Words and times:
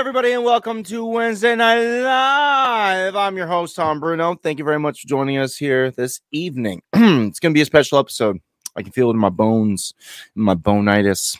everybody, 0.00 0.32
and 0.32 0.42
welcome 0.42 0.82
to 0.82 1.04
Wednesday 1.04 1.54
Night 1.54 1.84
Live. 1.84 3.14
I'm 3.14 3.36
your 3.36 3.46
host, 3.46 3.76
Tom 3.76 4.00
Bruno. 4.00 4.34
Thank 4.34 4.58
you 4.58 4.64
very 4.64 4.78
much 4.78 5.02
for 5.02 5.08
joining 5.08 5.36
us 5.36 5.58
here 5.58 5.90
this 5.90 6.22
evening. 6.32 6.80
it's 6.94 7.38
going 7.38 7.52
to 7.52 7.54
be 7.54 7.60
a 7.60 7.66
special 7.66 7.98
episode. 7.98 8.38
I 8.74 8.82
can 8.82 8.92
feel 8.92 9.10
it 9.10 9.12
in 9.12 9.18
my 9.18 9.28
bones, 9.28 9.92
in 10.34 10.40
my 10.40 10.54
bonitis. 10.54 11.36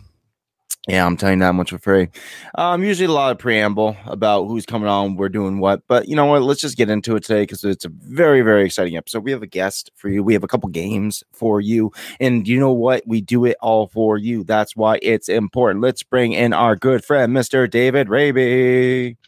Yeah, 0.88 1.04
I'm 1.04 1.16
telling 1.16 1.40
you 1.40 1.44
that 1.44 1.54
much 1.54 1.70
for 1.70 1.78
free. 1.78 2.08
Um, 2.54 2.82
usually 2.82 3.06
a 3.06 3.12
lot 3.12 3.32
of 3.32 3.38
preamble 3.38 3.98
about 4.06 4.46
who's 4.46 4.64
coming 4.64 4.88
on, 4.88 5.14
we're 5.16 5.28
doing 5.28 5.60
what, 5.60 5.82
but 5.86 6.08
you 6.08 6.16
know 6.16 6.24
what? 6.24 6.42
Let's 6.42 6.62
just 6.62 6.78
get 6.78 6.88
into 6.88 7.16
it 7.16 7.22
today 7.22 7.42
because 7.42 7.62
it's 7.64 7.84
a 7.84 7.90
very, 7.90 8.40
very 8.40 8.64
exciting 8.64 8.96
episode. 8.96 9.22
We 9.22 9.30
have 9.30 9.42
a 9.42 9.46
guest 9.46 9.90
for 9.94 10.08
you. 10.08 10.24
We 10.24 10.32
have 10.32 10.42
a 10.42 10.48
couple 10.48 10.70
games 10.70 11.22
for 11.32 11.60
you, 11.60 11.92
and 12.18 12.48
you 12.48 12.58
know 12.58 12.72
what? 12.72 13.02
We 13.06 13.20
do 13.20 13.44
it 13.44 13.58
all 13.60 13.88
for 13.88 14.16
you. 14.16 14.42
That's 14.42 14.74
why 14.74 14.98
it's 15.02 15.28
important. 15.28 15.82
Let's 15.82 16.02
bring 16.02 16.32
in 16.32 16.54
our 16.54 16.76
good 16.76 17.04
friend, 17.04 17.36
Mr. 17.36 17.68
David 17.68 18.08
Raby. 18.08 19.18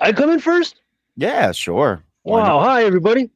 I 0.00 0.12
come 0.12 0.30
in 0.30 0.38
first. 0.38 0.80
Yeah, 1.16 1.50
sure. 1.50 2.04
Wow! 2.22 2.60
Hi, 2.60 2.84
everybody. 2.84 3.30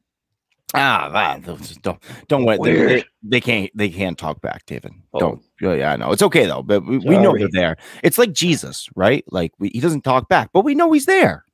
Ah, 0.75 1.39
those- 1.43 1.77
don't 1.77 2.01
don't 2.27 2.45
wait. 2.45 2.61
They, 2.63 3.03
they, 3.21 3.41
can't 3.41 3.69
they 3.75 3.89
can't 3.89 4.17
talk 4.17 4.41
back, 4.41 4.65
David. 4.65 4.91
Oh. 5.13 5.19
Don't. 5.19 5.41
Yeah, 5.61 5.73
yeah, 5.73 5.93
I 5.93 5.95
know. 5.95 6.11
It's 6.11 6.23
okay 6.23 6.45
though, 6.45 6.63
but 6.63 6.85
we, 6.85 6.97
we 6.97 7.17
know 7.17 7.37
they're 7.37 7.47
there. 7.51 7.77
It's 8.01 8.17
like 8.17 8.33
Jesus, 8.33 8.89
right? 8.95 9.23
Like 9.29 9.51
we, 9.59 9.69
he 9.69 9.79
doesn't 9.79 10.01
talk 10.01 10.27
back, 10.29 10.49
but 10.51 10.61
we 10.61 10.73
know 10.75 10.91
he's 10.91 11.05
there. 11.05 11.45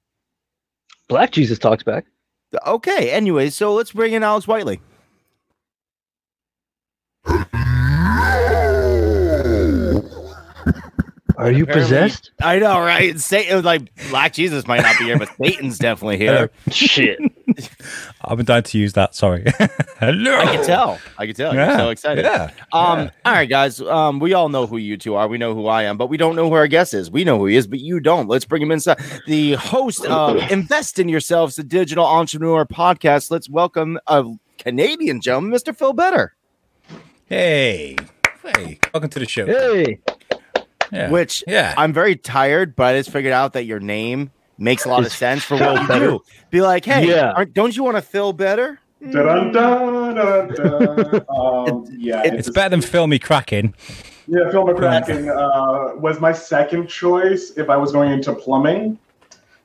Black 1.10 1.32
Jesus 1.32 1.60
talks 1.60 1.84
back. 1.84 2.06
Okay. 2.66 3.12
Anyway, 3.12 3.50
so 3.50 3.74
let's 3.74 3.92
bring 3.92 4.14
in 4.14 4.24
Alex 4.24 4.48
Whiteley. 4.48 4.80
Are 11.40 11.52
you 11.52 11.66
possessed? 11.66 12.32
I 12.42 12.60
know, 12.60 12.78
right? 12.80 13.18
Satan, 13.18 13.64
like 13.64 13.90
Black 14.10 14.34
Jesus 14.34 14.68
might 14.68 14.82
not 14.82 14.98
be 15.00 15.06
here, 15.06 15.18
but 15.18 15.30
Satan's 15.42 15.78
definitely 15.80 16.18
here. 16.26 16.52
Shit. 16.70 17.18
I've 18.22 18.36
been 18.38 18.46
dying 18.46 18.64
to 18.64 18.78
use 18.78 18.92
that. 18.94 19.16
Sorry. 19.16 19.46
Hello. 20.00 20.38
I 20.38 20.46
can 20.56 20.66
tell. 20.66 21.00
I 21.18 21.26
can 21.26 21.36
tell. 21.36 21.54
You're 21.54 21.64
Yeah, 21.64 21.78
so 21.78 21.90
excited. 21.92 22.26
Yeah. 22.26 22.52
Um, 22.74 23.00
Yeah. 23.00 23.10
all 23.26 23.34
right, 23.34 23.50
guys. 23.50 23.80
Um, 23.80 24.20
we 24.20 24.34
all 24.34 24.50
know 24.50 24.68
who 24.68 24.76
you 24.78 24.98
two 24.98 25.16
are. 25.16 25.30
We 25.30 25.38
know 25.38 25.56
who 25.56 25.68
I 25.68 25.84
am, 25.84 25.98
but 25.98 26.08
we 26.08 26.18
don't 26.18 26.36
know 26.36 26.50
who 26.50 26.56
our 26.56 26.68
guest 26.68 26.94
is. 26.94 27.10
We 27.10 27.24
know 27.24 27.38
who 27.38 27.46
he 27.46 27.56
is, 27.56 27.68
but 27.68 27.80
you 27.80 28.02
don't. 28.02 28.28
Let's 28.28 28.44
bring 28.46 28.62
him 28.62 28.72
inside. 28.72 29.00
The 29.26 29.54
host 29.54 30.06
of 30.06 30.36
Invest 30.52 31.00
in 31.00 31.08
Yourselves, 31.08 31.56
the 31.56 31.64
digital 31.64 32.06
entrepreneur 32.06 32.66
podcast. 32.66 33.32
Let's 33.32 33.50
welcome 33.50 33.98
a 34.08 34.26
Canadian 34.58 35.22
gentleman, 35.22 35.52
Mr. 35.58 35.76
Phil 35.76 35.94
Better. 35.94 36.36
Hey. 37.28 37.96
Hey. 38.44 38.80
Welcome 38.94 39.10
to 39.12 39.20
the 39.20 39.28
show. 39.28 39.46
Hey. 39.46 40.00
Yeah. 40.92 41.10
Which 41.10 41.44
yeah. 41.48 41.74
I'm 41.78 41.94
very 41.94 42.16
tired, 42.16 42.76
but 42.76 42.96
I 42.96 43.00
just 43.00 43.12
figured 43.12 43.34
out 43.34 43.54
that 43.54 43.66
your 43.66 43.80
name 43.80 44.32
makes 44.58 44.86
a 44.86 44.90
lot 44.90 45.06
of 45.06 45.12
sense 45.12 45.44
for 45.44 45.56
what 45.58 45.82
you 45.82 45.88
Better. 45.88 46.06
do. 46.08 46.20
Be 46.50 46.62
like, 46.62 46.84
hey, 46.86 47.08
Yeah. 47.08 47.32
aren't, 47.32 47.54
don't 47.54 47.76
you 47.76 47.84
want 47.84 47.98
to 47.98 48.02
feel 48.02 48.34
better? 48.34 48.80
Dun, 49.12 49.52
dun, 49.54 50.16
dun, 50.16 50.54
dun. 50.54 51.26
Um, 51.30 51.86
yeah, 51.98 52.22
it- 52.24 52.34
it's 52.34 52.48
just- 52.48 52.56
better 52.56 52.70
than 52.70 52.82
filmy 52.82 53.20
cracking. 53.20 53.74
Yeah, 54.28 54.52
Phil 54.52 54.64
McCracken 54.64 55.28
uh, 55.30 55.96
was 55.96 56.20
my 56.20 56.32
second 56.34 56.88
choice 56.88 57.52
if 57.58 57.68
I 57.68 57.78
was 57.78 57.92
going 57.92 58.12
into 58.12 58.32
plumbing. 58.34 59.00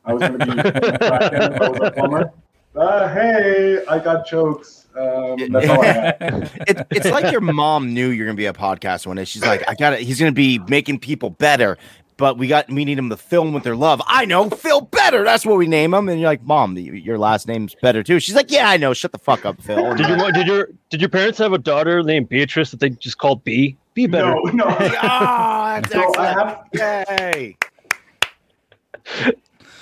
I 0.07 0.15
was 0.15 0.21
going 0.23 0.39
to 0.39 0.47
be 0.47 0.53
Phil 0.63 0.73
if 0.95 1.03
I 1.03 1.69
was 1.69 1.81
a 1.83 1.91
plumber. 1.91 2.33
Uh, 2.75 3.09
hey, 3.13 3.85
I 3.87 3.99
got 3.99 4.27
jokes. 4.27 4.84
Um, 4.97 5.51
that's 5.53 5.69
all 5.69 5.83
I 5.83 5.89
it, 6.69 6.87
it's 6.91 7.07
like 7.11 7.33
your 7.33 7.41
mom 7.41 7.93
knew 7.93 8.11
you're 8.11 8.27
gonna 8.27 8.37
be 8.37 8.47
a 8.47 8.53
podcast 8.53 9.07
one 9.07 9.17
day. 9.17 9.25
She's 9.25 9.43
like, 9.43 9.69
I 9.69 9.75
got 9.75 9.93
it. 9.95 10.01
He's 10.01 10.19
gonna 10.21 10.31
be 10.33 10.61
making 10.69 11.01
people 11.01 11.31
better, 11.31 11.77
but 12.17 12.39
we 12.39 12.47
got 12.47 12.69
we 12.71 12.85
need 12.85 12.97
him 12.99 13.11
to 13.11 13.17
film 13.17 13.53
with 13.53 13.65
their 13.65 13.75
love. 13.75 14.01
I 14.07 14.25
know, 14.25 14.49
Phil 14.51 14.83
Better. 14.83 15.25
That's 15.25 15.45
what 15.45 15.57
we 15.59 15.67
name 15.67 15.93
him. 15.95 16.09
And 16.09 16.21
you're 16.21 16.29
like, 16.31 16.45
Mom, 16.45 16.77
y- 16.77 16.81
your 16.83 17.19
last 17.19 17.49
name's 17.49 17.75
Better 17.83 18.05
too. 18.05 18.21
She's 18.21 18.37
like, 18.37 18.53
Yeah, 18.53 18.69
I 18.69 18.77
know. 18.77 18.95
Shut 18.95 19.11
the 19.11 19.19
fuck 19.19 19.45
up, 19.45 19.61
Phil. 19.61 19.95
Did 19.97 20.09
your 20.09 20.31
did 20.33 20.47
your 20.47 20.69
did 20.91 21.01
your 21.01 21.11
parents 21.11 21.39
have 21.39 21.53
a 21.53 21.59
daughter 21.59 22.03
named 22.05 22.29
Beatrice 22.29 22.71
that 22.71 22.79
they 22.79 22.91
just 22.91 23.19
called 23.19 23.43
B? 23.43 23.77
Be 23.95 24.07
better. 24.07 24.35
No, 24.35 24.43
no. 24.53 24.65
oh, 24.69 24.79
that's 24.79 25.91
So 25.93 26.01
I 26.17 26.31
excellent. 26.31 26.39
have, 26.39 27.19
Yay. 27.21 27.57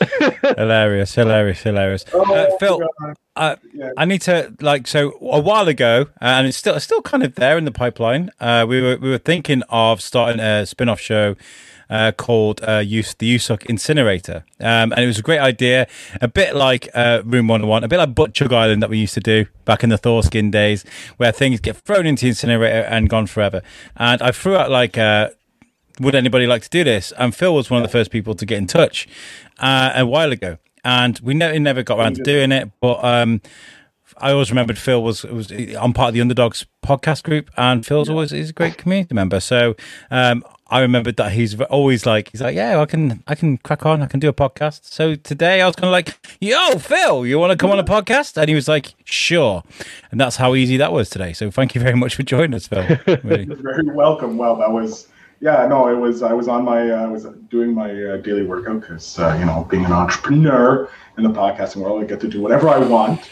hilarious. 0.56 1.14
Hilarious. 1.14 1.62
Hilarious. 1.62 2.04
oh, 2.12 2.34
Uh, 2.34 2.56
Phil, 2.58 2.80
uh, 3.36 3.56
Yeah. 3.72 3.90
I 3.96 4.04
need 4.04 4.22
to 4.22 4.54
like 4.60 4.86
so 4.86 5.12
a 5.20 5.40
while 5.40 5.68
ago, 5.68 6.06
and 6.20 6.46
it's 6.46 6.56
still 6.56 6.78
still 6.80 7.02
kind 7.02 7.22
of 7.22 7.34
there 7.36 7.56
in 7.58 7.64
the 7.64 7.72
pipeline. 7.72 8.30
Uh, 8.40 8.66
we 8.68 8.80
were 8.80 8.96
we 8.96 9.10
were 9.10 9.18
thinking 9.18 9.62
of 9.68 10.00
starting 10.00 10.40
a 10.40 10.66
spin-off 10.66 11.00
show 11.00 11.36
uh, 11.88 12.12
called 12.12 12.60
uh, 12.66 12.78
Use 12.78 13.14
the 13.14 13.34
USUC 13.36 13.66
Incinerator, 13.66 14.44
um, 14.60 14.92
and 14.92 14.98
it 14.98 15.06
was 15.06 15.18
a 15.18 15.22
great 15.22 15.38
idea, 15.40 15.86
a 16.20 16.28
bit 16.28 16.54
like 16.54 16.88
uh, 16.94 17.22
Room 17.24 17.48
One 17.48 17.60
Hundred 17.60 17.70
One, 17.70 17.84
a 17.84 17.88
bit 17.88 17.98
like 17.98 18.14
Butchug 18.14 18.52
Island 18.52 18.82
that 18.82 18.90
we 18.90 18.98
used 18.98 19.14
to 19.14 19.20
do 19.20 19.46
back 19.64 19.82
in 19.84 19.90
the 19.90 19.98
Thorskin 19.98 20.50
days, 20.50 20.84
where 21.16 21.32
things 21.32 21.60
get 21.60 21.76
thrown 21.76 22.06
into 22.06 22.22
the 22.22 22.28
incinerator 22.28 22.82
and 22.88 23.08
gone 23.08 23.26
forever. 23.26 23.62
And 23.96 24.20
I 24.22 24.30
threw 24.32 24.56
out 24.56 24.70
like. 24.70 24.96
Would 26.00 26.14
anybody 26.14 26.46
like 26.46 26.62
to 26.62 26.70
do 26.70 26.84
this? 26.84 27.12
And 27.18 27.34
Phil 27.34 27.54
was 27.54 27.70
one 27.70 27.82
of 27.82 27.88
the 27.88 27.92
first 27.92 28.10
people 28.10 28.34
to 28.34 28.46
get 28.46 28.58
in 28.58 28.66
touch 28.66 29.08
uh, 29.58 29.92
a 29.94 30.06
while 30.06 30.32
ago, 30.32 30.58
and 30.84 31.18
we 31.20 31.34
never 31.34 31.58
never 31.58 31.82
got 31.82 31.98
around 31.98 32.16
to 32.16 32.22
doing 32.22 32.52
it. 32.52 32.70
But 32.80 33.04
um, 33.04 33.40
I 34.18 34.32
always 34.32 34.50
remembered 34.50 34.78
Phil 34.78 35.02
was 35.02 35.24
was 35.24 35.50
I'm 35.50 35.92
part 35.92 36.08
of 36.08 36.14
the 36.14 36.20
Underdogs 36.20 36.66
podcast 36.82 37.22
group, 37.22 37.50
and 37.56 37.84
Phil's 37.84 38.08
always 38.08 38.30
he's 38.30 38.50
a 38.50 38.52
great 38.52 38.78
community 38.78 39.14
member. 39.14 39.40
So 39.40 39.74
um, 40.10 40.44
I 40.68 40.80
remembered 40.80 41.16
that 41.16 41.32
he's 41.32 41.60
always 41.60 42.06
like 42.06 42.30
he's 42.30 42.40
like, 42.40 42.56
yeah, 42.56 42.80
I 42.80 42.86
can 42.86 43.22
I 43.26 43.34
can 43.34 43.58
crack 43.58 43.84
on, 43.84 44.02
I 44.02 44.06
can 44.06 44.20
do 44.20 44.28
a 44.28 44.32
podcast. 44.32 44.84
So 44.84 45.14
today 45.14 45.60
I 45.60 45.66
was 45.66 45.76
kind 45.76 45.88
of 45.88 45.92
like, 45.92 46.16
yo, 46.40 46.78
Phil, 46.78 47.26
you 47.26 47.38
want 47.38 47.50
to 47.50 47.56
come 47.56 47.70
on 47.70 47.78
a 47.78 47.84
podcast? 47.84 48.36
And 48.36 48.48
he 48.48 48.54
was 48.54 48.68
like, 48.68 48.94
sure, 49.04 49.62
and 50.10 50.20
that's 50.20 50.36
how 50.36 50.54
easy 50.54 50.76
that 50.78 50.92
was 50.92 51.10
today. 51.10 51.32
So 51.32 51.50
thank 51.50 51.74
you 51.74 51.80
very 51.80 51.94
much 51.94 52.14
for 52.14 52.22
joining 52.22 52.54
us, 52.54 52.66
Phil. 52.66 52.82
Really. 53.22 53.44
You're 53.44 53.56
very 53.56 53.84
welcome. 53.84 54.36
Well, 54.36 54.56
that 54.56 54.70
was 54.70 55.08
yeah. 55.42 55.66
No, 55.66 55.88
it 55.88 55.96
was. 55.98 56.22
I 56.22 56.32
was 56.32 56.48
on 56.48 56.64
my. 56.64 56.90
Uh, 56.90 57.02
I 57.02 57.06
was 57.06 57.24
doing 57.50 57.74
my 57.74 57.90
uh, 57.90 58.16
daily 58.18 58.44
workout 58.46 58.80
because 58.80 59.18
uh, 59.18 59.36
you 59.38 59.44
know, 59.44 59.66
being 59.70 59.84
an 59.84 59.92
entrepreneur 59.92 60.88
in 61.18 61.24
the 61.24 61.30
podcasting 61.30 61.82
world, 61.82 62.02
I 62.02 62.06
get 62.06 62.20
to 62.20 62.28
do 62.28 62.40
whatever 62.40 62.68
I 62.70 62.78
want, 62.78 63.30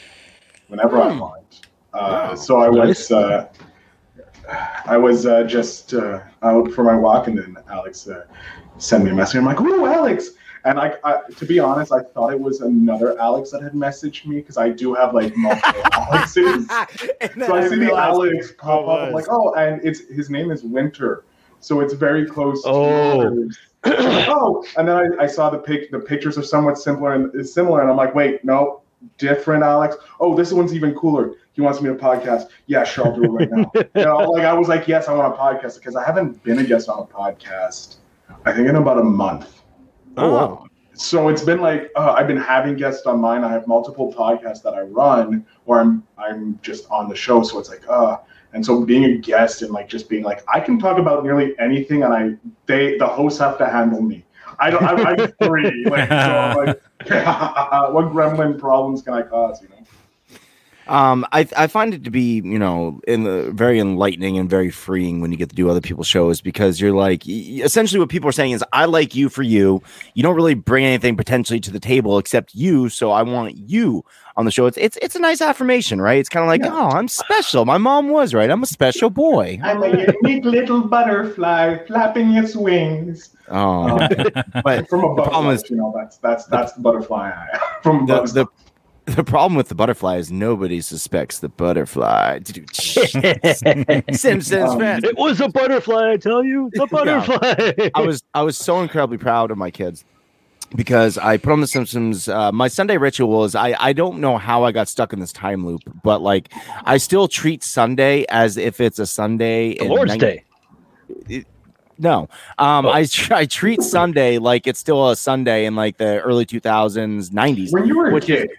whenever 0.68 1.00
I 1.00 1.16
want. 1.16 1.36
Uh, 1.94 2.28
Wow. 2.30 2.34
so 2.34 2.60
I 2.60 2.68
Nice. 2.68 3.10
was. 3.10 3.12
Uh, 3.12 3.48
I 4.86 4.96
was 4.96 5.26
uh, 5.26 5.44
just 5.44 5.94
uh, 5.94 6.20
out 6.42 6.72
for 6.72 6.82
my 6.84 6.94
walk, 6.96 7.28
and 7.28 7.38
then 7.38 7.56
Alex 7.70 8.08
uh, 8.08 8.24
sent 8.78 9.04
me 9.04 9.10
a 9.10 9.14
message. 9.14 9.36
I'm 9.36 9.44
like, 9.44 9.60
"Oh, 9.60 9.86
Alex!" 9.86 10.30
And 10.64 10.78
I, 10.78 10.94
I, 11.04 11.20
to 11.38 11.46
be 11.46 11.58
honest, 11.58 11.90
I 11.92 12.00
thought 12.00 12.32
it 12.32 12.40
was 12.40 12.60
another 12.60 13.18
Alex 13.18 13.50
that 13.52 13.62
had 13.62 13.72
messaged 13.72 14.26
me 14.26 14.36
because 14.36 14.58
I 14.58 14.68
do 14.68 14.92
have 14.94 15.14
like 15.14 15.34
multiple 15.36 15.82
Alexes. 15.94 16.66
So 16.68 17.54
I 17.54 17.66
see 17.68 17.76
the 17.76 17.94
Alex 17.96 18.52
pop 18.58 18.86
up. 18.88 19.00
I'm 19.08 19.12
like, 19.14 19.26
oh, 19.30 19.54
and 19.54 19.80
it's 19.84 20.00
his 20.08 20.28
name 20.30 20.50
is 20.50 20.62
Winter, 20.64 21.24
so 21.60 21.80
it's 21.80 21.94
very 21.94 22.26
close. 22.26 22.62
Oh. 22.64 23.22
To 23.22 23.50
oh, 23.84 24.64
and 24.76 24.88
then 24.88 24.96
I, 24.96 25.24
I 25.24 25.26
saw 25.26 25.50
the 25.50 25.58
pic. 25.58 25.90
The 25.90 25.98
pictures 25.98 26.36
are 26.36 26.42
somewhat 26.42 26.78
similar 26.78 27.14
and 27.14 27.34
is 27.34 27.52
similar, 27.52 27.80
and 27.82 27.90
I'm 27.90 27.96
like, 27.96 28.14
wait, 28.14 28.44
no, 28.44 28.82
different 29.18 29.62
Alex. 29.62 29.96
Oh, 30.18 30.36
this 30.36 30.52
one's 30.52 30.74
even 30.74 30.94
cooler. 30.94 31.34
He 31.52 31.60
wants 31.60 31.80
me 31.80 31.88
to 31.88 31.94
podcast. 31.94 32.48
Yeah, 32.66 32.84
sure, 32.84 33.06
I'll 33.06 33.16
do 33.16 33.24
it 33.24 33.28
right 33.28 33.50
now. 33.50 33.70
you 33.74 34.04
know, 34.04 34.18
like 34.30 34.44
I 34.44 34.52
was 34.52 34.68
like, 34.68 34.86
yes, 34.88 35.08
I 35.08 35.14
want 35.14 35.34
a 35.34 35.36
podcast 35.36 35.78
because 35.78 35.96
I 35.96 36.04
haven't 36.04 36.42
been 36.42 36.58
a 36.58 36.64
guest 36.64 36.88
on 36.88 37.00
a 37.00 37.06
podcast. 37.06 37.96
I 38.44 38.52
think 38.52 38.68
in 38.68 38.76
about 38.76 38.98
a 38.98 39.04
month. 39.04 39.62
Oh, 40.16 40.34
Wow. 40.34 40.66
So 40.92 41.28
it's 41.28 41.42
been 41.42 41.62
like 41.62 41.90
uh, 41.96 42.12
I've 42.12 42.26
been 42.26 42.36
having 42.36 42.76
guests 42.76 43.06
on 43.06 43.20
mine. 43.20 43.42
I 43.42 43.50
have 43.50 43.66
multiple 43.66 44.12
podcasts 44.12 44.62
that 44.62 44.74
I 44.74 44.82
run, 44.82 45.46
or 45.64 45.80
I'm 45.80 46.06
I'm 46.18 46.58
just 46.60 46.90
on 46.90 47.08
the 47.08 47.16
show. 47.16 47.42
So 47.42 47.58
it's 47.58 47.70
like 47.70 47.82
uh, 47.88 48.18
and 48.52 48.64
so 48.64 48.84
being 48.84 49.04
a 49.04 49.16
guest 49.16 49.62
and 49.62 49.70
like 49.70 49.88
just 49.88 50.08
being 50.08 50.24
like 50.24 50.42
I 50.52 50.60
can 50.60 50.78
talk 50.78 50.98
about 50.98 51.24
nearly 51.24 51.58
anything, 51.58 52.02
and 52.02 52.12
I 52.12 52.36
they 52.66 52.98
the 52.98 53.06
hosts 53.06 53.38
have 53.40 53.58
to 53.58 53.66
handle 53.66 54.02
me. 54.02 54.24
I 54.58 54.70
don't. 54.70 54.82
I'm, 54.82 55.06
I'm 55.06 55.32
free. 55.42 55.84
Like, 55.86 56.08
so 56.08 56.14
I'm 56.14 56.56
like, 56.66 56.80
what 57.94 58.06
gremlin 58.06 58.58
problems 58.58 59.02
can 59.02 59.14
I 59.14 59.22
cause? 59.22 59.62
You 59.62 59.68
know. 59.68 59.76
Um, 60.86 61.24
I 61.30 61.46
I 61.56 61.68
find 61.68 61.94
it 61.94 62.02
to 62.02 62.10
be 62.10 62.42
you 62.44 62.58
know 62.58 63.00
in 63.06 63.22
the 63.22 63.52
very 63.52 63.78
enlightening 63.78 64.38
and 64.38 64.50
very 64.50 64.70
freeing 64.70 65.20
when 65.20 65.30
you 65.30 65.38
get 65.38 65.48
to 65.50 65.54
do 65.54 65.70
other 65.70 65.80
people's 65.80 66.08
shows 66.08 66.40
because 66.40 66.80
you're 66.80 66.92
like 66.92 67.28
essentially 67.28 68.00
what 68.00 68.08
people 68.08 68.28
are 68.28 68.32
saying 68.32 68.52
is 68.52 68.64
I 68.72 68.86
like 68.86 69.14
you 69.14 69.28
for 69.28 69.42
you. 69.42 69.82
You 70.14 70.24
don't 70.24 70.34
really 70.34 70.54
bring 70.54 70.84
anything 70.84 71.16
potentially 71.16 71.60
to 71.60 71.70
the 71.70 71.78
table 71.78 72.18
except 72.18 72.56
you, 72.56 72.88
so 72.88 73.12
I 73.12 73.22
want 73.22 73.56
you 73.56 74.04
on 74.40 74.46
the 74.46 74.50
show. 74.50 74.66
It's 74.66 74.76
it's 74.78 74.96
it's 75.02 75.14
a 75.14 75.20
nice 75.20 75.40
affirmation, 75.40 76.00
right? 76.00 76.18
It's 76.18 76.28
kind 76.28 76.42
of 76.42 76.48
like 76.48 76.62
Yeah. 76.62 76.72
oh, 76.72 76.88
I'm 76.98 77.06
special. 77.08 77.64
My 77.64 77.78
mom 77.78 78.08
was 78.08 78.34
right. 78.34 78.50
I'm 78.50 78.62
a 78.62 78.66
special 78.66 79.10
boy. 79.10 79.60
I'm 79.64 79.82
a 79.82 79.88
unique 80.22 80.44
little 80.44 80.80
butterfly 80.88 81.76
flapping 81.86 82.32
its 82.32 82.56
wings. 82.56 83.30
Oh, 83.48 83.98
but 84.64 84.88
From 84.88 85.04
a 85.04 85.14
butterfly, 85.14 85.52
is- 85.52 85.70
you 85.70 85.76
know, 85.76 85.92
that's 85.96 86.16
that's 86.18 86.46
that's 86.46 86.72
the 86.72 86.80
butterfly 86.80 87.30
I 87.30 87.48
am. 87.54 87.60
From 87.82 88.06
the, 88.06 88.22
the 88.22 88.46
the 89.12 89.24
problem 89.24 89.56
with 89.56 89.68
the 89.68 89.74
butterfly 89.74 90.16
is 90.18 90.30
nobody 90.32 90.80
suspects 90.80 91.40
the 91.40 91.48
butterfly. 91.48 92.38
Simpsons 94.12 94.52
Um, 94.52 94.78
fan. 94.78 95.04
It 95.04 95.16
was 95.16 95.40
a 95.40 95.48
butterfly, 95.48 96.12
I 96.12 96.16
tell 96.16 96.44
you. 96.44 96.70
The 96.74 96.86
butterfly. 96.86 97.90
I 97.94 98.00
was 98.02 98.22
I 98.34 98.42
was 98.42 98.56
so 98.56 98.80
incredibly 98.82 99.18
proud 99.18 99.50
of 99.50 99.58
my 99.58 99.70
kids 99.70 100.04
because 100.76 101.18
I 101.18 101.36
put 101.36 101.52
on 101.52 101.60
The 101.60 101.66
Simpsons. 101.66 102.28
Uh, 102.28 102.52
my 102.52 102.68
Sunday 102.68 102.96
ritual 102.96 103.44
is 103.44 103.54
I 103.54 103.74
I 103.78 103.92
don't 103.92 104.20
know 104.20 104.38
how 104.38 104.64
I 104.64 104.72
got 104.72 104.88
stuck 104.88 105.12
in 105.12 105.20
this 105.20 105.32
time 105.32 105.66
loop, 105.66 105.82
but 106.02 106.22
like 106.22 106.52
I 106.84 106.96
still 106.98 107.28
treat 107.28 107.62
Sunday 107.64 108.24
as 108.28 108.56
if 108.56 108.80
it's 108.80 108.98
a 108.98 109.06
Sunday. 109.06 109.74
The 109.74 109.84
in 109.84 109.88
Lord's 109.90 110.10
19 110.16 110.20
Day. 111.28 111.44
No, 111.98 112.28
um, 112.58 112.86
Oh. 112.86 112.90
I 112.90 113.06
I 113.30 113.44
treat 113.44 113.82
Sunday 113.82 114.38
like 114.38 114.66
it's 114.66 114.80
still 114.80 115.10
a 115.10 115.16
Sunday 115.16 115.66
in 115.66 115.74
like 115.76 115.98
the 115.98 116.20
early 116.22 116.46
2000s, 116.46 117.30
90s. 117.30 117.72
When 117.72 117.84
you 117.86 117.98
were 117.98 118.08
a 118.10 118.14
Which 118.14 118.30
is- 118.30 118.42
kid, 118.42 118.50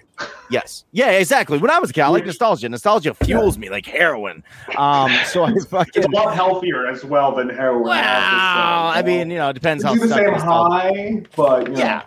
Yes. 0.49 0.85
Yeah, 0.91 1.11
exactly. 1.11 1.57
When 1.57 1.71
I 1.71 1.79
was 1.79 1.89
a 1.89 1.93
kid, 1.93 2.01
I 2.01 2.07
like 2.09 2.25
nostalgia. 2.25 2.67
Nostalgia 2.69 3.13
fuels 3.13 3.57
me 3.57 3.69
like 3.69 3.85
heroin. 3.85 4.43
Um, 4.77 5.11
so 5.25 5.43
I 5.43 5.53
fucking 5.69 6.03
it's 6.03 6.05
a 6.05 6.09
lot 6.09 6.35
healthier 6.35 6.87
as 6.87 7.05
well 7.05 7.33
than 7.33 7.49
heroin. 7.49 7.83
Wow. 7.83 8.91
I 8.93 9.01
mean, 9.01 9.29
you 9.29 9.37
know, 9.37 9.49
it 9.49 9.53
depends 9.53 9.83
how 9.83 9.93
it's 9.93 10.01
the 10.01 10.09
same 10.09 10.33
high, 10.33 11.23
but 11.35 11.67
you 11.67 11.75
know, 11.75 12.01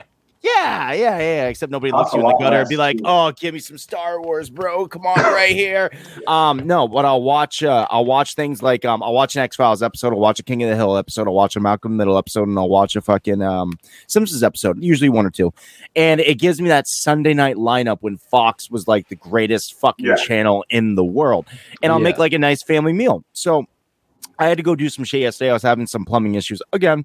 Yeah. 0.44 0.92
Yeah, 0.92 0.92
yeah, 0.92 1.18
yeah. 1.18 1.46
Except 1.48 1.72
nobody 1.72 1.90
looks 1.90 2.12
you 2.12 2.20
in 2.20 2.26
the 2.26 2.36
gutter 2.38 2.60
and 2.60 2.68
be 2.68 2.76
like, 2.76 2.98
"Oh, 3.04 3.32
give 3.32 3.54
me 3.54 3.60
some 3.60 3.78
Star 3.78 4.20
Wars, 4.20 4.50
bro. 4.50 4.86
Come 4.86 5.06
on, 5.06 5.16
right 5.16 5.52
here." 5.52 5.90
Um, 6.26 6.66
no, 6.66 6.86
but 6.86 7.04
I'll 7.06 7.22
watch. 7.22 7.62
Uh, 7.62 7.86
I'll 7.90 8.04
watch 8.04 8.34
things 8.34 8.62
like 8.62 8.84
um, 8.84 9.02
I'll 9.02 9.14
watch 9.14 9.36
an 9.36 9.42
X 9.42 9.56
Files 9.56 9.82
episode. 9.82 10.12
I'll 10.12 10.18
watch 10.20 10.38
a 10.40 10.42
King 10.42 10.62
of 10.62 10.68
the 10.70 10.76
Hill 10.76 10.96
episode. 10.98 11.26
I'll 11.26 11.34
watch 11.34 11.56
a 11.56 11.60
Malcolm 11.60 11.96
Middle 11.96 12.18
episode, 12.18 12.46
and 12.48 12.58
I'll 12.58 12.68
watch 12.68 12.94
a 12.94 13.00
fucking 13.00 13.40
um 13.42 13.72
Simpsons 14.06 14.42
episode. 14.42 14.82
Usually 14.82 15.08
one 15.08 15.24
or 15.24 15.30
two, 15.30 15.52
and 15.96 16.20
it 16.20 16.38
gives 16.38 16.60
me 16.60 16.68
that 16.68 16.86
Sunday 16.86 17.32
night 17.34 17.56
lineup 17.56 17.98
when 18.02 18.18
Fox 18.18 18.70
was 18.70 18.86
like 18.86 19.08
the 19.08 19.16
greatest 19.16 19.74
fucking 19.80 20.04
Yeah. 20.06 20.16
channel 20.16 20.64
in 20.68 20.94
the 20.94 21.04
world, 21.04 21.46
and 21.82 21.90
I'll 21.90 22.00
make 22.00 22.18
like 22.18 22.34
a 22.34 22.38
nice 22.38 22.62
family 22.62 22.92
meal. 22.92 23.24
So. 23.32 23.64
I 24.38 24.46
had 24.46 24.56
to 24.58 24.62
go 24.62 24.74
do 24.74 24.88
some 24.88 25.04
shit 25.04 25.20
yesterday. 25.20 25.50
I 25.50 25.52
was 25.52 25.62
having 25.62 25.86
some 25.86 26.04
plumbing 26.04 26.34
issues 26.34 26.62
again, 26.72 27.04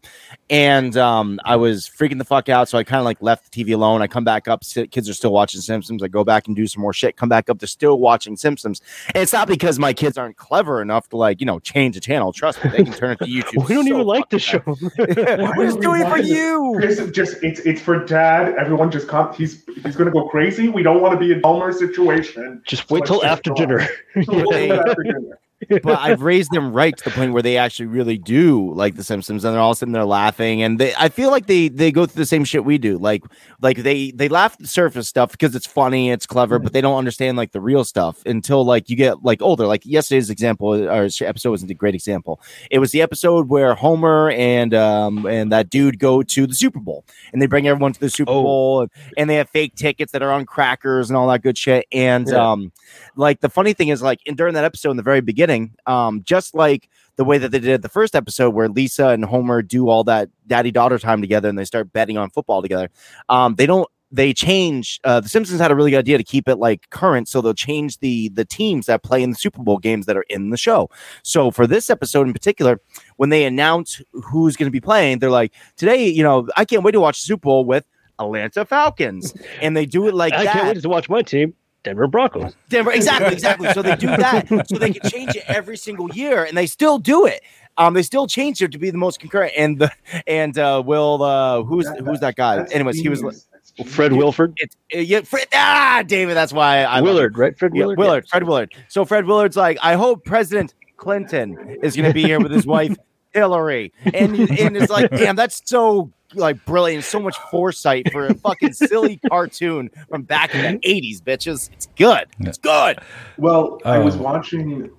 and 0.49 0.95
um, 0.97 1.39
I 1.45 1.55
was 1.55 1.89
freaking 1.89 2.17
the 2.17 2.25
fuck 2.25 2.49
out. 2.49 2.69
So 2.69 2.77
I 2.77 2.83
kind 2.83 2.99
of 2.99 3.05
like 3.05 3.21
left 3.21 3.51
the 3.51 3.63
TV 3.63 3.73
alone. 3.73 4.01
I 4.01 4.07
come 4.07 4.23
back 4.23 4.47
up, 4.47 4.63
sit, 4.63 4.91
kids 4.91 5.09
are 5.09 5.13
still 5.13 5.31
watching 5.31 5.61
Simpsons. 5.61 6.01
I 6.03 6.07
go 6.07 6.23
back 6.23 6.47
and 6.47 6.55
do 6.55 6.67
some 6.67 6.81
more 6.81 6.93
shit. 6.93 7.17
Come 7.17 7.29
back 7.29 7.49
up, 7.49 7.59
they're 7.59 7.67
still 7.67 7.99
watching 7.99 8.35
Simpsons. 8.35 8.81
And 9.13 9.21
it's 9.21 9.33
not 9.33 9.47
because 9.47 9.79
my 9.79 9.93
kids 9.93 10.17
aren't 10.17 10.37
clever 10.37 10.81
enough 10.81 11.09
to 11.09 11.17
like 11.17 11.39
you 11.39 11.45
know 11.45 11.59
change 11.59 11.95
the 11.95 12.01
channel. 12.01 12.33
Trust 12.33 12.63
me, 12.63 12.71
they 12.71 12.83
can 12.83 12.93
turn 12.93 13.11
it 13.11 13.19
to 13.19 13.25
YouTube. 13.25 13.67
We 13.67 13.75
don't 13.75 13.85
so 13.85 13.93
even 13.93 14.05
like 14.05 14.29
the 14.29 14.39
fucking 14.39 14.75
show. 14.75 14.75
fast. 14.75 15.57
We're 15.57 15.65
just 15.65 15.79
doing 15.79 16.01
it 16.01 16.09
for 16.09 16.17
you. 16.17 16.77
This 16.81 16.99
is 16.99 17.11
just 17.11 17.43
it's 17.43 17.59
it's 17.61 17.81
for 17.81 18.03
dad. 18.05 18.55
Everyone 18.57 18.91
just 18.91 19.07
come. 19.07 19.33
He's 19.33 19.63
he's 19.83 19.95
gonna 19.95 20.11
go 20.11 20.27
crazy. 20.27 20.69
We 20.69 20.83
don't 20.83 21.01
want 21.01 21.13
to 21.13 21.19
be 21.19 21.31
a 21.31 21.39
Dulmer 21.39 21.71
situation. 21.71 22.61
Just 22.65 22.89
wait 22.89 23.01
Let's 23.01 23.11
till 23.11 23.25
after 23.25 23.51
dinner. 23.53 23.87
We'll 24.15 24.43
do 24.43 24.51
it 24.51 24.71
after 24.71 25.03
dinner. 25.03 25.39
But 25.69 25.99
I've 25.99 26.21
raised 26.21 26.51
them 26.51 26.71
right 26.73 26.95
to 26.95 27.03
the 27.03 27.11
point 27.11 27.33
where 27.33 27.41
they 27.43 27.57
actually 27.57 27.87
really 27.87 28.17
do 28.17 28.73
like 28.73 28.95
the 28.95 29.03
Simpsons, 29.03 29.43
and 29.43 29.53
they're 29.53 29.61
all 29.61 29.75
sitting 29.75 29.91
there 29.93 30.05
laughing, 30.05 30.61
and 30.61 30.79
they 30.79 30.93
I 30.95 31.09
feel 31.09 31.31
like 31.31 31.47
they 31.47 31.67
they 31.69 31.91
go 31.91 32.05
through 32.05 32.21
the 32.21 32.25
same 32.25 32.43
shit 32.45 32.63
we 32.65 32.77
do. 32.77 32.97
Like 32.97 33.23
like 33.61 33.77
they 33.77 34.11
they 34.11 34.29
laugh 34.29 34.53
at 34.53 34.59
the 34.59 34.67
surface 34.67 35.07
stuff 35.07 35.31
because 35.31 35.55
it's 35.55 35.67
funny, 35.67 36.11
it's 36.11 36.25
clever, 36.25 36.59
but 36.59 36.71
they 36.73 36.81
don't 36.81 36.97
understand 36.97 37.37
like 37.37 37.51
the 37.51 37.61
real 37.61 37.83
stuff 37.83 38.23
until 38.25 38.63
like 38.65 38.89
you 38.89 38.95
get 38.95 39.23
like 39.23 39.41
older. 39.41 39.67
Like 39.67 39.85
yesterday's 39.85 40.29
example 40.29 40.73
or 40.73 41.09
episode 41.21 41.49
wasn't 41.49 41.71
a 41.71 41.75
great 41.75 41.95
example. 41.95 42.41
It 42.71 42.79
was 42.79 42.91
the 42.91 43.01
episode 43.01 43.49
where 43.49 43.75
Homer 43.75 44.31
and 44.31 44.73
um 44.73 45.25
and 45.25 45.51
that 45.51 45.69
dude 45.69 45.99
go 45.99 46.23
to 46.23 46.47
the 46.47 46.53
Super 46.55 46.79
Bowl, 46.79 47.03
and 47.33 47.41
they 47.41 47.47
bring 47.47 47.67
everyone 47.67 47.93
to 47.93 47.99
the 47.99 48.09
Super 48.09 48.31
Oh. 48.31 48.43
Bowl, 48.43 48.81
and, 48.81 48.91
and 49.17 49.29
they 49.29 49.35
have 49.35 49.49
fake 49.49 49.75
tickets 49.75 50.11
that 50.13 50.21
are 50.21 50.31
on 50.31 50.45
crackers 50.45 51.09
and 51.09 51.17
all 51.17 51.27
that 51.29 51.41
good 51.41 51.57
shit, 51.57 51.85
and 51.91 52.27
Yeah. 52.27 52.51
um 52.51 52.71
like 53.15 53.41
the 53.41 53.49
funny 53.49 53.73
thing 53.73 53.89
is 53.89 54.01
like 54.01 54.19
in 54.25 54.35
during 54.35 54.53
that 54.53 54.63
episode 54.63 54.91
in 54.91 54.97
the 54.97 55.03
very 55.03 55.21
beginning 55.21 55.48
um 55.85 56.21
just 56.23 56.55
like 56.55 56.89
the 57.15 57.25
way 57.25 57.37
that 57.37 57.49
they 57.49 57.59
did 57.59 57.81
the 57.81 57.89
first 57.89 58.15
episode 58.15 58.51
where 58.51 58.69
lisa 58.69 59.09
and 59.09 59.25
homer 59.25 59.61
do 59.61 59.89
all 59.89 60.03
that 60.03 60.29
daddy 60.47 60.71
daughter 60.71 60.97
time 60.97 61.21
together 61.21 61.49
and 61.49 61.57
they 61.57 61.65
start 61.65 61.91
betting 61.91 62.17
on 62.17 62.29
football 62.29 62.61
together 62.61 62.89
um 63.29 63.55
they 63.55 63.65
don't 63.65 63.89
they 64.11 64.33
change 64.33 64.99
uh 65.03 65.19
the 65.19 65.29
simpsons 65.29 65.59
had 65.59 65.71
a 65.71 65.75
really 65.75 65.91
good 65.91 65.99
idea 65.99 66.17
to 66.17 66.23
keep 66.23 66.47
it 66.47 66.55
like 66.55 66.89
current 66.89 67.27
so 67.27 67.41
they'll 67.41 67.53
change 67.53 67.99
the 67.99 68.29
the 68.29 68.45
teams 68.45 68.87
that 68.87 69.03
play 69.03 69.21
in 69.21 69.29
the 69.29 69.35
super 69.35 69.61
bowl 69.61 69.77
games 69.77 70.05
that 70.07 70.17
are 70.17 70.25
in 70.29 70.49
the 70.49 70.57
show. 70.57 70.89
So 71.21 71.51
for 71.51 71.67
this 71.67 71.89
episode 71.89 72.25
in 72.25 72.33
particular 72.33 72.81
when 73.17 73.29
they 73.29 73.45
announce 73.45 74.01
who's 74.13 74.55
going 74.55 74.65
to 74.65 74.71
be 74.71 74.81
playing 74.81 75.19
they're 75.19 75.29
like 75.29 75.53
today 75.77 76.07
you 76.07 76.23
know 76.23 76.47
i 76.57 76.65
can't 76.65 76.83
wait 76.83 76.93
to 76.93 76.99
watch 76.99 77.21
the 77.21 77.25
super 77.25 77.41
bowl 77.41 77.65
with 77.65 77.85
atlanta 78.19 78.65
falcons. 78.65 79.33
And 79.61 79.75
they 79.75 79.85
do 79.85 80.07
it 80.07 80.13
like 80.13 80.33
I 80.33 80.43
that 80.43 80.53
can't 80.53 80.75
wait 80.75 80.81
to 80.81 80.89
watch 80.89 81.09
my 81.09 81.21
team, 81.21 81.53
Denver 81.83 82.07
Broncos. 82.07 82.55
Denver, 82.69 82.91
exactly, 82.91 83.33
exactly. 83.33 83.71
So 83.73 83.81
they 83.81 83.95
do 83.95 84.07
that, 84.07 84.67
so 84.67 84.77
they 84.77 84.91
can 84.93 85.09
change 85.09 85.35
it 85.35 85.43
every 85.47 85.77
single 85.77 86.09
year, 86.11 86.43
and 86.43 86.57
they 86.57 86.65
still 86.65 86.99
do 86.99 87.25
it. 87.25 87.41
Um, 87.77 87.93
they 87.93 88.03
still 88.03 88.27
change 88.27 88.61
it 88.61 88.71
to 88.73 88.77
be 88.77 88.91
the 88.91 88.97
most 88.97 89.19
concurrent. 89.21 89.53
And 89.57 89.79
the 89.79 89.91
and 90.27 90.57
uh, 90.57 90.83
Will, 90.85 91.23
uh, 91.23 91.63
who's 91.63 91.85
That- 91.85 91.99
who's 92.01 92.19
that 92.19 92.35
guy? 92.35 92.57
That's 92.57 92.73
Anyways, 92.73 92.97
he 92.99 93.07
was. 93.07 93.19
genius. 93.21 93.47
That's 93.53 93.71
genius. 93.71 93.95
Fred 93.95 94.11
Wilford. 94.13 94.53
It's 94.57 94.75
uh, 94.93 94.99
yeah, 94.99 95.21
Fred, 95.21 95.47
ah, 95.53 96.03
David. 96.05 96.35
That's 96.35 96.51
why 96.51 96.79
I 96.83 96.95
love 96.95 96.97
him. 96.97 97.03
Willard, 97.05 97.37
right? 97.37 97.57
Fred 97.57 97.71
Yeah, 97.73 97.83
Willard. 97.83 97.97
Willard, 97.99 98.27
Fred 98.27 98.43
Willard. 98.43 98.73
So 98.89 99.05
Fred 99.05 99.25
Willard's 99.25 99.55
like, 99.55 99.77
I 99.81 99.93
hope 99.93 100.25
President 100.25 100.73
Clinton 100.97 101.77
is 101.81 101.95
going 101.95 102.09
to 102.09 102.13
be 102.13 102.23
here 102.23 102.39
with 102.41 102.51
his 102.51 102.67
wife 102.67 102.97
Hillary, 103.33 103.93
and 104.13 104.35
and 104.37 104.75
it's 104.75 104.89
like, 104.91 105.09
damn, 105.11 105.35
that's 105.37 105.61
so 105.63 106.11
like 106.35 106.63
brilliant, 106.65 107.03
so 107.03 107.19
much 107.19 107.37
foresight 107.51 108.11
for 108.11 108.27
a 108.27 108.33
fucking 108.33 108.73
silly 108.73 109.17
cartoon 109.29 109.89
from 110.09 110.23
back 110.23 110.53
in 110.55 110.61
the 110.75 110.79
'80s, 110.87 111.21
bitches. 111.21 111.69
It's 111.73 111.87
good. 111.97 112.27
It's 112.41 112.57
good. 112.57 112.99
Well, 113.37 113.79
I 113.85 113.97
was 113.99 114.15
Oh. 114.15 114.21
watching. 114.21 114.89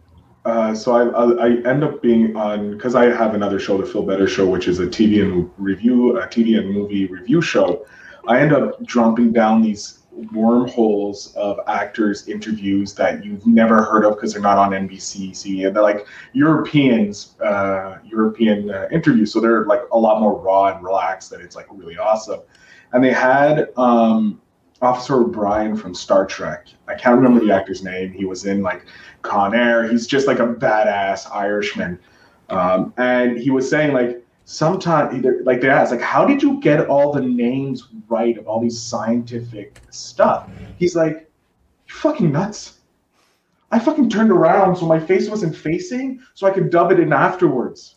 Uh, 0.46 0.74
so 0.74 0.92
I, 0.94 1.02
I 1.08 1.46
I 1.46 1.48
end 1.70 1.84
up 1.84 2.00
being 2.00 2.34
on 2.34 2.72
because 2.72 2.94
I 2.94 3.04
have 3.14 3.34
another 3.34 3.58
show, 3.58 3.76
the 3.76 3.84
Feel 3.86 4.02
Better 4.02 4.26
Show, 4.26 4.48
which 4.48 4.68
is 4.68 4.78
a 4.80 4.86
TV 4.86 5.22
and 5.22 5.50
review, 5.58 6.18
a 6.18 6.26
TV 6.26 6.58
and 6.58 6.70
movie 6.70 7.06
review 7.06 7.42
show. 7.42 7.84
I 8.26 8.40
end 8.40 8.52
up 8.52 8.82
dropping 8.84 9.32
down 9.32 9.60
these 9.62 9.99
wormholes 10.32 11.34
of 11.34 11.60
actors' 11.66 12.28
interviews 12.28 12.94
that 12.94 13.24
you've 13.24 13.46
never 13.46 13.82
heard 13.82 14.04
of 14.04 14.14
because 14.14 14.32
they're 14.32 14.42
not 14.42 14.58
on 14.58 14.70
NBC. 14.70 15.66
And 15.66 15.74
they're 15.74 15.82
like 15.82 16.06
Europeans, 16.32 17.36
uh, 17.40 17.98
European 18.04 18.70
uh, 18.70 18.88
interviews, 18.90 19.32
so 19.32 19.40
they're 19.40 19.64
like 19.66 19.82
a 19.92 19.98
lot 19.98 20.20
more 20.20 20.38
raw 20.38 20.66
and 20.66 20.84
relaxed. 20.84 21.30
That 21.30 21.40
it's 21.40 21.56
like 21.56 21.66
really 21.70 21.96
awesome. 21.96 22.40
And 22.92 23.04
they 23.04 23.12
had 23.12 23.68
um, 23.76 24.40
Officer 24.82 25.16
O'Brien 25.16 25.76
from 25.76 25.94
Star 25.94 26.26
Trek. 26.26 26.68
I 26.88 26.94
can't 26.94 27.16
remember 27.16 27.44
the 27.44 27.52
actor's 27.52 27.82
name. 27.82 28.12
He 28.12 28.24
was 28.24 28.46
in 28.46 28.62
like 28.62 28.86
Con 29.22 29.54
Air. 29.54 29.86
He's 29.88 30.06
just 30.06 30.26
like 30.26 30.38
a 30.38 30.46
badass 30.46 31.30
Irishman. 31.34 31.98
Um, 32.48 32.92
and 32.96 33.38
he 33.38 33.50
was 33.50 33.68
saying 33.68 33.92
like 33.92 34.24
sometimes 34.50 35.24
like 35.44 35.60
they 35.60 35.70
ask 35.70 35.92
like 35.92 36.00
how 36.00 36.24
did 36.24 36.42
you 36.42 36.60
get 36.60 36.88
all 36.88 37.12
the 37.12 37.20
names 37.20 37.86
right 38.08 38.36
of 38.36 38.48
all 38.48 38.60
these 38.60 38.80
scientific 38.80 39.80
stuff? 39.90 40.50
He's 40.76 40.96
like, 40.96 41.30
you 41.86 41.94
fucking 41.94 42.32
nuts. 42.32 42.80
I 43.70 43.78
fucking 43.78 44.10
turned 44.10 44.32
around 44.32 44.74
so 44.74 44.86
my 44.86 44.98
face 44.98 45.28
wasn't 45.28 45.56
facing 45.56 46.20
so 46.34 46.48
I 46.48 46.50
could 46.50 46.70
dub 46.70 46.90
it 46.90 46.98
in 46.98 47.12
afterwards. 47.12 47.94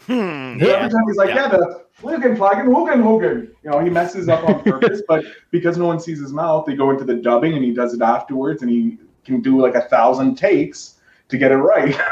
Hmm. 0.00 0.56
Yeah. 0.58 0.78
Every 0.78 0.88
time 0.88 1.02
he's 1.06 1.16
like, 1.16 1.34
yeah, 1.34 1.48
the 1.48 1.84
Flagen, 2.00 2.38
Flagen, 2.38 2.72
Hogan, 2.72 3.02
Hogan. 3.02 3.54
You 3.62 3.70
know, 3.70 3.80
he 3.80 3.90
messes 3.90 4.30
up 4.30 4.48
on 4.48 4.62
purpose, 4.64 5.02
but 5.06 5.24
because 5.50 5.76
no 5.76 5.86
one 5.86 6.00
sees 6.00 6.18
his 6.18 6.32
mouth, 6.32 6.64
they 6.64 6.74
go 6.74 6.90
into 6.90 7.04
the 7.04 7.16
dubbing 7.16 7.52
and 7.52 7.62
he 7.62 7.72
does 7.74 7.92
it 7.92 8.00
afterwards 8.00 8.62
and 8.62 8.70
he 8.70 8.96
can 9.26 9.42
do 9.42 9.60
like 9.60 9.74
a 9.74 9.82
thousand 9.82 10.36
takes 10.36 11.00
to 11.28 11.36
get 11.36 11.52
it 11.52 11.56
right. 11.56 11.94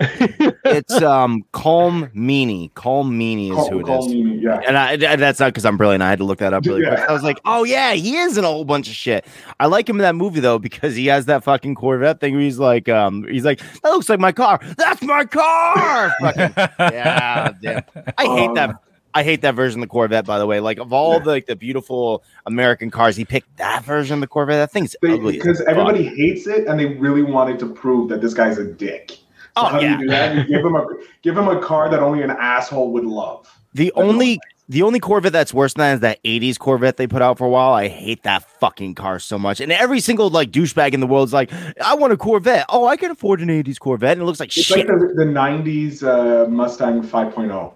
it's 0.00 1.00
um 1.02 1.44
Colm 1.52 2.12
Meaney. 2.14 2.72
Colm 2.72 3.10
Meaney 3.10 3.50
is 3.58 3.68
who 3.68 3.80
it 3.80 3.86
Call 3.86 4.06
is. 4.06 4.12
me, 4.14 4.38
yeah. 4.42 4.60
And 4.66 4.76
I, 4.76 4.92
I- 4.92 5.16
that's 5.16 5.40
not 5.40 5.46
because 5.46 5.64
I'm 5.64 5.76
brilliant. 5.76 6.02
I 6.02 6.08
had 6.10 6.18
to 6.18 6.24
look 6.24 6.38
that 6.38 6.52
up 6.52 6.64
really 6.66 6.82
Yeah. 6.82 6.96
quick. 6.96 7.08
I 7.08 7.12
was 7.12 7.22
like, 7.22 7.40
oh 7.44 7.64
yeah, 7.64 7.92
he 7.94 8.16
is 8.16 8.36
in 8.36 8.44
a 8.44 8.48
whole 8.48 8.64
bunch 8.64 8.88
of 8.88 8.94
shit. 8.94 9.26
I 9.60 9.66
like 9.66 9.88
him 9.88 9.96
in 9.96 10.02
that 10.02 10.14
movie 10.14 10.40
though 10.40 10.58
because 10.58 10.94
he 10.96 11.06
has 11.06 11.26
that 11.26 11.44
fucking 11.44 11.74
Corvette 11.74 12.20
thing. 12.20 12.34
Where 12.34 12.42
he's 12.42 12.58
like, 12.58 12.88
um, 12.88 13.24
he's 13.28 13.44
like, 13.44 13.60
that 13.82 13.90
looks 13.90 14.08
like 14.08 14.20
my 14.20 14.32
car. 14.32 14.60
That's 14.76 15.02
my 15.02 15.24
car. 15.24 16.12
Fucking, 16.20 16.52
yeah, 16.78 17.52
damn. 17.62 17.82
I 18.18 18.24
hate 18.26 18.54
that. 18.54 18.70
Um, 18.70 18.78
I 19.14 19.22
hate 19.22 19.40
that 19.42 19.54
version 19.54 19.80
of 19.80 19.88
the 19.88 19.90
Corvette. 19.90 20.26
By 20.26 20.38
the 20.38 20.46
way, 20.46 20.60
like 20.60 20.78
of 20.78 20.92
all 20.92 21.20
the 21.20 21.30
like 21.30 21.46
the 21.46 21.56
beautiful 21.56 22.22
American 22.44 22.90
cars, 22.90 23.16
he 23.16 23.24
picked 23.24 23.56
that 23.56 23.82
version 23.82 24.14
of 24.14 24.20
the 24.20 24.26
Corvette. 24.26 24.56
That 24.58 24.72
thing's 24.72 24.94
ugly. 25.02 25.36
as 25.38 25.42
Because 25.42 25.60
everybody 25.62 26.02
hates 26.04 26.46
it 26.46 26.66
and 26.66 26.78
they 26.78 26.84
really 26.84 27.22
wanted 27.22 27.58
to 27.60 27.66
prove 27.72 28.10
that 28.10 28.20
this 28.20 28.34
guy's 28.34 28.58
a 28.58 28.64
dick. 28.64 29.18
So 29.56 29.62
Oh, 29.62 29.66
how 29.66 29.78
do 29.80 29.88
you 29.88 29.98
do 29.98 30.06
that? 30.08 30.36
You 30.36 30.44
give 30.44 30.64
him 30.64 30.76
a 30.76 30.86
give 31.22 31.36
him 31.38 31.48
a 31.48 31.60
car 31.60 31.88
that 31.88 32.00
only 32.00 32.22
an 32.22 32.30
asshole 32.30 32.92
would 32.92 33.04
love. 33.04 33.48
The 33.72 33.90
only 33.92 34.38
the 34.68 34.82
only 34.82 34.98
Corvette 35.00 35.32
that's 35.32 35.54
worse 35.54 35.74
than 35.74 35.82
that 35.82 35.94
is 35.94 36.00
that 36.00 36.22
80s 36.24 36.58
Corvette 36.58 36.96
they 36.96 37.06
put 37.06 37.22
out 37.22 37.38
for 37.38 37.46
a 37.46 37.48
while. 37.50 37.72
I 37.72 37.88
hate 37.88 38.22
that 38.24 38.42
fucking 38.60 38.96
car 38.96 39.18
so 39.20 39.38
much. 39.38 39.60
And 39.60 39.70
every 39.72 40.00
single 40.00 40.28
like 40.28 40.50
douchebag 40.50 40.92
in 40.92 41.00
the 41.00 41.06
world 41.06 41.28
is 41.28 41.32
like, 41.32 41.50
I 41.80 41.94
want 41.94 42.12
a 42.12 42.16
Corvette. 42.16 42.66
Oh, 42.68 42.86
I 42.86 42.96
can 42.96 43.10
afford 43.12 43.40
an 43.40 43.48
80s 43.48 43.78
Corvette. 43.78 44.12
And 44.12 44.22
it 44.22 44.24
looks 44.24 44.40
like 44.40 44.48
It's 44.56 44.66
shit. 44.66 44.78
like 44.78 44.86
the, 44.88 45.12
the 45.14 45.24
90s 45.24 46.02
uh, 46.02 46.48
Mustang 46.50 47.02
5.0. 47.02 47.72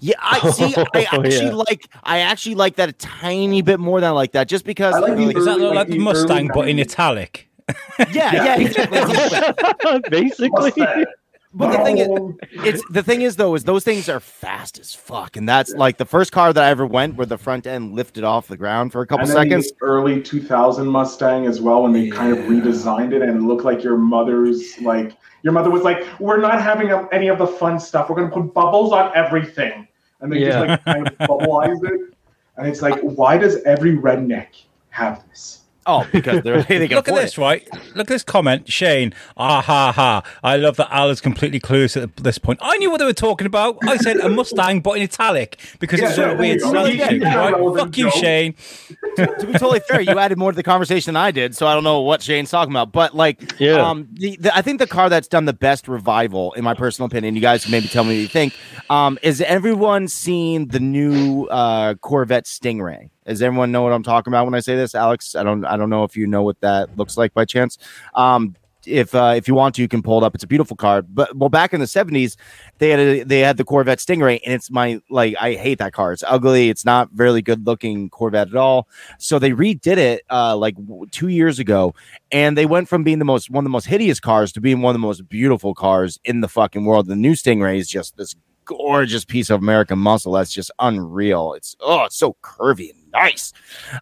yeah, 0.00 0.14
I 0.20 0.50
see. 0.50 0.74
I 0.76 1.06
Oh, 1.12 1.22
actually 1.24 1.46
yeah. 1.46 1.52
like 1.54 1.88
I 2.04 2.18
actually 2.20 2.54
like 2.56 2.76
that 2.76 2.90
a 2.90 2.92
tiny 2.92 3.62
bit 3.62 3.80
more 3.80 4.00
than 4.00 4.08
I 4.08 4.12
like 4.12 4.32
that. 4.32 4.48
Just 4.48 4.64
because 4.66 4.94
I 4.94 4.98
like 4.98 5.10
you 5.12 5.16
know, 5.16 5.26
the 5.28 5.32
Does 5.34 5.44
that 5.46 5.52
Early- 5.52 5.62
look 5.62 5.70
like 5.70 5.76
like 5.76 5.86
the 5.88 5.92
the 5.94 5.98
Mustang, 6.04 6.50
but 6.54 6.68
in 6.68 6.78
italic? 6.78 7.47
Yeah, 8.12 8.32
yeah, 8.32 8.56
exactly. 8.60 8.98
exactly. 8.98 10.00
Basically. 10.10 10.72
Mustang. 10.76 11.04
But 11.54 11.72
the 11.78 11.82
thing 11.82 11.98
is, 11.98 12.08
it's 12.66 12.82
the 12.90 13.02
thing 13.02 13.22
is 13.22 13.36
though 13.36 13.54
is 13.54 13.64
those 13.64 13.82
things 13.82 14.08
are 14.10 14.20
fast 14.20 14.78
as 14.78 14.94
fuck, 14.94 15.34
and 15.36 15.48
that's 15.48 15.72
like 15.72 15.96
the 15.96 16.04
first 16.04 16.30
car 16.30 16.52
that 16.52 16.62
I 16.62 16.68
ever 16.68 16.84
went 16.86 17.16
where 17.16 17.26
the 17.26 17.38
front 17.38 17.66
end 17.66 17.94
lifted 17.94 18.22
off 18.22 18.48
the 18.48 18.56
ground 18.56 18.92
for 18.92 19.00
a 19.00 19.06
couple 19.06 19.26
And 19.26 19.34
then 19.34 19.48
the 19.48 19.62
seconds. 19.62 19.72
early 19.80 20.20
2000 20.22 20.86
Mustang 20.86 21.46
as 21.46 21.60
well, 21.62 21.82
when 21.82 21.92
they 21.92 22.10
kind 22.10 22.32
of 22.36 22.44
redesigned 22.44 23.14
it 23.14 23.22
and 23.22 23.30
it 23.34 23.42
looked 23.42 23.64
like 23.64 23.82
your 23.82 23.96
mother's 23.96 24.78
like 24.82 25.16
your 25.42 25.54
mother 25.54 25.70
was 25.70 25.82
like, 25.82 26.06
"We're 26.20 26.36
not 26.40 26.60
having 26.60 26.90
any 27.12 27.28
of 27.28 27.38
the 27.38 27.46
fun 27.46 27.80
stuff. 27.80 28.10
We're 28.10 28.16
gonna 28.16 28.30
put 28.30 28.52
bubbles 28.52 28.92
on 28.92 29.10
everything," 29.16 29.88
and 30.20 30.30
they 30.30 30.40
Yeah. 30.40 30.48
just 30.50 30.66
like 30.68 30.84
kind 30.84 31.08
of 31.08 31.18
bubbleize 31.28 31.82
it. 31.82 32.14
And 32.58 32.66
it's 32.66 32.82
like, 32.82 33.00
why 33.00 33.38
does 33.38 33.62
every 33.62 33.96
redneck 33.96 34.48
have 34.90 35.24
this? 35.30 35.60
Oh, 35.90 36.06
because 36.12 36.42
they're 36.42 36.62
they 36.68 36.86
can 36.86 36.96
Look 36.96 37.08
at 37.08 37.14
afford 37.14 37.22
this, 37.24 37.38
right? 37.38 37.66
Look 37.94 38.00
at 38.02 38.06
this 38.08 38.22
comment, 38.22 38.70
Shane. 38.70 39.14
Ah 39.36 39.62
ha 39.62 39.90
ha! 39.90 40.22
I 40.44 40.56
love 40.56 40.76
that 40.76 40.88
Al 40.94 41.08
is 41.10 41.20
completely 41.20 41.58
clueless 41.60 42.00
at 42.00 42.14
this 42.16 42.36
point. 42.38 42.58
I 42.62 42.76
knew 42.76 42.90
what 42.90 42.98
they 42.98 43.06
were 43.06 43.12
talking 43.14 43.46
about. 43.46 43.78
I 43.84 43.96
said 43.96 44.18
a 44.18 44.28
Mustang, 44.28 44.80
but 44.82 44.98
in 44.98 45.02
italic 45.02 45.58
because 45.80 45.98
it's 46.00 46.16
Yeah, 46.18 46.24
all 46.26 46.32
yeah, 46.34 46.38
weird 46.38 46.60
yeah, 46.60 46.68
slang 46.70 46.96
yeah, 46.98 47.08
shit, 47.08 47.22
yeah, 47.22 47.34
right? 47.50 47.76
Fuck 47.76 47.96
you, 47.96 48.04
joke. 48.04 48.12
Shane. 48.14 48.54
to 49.16 49.46
be 49.46 49.52
totally 49.54 49.80
fair, 49.80 50.00
you 50.00 50.18
added 50.18 50.38
more 50.38 50.52
to 50.52 50.56
the 50.56 50.62
conversation 50.62 51.14
than 51.14 51.22
I 51.22 51.30
did, 51.30 51.56
so 51.56 51.66
I 51.66 51.74
don't 51.74 51.84
know 51.84 52.02
what 52.02 52.22
Shane's 52.22 52.50
talking 52.50 52.72
about. 52.72 52.92
But 52.92 53.14
like, 53.14 53.58
Yeah. 53.58 53.88
um, 53.88 54.08
the, 54.12 54.36
the, 54.36 54.54
I 54.56 54.62
think 54.62 54.78
the 54.78 54.86
car 54.86 55.08
that's 55.08 55.26
done 55.28 55.46
the 55.46 55.52
best 55.54 55.88
revival, 55.88 56.52
in 56.52 56.64
my 56.64 56.74
personal 56.74 57.06
opinion, 57.06 57.34
you 57.34 57.40
guys 57.40 57.62
can 57.64 57.70
maybe 57.72 57.88
tell 57.88 58.04
me 58.04 58.10
what 58.16 58.20
you 58.20 58.28
think. 58.28 58.54
Um, 58.90 59.18
is 59.22 59.40
everyone 59.40 60.06
seen 60.08 60.68
the 60.68 60.80
new 60.80 61.46
uh, 61.46 61.94
Corvette 61.94 62.44
Stingray? 62.44 63.08
Does 63.28 63.42
everyone 63.42 63.70
know 63.70 63.82
what 63.82 63.92
I'm 63.92 64.02
talking 64.02 64.32
about 64.32 64.46
when 64.46 64.54
I 64.54 64.60
say 64.60 64.74
this, 64.74 64.94
Alex? 64.94 65.34
I 65.34 65.42
don't, 65.42 65.64
I 65.64 65.76
don't 65.76 65.90
know 65.90 66.04
if 66.04 66.16
you 66.16 66.26
know 66.26 66.42
what 66.42 66.60
that 66.62 66.96
looks 66.96 67.16
like 67.16 67.34
by 67.34 67.44
chance. 67.44 67.78
Um, 68.14 68.56
if 68.86 69.14
uh, 69.14 69.34
if 69.36 69.46
you 69.46 69.54
want 69.54 69.74
to, 69.74 69.82
you 69.82 69.88
can 69.88 70.02
pull 70.02 70.18
it 70.18 70.24
up. 70.24 70.34
It's 70.34 70.44
a 70.44 70.46
beautiful 70.46 70.76
car. 70.76 71.02
But 71.02 71.36
well, 71.36 71.48
back 71.48 71.72
in 71.72 71.80
the 71.80 71.86
'70s, 71.86 72.36
they 72.78 72.90
had 72.90 73.00
a, 73.00 73.22
they 73.24 73.40
had 73.40 73.56
the 73.56 73.64
Corvette 73.64 73.98
Stingray, 73.98 74.40
and 74.44 74.54
it's 74.54 74.70
my 74.70 75.00
like 75.10 75.34
I 75.40 75.54
hate 75.54 75.78
that 75.78 75.92
car. 75.92 76.12
It's 76.12 76.24
ugly. 76.26 76.70
It's 76.70 76.84
not 76.84 77.10
very 77.12 77.42
good 77.42 77.66
looking 77.66 78.08
Corvette 78.08 78.48
at 78.48 78.56
all. 78.56 78.88
So 79.18 79.38
they 79.38 79.50
redid 79.50 79.98
it 79.98 80.22
uh, 80.30 80.56
like 80.56 80.76
two 81.10 81.28
years 81.28 81.58
ago, 81.58 81.94
and 82.32 82.56
they 82.56 82.66
went 82.66 82.88
from 82.88 83.04
being 83.04 83.18
the 83.18 83.24
most 83.24 83.50
one 83.50 83.62
of 83.62 83.66
the 83.66 83.70
most 83.70 83.86
hideous 83.86 84.20
cars 84.20 84.52
to 84.52 84.60
being 84.60 84.80
one 84.80 84.94
of 84.94 85.00
the 85.00 85.06
most 85.06 85.28
beautiful 85.28 85.74
cars 85.74 86.18
in 86.24 86.40
the 86.40 86.48
fucking 86.48 86.84
world. 86.84 87.06
The 87.06 87.16
new 87.16 87.32
Stingray 87.32 87.78
is 87.78 87.88
just 87.88 88.16
this 88.16 88.34
gorgeous 88.64 89.24
piece 89.24 89.50
of 89.50 89.60
American 89.60 89.98
muscle 89.98 90.32
that's 90.32 90.52
just 90.52 90.70
unreal. 90.78 91.54
It's 91.54 91.76
oh, 91.80 92.04
it's 92.04 92.16
so 92.16 92.36
curvy 92.42 92.92
nice. 93.12 93.52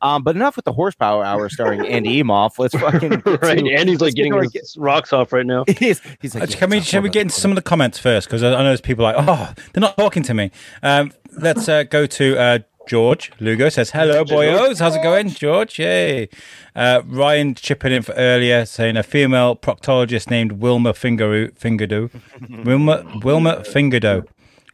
Um, 0.02 0.22
but 0.22 0.36
enough 0.36 0.56
with 0.56 0.64
the 0.64 0.72
horsepower 0.72 1.25
hour 1.25 1.48
starring 1.48 1.86
Andy 1.86 2.22
Emoff. 2.22 2.58
Let's 2.58 2.75
fucking 2.75 3.08
get 3.10 3.26
right. 3.42 3.58
to- 3.58 3.72
Andy's 3.75 4.00
like 4.00 4.14
getting 4.14 4.32
to 4.32 4.38
our- 4.38 4.46
his 4.52 4.76
rocks 4.78 5.12
off 5.12 5.32
right 5.32 5.46
now. 5.46 5.64
he's, 5.78 6.00
he's 6.20 6.34
like, 6.34 6.44
Uh, 6.44 6.46
yeah, 6.50 6.56
can 6.56 6.70
we? 6.70 6.78
it's 6.78 6.86
a 6.86 6.90
Shall 6.90 7.02
we 7.02 7.08
get 7.10 7.22
into 7.22 7.34
some 7.34 7.50
of 7.50 7.56
the 7.56 7.62
comments 7.62 7.98
first? 7.98 8.26
Because 8.28 8.42
I, 8.42 8.48
I 8.54 8.58
know 8.58 8.64
there's 8.64 8.80
people 8.80 9.04
like, 9.04 9.16
oh, 9.18 9.52
they're 9.72 9.80
not 9.80 9.96
talking 9.96 10.22
to 10.25 10.34
me. 10.34 10.50
Um, 10.82 11.12
let's 11.38 11.68
uh, 11.68 11.82
go 11.84 12.06
to 12.06 12.38
uh, 12.38 12.58
George 12.88 13.32
Lugo. 13.40 13.68
Says 13.68 13.90
hello, 13.90 14.25
boyos. 14.25 14.78
How's 14.78 14.96
it 14.96 15.02
going, 15.02 15.28
George? 15.30 15.78
Yay. 15.78 16.28
Uh, 16.75 17.02
Ryan 17.04 17.54
chipping 17.54 17.92
in 17.92 18.02
for 18.02 18.12
earlier, 18.12 18.64
saying 18.66 18.96
a 18.96 19.02
female 19.02 19.56
proctologist 19.56 20.30
named 20.30 20.52
Wilma 20.52 20.92
Fingeru, 20.92 21.52
Fingerdo. 21.58 22.10
Wilma 22.64 23.20
Wilma 23.25 23.56
Fingerdo. 23.62 24.25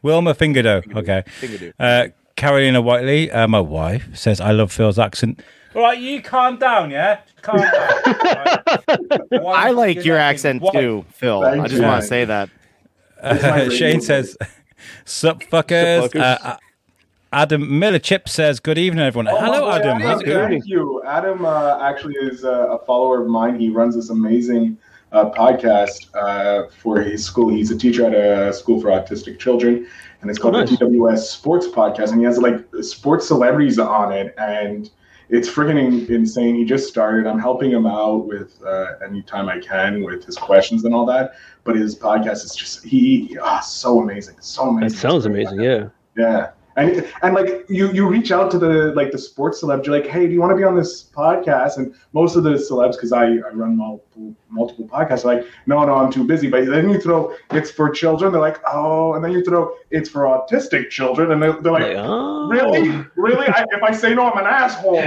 Wilma 0.03 0.33
Fingerdo. 0.35 0.83
Okay. 0.95 1.23
Fingerdo. 1.39 1.73
Uh, 1.79 2.07
Carolina 2.35 2.81
Whiteley, 2.81 3.31
uh, 3.31 3.47
my 3.47 3.59
wife, 3.59 4.15
says 4.15 4.41
I 4.41 4.51
love 4.51 4.71
Phil's 4.71 4.99
accent. 4.99 5.41
All 5.75 5.81
right, 5.81 5.97
you 5.97 6.21
calm 6.21 6.57
down, 6.57 6.91
yeah. 6.91 7.21
Calm 7.41 7.57
down. 7.57 7.71
All 8.05 8.11
right? 9.31 9.65
I 9.65 9.71
like 9.71 10.05
your 10.05 10.17
accent 10.17 10.61
Wife. 10.61 10.73
too, 10.73 11.05
Phil. 11.11 11.41
Thank 11.41 11.63
I 11.63 11.67
just 11.67 11.81
want 11.81 12.01
to 12.01 12.07
say 12.07 12.25
that. 12.25 12.49
Uh, 13.21 13.69
Shane 13.69 14.01
says, 14.01 14.37
"Sup 15.05 15.39
fuckers." 15.41 16.03
Sup, 16.03 16.11
fuckers. 16.11 16.39
Uh, 16.43 16.57
Adam 17.31 17.79
Miller 17.79 17.97
Chip 17.99 18.29
says, 18.29 18.59
"Good 18.59 18.77
evening, 18.77 19.03
everyone." 19.05 19.27
Oh, 19.27 19.39
Hello, 19.39 19.61
my 19.69 19.79
boy, 19.79 19.85
Adam. 19.87 20.01
How's 20.01 20.21
it 20.21 20.25
going? 20.25 20.49
Thank 20.49 20.67
you. 20.67 21.01
Adam 21.05 21.45
uh, 21.45 21.79
actually 21.81 22.15
is 22.15 22.45
uh, 22.45 22.67
a 22.69 22.85
follower 22.85 23.23
of 23.23 23.27
mine. 23.27 23.59
He 23.59 23.69
runs 23.69 23.95
this 23.95 24.09
amazing 24.11 24.77
uh, 25.13 25.29
podcast 25.29 26.09
uh, 26.15 26.67
for 26.81 26.99
his 26.99 27.23
school. 27.23 27.49
He's 27.49 27.71
a 27.71 27.77
teacher 27.77 28.05
at 28.05 28.13
a 28.13 28.51
school 28.51 28.81
for 28.81 28.87
autistic 28.87 29.39
children, 29.39 29.87
and 30.21 30.29
it's 30.29 30.39
called 30.39 30.55
nice. 30.55 30.69
the 30.69 30.77
TWS 30.77 31.19
Sports 31.19 31.67
Podcast. 31.67 32.11
And 32.11 32.19
he 32.19 32.25
has 32.25 32.37
like 32.37 32.65
sports 32.81 33.27
celebrities 33.27 33.79
on 33.79 34.11
it, 34.11 34.33
and 34.37 34.89
it's 35.29 35.47
friggin' 35.47 36.09
insane. 36.09 36.55
He 36.55 36.65
just 36.65 36.87
started. 36.89 37.27
I'm 37.27 37.39
helping 37.39 37.71
him 37.71 37.85
out 37.85 38.27
with 38.27 38.61
uh, 38.65 38.93
anytime 39.05 39.47
I 39.47 39.59
can 39.59 40.03
with 40.03 40.25
his 40.25 40.35
questions 40.35 40.83
and 40.83 40.93
all 40.93 41.05
that. 41.05 41.33
But 41.63 41.75
his 41.75 41.95
podcast 41.97 42.43
is 42.43 42.55
just 42.55 42.83
he 42.83 43.37
ah, 43.41 43.59
so 43.61 44.01
amazing, 44.01 44.35
so 44.39 44.69
amazing. 44.69 44.89
That 44.89 45.01
sounds 45.01 45.25
amazing. 45.25 45.61
Yeah. 45.61 45.89
Yeah. 46.17 46.51
And, 46.75 47.07
and 47.21 47.35
like 47.35 47.65
you 47.69 47.91
you 47.91 48.07
reach 48.07 48.31
out 48.31 48.49
to 48.51 48.57
the 48.57 48.93
like 48.95 49.11
the 49.11 49.17
sports 49.17 49.61
celebs 49.61 49.85
you're 49.85 49.95
like 49.95 50.09
hey 50.09 50.25
do 50.25 50.33
you 50.33 50.39
want 50.39 50.51
to 50.51 50.55
be 50.55 50.63
on 50.63 50.75
this 50.75 51.03
podcast? 51.03 51.77
And 51.77 51.93
most 52.13 52.35
of 52.35 52.43
the 52.43 52.51
celebs 52.51 52.93
because 52.93 53.11
I, 53.11 53.25
I 53.25 53.49
run 53.51 53.77
multiple 53.77 54.35
multiple 54.49 54.87
podcasts 54.87 55.23
are 55.25 55.35
like 55.35 55.47
no 55.67 55.83
no 55.85 55.93
I'm 55.95 56.11
too 56.11 56.23
busy. 56.23 56.49
But 56.49 56.65
then 56.65 56.89
you 56.89 56.99
throw 56.99 57.35
it's 57.51 57.69
for 57.69 57.89
children 57.89 58.31
they're 58.31 58.41
like 58.41 58.59
oh 58.67 59.13
and 59.13 59.23
then 59.23 59.31
you 59.31 59.43
throw 59.43 59.75
it's 59.91 60.09
for 60.09 60.23
autistic 60.23 60.89
children 60.89 61.31
and 61.31 61.41
they're, 61.41 61.53
they're 61.61 61.71
like 61.71 61.83
Like, 61.83 61.97
oh. 61.97 62.47
really? 62.49 63.05
Really? 63.15 63.47
I, 63.47 63.65
if 63.71 63.83
I 63.83 63.91
say 63.91 64.15
no 64.15 64.31
I'm 64.31 64.37
an 64.37 64.45
asshole. 64.45 64.95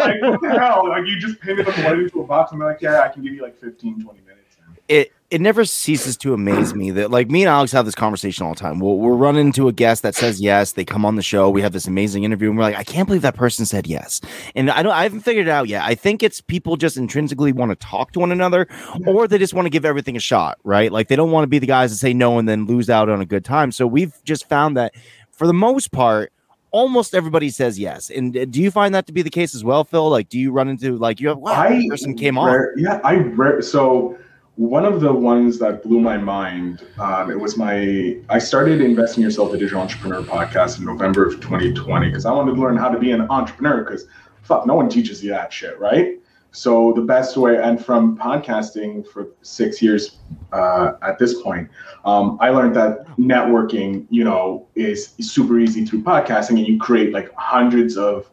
Like 0.00 0.22
what 0.22 0.40
the 0.40 0.56
hell? 0.58 0.88
Like 0.88 1.06
you 1.06 1.18
just 1.18 1.40
painted 1.40 1.66
them 1.66 1.84
right 1.84 1.98
into 1.98 2.20
a 2.20 2.26
box 2.26 2.52
and 2.52 2.60
they're 2.60 2.68
like 2.68 2.82
yeah 2.82 3.00
I 3.00 3.08
can 3.08 3.22
give 3.22 3.34
you 3.34 3.42
like 3.42 3.58
15 3.58 4.02
20 4.02 4.20
minutes. 4.20 4.56
It 4.88 5.12
it 5.30 5.40
never 5.40 5.64
ceases 5.64 6.16
to 6.16 6.34
amaze 6.34 6.74
me 6.74 6.90
that 6.90 7.10
like 7.10 7.30
me 7.30 7.42
and 7.42 7.48
Alex 7.48 7.70
have 7.70 7.84
this 7.84 7.94
conversation 7.94 8.44
all 8.44 8.52
the 8.52 8.60
time. 8.60 8.80
We'll 8.80 8.98
we'll 8.98 9.16
run 9.16 9.36
into 9.36 9.68
a 9.68 9.72
guest 9.72 10.02
that 10.02 10.16
says 10.16 10.40
yes, 10.40 10.72
they 10.72 10.84
come 10.84 11.04
on 11.04 11.14
the 11.14 11.22
show, 11.22 11.48
we 11.48 11.62
have 11.62 11.72
this 11.72 11.86
amazing 11.86 12.24
interview, 12.24 12.48
and 12.48 12.58
we're 12.58 12.64
like, 12.64 12.76
I 12.76 12.82
can't 12.82 13.06
believe 13.06 13.22
that 13.22 13.36
person 13.36 13.64
said 13.64 13.86
yes. 13.86 14.20
And 14.56 14.70
I 14.70 14.82
don't 14.82 14.92
I 14.92 15.04
haven't 15.04 15.20
figured 15.20 15.46
it 15.46 15.50
out 15.50 15.68
yet. 15.68 15.84
I 15.84 15.94
think 15.94 16.22
it's 16.22 16.40
people 16.40 16.76
just 16.76 16.96
intrinsically 16.96 17.52
want 17.52 17.70
to 17.70 17.76
talk 17.76 18.10
to 18.12 18.18
one 18.18 18.32
another, 18.32 18.66
or 19.06 19.28
they 19.28 19.38
just 19.38 19.54
want 19.54 19.66
to 19.66 19.70
give 19.70 19.84
everything 19.84 20.16
a 20.16 20.20
shot, 20.20 20.58
right? 20.64 20.90
Like 20.90 21.06
they 21.06 21.16
don't 21.16 21.30
want 21.30 21.44
to 21.44 21.48
be 21.48 21.60
the 21.60 21.66
guys 21.66 21.92
that 21.92 21.98
say 21.98 22.12
no 22.12 22.38
and 22.38 22.48
then 22.48 22.66
lose 22.66 22.90
out 22.90 23.08
on 23.08 23.20
a 23.20 23.26
good 23.26 23.44
time. 23.44 23.70
So 23.70 23.86
we've 23.86 24.12
just 24.24 24.48
found 24.48 24.76
that 24.76 24.94
for 25.30 25.46
the 25.46 25.54
most 25.54 25.92
part. 25.92 26.32
Almost 26.72 27.16
everybody 27.16 27.50
says 27.50 27.80
yes, 27.80 28.10
and 28.10 28.36
uh, 28.36 28.44
do 28.44 28.62
you 28.62 28.70
find 28.70 28.94
that 28.94 29.04
to 29.08 29.12
be 29.12 29.22
the 29.22 29.30
case 29.30 29.56
as 29.56 29.64
well, 29.64 29.82
Phil? 29.82 30.08
Like, 30.08 30.28
do 30.28 30.38
you 30.38 30.52
run 30.52 30.68
into 30.68 30.96
like 30.98 31.18
you 31.18 31.26
have 31.26 31.38
wow, 31.38 31.50
I 31.50 31.84
person 31.88 32.16
came 32.16 32.38
on? 32.38 32.64
Yeah, 32.76 33.00
I 33.02 33.16
rare, 33.16 33.60
so 33.60 34.16
one 34.60 34.84
of 34.84 35.00
the 35.00 35.10
ones 35.10 35.58
that 35.58 35.82
blew 35.82 36.00
my 36.00 36.18
mind. 36.18 36.86
Um, 36.98 37.30
it 37.30 37.40
was 37.40 37.56
my 37.56 38.18
I 38.28 38.38
started 38.38 38.82
investing 38.82 39.22
yourself 39.22 39.54
a 39.54 39.56
digital 39.56 39.80
entrepreneur 39.80 40.20
podcast 40.20 40.78
in 40.78 40.84
November 40.84 41.26
of 41.26 41.40
2020 41.40 42.08
because 42.08 42.26
I 42.26 42.32
wanted 42.32 42.56
to 42.56 42.60
learn 42.60 42.76
how 42.76 42.90
to 42.90 42.98
be 42.98 43.10
an 43.10 43.22
entrepreneur 43.30 43.82
because 43.82 44.04
fuck, 44.42 44.66
no 44.66 44.74
one 44.74 44.90
teaches 44.90 45.24
you 45.24 45.30
that 45.30 45.50
shit, 45.50 45.80
right? 45.80 46.18
So 46.50 46.92
the 46.94 47.00
best 47.00 47.38
way, 47.38 47.56
and 47.56 47.82
from 47.82 48.18
podcasting 48.18 49.06
for 49.06 49.28
six 49.40 49.80
years 49.80 50.18
uh, 50.52 50.92
at 51.00 51.18
this 51.18 51.40
point, 51.40 51.70
um, 52.04 52.36
I 52.38 52.50
learned 52.50 52.76
that 52.76 53.06
networking, 53.16 54.06
you 54.10 54.24
know, 54.24 54.66
is 54.74 55.14
super 55.22 55.58
easy 55.58 55.86
through 55.86 56.02
podcasting, 56.02 56.58
and 56.58 56.68
you 56.68 56.78
create 56.78 57.14
like 57.14 57.32
hundreds 57.34 57.96
of 57.96 58.30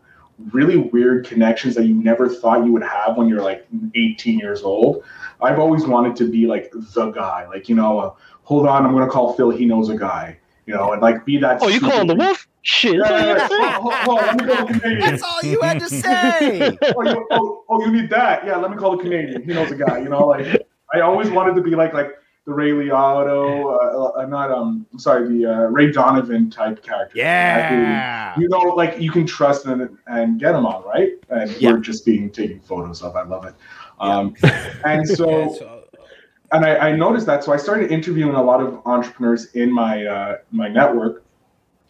really 0.52 0.78
weird 0.78 1.26
connections 1.26 1.76
that 1.76 1.86
you 1.86 1.94
never 1.94 2.28
thought 2.28 2.66
you 2.66 2.74
would 2.74 2.84
have 2.84 3.18
when 3.18 3.28
you're 3.28 3.42
like 3.42 3.66
18 3.96 4.40
years 4.40 4.62
old. 4.62 5.04
I've 5.42 5.60
always 5.60 5.86
wanted 5.86 6.16
to 6.18 6.30
be 6.30 6.48
like 6.48 6.72
the 6.72 7.12
guy, 7.12 7.48
like 7.48 7.70
you 7.70 7.76
know, 7.76 8.00
uh, 8.00 8.14
hold 8.44 8.68
on, 8.68 8.86
I'm 8.86 8.94
gonna 8.94 9.10
call 9.10 9.34
Phil. 9.34 9.52
He 9.52 9.66
knows 9.66 9.90
a 9.90 9.98
guy, 9.98 10.38
you 10.66 10.74
know, 10.74 10.94
and 10.94 11.02
like 11.02 11.26
be 11.26 11.38
that. 11.38 11.60
Oh, 11.62 11.68
you 11.68 11.80
call 11.80 12.02
him 12.02 12.08
the 12.08 12.16
wolf? 12.16 12.48
Shit. 12.64 12.96
Yeah, 12.96 13.34
That's 13.36 13.52
all 13.54 13.60
you 13.60 13.60
yeah, 13.64 13.66
gotta 13.66 13.66
yeah. 13.66 13.72
say. 13.72 13.72
Hold- 13.82 13.94
hold 13.94 14.20
on, 14.20 14.26
let 14.26 14.38
me 14.38 14.80
call. 14.80 15.00
That's 15.00 15.24
all 15.24 15.42
you 15.44 15.62
had 15.62 15.80
to 15.80 15.90
say. 15.90 16.78
oh, 16.96 17.04
you, 17.04 17.28
oh, 17.32 17.64
oh, 17.70 17.86
you 17.86 17.92
need 17.92 18.10
that? 18.10 18.46
Yeah, 18.46 18.58
let 18.58 18.72
me 18.72 18.78
call 18.78 18.98
the 18.98 19.04
Canadian. 19.04 19.44
He 19.44 19.54
knows 19.54 19.72
a 19.72 19.76
guy. 19.76 20.00
You 20.00 20.10
know, 20.10 20.28
like 20.28 20.68
I 20.94 21.00
always 21.02 21.30
wanted 21.30 21.56
to 21.56 21.62
be 21.62 21.76
like 21.76 21.94
like 21.94 22.12
the 22.46 22.54
Ray 22.54 22.72
Liotta, 22.72 24.16
uh, 24.16 24.20
uh, 24.22 24.26
not 24.26 24.52
um, 24.52 24.86
I'm 24.94 25.00
sorry, 25.00 25.28
the 25.28 25.46
uh, 25.46 25.60
Ray 25.68 25.92
Donovan 25.92 26.50
type 26.50 26.82
character. 26.82 27.18
Yeah. 27.18 28.38
You 28.40 28.48
know, 28.48 28.60
like 28.60 29.00
you 29.00 29.12
can 29.12 29.26
trust 29.26 29.66
and 29.66 29.98
and 30.08 30.40
get 30.40 30.54
them 30.54 30.66
on, 30.66 30.84
right? 30.86 31.12
And 31.30 31.52
Yeah. 31.62 31.72
we're 31.72 31.80
just 31.80 32.06
being 32.06 32.30
taking 32.32 32.62
photos 32.62 33.02
of. 33.04 33.16
I 33.18 33.24
love 33.24 33.46
it. 33.46 33.54
Um, 34.00 34.36
and 34.86 35.08
so 35.08 35.30
Yeah, 35.30 35.48
so- 35.58 35.84
and 36.52 36.64
I, 36.66 36.90
I 36.90 36.96
noticed 36.96 37.26
that, 37.26 37.44
so 37.44 37.52
I 37.52 37.58
started 37.58 37.92
interviewing 37.92 38.36
a 38.36 38.42
lot 38.42 38.62
of 38.62 38.80
entrepreneurs 38.86 39.52
in 39.54 39.72
my 39.72 40.06
uh, 40.06 40.38
my 40.52 40.70
network 40.70 41.24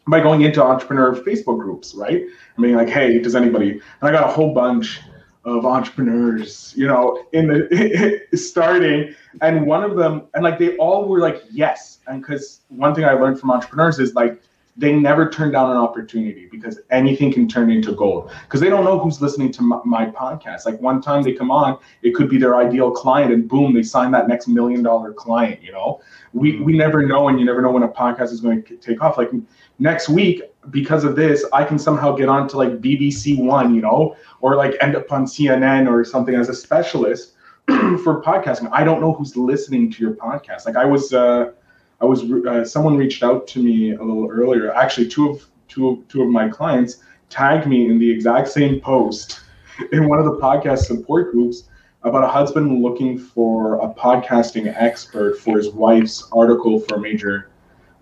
by 0.08 0.20
going 0.20 0.42
into 0.42 0.64
entrepreneur 0.64 1.14
Facebook 1.16 1.60
groups, 1.60 1.94
right? 1.94 2.24
I 2.58 2.62
mean, 2.62 2.76
like, 2.76 2.90
hey, 2.90 3.20
does 3.20 3.36
anybody? 3.36 3.72
And 3.72 3.82
I 4.02 4.12
got 4.12 4.24
a 4.24 4.32
whole 4.32 4.54
bunch 4.54 5.02
of 5.46 5.66
entrepreneurs, 5.66 6.74
you 6.76 6.88
know, 6.88 7.24
in 7.34 7.48
the 7.48 8.22
starting, 8.36 9.14
and 9.42 9.66
one 9.66 9.84
of 9.84 9.96
them, 9.96 10.24
and 10.34 10.44
like 10.44 10.58
they 10.58 10.76
all 10.78 11.08
were 11.08 11.20
like, 11.20 11.44
yes, 11.52 12.00
and 12.08 12.22
because 12.22 12.62
one 12.70 12.96
thing 12.96 13.06
I 13.06 13.14
learned 13.14 13.40
from 13.40 13.52
entrepreneurs 13.52 14.00
is 14.00 14.16
like 14.16 14.42
they 14.78 14.94
never 14.94 15.28
turn 15.28 15.52
down 15.52 15.72
an 15.72 15.78
opportunity 15.78 16.48
because 16.52 16.80
anything 16.92 17.34
can 17.34 17.48
turn 17.48 17.72
into 17.72 17.94
gold. 17.94 18.32
Because 18.44 18.62
they 18.62 18.70
don't 18.70 18.84
know 18.84 19.00
who's 19.00 19.20
listening 19.20 19.52
to 19.54 19.64
my, 19.64 19.80
my, 19.84 20.06
podcast. 20.06 20.66
Like 20.66 20.80
one 20.80 21.02
time 21.02 21.24
they 21.24 21.34
come 21.34 21.50
on 21.50 21.80
it 22.04 22.14
could 22.14 22.30
be 22.30 22.38
their 22.38 22.56
ideal 22.56 22.92
client 22.92 23.34
and 23.34 23.48
boom 23.48 23.74
they 23.74 23.84
sign 23.84 24.12
that 24.12 24.28
next 24.28 24.48
million 24.48 24.84
dollar 24.84 25.14
client 25.14 25.62
you 25.62 25.72
know? 25.72 26.00
We 26.34 26.60
we 26.60 26.78
never 26.78 27.06
know 27.06 27.28
and 27.28 27.40
you 27.40 27.46
never 27.46 27.62
know 27.62 27.72
when 27.72 27.84
a 27.84 27.90
podcast 27.90 28.32
is 28.32 28.40
going 28.40 28.64
to 28.64 28.78
take 28.78 29.02
off. 29.02 29.18
Like 29.18 29.32
next 29.80 30.10
week 30.10 30.44
because 30.70 31.04
of 31.04 31.16
this 31.16 31.46
i 31.54 31.64
can 31.64 31.80
somehow 31.80 32.12
get 32.14 32.28
on 32.28 32.48
to 32.50 32.58
like 32.58 32.82
bbc 32.82 33.38
one 33.44 33.74
you 33.74 33.82
know? 33.82 34.16
Or 34.42 34.56
like 34.56 34.76
end 34.80 34.96
up 34.96 35.12
on 35.12 35.26
cnn 35.26 35.90
or 35.90 36.06
something 36.06 36.36
as 36.36 36.50
a 36.50 36.54
specialist 36.54 37.34
for 37.68 38.22
podcasting. 38.22 38.70
I 38.72 38.84
don't 38.84 39.02
know 39.02 39.12
who's 39.12 39.36
listening 39.36 39.92
to 39.92 40.04
your 40.04 40.14
podcast. 40.14 40.66
Like 40.66 40.76
i 40.76 40.86
was 40.86 41.14
uh 41.14 41.52
I 42.00 42.06
was 42.06 42.24
uh, 42.24 42.64
someone 42.64 42.96
reached 42.96 43.24
out 43.24 43.48
to 43.48 43.64
me 43.64 43.94
a 43.94 44.04
little 44.04 44.30
earlier. 44.30 44.72
Actually, 44.74 45.08
two 45.08 45.30
of 45.30 45.46
two 45.68 45.90
of, 45.90 46.08
two 46.08 46.22
of 46.22 46.30
my 46.30 46.48
clients 46.48 46.98
tagged 47.30 47.68
me 47.68 47.90
in 47.90 47.98
the 48.00 48.10
exact 48.10 48.48
same 48.50 48.80
post 48.80 49.42
in 49.92 50.08
one 50.08 50.20
of 50.20 50.26
the 50.26 50.38
podcast 50.38 50.80
support 50.80 51.32
groups 51.32 51.64
about 52.04 52.24
a 52.24 52.28
husband 52.28 52.82
looking 52.82 53.18
for 53.18 53.80
a 53.82 53.94
podcasting 53.94 54.74
expert 54.78 55.40
for 55.40 55.58
his 55.58 55.70
wife's 55.70 56.30
article 56.32 56.80
for 56.80 56.96
a 56.96 57.00
major 57.00 57.50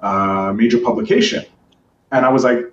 uh, 0.02 0.52
major 0.54 0.80
publication. 0.80 1.46
And 2.12 2.26
I 2.26 2.30
was 2.30 2.44
like, 2.44 2.66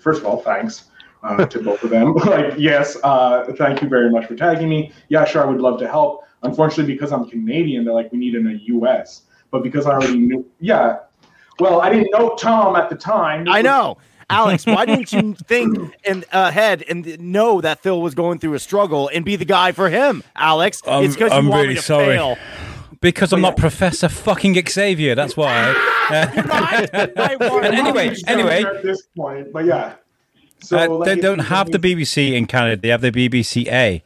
first 0.00 0.20
of 0.20 0.26
all, 0.26 0.40
thanks 0.40 0.84
uh, 1.24 1.44
to 1.44 1.60
both 1.62 1.82
of 1.82 1.90
them. 1.90 2.14
like, 2.26 2.54
yes, 2.56 2.96
uh, 3.02 3.52
thank 3.58 3.82
you 3.82 3.88
very 3.88 4.10
much 4.10 4.26
for 4.26 4.36
tagging 4.36 4.68
me. 4.68 4.92
Yeah, 5.08 5.24
sure, 5.24 5.42
I 5.42 5.46
would 5.46 5.60
love 5.60 5.80
to 5.80 5.88
help. 5.88 6.24
Unfortunately, 6.44 6.92
because 6.92 7.10
I'm 7.10 7.28
Canadian, 7.28 7.84
they're 7.84 7.92
like, 7.92 8.12
we 8.12 8.18
need 8.18 8.36
in 8.36 8.46
a 8.46 8.52
U.S 8.52 9.22
but 9.50 9.62
because 9.62 9.86
I 9.86 9.92
already 9.92 10.18
knew, 10.18 10.46
yeah. 10.60 10.98
Well, 11.58 11.80
I 11.80 11.90
didn't 11.90 12.10
know 12.12 12.36
Tom 12.36 12.76
at 12.76 12.88
the 12.88 12.96
time. 12.96 13.48
I 13.48 13.62
know. 13.62 13.98
Alex, 14.30 14.66
why 14.66 14.84
didn't 14.84 15.12
you 15.12 15.34
think 15.46 15.94
in 16.04 16.24
ahead 16.32 16.84
and 16.88 17.18
know 17.18 17.60
that 17.60 17.82
Phil 17.82 18.00
was 18.00 18.14
going 18.14 18.38
through 18.38 18.54
a 18.54 18.58
struggle 18.58 19.10
and 19.12 19.24
be 19.24 19.36
the 19.36 19.44
guy 19.44 19.72
for 19.72 19.88
him, 19.88 20.22
Alex? 20.36 20.82
I'm, 20.86 21.04
it's 21.04 21.14
because 21.14 21.32
I'm 21.32 21.50
really 21.50 21.76
sorry. 21.76 22.16
Fail. 22.16 22.36
Because 23.00 23.32
I'm 23.32 23.40
not 23.40 23.56
Professor 23.56 24.08
fucking 24.08 24.60
Xavier. 24.68 25.14
That's 25.14 25.36
why. 25.36 25.72
anyway, 27.64 28.14
anyway. 28.26 28.64
At 28.64 28.82
this 28.82 29.02
point, 29.16 29.52
but 29.52 29.64
yeah. 29.64 29.94
So 30.60 30.76
uh, 30.78 30.88
like, 30.88 31.06
they 31.06 31.20
don't 31.20 31.38
have 31.38 31.70
the 31.70 31.78
BBC 31.78 32.32
in 32.32 32.46
Canada. 32.46 32.82
They 32.82 32.88
have 32.88 33.00
the 33.00 33.12
BBC 33.12 33.68
A. 33.68 34.02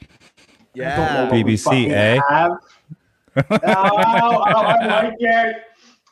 Yeah, 0.75 1.29
BBC 1.31 1.91
A. 1.91 2.59
Have 3.35 3.47
oh, 3.51 3.59
oh, 3.63 4.43
I 4.43 5.03
like 5.05 5.15
it. 5.19 5.57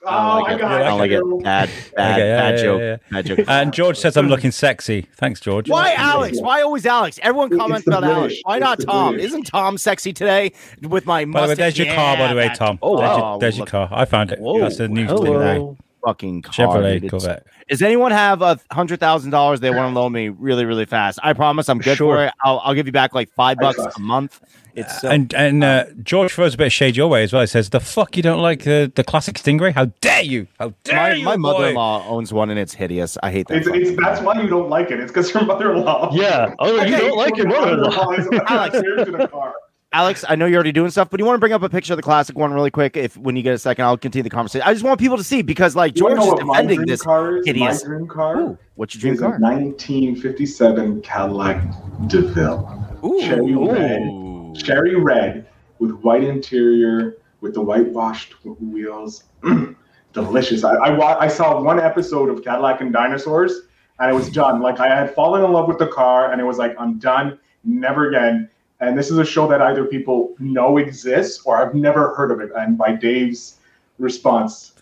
Oh, 0.03 0.09
I, 0.09 0.39
like 0.39 0.53
I, 0.53 0.59
got 0.59 0.81
it. 0.81 0.95
Like 0.95 1.11
it. 1.11 1.45
Bad, 1.45 1.71
bad, 1.95 2.13
okay, 2.13 2.29
yeah, 2.29 2.41
bad 2.41 2.57
yeah, 2.57 2.63
joke. 2.63 2.81
Yeah, 2.81 2.97
bad 3.11 3.27
joke. 3.27 3.39
And 3.49 3.73
George 3.73 3.99
says 3.99 4.17
I'm 4.17 4.29
looking 4.29 4.51
sexy. 4.51 5.07
Thanks, 5.17 5.41
George. 5.41 5.69
Why 5.69 5.93
Alex? 5.93 6.41
Why 6.41 6.63
always 6.63 6.87
Alex? 6.87 7.19
Everyone 7.23 7.57
comments 7.57 7.87
about 7.87 8.05
British. 8.05 8.17
Alex. 8.17 8.41
Why 8.45 8.59
not 8.59 8.81
Tom? 8.81 9.13
British. 9.13 9.27
Isn't 9.27 9.43
Tom 9.45 9.77
sexy 9.77 10.15
today 10.15 10.53
with 10.83 11.05
my 11.05 11.27
mustache? 11.27 11.41
By 11.41 11.47
the 11.47 11.51
way, 11.51 11.55
there's 11.57 11.79
your 11.79 11.95
car, 11.95 12.17
by 12.17 12.29
the 12.29 12.35
way, 12.35 12.51
Tom. 12.55 12.79
Oh, 12.81 12.99
there's, 12.99 13.19
your, 13.19 13.39
there's 13.41 13.59
your 13.59 13.67
car. 13.67 13.89
I 13.93 14.07
found 14.07 14.33
it. 14.33 14.41
Whoa. 14.41 14.61
That's 14.61 14.81
a 14.81 14.89
new 14.89 15.07
thing 15.07 15.77
fucking 16.05 16.43
car. 16.43 16.53
Chevrolet 16.53 17.09
Corvette. 17.09 17.47
Does 17.69 17.83
anyone 17.83 18.11
have 18.11 18.43
a 18.43 18.59
hundred 18.73 19.01
thousand 19.01 19.31
dollars 19.31 19.61
they 19.61 19.71
want 19.71 19.95
to 19.95 20.01
loan 20.01 20.13
me 20.13 20.29
really, 20.29 20.65
really 20.65 20.87
fast? 20.87 21.19
I 21.23 21.33
promise 21.33 21.69
I'm 21.69 21.79
good 21.79 21.97
sure. 21.97 22.17
for 22.17 22.25
it. 22.25 22.35
I'll, 22.45 22.61
I'll 22.65 22.75
give 22.75 22.87
you 22.87 22.93
back 22.93 23.15
like 23.15 23.31
five 23.33 23.59
bucks 23.59 23.79
a 23.79 24.01
month. 24.01 24.41
It's 24.75 25.05
uh, 25.05 25.09
and 25.09 25.35
and 25.35 25.65
uh, 25.65 25.87
George 26.03 26.33
throws 26.33 26.55
a 26.55 26.57
bit 26.57 26.69
of 26.69 26.73
shade 26.73 26.97
your 26.97 27.09
way 27.09 27.23
as 27.23 27.33
well. 27.33 27.43
He 27.43 27.47
says, 27.47 27.71
"The 27.71 27.81
fuck 27.81 28.17
you 28.17 28.23
don't 28.23 28.41
like 28.41 28.65
the, 28.65 28.91
the 28.95 29.05
classic 29.05 29.37
Stingray? 29.37 29.73
How 29.73 29.87
dare 30.01 30.23
you? 30.23 30.47
How 30.59 30.73
dare 30.85 31.11
my, 31.11 31.15
you?" 31.15 31.25
My 31.25 31.37
mother-in-law 31.37 32.09
owns 32.09 32.33
one 32.33 32.51
and 32.51 32.59
it's 32.59 32.75
hideous. 32.75 33.19
I 33.23 33.31
hate 33.31 33.49
that. 33.49 33.59
It's, 33.59 33.67
it's, 33.69 34.01
that's 34.01 34.21
why 34.21 34.41
you 34.41 34.49
don't 34.49 34.69
like 34.69 34.91
it. 34.91 35.01
It's 35.01 35.11
because 35.11 35.33
your 35.35 35.45
mother-in-law. 35.45 36.11
Yeah. 36.13 36.55
Oh, 36.59 36.85
you 36.85 36.97
don't 36.97 37.17
like 37.17 37.37
your 37.37 37.49
mother-in-law. 37.49 38.41
Alex, 38.47 38.79
Alex, 39.93 40.25
I 40.29 40.37
know 40.37 40.47
you're 40.47 40.59
already 40.59 40.71
doing 40.71 40.91
stuff, 40.91 41.11
but 41.11 41.19
you 41.19 41.27
want 41.27 41.35
to 41.35 41.41
bring 41.41 41.53
up 41.53 41.63
a 41.63 41.69
picture 41.69 41.95
of 41.95 41.97
the 41.97 42.03
classic 42.03 42.39
one 42.39 42.53
really 42.53 42.71
quick? 42.71 42.97
If 42.97 43.17
when 43.17 43.35
you 43.35 43.43
get 43.43 43.55
a 43.55 43.59
second, 43.59 43.85
I'll 43.85 43.97
continue 43.97 44.23
the 44.23 44.31
conversation. 44.31 44.65
I 44.65 44.73
just 44.73 44.85
want 44.85 45.01
people 45.01 45.17
to 45.17 45.25
see 45.25 45.43
because 45.43 45.75
like 45.75 45.95
George 45.95 46.17
is 46.17 46.33
defending 46.35 46.83
this 46.83 47.03
car 47.03 47.39
is? 47.39 47.47
hideous. 47.47 47.83
My 47.83 47.89
dream 47.89 48.07
car. 48.07 48.41
Ooh, 48.41 48.59
what's 48.77 48.95
your 48.95 49.01
dream 49.01 49.19
car? 49.19 49.35
A 49.35 49.41
1957 49.41 51.03
Cadillac 51.03 51.65
DeVille. 52.07 53.01
Ooh, 53.05 53.21
cherry 53.21 53.53
ooh. 53.53 53.73
red, 53.73 54.65
cherry 54.65 54.95
red 54.95 55.49
with 55.81 55.91
white 56.03 56.23
interior, 56.23 57.17
with 57.41 57.55
the 57.55 57.61
whitewashed 57.61 58.35
wheels. 58.45 59.25
delicious. 60.13 60.63
I, 60.63 60.75
I 60.75 61.25
I 61.25 61.27
saw 61.27 61.61
one 61.61 61.81
episode 61.81 62.29
of 62.29 62.45
Cadillac 62.45 62.81
and 62.81 62.93
Dinosaurs, 62.93 63.63
and 63.99 64.09
it 64.09 64.15
was 64.15 64.31
done. 64.31 64.61
Like 64.61 64.79
I 64.79 64.87
had 64.87 65.13
fallen 65.17 65.45
in 65.45 65.51
love 65.51 65.67
with 65.67 65.79
the 65.79 65.89
car, 65.89 66.31
and 66.31 66.41
it 66.41 66.45
was 66.45 66.59
like 66.59 66.77
I'm 66.79 67.01
done, 67.01 67.41
never 67.65 68.09
again 68.09 68.49
and 68.81 68.99
this 68.99 69.11
is 69.11 69.19
a 69.19 69.25
show 69.25 69.47
that 69.47 69.61
either 69.61 69.85
people 69.85 70.35
know 70.39 70.79
exists 70.79 71.43
or 71.45 71.57
I've 71.57 71.75
never 71.75 72.15
heard 72.15 72.31
of 72.31 72.41
it. 72.41 72.51
And 72.57 72.77
by 72.79 72.93
Dave's 72.93 73.57
response, 73.99 74.73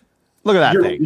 look 0.45 0.55
at 0.55 0.73
that 0.73 0.81
thing. 0.81 1.05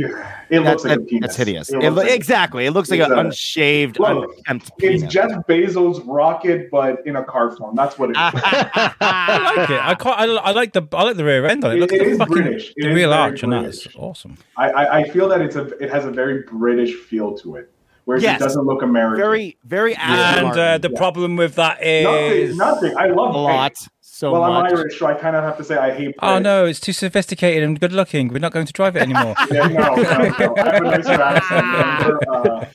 it 0.52 0.60
looks 0.60 0.86
like 0.86 1.00
a 1.00 1.02
penis. 1.02 1.22
That's 1.22 1.36
hideous. 1.36 1.70
It 1.72 1.84
it 1.84 1.90
lo- 1.90 2.04
like 2.04 2.12
exactly. 2.12 2.68
It 2.68 2.72
looks 2.72 2.92
like 2.92 3.00
an 3.00 3.12
unshaved, 3.12 3.98
look, 4.00 4.32
unkempt 4.48 4.72
It's 4.78 5.04
Jeff 5.12 5.32
Bezos' 5.48 6.04
rocket, 6.06 6.70
but 6.70 7.06
in 7.08 7.16
a 7.16 7.24
car 7.24 7.56
form. 7.56 7.76
That's 7.76 7.98
what 7.98 8.12
it 8.12 8.14
is. 8.14 8.18
I 8.22 9.56
like 9.56 9.70
it. 9.72 9.80
I, 9.82 9.96
quite, 9.96 10.20
I, 10.20 10.26
I, 10.26 10.52
like 10.52 10.74
the 10.74 10.88
I 10.94 11.04
like 11.04 11.18
the 11.18 11.26
rear 11.26 11.46
end 11.48 11.66
on 11.66 11.72
it. 11.72 11.80
Look 11.80 11.92
it, 11.92 12.02
at 12.02 12.12
the 12.12 12.18
fucking 12.18 12.34
British. 12.34 12.74
the 12.78 12.90
real 12.90 13.12
arch 13.12 13.44
on 13.44 13.50
that. 13.50 13.66
It's 13.66 13.88
awesome. 13.96 14.38
I, 14.56 14.70
I, 14.70 15.00
I 15.00 15.10
feel 15.10 15.28
that 15.30 15.42
it's 15.42 15.56
a 15.56 15.66
it 15.84 15.90
has 15.90 16.06
a 16.06 16.12
very 16.12 16.44
British 16.44 16.94
feel 16.94 17.36
to 17.40 17.56
it 17.56 17.73
whereas 18.06 18.24
yes. 18.24 18.40
it 18.40 18.44
doesn't 18.44 18.66
look 18.66 18.82
American. 18.82 19.18
Very, 19.18 19.58
very. 19.64 19.96
And 19.96 20.48
uh, 20.58 20.78
the 20.78 20.90
yeah. 20.92 20.98
problem 20.98 21.36
with 21.36 21.56
that 21.56 21.84
is 21.84 22.56
nothing. 22.56 22.94
nothing. 22.94 22.98
I 22.98 23.08
love 23.08 23.36
a 23.36 23.38
lot. 23.38 23.74
So 24.02 24.32
well, 24.32 24.42
much. 24.42 24.72
I'm 24.72 24.78
Irish, 24.78 25.00
so 25.00 25.08
I 25.08 25.16
kind 25.16 25.36
of 25.36 25.44
have 25.44 25.58
to 25.58 25.64
say 25.64 25.76
I 25.76 25.92
hate. 25.92 26.16
Oh 26.22 26.40
no, 26.40 26.66
it's 26.66 26.80
too 26.80 26.94
sophisticated 26.94 27.64
and 27.64 27.80
good 27.80 27.92
looking. 27.92 28.28
We're 28.28 28.40
not 28.40 28.52
going 28.52 28.66
to 28.66 28.74
drive 28.74 28.96
it 28.96 29.02
anymore. 29.02 29.34
yeah, 29.52 29.68
no, 29.68 29.96
no, 29.96 30.04
no, 30.04 30.56
I 30.56 30.74
have 30.74 30.76
a 30.76 30.82
nicer 30.82 31.12
accent. 31.14 31.66
I'm, 31.66 32.18
uh, 32.30 32.66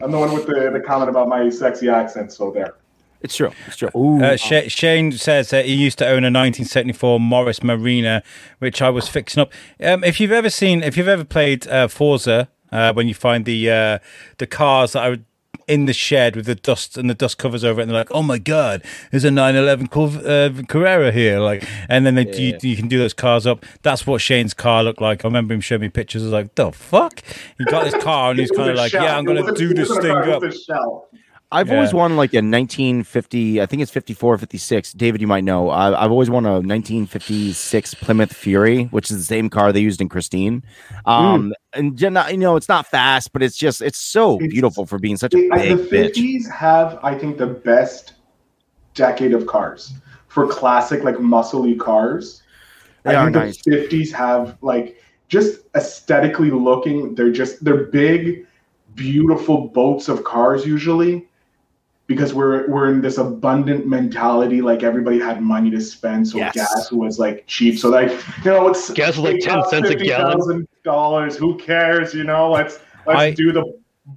I'm 0.00 0.10
the 0.10 0.18
one 0.18 0.32
with 0.32 0.46
the, 0.46 0.70
the 0.72 0.80
comment 0.80 1.08
about 1.08 1.28
my 1.28 1.48
sexy 1.50 1.88
accent. 1.88 2.32
So 2.32 2.50
there. 2.50 2.74
It's 3.22 3.36
true. 3.36 3.52
It's 3.66 3.76
true. 3.76 3.90
Uh, 4.20 4.36
Shane 4.36 5.12
says 5.12 5.50
that 5.50 5.66
he 5.66 5.74
used 5.74 5.98
to 5.98 6.04
own 6.04 6.24
a 6.24 6.26
1974 6.26 7.20
Morris 7.20 7.62
Marina, 7.62 8.22
which 8.58 8.82
I 8.82 8.90
was 8.90 9.08
fixing 9.08 9.40
up. 9.40 9.52
Um, 9.80 10.02
if 10.02 10.18
you've 10.18 10.32
ever 10.32 10.50
seen, 10.50 10.82
if 10.82 10.96
you've 10.96 11.08
ever 11.08 11.24
played 11.24 11.68
uh, 11.68 11.86
Forza, 11.86 12.48
uh, 12.72 12.92
when 12.92 13.08
you 13.08 13.14
find 13.14 13.44
the 13.44 13.70
uh, 13.70 13.98
the 14.38 14.46
cars 14.46 14.92
that 14.92 15.10
are 15.10 15.18
in 15.68 15.86
the 15.86 15.92
shed 15.92 16.36
with 16.36 16.46
the 16.46 16.54
dust 16.54 16.98
and 16.98 17.08
the 17.08 17.14
dust 17.14 17.38
covers 17.38 17.64
over 17.64 17.80
it, 17.80 17.84
and 17.84 17.90
they're 17.90 17.98
like, 17.98 18.10
"Oh 18.10 18.22
my 18.22 18.38
god, 18.38 18.82
there's 19.10 19.24
a 19.24 19.30
911 19.30 19.88
uh, 20.26 20.62
Carrera 20.68 21.12
here!" 21.12 21.40
Like, 21.40 21.66
and 21.88 22.04
then 22.04 22.14
they, 22.14 22.26
yeah. 22.26 22.58
you, 22.62 22.70
you, 22.70 22.76
can 22.76 22.88
do 22.88 22.98
those 22.98 23.14
cars 23.14 23.46
up. 23.46 23.64
That's 23.82 24.06
what 24.06 24.20
Shane's 24.20 24.54
car 24.54 24.82
looked 24.82 25.00
like. 25.00 25.24
I 25.24 25.28
remember 25.28 25.54
him 25.54 25.60
showing 25.60 25.82
me 25.82 25.88
pictures. 25.88 26.22
I 26.22 26.26
was 26.26 26.32
like, 26.32 26.54
"The 26.54 26.72
fuck!" 26.72 27.22
He 27.58 27.64
got 27.64 27.84
his 27.84 28.02
car 28.02 28.30
and 28.30 28.40
he's 28.40 28.50
kind 28.56 28.70
of 28.70 28.76
like, 28.76 28.90
shell. 28.90 29.04
"Yeah, 29.04 29.16
I'm 29.16 29.24
going 29.24 29.44
to 29.44 29.52
do 29.52 29.74
this 29.74 29.88
thing 29.98 30.16
up." 30.16 30.42
I've 31.52 31.68
yeah. 31.68 31.74
always 31.74 31.92
won 31.92 32.16
like 32.16 32.32
a 32.32 32.38
1950, 32.38 33.60
I 33.60 33.66
think 33.66 33.82
it's 33.82 33.90
54, 33.90 34.38
56. 34.38 34.92
David, 34.94 35.20
you 35.20 35.26
might 35.26 35.44
know. 35.44 35.68
I, 35.68 36.00
have 36.00 36.10
always 36.10 36.30
won 36.30 36.46
a 36.46 36.54
1956 36.54 37.94
Plymouth 37.94 38.32
Fury, 38.32 38.84
which 38.84 39.10
is 39.10 39.18
the 39.18 39.24
same 39.24 39.50
car 39.50 39.70
they 39.70 39.80
used 39.80 40.00
in 40.00 40.08
Christine. 40.08 40.64
Um, 41.04 41.50
mm. 41.50 41.52
And 41.74 42.00
you 42.30 42.38
know, 42.38 42.56
it's 42.56 42.70
not 42.70 42.86
fast, 42.86 43.34
but 43.34 43.42
it's 43.42 43.56
just 43.56 43.82
it's 43.82 43.98
so 43.98 44.38
it's, 44.38 44.50
beautiful 44.50 44.86
for 44.86 44.98
being 44.98 45.18
such 45.18 45.34
a 45.34 45.36
big 45.36 45.50
The 45.50 45.88
50s 45.90 46.50
have, 46.50 46.98
I 47.02 47.16
think, 47.18 47.36
the 47.36 47.46
best 47.46 48.14
decade 48.94 49.34
of 49.34 49.46
cars 49.46 49.92
for 50.28 50.48
classic 50.48 51.04
like 51.04 51.16
muscly 51.16 51.78
cars. 51.78 52.42
They 53.02 53.14
I 53.14 53.24
think 53.24 53.36
nice. 53.36 53.62
the 53.62 53.72
50s 53.72 54.10
have 54.12 54.56
like 54.62 54.96
just 55.28 55.60
aesthetically 55.74 56.50
looking. 56.50 57.14
They're 57.14 57.30
just 57.30 57.62
they're 57.62 57.84
big, 57.84 58.46
beautiful 58.94 59.68
boats 59.68 60.08
of 60.08 60.24
cars 60.24 60.64
usually 60.64 61.28
because 62.12 62.34
we're 62.34 62.68
we're 62.68 62.90
in 62.90 63.00
this 63.00 63.18
abundant 63.18 63.86
mentality 63.86 64.60
like 64.60 64.82
everybody 64.82 65.18
had 65.18 65.40
money 65.40 65.70
to 65.70 65.80
spend 65.80 66.26
so 66.26 66.38
yes. 66.38 66.54
gas 66.54 66.92
was 66.92 67.18
like 67.18 67.44
cheap 67.46 67.78
so 67.78 67.88
like 67.88 68.10
you 68.44 68.50
know 68.50 68.68
it's 68.68 68.90
gas 68.90 69.16
was 69.16 69.32
like 69.32 69.40
10 69.40 69.64
cents 69.68 69.90
a 69.90 69.94
gallon 69.94 70.66
dollars 70.84 71.36
who 71.36 71.56
cares 71.56 72.14
you 72.14 72.24
know 72.24 72.50
let's 72.50 72.78
let's 73.06 73.18
I, 73.18 73.30
do 73.32 73.52
the 73.52 73.64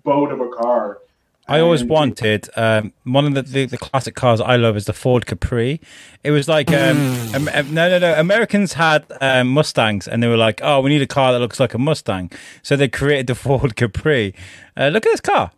boat 0.04 0.32
of 0.32 0.42
a 0.42 0.50
car 0.50 1.00
I 1.48 1.60
always 1.60 1.84
wanted 1.84 2.50
um, 2.56 2.92
one 3.04 3.28
of 3.28 3.36
the, 3.36 3.44
the, 3.44 3.66
the, 3.68 3.78
classic 3.78 4.16
cars 4.16 4.42
I 4.42 4.56
love 4.56 4.76
is 4.76 4.86
the 4.86 4.94
Ford 4.94 5.28
Capri. 5.28 5.80
It 6.24 6.32
was 6.32 6.48
like 6.48 6.72
um, 6.72 6.98
um, 7.36 7.46
no 7.72 7.88
no 7.88 8.00
no 8.00 8.20
Americans 8.20 8.74
had 8.74 9.06
um, 9.22 9.50
Mustangs 9.50 10.08
and 10.08 10.24
they 10.24 10.28
were 10.28 10.38
like 10.38 10.60
oh 10.64 10.82
we 10.82 10.90
need 10.90 11.04
a 11.04 11.08
car 11.08 11.32
that 11.34 11.38
looks 11.38 11.60
like 11.60 11.76
a 11.76 11.78
Mustang 11.78 12.32
so 12.64 12.76
they 12.76 12.88
created 12.88 13.28
the 13.28 13.36
Ford 13.46 13.76
Capri. 13.76 14.34
Uh, 14.76 14.88
look 14.88 15.06
at 15.06 15.12
this 15.12 15.22
car. 15.22 15.52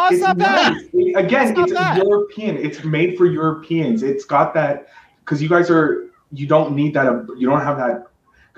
Oh, 0.00 0.06
it's, 0.06 0.14
it's 0.14 0.22
not 0.22 0.38
bad. 0.38 0.76
It, 0.92 1.16
again, 1.16 1.54
it's, 1.58 1.72
it's 1.72 1.96
European. 1.98 2.56
It's 2.56 2.84
made 2.84 3.18
for 3.18 3.26
Europeans. 3.26 4.04
It's 4.04 4.24
got 4.24 4.54
that 4.54 4.88
because 5.24 5.42
you 5.42 5.48
guys 5.48 5.70
are 5.70 6.10
you 6.32 6.46
don't 6.46 6.76
need 6.76 6.94
that. 6.94 7.06
Uh, 7.06 7.24
you 7.36 7.48
don't 7.48 7.60
have 7.60 7.76
that 7.78 8.07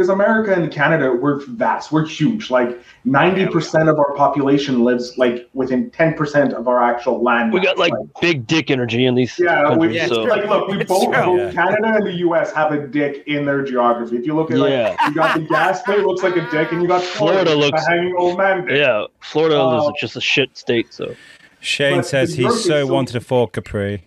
because 0.01 0.09
America 0.09 0.55
and 0.55 0.73
Canada 0.73 1.13
we're 1.13 1.45
vast, 1.45 1.93
we're 1.93 2.07
huge. 2.07 2.51
Like 2.51 2.81
ninety 3.05 3.47
percent 3.47 3.87
of 3.91 3.99
our 3.99 4.15
population 4.15 4.83
lives 4.83 5.19
like 5.19 5.47
within 5.53 5.91
ten 5.91 6.15
percent 6.15 6.55
of 6.55 6.69
our 6.69 6.83
actual 6.83 7.23
land. 7.23 7.53
We 7.53 7.61
got 7.61 7.77
like 7.77 7.93
big 8.23 8.47
dick 8.47 8.71
energy 8.71 9.05
in 9.05 9.15
these 9.15 9.39
yeah, 9.39 9.77
we, 9.77 9.89
countries. 9.99 10.09
so. 10.09 10.23
like 10.23 10.49
look, 10.49 10.69
we 10.69 10.81
It's 10.81 10.89
both, 10.89 11.13
both 11.13 11.39
Yeah. 11.39 11.53
Canada 11.53 11.97
and 11.97 12.07
the 12.07 12.15
U.S. 12.29 12.51
have 12.53 12.73
a 12.73 12.87
dick 12.87 13.25
in 13.27 13.45
their 13.45 13.63
geography. 13.63 14.17
If 14.17 14.25
you 14.25 14.35
look 14.35 14.51
at 14.51 14.57
like 14.57 14.71
Yeah. 14.71 14.97
you 15.07 15.15
got 15.15 15.35
the 15.39 15.45
gas 15.45 15.83
plate 15.83 15.99
looks 16.01 16.23
like 16.23 16.37
a 16.37 16.51
dick, 16.51 16.73
and 16.73 16.81
you 16.81 16.89
got 16.89 17.03
Florida 17.03 17.51
Florida, 17.51 17.55
looks- 17.67 17.87
a 17.87 17.91
hanging 17.91 18.15
old 18.17 18.39
man. 18.39 18.65
Dick. 18.65 18.79
Yeah, 18.79 19.05
Florida 19.21 19.61
Uh, 19.61 19.91
is 19.91 19.93
just 20.01 20.17
a 20.17 20.21
shit 20.23 20.57
state. 20.57 20.95
So 20.95 21.15
Shane 21.61 21.99
But 21.99 22.07
says 22.07 22.33
he 22.33 22.45
so 22.45 22.51
so- 22.57 22.87
wanted 22.87 23.17
a 23.17 23.21
Ford 23.21 23.53
Capri. 23.53 24.03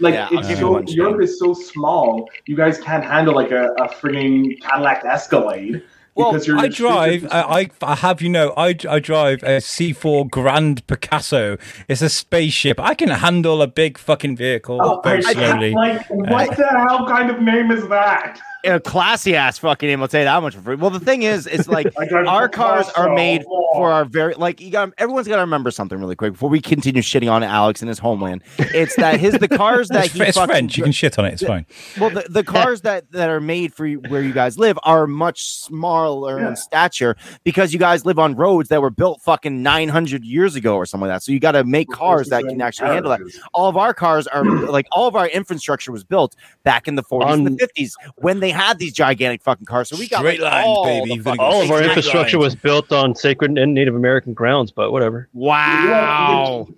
Like 0.00 0.14
Yeah, 0.14 0.28
it's 0.32 0.58
so. 0.60 0.80
Europe 0.86 1.20
is 1.22 1.38
so 1.38 1.52
small, 1.54 2.28
you 2.46 2.56
guys 2.56 2.78
can't 2.78 3.04
handle 3.04 3.34
like 3.34 3.50
a, 3.50 3.72
a 3.78 3.88
frigging 3.88 4.60
Cadillac 4.60 5.04
Escalade 5.04 5.82
Well, 6.14 6.32
because 6.32 6.46
you're 6.46 6.58
I 6.58 6.68
drive. 6.68 7.26
I, 7.30 7.40
I, 7.60 7.70
I 7.82 7.94
have 7.96 8.20
you 8.22 8.28
know. 8.28 8.52
I, 8.56 8.74
I 8.88 8.98
drive 8.98 9.42
a 9.44 9.58
C4 9.58 10.28
Grand 10.30 10.84
Picasso. 10.88 11.56
It's 11.88 12.02
a 12.02 12.08
spaceship. 12.08 12.80
I 12.80 12.94
can 12.94 13.08
handle 13.08 13.62
a 13.62 13.66
big 13.68 13.98
fucking 13.98 14.36
vehicle 14.36 14.78
Oh, 14.82 15.00
very 15.02 15.24
I- 15.24 15.28
I- 15.30 15.32
slowly. 15.34 15.72
like 15.72 16.06
what 16.10 16.56
the 16.56 16.66
hell 16.66 17.06
kind 17.06 17.30
of 17.30 17.40
name 17.40 17.70
is 17.70 17.86
that? 17.88 18.40
A 18.64 18.80
classy 18.80 19.36
ass 19.36 19.58
fucking 19.58 19.88
name. 19.88 20.02
I'll 20.02 20.08
say 20.08 20.24
that 20.24 20.42
much 20.42 20.54
for 20.54 20.60
free. 20.62 20.74
Well, 20.76 20.90
the 20.90 21.00
thing 21.00 21.22
is, 21.22 21.46
it's 21.46 21.68
like 21.68 21.86
our 22.12 22.48
cars 22.48 22.88
are 22.90 23.14
made 23.14 23.42
for 23.44 23.90
our 23.90 24.04
very 24.04 24.34
like 24.34 24.60
you 24.60 24.70
got 24.70 24.92
everyone's 24.98 25.28
got 25.28 25.36
to 25.36 25.42
remember 25.42 25.70
something 25.70 25.98
really 25.98 26.16
quick 26.16 26.32
before 26.32 26.48
we 26.50 26.60
continue 26.60 27.02
shitting 27.02 27.30
on 27.30 27.42
Alex 27.42 27.80
and 27.82 27.88
his 27.88 27.98
homeland. 27.98 28.42
It's 28.58 28.96
that 28.96 29.20
his 29.20 29.34
the 29.34 29.48
cars 29.48 29.88
that 29.90 30.06
It's, 30.06 30.14
he 30.14 30.22
it's 30.22 30.36
fucking 30.36 30.52
French. 30.52 30.76
You 30.76 30.82
can 30.84 30.92
shit 30.92 31.18
on 31.18 31.24
it. 31.26 31.34
It's 31.34 31.42
fine. 31.44 31.66
well 32.00 32.10
the, 32.10 32.26
the 32.28 32.42
cars 32.44 32.80
that 32.82 33.10
that 33.12 33.30
are 33.30 33.40
made 33.40 33.72
for 33.74 33.86
you, 33.86 34.00
where 34.08 34.22
you 34.22 34.32
guys 34.32 34.58
live 34.58 34.78
are 34.82 35.06
much 35.06 35.44
smaller 35.46 36.40
Yeah. 36.40 36.48
in 36.48 36.56
stature 36.56 37.16
because 37.44 37.72
you 37.72 37.78
guys 37.78 38.04
live 38.04 38.18
on 38.18 38.34
roads 38.34 38.68
that 38.70 38.82
were 38.82 38.90
built 38.90 39.20
fucking 39.22 39.62
900 39.62 40.24
years 40.24 40.56
ago 40.56 40.74
or 40.74 40.84
something 40.86 41.08
like 41.08 41.14
that. 41.16 41.22
So 41.22 41.32
you 41.32 41.40
got 41.40 41.52
to 41.52 41.64
make 41.64 41.88
cars 41.90 42.28
that 42.28 42.44
can 42.44 42.60
actually 42.60 42.88
handle 42.88 43.10
that. 43.10 43.20
All 43.54 43.68
of 43.68 43.76
our 43.76 43.94
cars 43.94 44.26
are 44.26 44.44
like 44.68 44.86
all 44.92 45.06
of 45.06 45.14
our 45.16 45.28
infrastructure 45.28 45.92
was 45.92 46.04
built 46.04 46.34
back 46.64 46.88
in 46.88 46.96
the 46.96 47.02
40s 47.02 47.32
and 47.34 47.46
the 47.46 47.50
50s 47.66 47.92
when 48.16 48.40
they 48.40 48.47
had 48.50 48.78
these 48.78 48.92
gigantic 48.92 49.42
fucking 49.42 49.66
cars. 49.66 49.88
So 49.88 49.96
we 49.96 50.08
got 50.08 50.18
Straight 50.20 50.40
like, 50.40 50.52
lines, 50.52 50.66
all 50.66 50.84
baby. 50.84 51.16
the 51.16 51.22
fucking- 51.22 51.40
all 51.40 51.62
of 51.62 51.70
our 51.70 51.82
infrastructure 51.82 52.38
lines. 52.38 52.54
was 52.54 52.60
built 52.62 52.92
on 52.92 53.14
sacred 53.14 53.56
and 53.58 53.74
Native 53.74 53.94
American 53.94 54.34
grounds. 54.34 54.70
But 54.70 54.92
whatever. 54.92 55.28
Wow. 55.32 56.68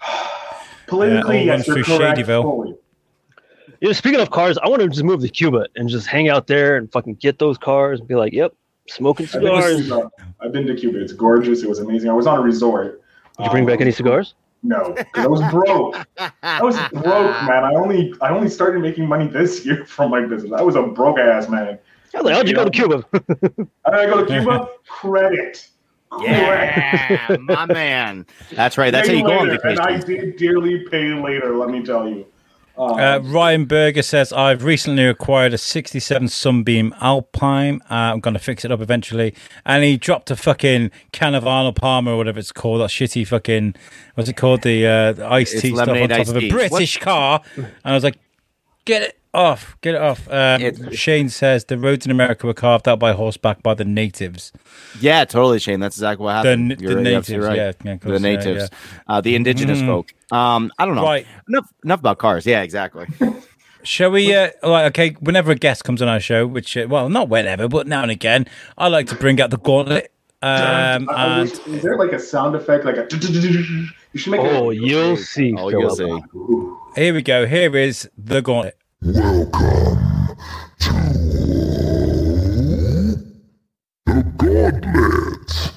Politically, 0.86 1.44
Yeah, 1.44 1.56
yes, 1.56 1.66
you're 1.68 1.82
correct. 1.84 2.18
Shadyville. 2.18 2.76
You 3.80 3.88
know, 3.88 3.92
speaking 3.92 4.20
of 4.20 4.30
cars, 4.30 4.58
I 4.58 4.68
want 4.68 4.82
to 4.82 4.88
just 4.88 5.04
move 5.04 5.20
to 5.20 5.28
Cuba 5.28 5.66
and 5.76 5.88
just 5.88 6.06
hang 6.06 6.28
out 6.28 6.46
there 6.48 6.76
and 6.76 6.90
fucking 6.92 7.14
get 7.14 7.38
those 7.38 7.56
cars 7.56 7.98
and 8.00 8.08
be 8.08 8.14
like, 8.14 8.32
"Yep, 8.32 8.52
smoking 8.88 9.26
I've 9.26 9.40
been, 9.40 9.42
to 9.54 9.62
cigars." 9.62 9.86
Cuba. 9.86 10.10
I've 10.40 10.52
been 10.52 10.66
to 10.66 10.74
Cuba. 10.74 11.00
It's 11.00 11.12
gorgeous. 11.12 11.62
It 11.62 11.68
was 11.68 11.78
amazing. 11.78 12.10
I 12.10 12.12
was 12.12 12.26
on 12.26 12.38
a 12.38 12.42
resort. 12.42 13.00
Did 13.38 13.44
you 13.44 13.50
bring 13.50 13.64
back 13.64 13.76
Um, 13.76 13.82
any 13.82 13.92
cigars? 13.92 14.34
No, 14.62 14.94
I 15.14 15.26
was 15.26 15.40
broke. 15.50 15.96
I 16.42 16.62
was 16.62 16.76
broke, 16.92 17.42
man. 17.44 17.64
I 17.64 17.74
only 17.74 18.12
I 18.20 18.30
only 18.30 18.48
started 18.48 18.82
making 18.82 19.06
money 19.06 19.26
this 19.26 19.64
year 19.64 19.84
from 19.86 20.10
my 20.10 20.24
business. 20.26 20.52
I 20.52 20.62
was 20.62 20.76
a 20.76 20.82
broke 20.82 21.18
ass 21.18 21.48
man. 21.48 21.78
I 22.14 22.18
was 22.18 22.24
like, 22.24 22.34
How'd 22.34 22.48
you 22.48 22.54
go 22.54 22.64
to 22.64 22.70
Cuba? 22.70 23.04
How 23.84 23.92
did 23.92 24.00
I 24.00 24.06
go 24.06 24.24
to 24.24 24.26
Cuba? 24.26 24.68
Credit. 24.86 25.66
Credit. 26.10 26.26
Yeah, 26.26 27.36
my 27.40 27.66
man. 27.66 28.26
That's 28.52 28.76
right. 28.76 28.90
That's 28.90 29.06
how 29.06 29.12
Pay 29.12 29.18
you 29.20 29.24
go 29.24 29.38
on 29.38 29.48
later, 29.48 29.60
And 29.68 29.78
I 29.78 29.98
did 29.98 30.36
dearly 30.36 30.80
pay 30.90 31.12
later. 31.14 31.56
Let 31.56 31.70
me 31.70 31.84
tell 31.84 32.08
you. 32.08 32.26
Um, 32.80 32.98
Uh, 32.98 33.18
Ryan 33.22 33.66
Berger 33.66 34.02
says, 34.02 34.32
I've 34.32 34.64
recently 34.64 35.06
acquired 35.06 35.52
a 35.52 35.58
67 35.58 36.28
Sunbeam 36.28 36.94
Alpine. 37.00 37.80
Uh, 37.90 37.94
I'm 37.94 38.20
going 38.20 38.34
to 38.34 38.40
fix 38.40 38.64
it 38.64 38.72
up 38.72 38.80
eventually. 38.80 39.34
And 39.66 39.84
he 39.84 39.96
dropped 39.96 40.30
a 40.30 40.36
fucking 40.36 40.90
can 41.12 41.34
of 41.34 41.46
Arnold 41.46 41.76
Palmer 41.76 42.12
or 42.12 42.16
whatever 42.16 42.38
it's 42.38 42.52
called, 42.52 42.80
that 42.80 42.88
shitty 42.90 43.26
fucking, 43.26 43.74
what's 44.14 44.30
it 44.30 44.36
called? 44.36 44.62
The, 44.62 44.86
uh, 44.86 45.12
the 45.12 45.26
iced 45.26 45.58
tea 45.58 45.74
stuff 45.74 45.88
on 45.88 46.08
top 46.08 46.28
of 46.28 46.36
a 46.36 46.40
tea. 46.40 46.50
British 46.50 46.98
car. 46.98 47.42
And 47.56 47.66
I 47.84 47.92
was 47.92 48.04
like, 48.04 48.18
get 48.86 49.02
it 49.02 49.19
off, 49.32 49.76
get 49.80 49.94
it 49.94 50.00
off. 50.00 50.28
Um, 50.30 50.60
It's- 50.60 50.94
Shane 50.96 51.28
says, 51.28 51.64
the 51.66 51.78
roads 51.78 52.04
in 52.04 52.10
America 52.10 52.46
were 52.46 52.54
carved 52.54 52.88
out 52.88 52.98
by 52.98 53.12
horseback 53.12 53.62
by 53.62 53.74
the 53.74 53.84
natives. 53.84 54.52
Yeah, 55.00 55.24
totally, 55.24 55.58
Shane. 55.60 55.80
That's 55.80 55.96
exactly 55.96 56.24
what 56.24 56.32
happened. 56.34 56.72
the 56.72 56.82
You're 56.82 57.00
natives, 57.00 57.46
right. 57.46 57.56
yeah. 57.56 57.72
yeah 57.84 57.92
of 57.92 58.00
The 58.00 58.06
course, 58.08 58.20
yeah, 58.22 58.36
natives, 58.36 58.70
uh, 59.08 59.20
the 59.20 59.34
indigenous 59.36 59.80
Mhm. 59.80 59.86
folk. 59.86 60.12
Um, 60.32 60.72
I 60.78 60.86
don't 60.86 60.94
know. 60.96 61.02
Right. 61.04 61.26
Enough, 61.48 61.72
enough 61.84 62.00
about 62.00 62.18
cars. 62.18 62.44
Yeah, 62.46 62.62
exactly. 62.62 63.06
Shall 63.82 64.10
we? 64.10 64.34
Uh, 64.34 64.50
like, 64.62 64.86
okay, 64.88 65.16
whenever 65.20 65.52
a 65.52 65.54
guest 65.54 65.84
comes 65.84 66.02
on 66.02 66.08
our 66.08 66.20
show, 66.20 66.46
which 66.46 66.76
uh, 66.76 66.86
well, 66.88 67.08
not 67.08 67.28
whenever, 67.30 67.66
but 67.66 67.86
now 67.86 68.02
and 68.02 68.10
again, 68.10 68.44
I 68.76 68.88
like 68.88 69.06
to 69.06 69.14
bring 69.14 69.40
out 69.40 69.50
the 69.50 69.56
gauntlet. 69.58 70.10
Um, 70.42 71.08
I- 71.08 71.14
I 71.14 71.24
and 71.40 71.50
wish- 71.50 71.66
is 71.66 71.82
there 71.82 71.96
like 71.96 72.12
a 72.12 72.18
sound 72.18 72.54
effect, 72.56 72.84
like 72.84 72.96
a? 72.98 73.06
You 74.12 74.18
should 74.20 74.32
make. 74.32 74.40
Oh, 74.40 74.70
a, 74.70 74.74
you'll 74.74 75.16
see. 75.16 75.54
Oh, 75.56 75.68
you'll 75.70 75.94
see. 75.96 76.20
Here 76.94 77.14
we 77.14 77.22
go. 77.22 77.46
Here 77.46 77.74
is 77.76 78.08
the 78.18 78.42
gauntlet. 78.42 78.76
Welcome 79.02 80.36
to 80.80 80.92
the 84.04 84.22
Gauntlet. 84.36 85.72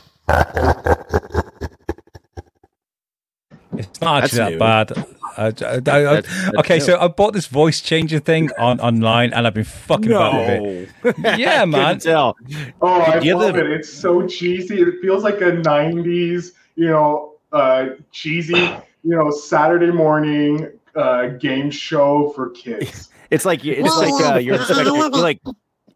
It's 3.78 4.02
not 4.02 4.22
That's 4.22 4.34
actually 4.38 4.52
new. 4.54 4.60
that 4.60 4.60
bad. 4.60 4.92
Uh, 4.92 5.04
I- 5.38 5.42
I- 5.42 5.46
I- 5.46 5.80
That's- 5.80 6.26
that's 6.26 6.58
okay, 6.60 6.80
so 6.82 7.00
I 7.00 7.08
bought 7.08 7.34
this 7.34 7.48
voice 7.48 7.80
changer 7.80 8.20
thing 8.20 8.50
on 8.60 8.82
online, 8.82 9.32
and 9.34 9.48
I've 9.48 9.54
been 9.54 9.64
fucking 9.64 10.12
about 10.12 10.34
with 10.36 10.90
it. 11.06 11.38
Yeah, 11.40 11.64
man. 11.64 12.00
Tell. 12.00 12.36
Oh, 12.82 13.02
I 13.02 13.20
Do 13.20 13.26
you 13.26 13.36
love 13.38 13.56
live- 13.56 13.66
it. 13.66 13.72
It's 13.72 13.90
so 13.92 14.28
cheesy. 14.28 14.82
It 14.82 14.96
feels 15.02 15.24
like 15.24 15.40
a 15.40 15.54
'90s, 15.54 16.52
you 16.76 16.88
know, 16.90 17.36
uh, 17.54 17.86
cheesy, 18.12 18.58
you 19.04 19.16
know, 19.16 19.32
Saturday 19.32 19.92
morning 19.92 20.68
uh, 20.96 21.28
game 21.40 21.72
show 21.72 22.30
for 22.36 22.50
kids. 22.52 23.10
It's 23.34 23.46
like 23.46 23.64
you- 23.64 23.74
it's 23.74 23.98
like 23.98 24.14
uh, 24.36 24.38
you're, 24.46 24.56
Inspector, 24.56 24.84
you're 24.84 25.10
like 25.10 25.42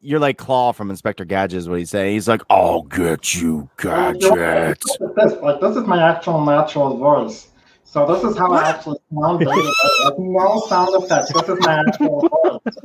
you're 0.02 0.19
like 0.19 0.38
Claw 0.39 0.71
from 0.71 0.89
Inspector 0.89 1.23
Gadget. 1.26 1.58
Is 1.60 1.69
what 1.69 1.78
he's 1.78 1.91
saying. 1.91 2.13
He's 2.13 2.28
like, 2.28 2.41
"I'll 2.50 2.82
get 2.82 3.36
you, 3.36 3.69
Gadget." 3.78 4.82
This, 5.15 5.34
like, 5.41 5.62
this 5.62 5.76
is 5.76 5.84
my 5.86 6.02
actual 6.10 6.43
natural 6.43 6.97
voice. 6.97 7.47
So 7.84 8.06
this 8.12 8.23
is 8.23 8.36
how 8.38 8.52
I 8.52 8.67
actually 8.69 8.97
sound. 9.13 9.39
baby. 9.39 9.52
Like, 9.52 10.17
no 10.17 10.63
sound 10.67 11.04
effects. 11.04 11.32
This 11.32 11.47
is 11.47 11.60
my 11.60 11.84
actual 11.88 12.28
voice. 12.43 12.76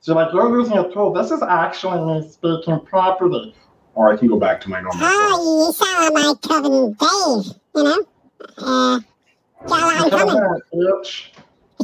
So 0.00 0.14
like 0.14 0.32
you're 0.34 0.58
using 0.60 0.76
a 0.76 0.92
tool. 0.92 1.12
This 1.12 1.30
is 1.30 1.42
actually 1.42 2.20
me 2.20 2.28
speaking 2.28 2.80
properly. 2.80 3.54
Or 3.94 4.12
I 4.12 4.16
can 4.16 4.28
go 4.28 4.38
back 4.38 4.60
to 4.62 4.70
my 4.70 4.80
normal 4.80 4.98
voice. 5.00 5.08
Hi, 5.10 5.28
you 5.38 5.72
sound 5.72 6.14
like 6.14 6.40
Kevin 6.42 6.92
Dave, 6.92 7.54
you 7.76 7.82
know? 7.82 8.04
Uh, 8.58 9.00
got 9.66 10.06
a 10.06 10.10
coming. 10.10 10.60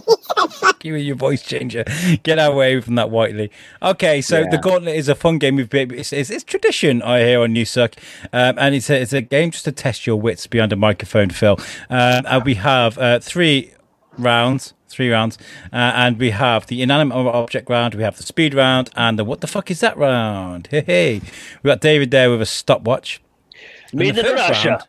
Bitch. 0.01 0.53
Fuck 0.55 0.85
you 0.85 0.93
with 0.95 1.03
your 1.03 1.17
voice 1.17 1.43
changer. 1.43 1.85
Get 2.23 2.37
away 2.37 2.81
from 2.81 2.95
that, 2.97 3.11
Whiteley. 3.11 3.51
Okay, 3.83 4.21
so 4.21 4.41
Yeah. 4.41 4.51
the 4.51 4.59
Gauntlet 4.59 4.95
is 4.97 5.09
a 5.09 5.15
fun 5.15 5.39
game. 5.39 5.57
We've 5.57 5.69
been, 5.69 5.93
it's, 5.95 6.13
it's, 6.13 6.31
it's 6.31 6.45
tradition 6.45 7.03
I 7.03 7.21
hear 7.21 7.41
on 7.43 7.53
New 7.53 7.65
Suck, 7.65 7.95
um, 8.33 8.57
and 8.59 8.75
it's 8.75 8.89
a, 8.91 9.01
it's 9.01 9.13
a 9.13 9.21
game 9.23 9.51
just 9.51 9.65
to 9.65 9.73
test 9.73 10.07
your 10.07 10.17
wits 10.17 10.47
behind 10.47 10.73
a 10.73 10.77
microphone, 10.77 11.31
Phil. 11.31 11.59
Um, 11.91 12.25
and 12.27 12.45
we 12.45 12.55
have 12.55 12.97
uh, 12.99 13.19
three 13.21 13.73
rounds. 14.17 14.75
Three 14.91 15.11
rounds, 15.11 15.37
uh, 15.71 15.77
and 15.77 16.19
we 16.19 16.31
have 16.31 16.67
the 16.67 16.81
inanimate 16.81 17.15
object 17.15 17.69
round, 17.69 17.95
we 17.95 18.03
have 18.05 18.17
the 18.17 18.23
speed 18.23 18.55
round, 18.55 18.89
and 18.97 19.19
the 19.19 19.23
what 19.25 19.43
the 19.43 19.47
fuck 19.47 19.71
is 19.71 19.81
that 19.81 19.99
round? 19.99 20.67
Hey, 20.71 20.81
hey, 20.87 21.21
we 21.63 21.69
got 21.69 21.83
David 21.83 22.11
there 22.11 22.31
with 22.31 22.41
a 22.41 22.47
stopwatch. 22.47 23.21
Made 23.93 24.17
in 24.17 24.25
Russia. 24.25 24.83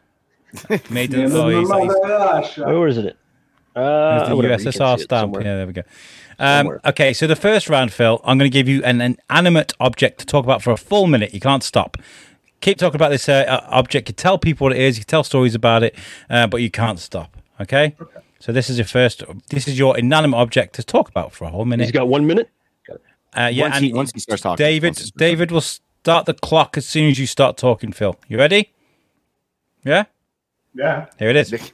round- 0.69 0.89
Made 0.89 1.13
in 1.13 1.29
he's- 1.29 1.33
he's- 1.33 2.57
Where 2.57 2.87
is 2.87 2.97
it? 2.97 3.17
Uh, 3.79 4.29
the 4.29 4.35
whatever, 4.35 4.61
you 4.61 4.71
can 4.71 4.73
USSR 4.73 4.99
stamp. 4.99 5.35
Yeah, 5.35 5.41
there 5.41 5.67
we 5.67 5.73
go. 5.73 5.83
Um, 6.39 6.79
okay, 6.85 7.13
so 7.13 7.27
the 7.27 7.35
first 7.35 7.69
round, 7.69 7.91
Phil, 7.91 8.21
I'm 8.23 8.37
going 8.37 8.49
to 8.49 8.53
give 8.53 8.67
you 8.69 8.83
an, 8.83 9.01
an 9.01 9.17
animate 9.29 9.73
object 9.79 10.19
to 10.19 10.25
talk 10.25 10.45
about 10.45 10.61
for 10.61 10.71
a 10.71 10.77
full 10.77 11.05
minute. 11.05 11.33
You 11.33 11.39
can't 11.39 11.63
stop. 11.63 11.97
Keep 12.61 12.77
talking 12.77 12.95
about 12.95 13.09
this 13.09 13.27
uh, 13.27 13.45
uh, 13.47 13.65
object. 13.69 14.09
You 14.09 14.13
tell 14.13 14.37
people 14.37 14.65
what 14.65 14.73
it 14.73 14.81
is. 14.81 14.97
You 14.97 15.03
tell 15.03 15.23
stories 15.23 15.55
about 15.55 15.83
it, 15.83 15.95
uh, 16.29 16.47
but 16.47 16.61
you 16.61 16.71
can't 16.71 16.99
stop. 16.99 17.37
Okay? 17.59 17.95
okay. 17.99 18.19
So 18.39 18.53
this 18.53 18.69
is 18.69 18.77
your 18.77 18.85
first. 18.85 19.23
This 19.49 19.67
is 19.67 19.77
your 19.77 19.97
inanimate 19.97 20.39
object 20.39 20.75
to 20.75 20.83
talk 20.83 21.09
about 21.09 21.33
for 21.33 21.45
a 21.45 21.49
whole 21.49 21.65
He's 21.65 21.69
minute. 21.69 21.93
got 21.93 22.07
one 22.07 22.25
minute. 22.25 22.49
Uh, 23.37 23.49
yeah, 23.53 23.65
once, 23.65 23.75
and 23.75 23.85
he, 23.85 23.93
once 23.93 24.11
he 24.11 24.19
starts 24.19 24.41
talking, 24.41 24.63
David, 24.63 24.87
once 24.87 24.99
he 24.99 25.05
starts 25.05 25.19
David 25.19 25.51
will 25.51 25.61
start 25.61 26.25
the 26.25 26.33
clock 26.33 26.77
as 26.77 26.87
soon 26.87 27.11
as 27.11 27.19
you 27.19 27.27
start 27.27 27.57
talking. 27.57 27.91
Phil, 27.91 28.15
you 28.27 28.37
ready? 28.37 28.73
Yeah. 29.83 30.05
Yeah. 30.73 31.07
Here 31.19 31.29
it 31.29 31.35
is. 31.35 31.73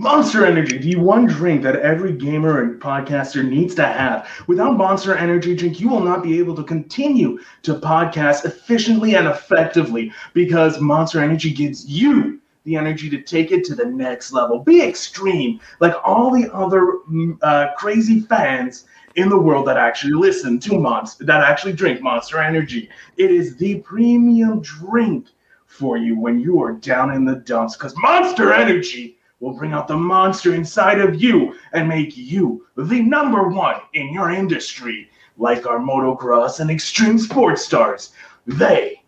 Monster 0.00 0.46
Energy, 0.46 0.78
the 0.78 0.94
one 0.94 1.26
drink 1.26 1.62
that 1.64 1.74
every 1.80 2.12
gamer 2.12 2.62
and 2.62 2.80
podcaster 2.80 3.44
needs 3.44 3.74
to 3.74 3.84
have. 3.84 4.28
Without 4.46 4.76
Monster 4.76 5.16
Energy 5.16 5.56
drink, 5.56 5.80
you 5.80 5.88
will 5.88 6.04
not 6.04 6.22
be 6.22 6.38
able 6.38 6.54
to 6.54 6.62
continue 6.62 7.40
to 7.64 7.74
podcast 7.74 8.44
efficiently 8.44 9.16
and 9.16 9.26
effectively 9.26 10.12
because 10.34 10.80
Monster 10.80 11.20
Energy 11.20 11.52
gives 11.52 11.84
you 11.84 12.40
the 12.62 12.76
energy 12.76 13.10
to 13.10 13.20
take 13.20 13.50
it 13.50 13.64
to 13.64 13.74
the 13.74 13.86
next 13.86 14.32
level. 14.32 14.60
Be 14.60 14.82
extreme, 14.82 15.58
like 15.80 15.94
all 16.04 16.30
the 16.30 16.48
other 16.54 17.00
mm, 17.10 17.36
uh, 17.42 17.72
crazy 17.76 18.20
fans, 18.20 18.84
in 19.16 19.28
the 19.28 19.38
world 19.38 19.66
that 19.66 19.76
actually 19.76 20.12
listen 20.12 20.60
to 20.60 20.78
Monster, 20.78 21.24
that 21.24 21.42
actually 21.42 21.72
drink 21.72 22.00
Monster 22.00 22.40
Energy. 22.40 22.88
It 23.16 23.32
is 23.32 23.56
the 23.56 23.80
premium 23.80 24.60
drink 24.60 25.26
for 25.66 25.96
you 25.96 26.16
when 26.16 26.38
you 26.38 26.62
are 26.62 26.74
down 26.74 27.12
in 27.12 27.24
the 27.24 27.34
dumps 27.34 27.76
because 27.76 27.94
Monster 27.96 28.52
Energy 28.52 29.17
will 29.40 29.54
bring 29.54 29.72
out 29.72 29.88
the 29.88 29.96
monster 29.96 30.54
inside 30.54 31.00
of 31.00 31.20
you 31.20 31.54
and 31.72 31.88
make 31.88 32.16
you 32.16 32.66
the 32.76 33.00
number 33.02 33.48
one 33.48 33.80
in 33.94 34.12
your 34.12 34.30
industry. 34.30 35.10
Like 35.36 35.66
our 35.66 35.78
motocross 35.78 36.58
and 36.58 36.70
extreme 36.70 37.16
sports 37.16 37.64
stars, 37.64 38.12
they 38.46 39.00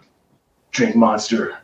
drink 0.70 0.94
Monster 0.94 1.58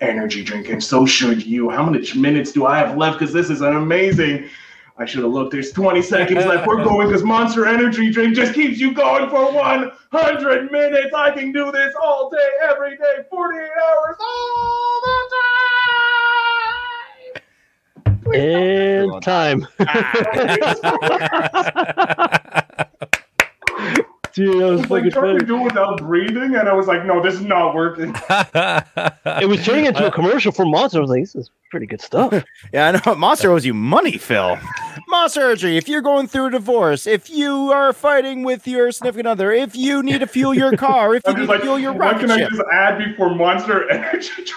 Energy 0.00 0.44
drink, 0.44 0.68
and 0.68 0.82
so 0.82 1.04
should 1.04 1.44
you. 1.44 1.68
How 1.68 1.84
many 1.84 2.18
minutes 2.18 2.52
do 2.52 2.66
I 2.66 2.78
have 2.78 2.96
left? 2.96 3.18
Because 3.18 3.34
this 3.34 3.50
is 3.50 3.60
an 3.60 3.76
amazing. 3.76 4.48
I 4.96 5.04
should 5.04 5.22
have 5.22 5.32
looked. 5.32 5.52
There's 5.52 5.72
20 5.72 6.02
seconds 6.02 6.44
left. 6.44 6.66
We're 6.66 6.82
going 6.82 7.08
because 7.08 7.22
Monster 7.22 7.66
Energy 7.66 8.10
drink 8.10 8.34
just 8.34 8.54
keeps 8.54 8.78
you 8.78 8.92
going 8.94 9.28
for 9.28 9.52
100 9.52 10.72
minutes. 10.72 11.14
I 11.14 11.30
can 11.32 11.52
do 11.52 11.70
this 11.70 11.94
all 12.02 12.30
day, 12.30 12.50
every 12.68 12.96
day, 12.96 13.24
48 13.30 13.60
hours, 13.60 14.16
oh, 14.20 15.00
all 15.00 15.00
the 15.04 15.17
And 18.34 19.22
time. 19.22 19.66
Dude, 24.34 24.60
that 24.60 24.66
was 24.70 24.80
I 24.80 24.82
was 24.82 24.90
like, 24.90 25.02
trying 25.10 25.12
funny. 25.12 25.38
to 25.40 25.46
do 25.46 25.56
it 25.56 25.64
without 25.64 25.98
breathing, 25.98 26.54
and 26.54 26.68
I 26.68 26.72
was 26.72 26.86
like, 26.86 27.04
no, 27.04 27.20
this 27.20 27.34
is 27.34 27.40
not 27.40 27.74
working. 27.74 28.14
It 29.40 29.48
was 29.48 29.64
turning 29.64 29.86
into 29.86 30.06
a 30.06 30.12
commercial 30.12 30.52
for 30.52 30.64
Monster. 30.64 30.98
I 30.98 31.00
was 31.00 31.10
like, 31.10 31.22
this 31.22 31.34
is 31.34 31.50
pretty 31.70 31.86
good 31.86 32.00
stuff. 32.00 32.32
Yeah, 32.72 32.88
I 32.88 32.92
know. 33.04 33.14
Monster 33.16 33.50
owes 33.50 33.64
you 33.66 33.72
money, 33.74 34.16
Phil. 34.18 34.56
Monster 35.08 35.40
Energy, 35.40 35.76
if 35.76 35.88
you're 35.88 36.02
going 36.02 36.28
through 36.28 36.46
a 36.46 36.50
divorce, 36.50 37.06
if 37.06 37.30
you 37.30 37.72
are 37.72 37.92
fighting 37.92 38.42
with 38.44 38.66
your 38.68 38.92
significant 38.92 39.26
other, 39.26 39.50
if 39.52 39.74
you 39.74 40.02
need 40.02 40.18
to 40.20 40.26
fuel 40.26 40.54
your 40.54 40.76
car, 40.76 41.14
if 41.14 41.22
you 41.26 41.32
need 41.34 41.46
just 41.46 41.52
to 41.52 41.60
fuel 41.60 41.78
your 41.78 41.92
what 41.92 42.00
rocket 42.00 42.20
can 42.20 42.30
I 42.30 42.38
ship. 42.38 42.50
just 42.50 42.62
add 42.72 42.98
before 42.98 43.34
Monster 43.34 43.88
Energy 43.90 44.28
drink? 44.36 44.50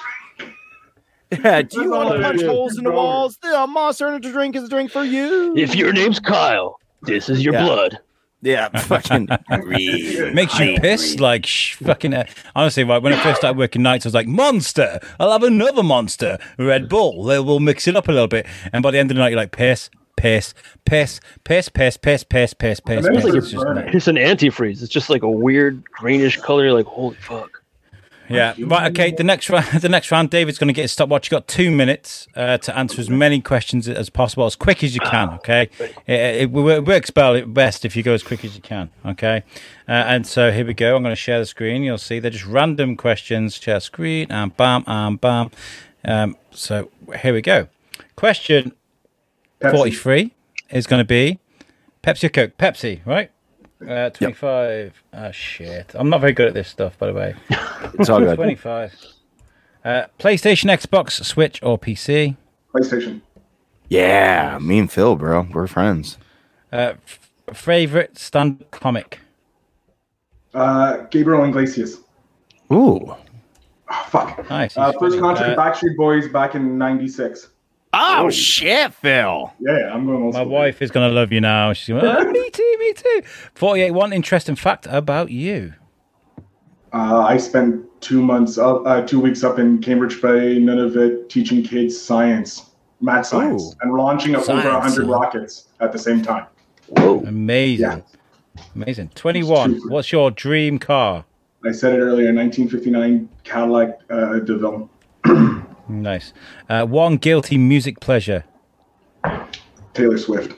Yeah, 1.31 1.61
do 1.61 1.81
you 1.81 1.91
want 1.91 2.15
to 2.15 2.21
punch 2.21 2.41
holes 2.43 2.77
in 2.77 2.83
the 2.83 2.91
walls? 2.91 3.37
The 3.41 3.65
Monster 3.67 4.07
Energy 4.07 4.31
drink 4.31 4.55
is 4.55 4.63
a 4.63 4.69
drink 4.69 4.91
for 4.91 5.03
you. 5.03 5.55
if 5.55 5.75
your 5.75 5.93
name's 5.93 6.19
Kyle, 6.19 6.77
this 7.03 7.29
is 7.29 7.43
your 7.43 7.53
Yeah. 7.53 7.63
blood. 7.65 7.99
yeah, 8.41 8.67
fucking 8.69 9.27
real. 9.63 10.33
Makes 10.33 10.59
you 10.59 10.77
piss 10.79 11.19
like 11.19 11.45
sh- 11.45 11.75
fucking. 11.75 12.13
Uh, 12.13 12.25
honestly, 12.55 12.83
right 12.83 13.01
when 13.01 13.13
I 13.13 13.23
first 13.23 13.37
started 13.39 13.57
working 13.57 13.81
nights, 13.83 14.05
I 14.05 14.09
was 14.09 14.13
like, 14.13 14.27
"Monster! 14.27 14.99
I'll 15.19 15.31
have 15.31 15.43
another 15.43 15.83
monster, 15.83 16.37
Red 16.57 16.89
Bull. 16.89 17.23
They 17.23 17.39
will 17.39 17.59
mix 17.59 17.87
it 17.87 17.95
up 17.95 18.07
a 18.07 18.11
little 18.11 18.27
bit." 18.27 18.45
And 18.73 18.81
by 18.83 18.91
the 18.91 18.97
end 18.99 19.11
of 19.11 19.15
the 19.15 19.21
night, 19.21 19.29
you're 19.29 19.39
like, 19.39 19.51
"Piss, 19.51 19.89
piss, 20.17 20.53
piss, 20.85 21.19
piss, 21.43 21.69
piss, 21.69 21.97
piss, 21.97 22.23
piss, 22.23 22.53
piss, 22.55 22.79
piss." 22.79 23.05
piss. 23.05 23.05
it's 23.05 23.23
like 23.25 23.33
It's 23.35 23.51
just 23.51 23.63
burning. 23.63 23.93
It's 23.95 24.07
an 24.07 24.15
antifreeze. 24.17 24.81
It's 24.81 24.89
just 24.91 25.09
like 25.09 25.21
a 25.23 25.29
weird 25.31 25.83
greenish 25.91 26.37
color. 26.37 26.65
You're 26.65 26.73
like, 26.73 26.87
holy 26.87 27.15
fuck. 27.17 27.60
Yeah. 28.33 28.55
Right. 28.59 28.91
Okay. 28.91 29.11
The 29.11 29.23
next 29.23 29.49
round. 29.49 29.65
The 29.81 29.89
next 29.89 30.11
round. 30.11 30.29
David's 30.29 30.57
going 30.57 30.67
to 30.67 30.73
get 30.73 30.83
his 30.83 30.91
stopwatch. 30.91 31.31
You 31.31 31.35
have 31.35 31.43
got 31.43 31.47
two 31.47 31.71
minutes 31.71 32.27
uh, 32.35 32.57
to 32.59 32.77
answer 32.77 33.01
as 33.01 33.09
many 33.09 33.41
questions 33.41 33.87
as 33.87 34.09
possible, 34.09 34.45
as 34.45 34.55
quick 34.55 34.83
as 34.83 34.93
you 34.93 35.01
can. 35.01 35.29
Okay. 35.35 35.69
It, 35.79 35.95
it, 36.07 36.41
it 36.43 36.51
works 36.85 37.09
best 37.09 37.85
if 37.85 37.95
you 37.95 38.03
go 38.03 38.13
as 38.13 38.23
quick 38.23 38.45
as 38.45 38.55
you 38.55 38.61
can. 38.61 38.89
Okay. 39.05 39.43
Uh, 39.87 39.91
and 39.91 40.27
so 40.27 40.51
here 40.51 40.65
we 40.65 40.73
go. 40.73 40.95
I'm 40.95 41.03
going 41.03 41.11
to 41.11 41.15
share 41.15 41.39
the 41.39 41.45
screen. 41.45 41.83
You'll 41.83 41.97
see 41.97 42.19
they're 42.19 42.31
just 42.31 42.45
random 42.45 42.95
questions. 42.95 43.55
Share 43.55 43.79
screen 43.79 44.27
and 44.31 44.55
bam 44.55 44.83
and 44.87 45.19
bam. 45.19 45.51
Um, 46.05 46.37
so 46.51 46.89
here 47.21 47.33
we 47.33 47.41
go. 47.41 47.67
Question 48.15 48.73
Pepsi. 49.61 49.71
43 49.71 50.33
is 50.71 50.87
going 50.87 50.99
to 51.01 51.05
be 51.05 51.39
Pepsi 52.03 52.25
or 52.25 52.29
Coke? 52.29 52.57
Pepsi, 52.57 53.05
right? 53.05 53.31
Uh, 53.87 54.09
25. 54.11 55.03
Oh, 55.13 55.31
shit. 55.31 55.91
I'm 55.95 56.09
not 56.09 56.21
very 56.21 56.33
good 56.33 56.47
at 56.47 56.53
this 56.53 56.67
stuff, 56.69 56.97
by 56.97 57.07
the 57.07 57.13
way. 57.13 57.35
It's 57.99 58.09
all 58.09 58.19
good. 58.19 58.35
25. 58.35 58.93
Uh, 59.83 60.03
PlayStation, 60.19 60.65
Xbox, 60.71 61.23
Switch, 61.25 61.59
or 61.63 61.77
PC? 61.79 62.35
PlayStation. 62.73 63.21
Yeah, 63.89 64.59
me 64.61 64.79
and 64.79 64.91
Phil, 64.91 65.15
bro, 65.15 65.47
we're 65.51 65.67
friends. 65.67 66.17
Uh, 66.71 66.93
f- 67.05 67.31
favorite 67.53 68.17
stand 68.17 68.63
comic? 68.71 69.19
Uh, 70.53 70.97
Gabriel 71.09 71.43
Iglesias. 71.43 71.99
Ooh. 72.71 73.13
Oh, 73.93 74.05
fuck. 74.09 74.49
Nice. 74.49 74.77
Uh, 74.77 74.91
first 74.93 75.17
funny. 75.17 75.19
concert, 75.19 75.57
Uh, 75.57 75.61
Backstreet 75.61 75.97
Boys 75.97 76.29
back 76.29 76.55
in 76.55 76.77
'96. 76.77 77.49
Oh 77.93 78.29
shit, 78.29 78.93
Phil. 78.93 79.51
Yeah, 79.59 79.77
yeah, 79.77 79.93
I'm 79.93 80.05
going. 80.05 80.25
my 80.25 80.31
school. 80.31 80.45
wife 80.45 80.81
is 80.81 80.91
going 80.91 81.09
to 81.09 81.13
love 81.13 81.31
you 81.31 81.41
now. 81.41 81.73
She's 81.73 81.89
going, 81.89 82.05
oh, 82.05 82.31
me 82.31 82.49
too, 82.49 82.75
me 82.79 82.93
too. 82.93 83.21
48. 83.55 83.91
One 83.91 84.13
interesting 84.13 84.55
fact 84.55 84.87
about 84.89 85.29
you. 85.29 85.73
Uh, 86.93 87.21
I 87.21 87.37
spent 87.37 87.85
two 88.01 88.21
months 88.21 88.57
up, 88.57 88.83
uh, 88.85 89.01
two 89.01 89.19
weeks 89.19 89.43
up 89.43 89.59
in 89.59 89.81
Cambridge 89.81 90.21
Bay, 90.21 90.57
Nunavut, 90.57 91.29
teaching 91.29 91.63
kids 91.63 91.99
science, 91.99 92.69
math 93.01 93.27
science, 93.27 93.63
Ooh. 93.63 93.77
and 93.81 93.93
launching 93.93 94.35
up 94.35 94.41
over 94.41 94.61
Science, 94.61 94.97
100 94.97 95.05
huh? 95.05 95.11
rockets 95.11 95.67
at 95.79 95.91
the 95.91 95.99
same 95.99 96.21
time. 96.21 96.45
Whoa. 96.87 97.19
Amazing. 97.25 97.85
Yeah. 97.85 98.63
Amazing. 98.75 99.09
21. 99.15 99.81
What's 99.87 100.11
your 100.11 100.31
dream 100.31 100.79
car? 100.79 101.25
I 101.63 101.71
said 101.71 101.93
it 101.93 101.99
earlier, 101.99 102.33
1959 102.33 103.29
Cadillac 103.43 103.99
uh, 104.09 104.39
DeVille. 104.39 104.89
Nice. 105.87 106.33
Uh, 106.69 106.85
one 106.85 107.17
guilty 107.17 107.57
music 107.57 107.99
pleasure. 107.99 108.43
Taylor 109.93 110.17
Swift. 110.17 110.55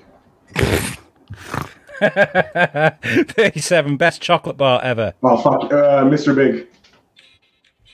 37. 2.00 3.98
Best 3.98 4.22
chocolate 4.22 4.58
bar 4.58 4.82
ever. 4.84 5.14
Oh 5.24 5.38
fuck, 5.38 5.72
uh, 5.72 6.04
Mr. 6.04 6.36
Big. 6.36 6.68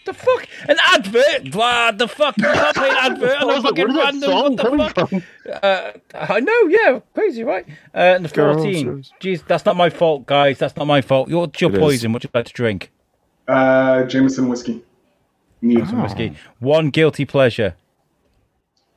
The 0.06 0.14
fuck? 0.14 0.48
An 0.68 0.78
advert? 0.94 1.54
What 1.54 1.98
the 2.00 2.08
fuck? 2.08 2.36
You 2.38 2.46
can't 2.46 2.76
play 2.76 2.90
an 2.90 2.96
advert 3.00 3.38
on 3.42 3.50
I 3.50 3.54
a 3.54 3.56
was 3.56 3.64
like, 3.64 3.76
fucking 3.78 3.96
random. 3.96 4.32
What 4.78 4.96
the 4.96 5.06
fuck? 5.08 5.64
Uh, 5.64 5.92
I 6.16 6.40
know, 6.40 6.68
yeah, 6.68 7.00
crazy, 7.14 7.44
right? 7.44 7.66
Uh, 7.94 7.98
and 8.16 8.26
the 8.26 8.30
Girls, 8.30 8.64
14. 8.64 8.86
girls. 8.88 9.14
Jeez, 9.20 9.46
that's 9.46 9.66
not 9.66 9.76
my 9.76 9.90
fault, 9.90 10.26
guys. 10.26 10.58
That's 10.58 10.76
not 10.76 10.88
my 10.88 11.02
fault. 11.02 11.30
What's 11.30 11.62
your 11.62 11.70
It 11.70 11.76
is. 11.76 11.80
poison? 11.80 12.14
What 12.14 12.22
do 12.24 12.28
you 12.28 12.32
like 12.34 12.46
to 12.46 12.54
drink? 12.54 12.92
Uh, 13.48 14.04
Jameson 14.04 14.48
whiskey. 14.48 14.84
Neat. 15.62 15.92
Whiskey. 15.92 16.36
One 16.60 16.90
guilty 16.90 17.26
pleasure. 17.26 17.76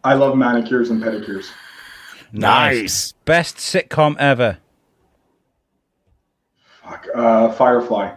I 0.05 0.15
love 0.15 0.37
manicures 0.37 0.91
and 0.91 1.03
pedicures. 1.03 1.51
Nice. 2.33 3.13
Best 3.25 3.57
sitcom 3.57 4.17
ever. 4.19 4.59
Fuck. 6.83 7.07
Uh, 7.15 7.53
Firefly. 7.53 8.15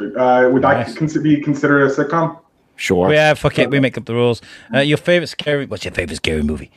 Uh, 0.00 0.50
would 0.52 0.62
Nice. 0.62 0.92
that 0.92 0.98
cons- 0.98 1.18
be 1.18 1.40
considered 1.40 1.82
a 1.84 1.88
sitcom? 1.94 2.40
Sure. 2.76 3.12
Yeah, 3.12 3.34
fuck 3.34 3.58
it. 3.58 3.70
We 3.70 3.78
make 3.78 3.96
up 3.96 4.04
the 4.06 4.14
rules. 4.14 4.42
Uh, 4.74 4.80
your 4.80 4.98
favorite 4.98 5.28
scary? 5.28 5.66
What's 5.66 5.84
your 5.84 5.94
favorite 5.94 6.16
scary 6.16 6.42
movie? 6.42 6.70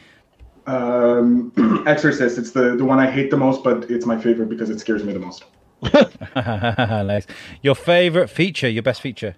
Um, 0.67 1.51
Exorcist. 1.87 2.37
It's 2.37 2.51
the, 2.51 2.75
the 2.75 2.85
one 2.85 2.99
I 2.99 3.09
hate 3.09 3.31
the 3.31 3.37
most, 3.37 3.63
but 3.63 3.89
it's 3.89 4.05
my 4.05 4.19
favorite 4.19 4.49
because 4.49 4.69
it 4.69 4.79
scares 4.79 5.03
me 5.03 5.13
the 5.13 5.19
most. 5.19 5.45
nice. 6.35 7.25
Your 7.63 7.73
favorite 7.75 8.27
feature? 8.29 8.69
Your 8.69 8.83
best 8.83 9.01
feature? 9.01 9.35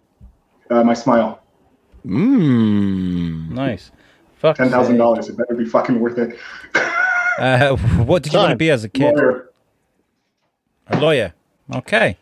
Uh, 0.70 0.84
my 0.84 0.94
smile. 0.94 1.42
Mmm. 2.06 3.50
Nice. 3.50 3.92
Fuck. 4.38 4.58
Ten 4.58 4.70
thousand 4.70 4.98
dollars. 4.98 5.28
It 5.30 5.38
better 5.38 5.56
be 5.56 5.66
fucking 5.66 6.00
worth 6.00 6.18
it. 6.18 6.38
Uh, 7.38 7.76
what 8.06 8.24
did 8.24 8.34
you 8.34 8.40
want 8.40 8.52
to 8.52 8.56
be 8.58 8.70
as 8.70 8.84
a 8.84 8.90
kid? 8.90 9.16
Lawyer. 9.16 9.50
A 10.88 11.00
lawyer. 11.00 11.34
Okay. 11.74 12.18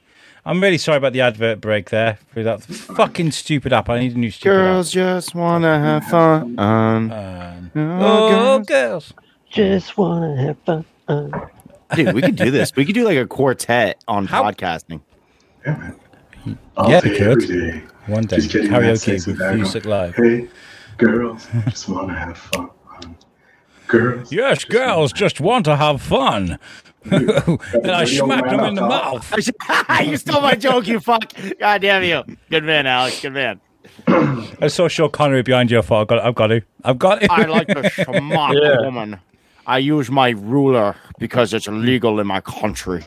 I'm 0.45 0.61
really 0.61 0.77
sorry 0.77 0.97
about 0.97 1.11
the 1.13 1.21
advert 1.21 1.59
break 1.59 1.89
there 1.89 2.19
for 2.33 2.41
that 2.43 2.63
fucking 2.63 3.31
stupid 3.31 3.73
app. 3.73 3.89
I 3.89 3.99
need 3.99 4.15
a 4.15 4.19
new 4.19 4.31
stupid 4.31 4.55
Girls 4.55 4.91
just 4.91 5.35
wanna 5.35 5.79
have 5.79 6.05
fun. 6.05 6.57
Um. 6.57 7.11
Um, 7.11 7.71
oh, 7.75 7.99
oh, 7.99 8.59
girls. 8.59 8.67
girls. 8.67 9.13
Just 9.49 9.97
wanna 9.97 10.35
have 10.41 10.57
fun. 10.65 10.85
Dude, 11.95 12.13
we 12.13 12.21
could 12.21 12.35
do 12.35 12.49
this. 12.51 12.75
We 12.75 12.85
could 12.85 12.95
do 12.95 13.03
like 13.03 13.17
a 13.17 13.25
quartet 13.25 14.03
on 14.07 14.25
How- 14.27 14.43
podcasting. 14.43 15.01
Yeah, 15.65 15.91
day, 16.55 17.01
we 17.03 17.17
could. 17.17 17.21
every 17.43 17.47
day. 17.71 17.83
One 18.07 18.23
day, 18.23 18.37
Just 18.37 18.51
kidding, 18.51 18.71
that's 18.71 19.05
karaoke 19.05 19.27
with 19.27 19.39
back 19.39 19.55
Music 19.55 19.85
on. 19.85 19.91
Live. 19.91 20.15
Hey, 20.15 20.47
girls, 20.97 21.47
just 21.67 21.89
want 21.89 22.07
to 22.09 22.15
have 22.15 22.37
fun. 22.37 22.69
Girls. 23.87 24.31
Yes, 24.31 24.65
girls 24.65 25.13
just 25.13 25.39
want 25.39 25.65
to 25.65 25.75
have 25.77 26.01
fun. 26.01 26.59
and 27.05 27.91
I 27.91 28.03
smacked 28.03 28.49
them 28.49 28.65
in 28.65 28.75
the 28.75 28.81
mouth. 28.81 29.33
you 30.05 30.17
stole 30.17 30.41
my 30.41 30.55
joke, 30.55 30.87
you 30.87 30.99
fuck. 30.99 31.31
God 31.59 31.81
damn 31.81 32.03
you. 32.03 32.37
Good 32.49 32.65
man, 32.65 32.85
Alex. 32.85 33.21
Good 33.21 33.31
man. 33.33 33.61
I 34.07 34.67
saw 34.67 34.87
Sean 34.89 35.09
Connery 35.11 35.41
behind 35.41 35.71
you. 35.71 35.79
I 35.79 35.81
thought, 35.81 36.01
I've 36.01 36.07
got, 36.07 36.19
I've 36.25 36.35
got 36.35 36.47
to. 36.47 36.61
I've 36.83 36.99
got 36.99 37.21
to. 37.21 37.31
I 37.31 37.45
like 37.45 37.67
to 37.67 37.89
smack 37.89 38.53
Yeah. 38.61 38.79
a 38.79 38.83
woman. 38.83 39.19
I 39.67 39.77
use 39.79 40.09
my 40.09 40.29
ruler 40.29 40.95
because 41.19 41.53
it's 41.53 41.67
illegal 41.67 42.19
in 42.21 42.25
my 42.27 42.39
country. 42.41 43.03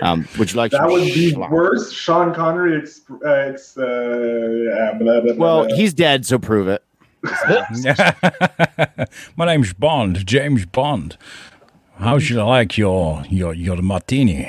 Um, 0.00 0.26
would 0.38 0.50
you 0.50 0.56
like 0.56 0.70
That 0.72 0.78
some 0.78 0.92
was 0.92 1.04
the 1.04 1.32
schlock? 1.34 1.50
worst 1.50 1.94
Sean 1.94 2.34
Connery. 2.34 2.78
Ex- 2.80 3.02
uh, 3.10 3.28
ex- 3.28 3.76
uh, 3.76 3.82
yeah, 3.84 4.98
blah, 4.98 5.20
blah, 5.20 5.22
blah, 5.34 5.34
Well, 5.36 5.66
blah. 5.68 5.76
he's 5.76 5.92
dead, 5.92 6.24
so 6.24 6.38
prove 6.38 6.68
it. 6.68 6.82
My 9.36 9.44
name's 9.46 9.72
Bond, 9.74 10.24
James 10.26 10.64
Bond. 10.64 11.18
How 11.98 12.18
should 12.20 12.38
I 12.38 12.44
like 12.44 12.78
your 12.78 13.24
your 13.28 13.52
your 13.52 13.76
martini? 13.82 14.48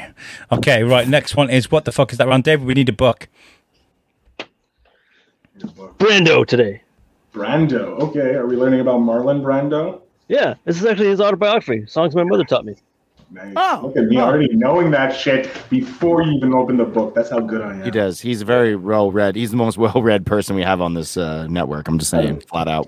Okay, 0.52 0.84
right. 0.84 1.08
Next 1.08 1.36
one 1.36 1.50
is 1.50 1.72
what 1.72 1.86
the 1.86 1.92
fuck 1.92 2.12
is 2.12 2.20
that 2.20 2.28
round, 2.28 2.44
David? 2.44 2.68
We 2.68 2.76
need 2.76 2.90
a 2.90 2.94
book. 2.94 3.28
Brando 5.98 6.46
today. 6.46 6.84
Brando. 7.34 8.00
Okay, 8.00 8.36
are 8.36 8.46
we 8.46 8.56
learning 8.56 8.82
about 8.82 9.00
Marlon 9.02 9.42
Brando? 9.42 10.02
Yeah, 10.30 10.54
this 10.64 10.78
is 10.78 10.86
actually 10.86 11.08
his 11.08 11.20
autobiography. 11.20 11.86
Songs 11.88 12.16
my 12.16 12.24
mother 12.24 12.46
taught 12.46 12.64
me. 12.64 12.76
Nice. 13.32 13.54
Oh, 13.56 13.82
Look 13.84 13.98
at 13.98 14.06
me 14.06 14.18
oh. 14.18 14.22
already 14.22 14.56
knowing 14.56 14.92
that 14.92 15.16
shit 15.16 15.52
before 15.70 16.24
you 16.24 16.32
even 16.34 16.54
open 16.54 16.78
the 16.78 16.86
book. 16.86 17.14
That's 17.14 17.30
how 17.30 17.40
good 17.40 17.62
I 17.62 17.74
am. 17.74 17.84
He 17.84 17.92
does. 17.92 18.22
He's 18.22 18.44
very 18.44 18.76
well 18.76 19.12
read. 19.12 19.36
He's 19.36 19.52
the 19.52 19.58
most 19.58 19.78
well 19.78 20.02
read 20.02 20.26
person 20.26 20.56
we 20.56 20.62
have 20.62 20.82
on 20.82 20.94
this 20.94 21.18
uh, 21.18 21.48
network. 21.48 21.88
I'm 21.88 22.00
just 22.00 22.12
saying, 22.12 22.42
flat 22.42 22.68
out. 22.68 22.88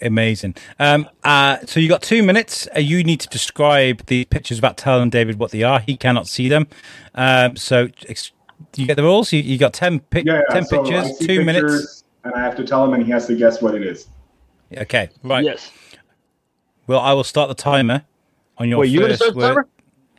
Amazing. 0.00 0.54
Um, 0.78 1.08
uh, 1.24 1.58
so 1.66 1.80
you 1.80 1.88
got 1.88 2.02
two 2.02 2.22
minutes. 2.22 2.68
Uh, 2.74 2.78
you 2.80 3.02
need 3.02 3.20
to 3.20 3.28
describe 3.28 4.06
the 4.06 4.26
pictures 4.26 4.58
about 4.58 4.76
telling 4.76 5.10
David 5.10 5.38
what 5.38 5.50
they 5.50 5.64
are. 5.64 5.80
He 5.80 5.96
cannot 5.96 6.28
see 6.28 6.48
them. 6.48 6.68
Um, 7.14 7.56
so 7.56 7.88
ex- 8.08 8.30
do 8.72 8.80
you 8.82 8.86
get 8.86 8.96
the 8.96 9.02
rules? 9.02 9.32
You, 9.32 9.40
you 9.40 9.58
got 9.58 9.72
10, 9.72 10.00
pic- 10.00 10.24
Yeah, 10.24 10.42
yeah. 10.48 10.54
10 10.54 10.64
so 10.66 10.80
I 10.80 10.84
pictures, 10.84 11.18
see 11.18 11.26
two 11.26 11.44
minutes. 11.44 11.62
pictures, 11.64 12.04
and 12.24 12.34
I 12.34 12.40
have 12.40 12.54
to 12.56 12.64
tell 12.64 12.84
him, 12.84 12.94
and 12.94 13.04
he 13.04 13.10
has 13.10 13.26
to 13.26 13.34
guess 13.34 13.60
what 13.60 13.74
it 13.74 13.82
is. 13.82 14.06
Okay, 14.76 15.08
right. 15.24 15.44
Yes. 15.44 15.72
Well, 16.88 16.98
I 17.00 17.12
will 17.12 17.22
start 17.24 17.48
the 17.48 17.54
timer 17.54 18.02
on 18.56 18.68
your 18.68 18.78
Wait, 18.80 18.90
you 18.90 19.00
gonna 19.00 19.10
first 19.10 19.22
start 19.22 19.34
the 19.34 19.38
word. 19.40 19.48
timer? 19.48 19.68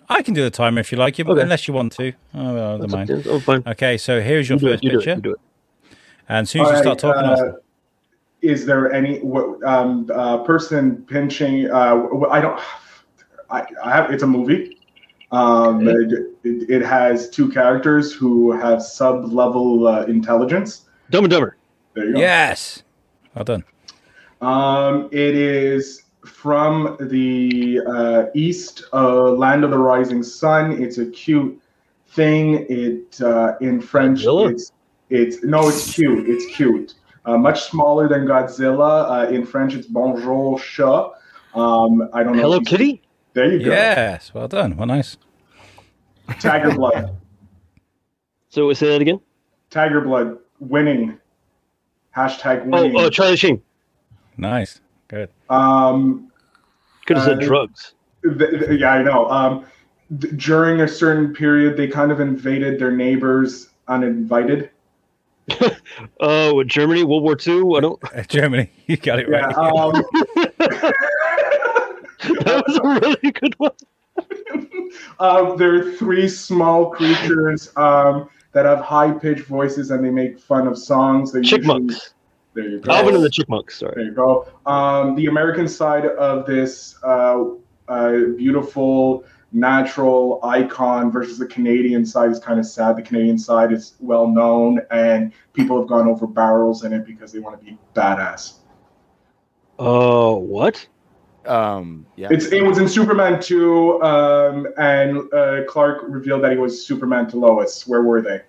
I 0.08 0.22
can 0.22 0.34
do 0.34 0.44
the 0.44 0.50
timer 0.52 0.80
if 0.80 0.92
you 0.92 0.98
like, 0.98 1.20
Okay. 1.20 1.42
unless 1.42 1.68
you 1.68 1.74
want 1.74 1.92
to. 1.94 2.14
Oh, 2.34 2.54
well, 2.54 2.78
never 2.78 2.82
That's 2.82 2.94
mind. 2.94 3.12
okay. 3.12 3.30
Oh, 3.30 3.40
fine. 3.40 3.64
Okay, 3.68 3.98
so 3.98 4.22
here's 4.22 4.48
your 4.50 4.58
You 4.58 4.62
do 4.62 4.68
it. 4.68 4.72
first 4.74 4.84
You 4.84 4.90
do 4.92 4.96
it. 4.96 5.00
picture. 5.00 5.16
You 5.16 5.22
do 5.22 5.32
it. 5.34 5.40
And 6.30 6.38
as 6.46 6.50
soon 6.52 6.62
as 6.62 6.72
you 6.72 6.78
start 6.78 6.86
right, 6.86 7.00
talking, 7.00 7.30
I'll- 7.30 7.50
uh, 7.50 7.60
is 8.42 8.66
there 8.66 8.92
any 8.94 9.20
what 9.20 9.62
um, 9.66 10.10
uh, 10.14 10.38
person 10.44 11.04
pinching? 11.08 11.70
Uh, 11.70 11.96
w- 11.96 12.28
I 12.30 12.40
don't. 12.40 12.60
I, 13.50 13.66
I 13.84 13.92
have. 13.92 14.12
It's 14.14 14.24
a 14.24 14.28
movie. 14.28 14.78
Um, 15.32 15.86
it, 15.88 16.12
it, 16.44 16.70
it 16.70 16.82
has 16.86 17.30
two 17.30 17.50
characters 17.50 18.14
who 18.14 18.52
have 18.52 18.82
sub-level 18.82 19.88
uh, 19.88 20.04
intelligence. 20.06 20.86
Dumb 21.12 21.26
and 21.26 21.32
Dumber. 21.32 21.58
There 21.96 22.06
you 22.06 22.14
go. 22.14 22.20
yes. 22.20 22.82
Well 23.36 23.44
done. 23.44 23.64
Um, 24.42 25.10
it 25.12 25.36
is 25.36 26.04
from 26.26 26.98
the 27.00 27.80
uh, 27.88 28.26
east, 28.34 28.84
uh, 28.94 29.32
land 29.32 29.64
of 29.64 29.72
the 29.72 29.78
rising 29.78 30.22
sun. 30.24 30.82
It's 30.82 30.98
a 30.98 31.06
cute 31.08 31.60
thing. 32.10 32.66
It 32.70 33.22
uh, 33.22 33.54
in 33.62 33.80
French, 33.82 34.22
Godzilla? 34.22 34.52
it's 34.52 34.72
it's 35.10 35.44
no, 35.44 35.68
it's 35.70 35.94
cute. 35.94 36.28
It's 36.30 36.46
cute. 36.56 36.94
Uh, 37.26 37.38
much 37.38 37.64
smaller 37.64 38.08
than 38.08 38.26
Godzilla. 38.26 39.28
Uh, 39.28 39.32
in 39.32 39.46
French, 39.46 39.74
it's 39.76 39.88
Bonjour 39.88 40.60
Chat. 40.60 41.12
Um, 41.56 42.08
I 42.14 42.24
don't 42.24 42.36
know. 42.36 42.42
Hello 42.44 42.56
if 42.58 42.62
you- 42.62 42.66
Kitty. 42.78 43.02
There 43.34 43.52
you 43.52 43.60
go. 43.64 43.72
Yes. 43.72 44.34
Well 44.34 44.48
done. 44.48 44.76
Well, 44.76 44.88
nice. 44.88 45.16
Tiger 46.40 46.72
Blood. 46.76 47.16
So 48.50 48.66
we 48.68 48.74
say 48.74 48.88
that 48.88 49.02
again. 49.02 49.20
Tiger 49.70 50.02
Blood 50.02 50.38
winning. 50.60 51.18
Hashtag 52.16 52.64
Oh, 52.74 52.82
winning. 52.84 52.98
oh, 52.98 53.10
Charlie 53.10 53.38
Sheen. 53.38 53.62
Nice. 54.36 54.82
Good. 55.10 55.30
um, 55.50 56.32
Could 57.06 57.18
have 57.18 57.26
said 57.26 57.44
Uh, 57.44 57.46
drugs. 57.46 57.94
Th- 58.24 58.38
th- 58.38 58.80
yeah, 58.80 58.94
I 58.94 59.04
know. 59.04 59.30
Um, 59.30 59.66
th- 60.22 60.36
during 60.38 60.82
a 60.82 60.88
certain 60.88 61.34
period, 61.34 61.76
they 61.78 61.88
kind 61.88 62.12
of 62.12 62.20
invaded 62.20 62.80
their 62.80 62.92
neighbors 62.92 63.70
uninvited. 63.88 64.70
Oh, 66.22 66.54
with 66.56 66.68
Germany, 66.68 67.04
World 67.04 67.24
War 67.24 67.36
II. 67.46 67.76
I 67.76 67.80
don't. 67.80 68.00
Uh, 68.16 68.22
Germany, 68.28 68.70
you 68.86 68.98
got 68.98 69.20
it 69.20 69.28
Yeah. 69.30 69.46
right. 69.48 69.58
Um, 69.58 70.04
That 72.22 72.64
was 72.68 72.78
a 72.78 72.84
really 73.10 73.32
good 73.32 73.56
one. 73.58 73.72
um, 75.20 75.58
there 75.58 75.76
are 75.76 75.92
three 75.94 76.28
small 76.28 76.92
creatures 76.92 77.72
um, 77.78 78.30
that 78.52 78.66
have 78.66 78.80
high 78.82 79.12
pitched 79.12 79.46
voices 79.46 79.90
and 79.92 80.04
they 80.06 80.10
make 80.12 80.40
fun 80.40 80.68
of 80.68 80.78
songs. 80.78 81.32
They 81.32 81.40
usually- 81.40 81.62
Chipmunks. 81.62 82.14
There 82.54 82.68
you 82.68 82.80
go. 82.80 82.92
Alvin 82.92 83.16
and 83.16 83.24
the 83.24 83.30
Chipmunks. 83.30 83.80
There 83.80 84.02
you 84.02 84.12
go. 84.12 84.48
Um, 84.66 85.16
the 85.16 85.28
American 85.28 85.68
side 85.68 86.06
of 86.06 86.46
this 86.46 86.96
uh, 87.04 87.46
uh, 87.88 88.12
beautiful 88.38 89.26
natural 89.52 90.40
icon 90.44 91.12
versus 91.12 91.40
the 91.40 91.46
Canadian 91.46 92.06
side 92.06 92.32
is 92.32 92.40
kind 92.40 92.60
of 92.60 92.66
sad. 92.66 92.96
The 92.96 93.02
Canadian 93.02 93.38
side 93.38 93.72
is 93.72 93.96
well 94.00 94.28
known, 94.28 94.82
and 94.92 95.34
people 95.54 95.80
have 95.80 95.88
gone 95.88 96.08
over 96.08 96.28
barrels 96.28 96.84
in 96.84 96.94
it 96.94 97.06
because 97.06 97.32
they 97.32 97.40
want 97.40 97.60
to 97.60 97.66
be 97.66 97.78
badass. 97.96 98.60
Oh, 99.78 100.36
what? 100.36 100.86
Um, 101.46 102.06
yeah. 102.16 102.28
It's 102.30 102.48
it 102.48 102.64
was 102.64 102.78
in 102.78 102.88
Superman 102.88 103.42
two, 103.42 104.02
um, 104.04 104.68
and 104.78 105.34
uh, 105.34 105.64
Clark 105.68 106.04
revealed 106.04 106.44
that 106.44 106.52
he 106.52 106.58
was 106.58 106.86
Superman 106.86 107.28
to 107.30 107.38
Lois. 107.38 107.88
Where 107.88 108.04
were 108.04 108.22
they? 108.22 108.42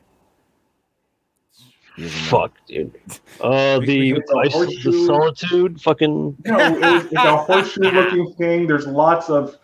He 1.97 2.03
doesn't 2.03 2.19
know. 2.19 2.29
Fuck, 2.29 2.53
dude. 2.67 2.95
Uh, 3.41 3.81
the 3.81 4.11
It's 4.13 4.31
a 4.33 4.91
the 4.91 5.05
solitude. 5.07 5.81
Fucking. 5.81 6.37
You 6.45 6.53
know, 6.53 6.59
it 6.59 7.05
it's 7.07 7.13
a 7.15 7.37
horseshoe-looking 7.37 8.35
thing. 8.39 8.67
There's 8.67 8.87
lots 8.87 9.29
of. 9.31 9.57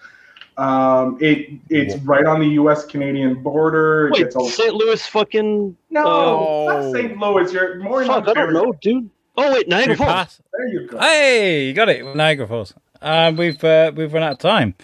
Um, 0.58 1.18
it 1.20 1.50
it's 1.68 1.96
right 2.04 2.24
on 2.24 2.40
the 2.40 2.46
U.S.-Canadian 2.48 3.42
border. 3.42 4.08
It 4.08 4.12
Wait, 4.12 4.36
all- 4.36 4.48
St. 4.48 4.74
Louis. 4.74 5.06
Fucking. 5.06 5.76
No, 5.90 6.66
Uh, 6.68 6.72
not 6.82 6.92
St. 6.92 7.18
Louis. 7.18 7.52
You're 7.52 7.78
more 7.80 8.00
in 8.02 8.08
Fuck, 8.08 8.26
I 8.28 8.32
don't 8.34 8.52
know, 8.54 8.72
dude. 8.80 9.10
Oh 9.36 9.52
wait, 9.52 9.68
Niagara 9.68 9.96
Falls. 9.96 10.08
pass. 10.10 10.42
There 10.56 10.68
you 10.68 10.86
go. 10.88 10.98
Hey, 10.98 11.66
you 11.66 11.74
got 11.74 11.90
it. 11.90 12.16
Niagara 12.16 12.48
Falls. 12.48 12.72
Um, 13.02 13.36
we've 13.36 13.62
uh, 13.62 13.92
we've 13.94 14.10
run 14.12 14.22
out 14.22 14.32
of 14.32 14.38
time. 14.38 14.74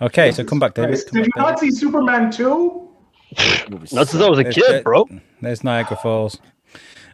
Okay, 0.00 0.32
so 0.32 0.44
come 0.44 0.58
back, 0.58 0.72
David. 0.74 0.90
Nice. 0.92 1.04
Come 1.04 1.18
Did 1.18 1.26
you 1.26 1.32
back, 1.34 1.44
not 1.50 1.58
see 1.58 1.70
Superman 1.72 2.30
2? 2.30 2.88
Movie 3.68 3.94
Not 3.94 4.08
since 4.08 4.22
I 4.22 4.30
was 4.30 4.38
a 4.38 4.44
kid, 4.44 4.64
that- 4.68 4.84
bro. 4.84 5.06
There's 5.42 5.62
Niagara 5.62 5.98
Falls. 5.98 6.38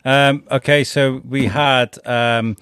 Um, 0.04 0.44
okay, 0.50 0.84
so 0.84 1.20
we 1.26 1.46
had 1.46 1.96
um, 2.06 2.56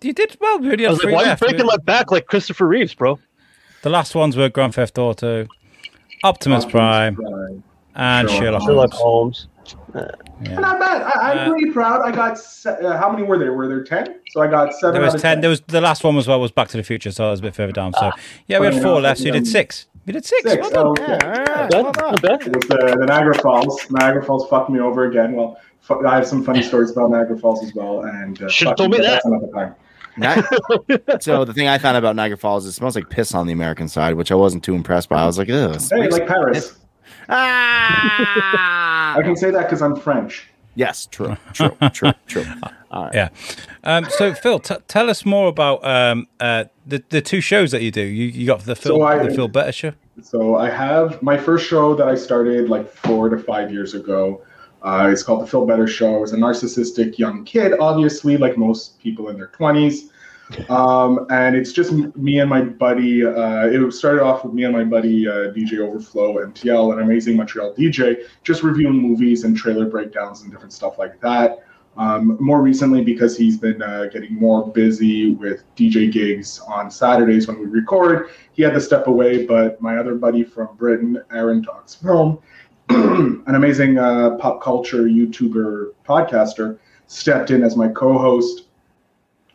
you 0.00 0.12
did 0.12 0.36
well. 0.40 0.58
We 0.58 0.68
already 0.68 0.86
I 0.86 0.90
was 0.90 0.98
like, 0.98 1.02
three 1.04 1.12
why 1.14 1.20
are 1.20 1.24
you 1.24 1.28
left. 1.30 1.40
breaking 1.42 1.66
my 1.66 1.76
back 1.78 2.10
like 2.10 2.26
Christopher 2.26 2.66
Reeves, 2.66 2.94
bro? 2.94 3.18
The 3.82 3.90
last 3.90 4.14
ones 4.14 4.36
were 4.36 4.48
Grand 4.48 4.74
Theft 4.74 4.98
Auto, 4.98 5.46
Optimus 6.24 6.64
Prime, 6.64 7.18
and 7.94 8.28
Sure. 8.30 8.38
Sherlock 8.40 8.62
Sherlock 8.62 8.92
Holmes. 8.92 9.46
Holmes. 9.64 10.10
Yeah. 10.42 10.58
Not 10.58 10.80
bad. 10.80 11.02
I, 11.02 11.32
I'm 11.32 11.38
Uh, 11.38 11.50
pretty 11.50 11.70
proud. 11.70 12.00
I 12.02 12.10
got 12.10 12.38
se- 12.38 12.70
uh, 12.82 12.96
how 12.96 13.10
many 13.12 13.22
were 13.24 13.38
there? 13.38 13.52
Were 13.52 13.68
there 13.68 13.84
ten? 13.84 14.16
So 14.30 14.40
I 14.42 14.46
got 14.48 14.72
seven. 14.74 14.94
There 14.94 15.02
out 15.02 15.06
was 15.06 15.14
of 15.16 15.20
ten. 15.20 15.40
There 15.42 15.50
was 15.50 15.60
the 15.62 15.80
last 15.80 16.02
one 16.02 16.16
as 16.16 16.26
well 16.26 16.40
was 16.40 16.50
Back 16.50 16.68
to 16.68 16.76
the 16.76 16.82
Future, 16.82 17.10
so 17.12 17.24
that 17.24 17.30
was 17.30 17.40
a 17.40 17.42
bit 17.42 17.54
further 17.54 17.72
down. 17.72 17.92
So 17.94 18.10
yeah, 18.46 18.58
we 18.58 18.66
had 18.66 18.74
four 18.82 18.92
enough, 18.92 19.02
left. 19.02 19.20
So 19.20 19.26
you 19.26 19.32
did 19.32 19.46
six. 19.46 19.86
You 20.10 20.14
did 20.14 20.24
six. 20.24 20.50
Six. 20.50 20.60
Well 20.60 20.70
done. 20.70 20.86
Oh, 20.86 20.90
okay. 21.04 21.18
Yeah, 21.22 21.24
all 21.24 21.30
right. 21.30 21.70
Not 21.70 21.70
Well 21.70 21.92
bad, 21.92 21.92
done. 21.92 22.20
not. 22.32 22.46
It 22.46 22.56
was 22.56 22.64
the, 22.68 22.96
the 22.98 23.06
Niagara 23.06 23.34
Falls. 23.36 23.90
Niagara 23.90 24.24
Falls 24.24 24.48
fucked 24.48 24.68
me 24.70 24.80
over 24.80 25.04
again. 25.04 25.34
Well, 25.34 25.56
fu- 25.80 26.04
I 26.04 26.16
have 26.16 26.26
some 26.26 26.42
funny 26.44 26.62
stories 26.62 26.90
about 26.90 27.10
Niagara 27.10 27.38
Falls 27.38 27.62
as 27.64 27.72
well. 27.74 28.00
And 28.02 28.42
uh, 28.42 28.48
Should've 28.48 28.76
told 28.76 28.90
me 28.90 28.98
that. 28.98 29.22
That's 29.22 29.24
another 29.26 29.46
time. 29.52 29.74
So 31.20 31.44
the 31.44 31.54
thing 31.54 31.68
I 31.68 31.78
found 31.78 31.96
about 31.96 32.16
Niagara 32.16 32.36
Falls, 32.36 32.66
is 32.66 32.72
it 32.72 32.76
smells 32.76 32.96
like 32.96 33.08
piss 33.08 33.32
on 33.34 33.46
the 33.46 33.52
American 33.52 33.86
side, 33.88 34.14
which 34.16 34.32
I 34.32 34.34
wasn't 34.34 34.64
too 34.64 34.74
impressed 34.74 35.08
by. 35.08 35.22
I 35.22 35.26
was 35.26 35.38
like, 35.38 35.48
ugh. 35.48 35.74
this 35.74 35.88
Hey, 35.88 36.08
like 36.08 36.26
Paris. 36.26 36.76
ah! 37.28 39.16
I 39.16 39.22
can 39.22 39.36
say 39.36 39.50
that 39.52 39.62
because 39.62 39.80
I'm 39.80 39.94
French. 39.96 40.49
Yes, 40.80 41.06
true, 41.06 41.36
true, 41.52 41.76
true, 41.92 42.12
true. 42.26 42.46
All 42.90 43.04
right. 43.04 43.14
Yeah. 43.14 43.28
Um, 43.84 44.04
so 44.18 44.34
Phil, 44.34 44.58
t- 44.58 44.74
tell 44.88 45.08
us 45.08 45.24
more 45.24 45.48
about 45.48 45.84
um, 45.84 46.26
uh, 46.40 46.64
the 46.86 47.02
the 47.10 47.20
two 47.20 47.40
shows 47.40 47.70
that 47.70 47.82
you 47.82 47.90
do. 47.92 48.02
You 48.02 48.26
you 48.26 48.46
got 48.46 48.60
the 48.60 48.74
Phil 48.74 48.96
So 48.96 49.02
I- 49.02 49.18
the 49.26 49.34
Phil 49.34 49.48
Better 49.48 49.72
show. 49.72 49.92
So 50.22 50.56
I 50.56 50.68
have 50.68 51.22
my 51.22 51.36
first 51.38 51.66
show 51.66 51.94
that 51.94 52.06
I 52.08 52.14
started 52.14 52.68
like 52.68 52.86
four 52.90 53.28
to 53.30 53.38
five 53.38 53.72
years 53.72 53.94
ago. 53.94 54.42
Uh, 54.82 55.08
it's 55.12 55.22
called 55.22 55.42
The 55.42 55.46
Phil 55.46 55.66
Better 55.66 55.86
Show. 55.86 56.14
I 56.16 56.18
was 56.18 56.32
a 56.32 56.36
narcissistic 56.36 57.18
young 57.18 57.44
kid, 57.44 57.74
obviously, 57.80 58.36
like 58.38 58.56
most 58.56 58.98
people 58.98 59.28
in 59.28 59.36
their 59.36 59.48
20s. 59.48 60.09
Um, 60.68 61.26
and 61.30 61.54
it's 61.54 61.72
just 61.72 61.92
me 61.92 62.40
and 62.40 62.50
my 62.50 62.62
buddy. 62.62 63.24
Uh, 63.24 63.66
it 63.66 63.92
started 63.92 64.22
off 64.22 64.44
with 64.44 64.52
me 64.52 64.64
and 64.64 64.72
my 64.72 64.84
buddy, 64.84 65.28
uh, 65.28 65.52
DJ 65.52 65.78
Overflow 65.78 66.44
MTL, 66.46 66.92
an 66.92 67.00
amazing 67.00 67.36
Montreal 67.36 67.74
DJ, 67.74 68.24
just 68.42 68.62
reviewing 68.62 68.96
movies 68.96 69.44
and 69.44 69.56
trailer 69.56 69.86
breakdowns 69.86 70.42
and 70.42 70.50
different 70.50 70.72
stuff 70.72 70.98
like 70.98 71.20
that. 71.20 71.64
Um, 71.96 72.36
more 72.40 72.62
recently, 72.62 73.02
because 73.02 73.36
he's 73.36 73.58
been 73.58 73.82
uh, 73.82 74.06
getting 74.12 74.34
more 74.34 74.66
busy 74.66 75.32
with 75.34 75.64
DJ 75.76 76.10
gigs 76.10 76.60
on 76.60 76.90
Saturdays 76.90 77.48
when 77.48 77.58
we 77.58 77.66
record, 77.66 78.30
he 78.52 78.62
had 78.62 78.74
to 78.74 78.80
step 78.80 79.06
away. 79.06 79.44
But 79.44 79.80
my 79.82 79.96
other 79.96 80.14
buddy 80.14 80.44
from 80.44 80.76
Britain, 80.76 81.22
Aaron 81.32 81.62
Talks 81.62 81.96
Film, 81.96 82.38
an 82.88 83.54
amazing 83.54 83.98
uh, 83.98 84.36
pop 84.36 84.62
culture 84.62 85.04
YouTuber 85.04 85.92
podcaster, 86.08 86.78
stepped 87.06 87.50
in 87.50 87.62
as 87.62 87.76
my 87.76 87.88
co-host. 87.88 88.68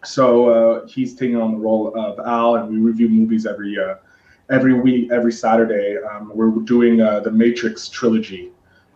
So 0.06 0.50
uh, 0.50 0.88
he's 0.88 1.16
taking 1.16 1.38
on 1.38 1.52
the 1.52 1.58
role 1.58 1.94
of 1.98 2.20
Al, 2.20 2.56
and 2.56 2.70
we 2.70 2.78
review 2.78 3.10
movies 3.10 3.46
every 3.46 3.78
uh, 3.78 3.96
every 4.50 4.74
week, 4.74 5.12
every 5.12 5.32
Saturday. 5.32 5.98
Um, 5.98 6.32
we're 6.34 6.50
doing 6.50 7.02
uh, 7.02 7.20
the 7.22 7.32
Matrix 7.32 7.90
trilogy 7.90 8.52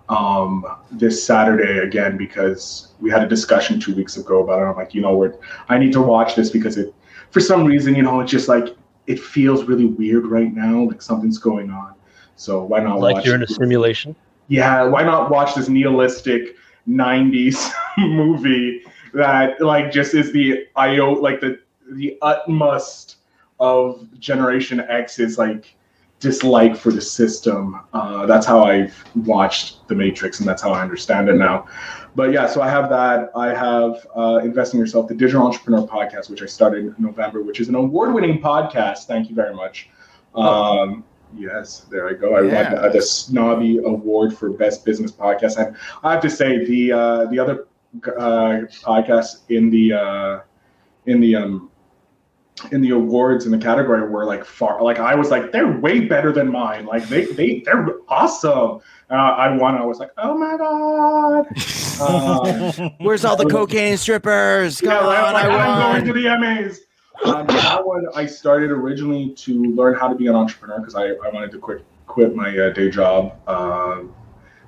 um, 0.10 0.66
this 0.92 1.24
Saturday 1.24 1.80
again 1.80 2.18
because 2.18 2.94
we 3.00 3.10
had 3.10 3.24
a 3.24 3.28
discussion 3.28 3.80
two 3.80 3.96
weeks 3.96 4.18
ago 4.18 4.44
about 4.44 4.60
it. 4.62 4.66
I'm 4.66 4.76
like, 4.76 4.94
you 4.94 5.02
know, 5.02 5.16
we're, 5.16 5.36
I 5.70 5.78
need 5.78 5.94
to 5.94 6.02
watch 6.02 6.36
this 6.36 6.50
because 6.50 6.78
it, 6.78 6.94
for 7.32 7.40
some 7.40 7.66
reason, 7.66 7.96
you 7.96 8.02
know, 8.04 8.20
it's 8.22 8.32
just 8.32 8.48
like 8.48 8.76
it 9.08 9.20
feels 9.20 9.64
really 9.64 9.86
weird 9.86 10.26
right 10.26 10.54
now, 10.54 10.84
like 10.84 11.02
something's 11.02 11.38
going 11.38 11.70
on. 11.70 11.94
So 12.36 12.64
why 12.64 12.80
not 12.80 13.00
Like 13.00 13.26
you're 13.26 13.36
in 13.36 13.44
a 13.44 13.48
simulation. 13.48 14.16
yeah, 14.48 14.84
why 14.84 15.04
not 15.04 15.30
watch 15.30 15.56
this 15.56 15.68
nihilistic 15.70 16.56
'90s 16.88 17.72
movie 17.98 18.82
that 19.14 19.62
like 19.62 19.92
just 19.92 20.14
is 20.14 20.32
the 20.32 20.68
io 20.76 21.12
like 21.14 21.40
the 21.40 21.60
the 21.92 22.18
utmost 22.22 23.18
of 23.60 24.08
Generation 24.20 24.80
X's 24.82 25.38
like 25.38 25.76
dislike 26.20 26.76
for 26.76 26.92
the 26.92 27.02
system. 27.02 27.80
Uh, 27.94 28.26
that's 28.26 28.46
how 28.46 28.64
I've 28.64 29.04
watched 29.16 29.88
The 29.88 29.96
Matrix, 29.96 30.40
and 30.40 30.48
that's 30.48 30.62
how 30.62 30.72
I 30.72 30.82
understand 30.82 31.30
it 31.30 31.36
now. 31.36 31.66
But 32.16 32.32
yeah, 32.34 32.46
so 32.48 32.62
I 32.62 32.70
have 32.70 32.90
that. 32.90 33.32
I 33.36 33.54
have 33.54 34.06
uh, 34.16 34.42
Invest 34.44 34.74
In 34.74 34.80
Yourself, 34.80 35.08
the 35.08 35.16
Digital 35.16 35.46
Entrepreneur 35.46 35.88
Podcast, 35.88 36.30
which 36.30 36.42
I 36.42 36.46
started 36.46 36.86
in 36.86 36.96
November, 36.98 37.42
which 37.42 37.60
is 37.62 37.70
an 37.70 37.76
award-winning 37.76 38.42
podcast. 38.42 39.06
Thank 39.06 39.30
you 39.30 39.36
very 39.36 39.56
much. 39.56 39.90
Um, 40.36 41.04
Yes, 41.38 41.82
there 41.92 42.10
I 42.10 42.14
go. 42.14 42.34
I 42.36 42.42
Yeah. 42.42 42.74
won 42.74 42.86
uh, 42.86 42.90
the 42.90 43.04
Snobby 43.04 43.78
Award 43.86 44.36
for 44.36 44.50
Best 44.50 44.84
Business 44.84 45.12
Podcast, 45.12 45.58
and 45.64 45.76
I 46.04 46.12
have 46.12 46.22
to 46.24 46.30
say 46.30 46.66
the 46.66 46.92
uh, 46.92 47.26
the 47.26 47.38
other 47.38 47.68
uh, 48.18 48.62
podcasts 48.84 49.50
in 49.50 49.70
the 49.70 49.94
uh, 49.94 50.40
in 51.06 51.20
the 51.20 51.36
um, 51.36 51.72
in 52.72 52.82
the 52.82 52.92
awards 52.92 53.46
in 53.46 53.52
the 53.52 53.58
category 53.58 54.08
were 54.08 54.26
like 54.26 54.44
far 54.44 54.84
like 54.84 55.00
I 55.00 55.16
was 55.16 55.32
like 55.32 55.52
they're 55.52 55.80
way 55.80 56.02
better 56.02 56.32
than 56.32 56.52
mine. 56.52 56.86
Like 56.86 57.08
they 57.08 57.26
they 57.26 57.62
they're 57.66 57.88
awesome. 58.08 58.82
Uh, 59.10 59.14
I 59.14 59.56
won. 59.56 59.76
I 59.76 59.86
was 59.86 60.00
like, 60.00 60.12
oh 60.18 60.38
my 60.38 60.58
god. 60.58 61.48
Uh, 62.00 62.90
Where's 63.00 63.26
all 63.26 63.36
the 63.36 63.46
cocaine 63.46 63.98
strippers? 63.98 64.82
Yeah, 64.82 65.00
like, 65.00 65.20
on, 65.20 65.34
like, 65.34 65.46
I'm 65.46 66.04
going 66.04 66.06
to 66.06 66.14
the 66.14 66.38
MAs. 66.38 66.82
Um, 67.26 67.48
that 67.48 67.86
one 67.86 68.06
I 68.16 68.26
started 68.26 68.72
originally 68.72 69.32
to 69.32 69.74
learn 69.74 69.96
how 69.96 70.08
to 70.08 70.16
be 70.16 70.28
an 70.28 70.36
entrepreneur 70.36 70.80
because 70.80 70.96
I, 70.96 71.08
I 71.08 71.30
wanted 71.34 71.52
to 71.52 71.60
quit 71.60 71.84
quit 72.08 72.36
my 72.36 72.58
uh, 72.58 72.70
day 72.72 72.90
job 72.90 73.38
um 73.48 74.16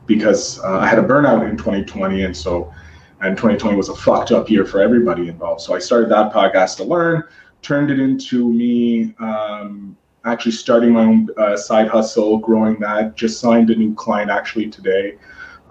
because 0.05 0.59
uh, 0.59 0.79
I 0.79 0.87
had 0.87 0.99
a 0.99 1.03
burnout 1.03 1.49
in 1.49 1.55
2020 1.55 2.23
and 2.23 2.35
so 2.35 2.73
and 3.21 3.37
2020 3.37 3.75
was 3.75 3.89
a 3.89 3.95
fucked 3.95 4.31
up 4.31 4.49
year 4.49 4.65
for 4.65 4.81
everybody 4.81 5.29
involved. 5.29 5.61
So 5.61 5.75
I 5.75 5.79
started 5.79 6.09
that 6.09 6.33
podcast 6.33 6.77
to 6.77 6.83
learn, 6.83 7.23
turned 7.61 7.91
it 7.91 7.99
into 7.99 8.51
me 8.51 9.13
um, 9.19 9.95
actually 10.25 10.51
starting 10.51 10.93
my 10.93 11.03
own 11.03 11.27
uh, 11.37 11.57
side 11.57 11.87
hustle, 11.87 12.37
growing 12.37 12.79
that. 12.79 13.15
Just 13.15 13.39
signed 13.39 13.69
a 13.69 13.75
new 13.75 13.93
client 13.95 14.29
actually 14.29 14.69
today 14.69 15.17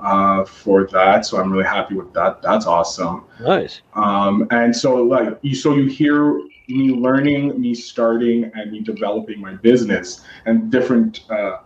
uh, 0.01 0.45
for 0.45 0.87
that, 0.89 1.27
so 1.27 1.39
I'm 1.39 1.53
really 1.53 1.65
happy 1.65 1.95
with 1.95 2.13
that. 2.15 2.43
That's 2.43 2.67
awesome. 2.67 3.25
Nice. 3.41 3.83
Um, 3.95 4.47
and 4.51 4.75
so 4.75 4.97
like 4.97 5.39
you 5.43 5.55
so 5.55 5.75
you 5.75 5.87
hear 5.87 6.41
me 6.69 6.91
learning, 6.91 7.61
me 7.61 7.75
starting, 7.75 8.51
and 8.55 8.73
me 8.73 8.81
developing 8.81 9.41
my 9.41 9.55
business 9.55 10.23
and 10.47 10.71
different 10.71 11.31
uh, 11.31 11.59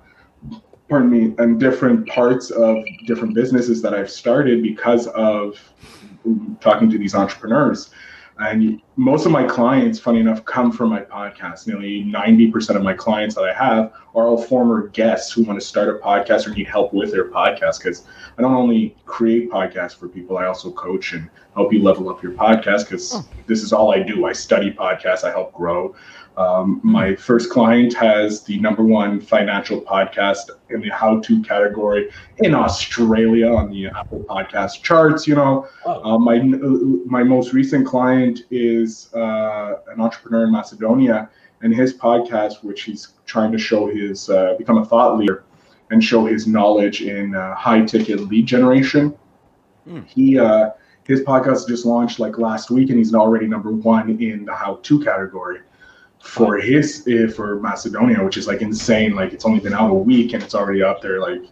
pardon 0.89 1.11
me, 1.11 1.35
and 1.39 1.59
different 1.59 2.07
parts 2.09 2.51
of 2.51 2.76
different 3.07 3.35
businesses 3.35 3.80
that 3.82 3.95
I've 3.95 4.11
started 4.11 4.62
because 4.62 5.07
of 5.09 5.59
talking 6.61 6.91
to 6.91 6.99
these 6.99 7.14
entrepreneurs. 7.14 7.91
And 8.39 8.82
most 8.97 9.26
of 9.26 9.32
my 9.32 9.45
clients, 9.45 10.01
funny 10.01 10.18
enough, 10.18 10.45
come 10.45 10.72
from 10.72 10.91
my 10.91 11.01
podcast. 11.03 11.68
Nearly 11.68 12.03
90% 12.05 12.74
of 12.74 12.82
my 12.82 12.93
clients 12.93 13.37
that 13.37 13.45
I 13.45 13.55
have 13.55 13.93
are 14.14 14.26
all 14.26 14.43
former 14.43 14.89
guests 14.89 15.32
who 15.32 15.45
want 15.45 15.61
to 15.61 15.64
start 15.64 15.89
a 15.89 16.05
podcast 16.05 16.47
or 16.49 16.51
need 16.51 16.66
help 16.66 16.93
with 16.93 17.12
their 17.12 17.30
podcast. 17.30 17.78
Because 17.78 18.07
I 18.37 18.43
don't 18.43 18.55
only 18.55 18.97
create 19.07 19.51
podcasts 19.51 19.97
for 19.97 20.09
people, 20.09 20.37
I 20.37 20.47
also 20.47 20.72
coach 20.72 21.12
and 21.12 21.30
help 21.55 21.72
you 21.72 21.80
level 21.80 22.09
up 22.09 22.24
your 22.24 22.32
podcast. 22.32 22.87
Because 22.87 23.14
oh. 23.14 23.24
this 23.47 23.62
is 23.62 23.72
all 23.72 23.95
I 23.95 24.03
do. 24.03 24.26
I 24.26 24.32
study 24.32 24.72
podcasts, 24.72 25.22
I 25.22 25.30
help 25.30 25.53
grow. 25.53 25.95
Um, 26.37 26.80
my 26.82 27.14
first 27.14 27.51
client 27.51 27.95
has 27.95 28.43
the 28.43 28.59
number 28.59 28.82
one 28.82 29.20
financial 29.20 29.80
podcast 29.80 30.51
in 30.70 30.80
the 30.80 30.89
how 30.89 31.20
to 31.20 31.43
category 31.43 32.11
in 32.39 32.55
Australia 32.55 33.53
on 33.53 33.70
the 33.70 33.87
Apple 33.87 34.24
Podcast 34.28 34.82
charts. 34.82 35.28
You 35.28 35.37
know, 35.37 35.68
uh, 35.87 36.18
my 36.18 36.41
my 36.41 37.22
most 37.22 37.53
recent 37.53 37.87
client 37.87 38.41
is 38.51 39.14
uh, 39.14 39.74
an 39.89 40.01
entrepreneur 40.01 40.45
in 40.45 40.53
Macedonia, 40.53 41.30
and 41.62 41.72
his 41.72 41.95
podcast, 41.95 42.64
which 42.64 42.82
he's 42.82 43.09
trying 43.26 43.53
to 43.53 43.59
show 43.59 43.87
his 43.87 44.28
uh, 44.28 44.55
become 44.59 44.78
a 44.78 44.85
thought 44.85 45.16
leader 45.16 45.45
and 45.91 46.03
show 46.03 46.26
his 46.26 46.49
knowledge 46.49 47.03
in 47.03 47.37
uh, 47.37 47.55
high 47.55 47.82
ticket 47.82 48.18
lead 48.22 48.47
generation. 48.47 49.16
Hmm. 49.85 50.01
He 50.01 50.37
uh, 50.37 50.70
his 51.05 51.20
podcast 51.20 51.68
just 51.68 51.87
launched 51.87 52.18
like 52.18 52.39
last 52.39 52.72
week, 52.72 52.89
and 52.89 52.99
he's 52.99 53.14
already 53.14 53.47
number 53.47 53.70
one 53.70 54.20
in 54.20 54.47
the 54.47 54.53
how 54.53 54.80
to 54.82 54.99
category 54.99 55.61
for 56.25 56.57
his 56.59 57.07
uh, 57.07 57.31
for 57.31 57.61
Macedonia, 57.61 58.25
which 58.25 58.37
is 58.37 58.47
like 58.47 58.62
insane. 58.62 59.14
Like 59.14 59.33
it's 59.33 59.45
only 59.45 59.61
been 59.61 59.75
out 59.75 59.91
a 59.91 59.95
week 59.95 60.33
and 60.33 60.43
it's 60.43 60.55
already 60.55 60.83
up 60.83 61.03
there. 61.03 61.20
Like 61.20 61.43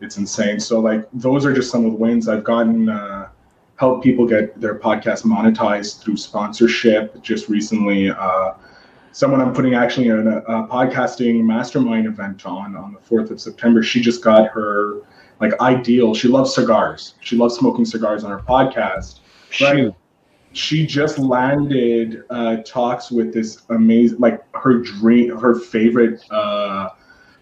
it's 0.00 0.18
insane. 0.18 0.60
So 0.60 0.78
like 0.78 1.08
those 1.12 1.46
are 1.46 1.52
just 1.52 1.70
some 1.70 1.86
of 1.86 1.92
the 1.92 1.96
wins 1.96 2.28
I've 2.28 2.44
gotten. 2.44 2.88
Uh, 2.88 3.28
help 3.76 4.02
people 4.02 4.26
get 4.26 4.60
their 4.60 4.78
podcast 4.78 5.24
monetized 5.24 6.02
through 6.02 6.18
sponsorship. 6.18 7.20
Just 7.22 7.48
recently, 7.48 8.10
uh, 8.10 8.52
someone 9.12 9.40
I'm 9.40 9.54
putting 9.54 9.74
actually 9.74 10.08
in 10.08 10.28
a, 10.28 10.38
a 10.40 10.68
podcasting 10.68 11.42
mastermind 11.42 12.06
event 12.06 12.44
on 12.44 12.76
on 12.76 12.92
the 12.92 13.00
fourth 13.00 13.30
of 13.30 13.40
September. 13.40 13.82
She 13.82 14.02
just 14.02 14.22
got 14.22 14.48
her 14.48 15.00
like 15.40 15.58
ideal. 15.60 16.14
She 16.14 16.28
loves 16.28 16.54
cigars. 16.54 17.14
She 17.20 17.36
loves 17.36 17.56
smoking 17.56 17.86
cigars 17.86 18.22
on 18.22 18.30
her 18.30 18.40
podcast. 18.40 19.20
Right. 19.60 19.94
She 20.52 20.84
just 20.84 21.18
landed 21.18 22.24
uh, 22.30 22.56
talks 22.64 23.10
with 23.10 23.32
this 23.32 23.62
amazing, 23.68 24.18
like 24.18 24.42
her 24.56 24.78
dream, 24.78 25.36
her 25.36 25.54
favorite, 25.54 26.24
uh, 26.30 26.90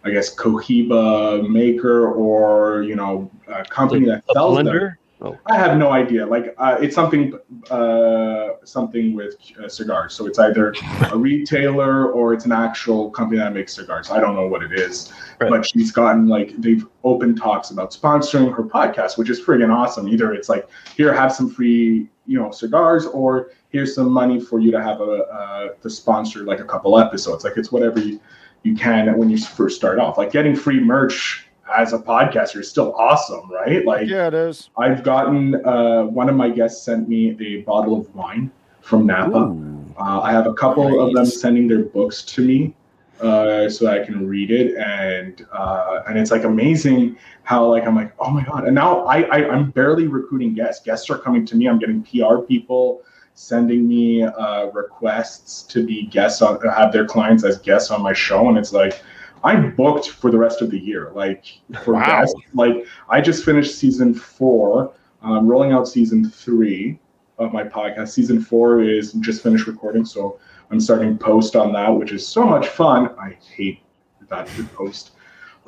I 0.04 0.10
guess, 0.10 0.34
Cohiba 0.34 1.48
maker 1.48 2.12
or 2.12 2.82
you 2.82 2.96
know, 2.96 3.30
a 3.46 3.64
company 3.64 4.06
that 4.06 4.24
sells 4.32 4.56
them. 4.62 4.96
Blender? 5.20 5.38
I 5.46 5.56
have 5.56 5.76
no 5.76 5.90
idea. 5.90 6.26
Like 6.26 6.54
uh, 6.58 6.78
it's 6.80 6.94
something, 6.94 7.38
uh, 7.70 8.48
something 8.64 9.14
with 9.14 9.34
uh, 9.62 9.68
cigars. 9.68 10.14
So 10.14 10.26
it's 10.26 10.38
either 10.38 10.74
a 11.12 11.16
retailer 11.28 12.10
or 12.12 12.32
it's 12.34 12.44
an 12.44 12.52
actual 12.52 13.10
company 13.10 13.38
that 13.40 13.52
makes 13.52 13.74
cigars. 13.74 14.10
I 14.10 14.20
don't 14.20 14.34
know 14.34 14.46
what 14.46 14.62
it 14.62 14.72
is, 14.72 15.12
Right. 15.40 15.50
but 15.50 15.66
she's 15.66 15.92
gotten 15.92 16.28
like 16.28 16.54
they've 16.58 16.86
opened 17.04 17.38
talks 17.38 17.70
about 17.70 17.92
sponsoring 17.92 18.54
her 18.54 18.62
podcast, 18.62 19.18
which 19.18 19.30
is 19.30 19.40
friggin' 19.40 19.74
awesome. 19.74 20.08
Either 20.08 20.32
it's 20.32 20.48
like 20.48 20.68
here, 20.96 21.12
have 21.12 21.32
some 21.32 21.50
free, 21.50 22.08
you 22.26 22.38
know, 22.38 22.50
cigars, 22.50 23.06
or 23.06 23.50
here's 23.70 23.94
some 23.94 24.10
money 24.10 24.40
for 24.40 24.60
you 24.60 24.70
to 24.70 24.82
have 24.82 25.00
a 25.00 25.24
uh, 25.24 25.68
to 25.82 25.90
sponsor 25.90 26.44
like 26.44 26.60
a 26.60 26.64
couple 26.64 26.98
episodes. 26.98 27.44
Like 27.44 27.56
it's 27.56 27.70
whatever 27.72 28.00
you, 28.00 28.20
you 28.62 28.74
can 28.76 29.16
when 29.16 29.30
you 29.30 29.38
first 29.38 29.76
start 29.76 29.98
off. 29.98 30.18
Like 30.18 30.32
getting 30.32 30.54
free 30.56 30.80
merch 30.80 31.47
as 31.76 31.92
a 31.92 31.98
podcaster 31.98 32.60
is 32.60 32.70
still 32.70 32.94
awesome, 32.94 33.50
right? 33.50 33.84
Like 33.84 34.08
Yeah, 34.08 34.28
it 34.28 34.34
is. 34.34 34.70
I've 34.76 35.02
gotten 35.02 35.64
uh, 35.66 36.04
one 36.04 36.28
of 36.28 36.36
my 36.36 36.50
guests 36.50 36.84
sent 36.84 37.08
me 37.08 37.36
a 37.40 37.62
bottle 37.62 38.00
of 38.00 38.14
wine 38.14 38.50
from 38.80 39.06
Napa. 39.06 39.54
Uh, 39.98 40.20
I 40.20 40.32
have 40.32 40.46
a 40.46 40.54
couple 40.54 41.00
of 41.00 41.12
them 41.12 41.26
sending 41.26 41.66
their 41.66 41.82
books 41.82 42.22
to 42.22 42.44
me 42.44 42.74
uh, 43.20 43.68
so 43.68 43.84
that 43.84 44.00
I 44.00 44.04
can 44.04 44.28
read 44.28 44.50
it, 44.50 44.76
and 44.76 45.44
uh, 45.52 46.02
and 46.06 46.18
it's 46.18 46.30
like 46.30 46.44
amazing 46.44 47.18
how 47.42 47.66
like 47.66 47.84
I'm 47.84 47.96
like 47.96 48.12
oh 48.18 48.30
my 48.30 48.44
god, 48.44 48.64
and 48.64 48.74
now 48.74 49.04
I, 49.04 49.22
I 49.22 49.48
I'm 49.50 49.70
barely 49.70 50.06
recruiting 50.06 50.54
guests. 50.54 50.84
Guests 50.84 51.10
are 51.10 51.18
coming 51.18 51.44
to 51.46 51.56
me. 51.56 51.68
I'm 51.68 51.78
getting 51.78 52.02
PR 52.02 52.38
people 52.38 53.02
sending 53.34 53.86
me 53.88 54.22
uh, 54.22 54.66
requests 54.66 55.62
to 55.62 55.84
be 55.84 56.06
guests 56.06 56.42
on 56.42 56.60
have 56.68 56.92
their 56.92 57.06
clients 57.06 57.44
as 57.44 57.58
guests 57.58 57.90
on 57.90 58.02
my 58.02 58.12
show, 58.12 58.48
and 58.48 58.58
it's 58.58 58.72
like. 58.72 59.02
I'm 59.44 59.74
booked 59.74 60.08
for 60.10 60.30
the 60.30 60.38
rest 60.38 60.62
of 60.62 60.70
the 60.70 60.78
year. 60.78 61.10
Like 61.14 61.44
for 61.84 61.94
Wow. 61.94 62.04
guests, 62.06 62.34
like 62.54 62.86
I 63.08 63.20
just 63.20 63.44
finished 63.44 63.76
season 63.76 64.14
four. 64.14 64.92
I'm 65.22 65.46
rolling 65.46 65.72
out 65.72 65.88
season 65.88 66.28
three 66.28 66.98
of 67.38 67.52
my 67.52 67.62
podcast. 67.64 68.08
Season 68.08 68.40
four 68.40 68.80
is 68.82 69.12
just 69.14 69.42
finished 69.42 69.66
recording, 69.66 70.04
so 70.04 70.38
I'm 70.70 70.80
starting 70.80 71.16
post 71.18 71.56
on 71.56 71.72
that, 71.72 71.88
which 71.88 72.12
is 72.12 72.26
so 72.26 72.44
much 72.44 72.68
fun. 72.68 73.10
I 73.18 73.36
hate 73.54 73.80
that 74.28 74.46
to 74.48 74.64
post 74.64 75.12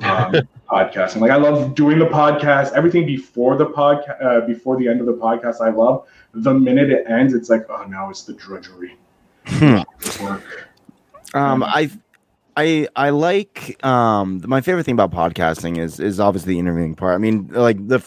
um, 0.03 0.33
podcasting. 0.69 1.21
Like 1.21 1.31
I 1.31 1.37
love 1.37 1.75
doing 1.75 1.99
the 1.99 2.05
podcast. 2.05 2.73
Everything 2.73 3.05
before 3.05 3.57
the 3.57 3.65
podcast, 3.67 4.23
uh, 4.23 4.41
before 4.45 4.77
the 4.77 4.87
end 4.87 4.99
of 4.99 5.05
the 5.05 5.13
podcast, 5.13 5.61
I 5.61 5.69
love. 5.69 6.07
The 6.33 6.53
minute 6.53 6.89
it 6.89 7.05
ends, 7.09 7.33
it's 7.33 7.49
like, 7.49 7.65
oh, 7.69 7.83
now 7.85 8.09
it's 8.09 8.23
the 8.23 8.33
drudgery. 8.33 8.97
Hmm. 9.45 9.79
Work. 10.23 10.69
Um, 11.33 11.63
I, 11.63 11.89
I, 12.57 12.87
I 12.95 13.09
like 13.11 13.83
um 13.85 14.41
my 14.45 14.61
favorite 14.61 14.83
thing 14.83 14.99
about 14.99 15.11
podcasting 15.11 15.77
is 15.77 15.99
is 15.99 16.19
obviously 16.19 16.53
the 16.53 16.59
interviewing 16.59 16.95
part. 16.95 17.15
I 17.15 17.17
mean, 17.17 17.47
like 17.47 17.87
the 17.87 18.03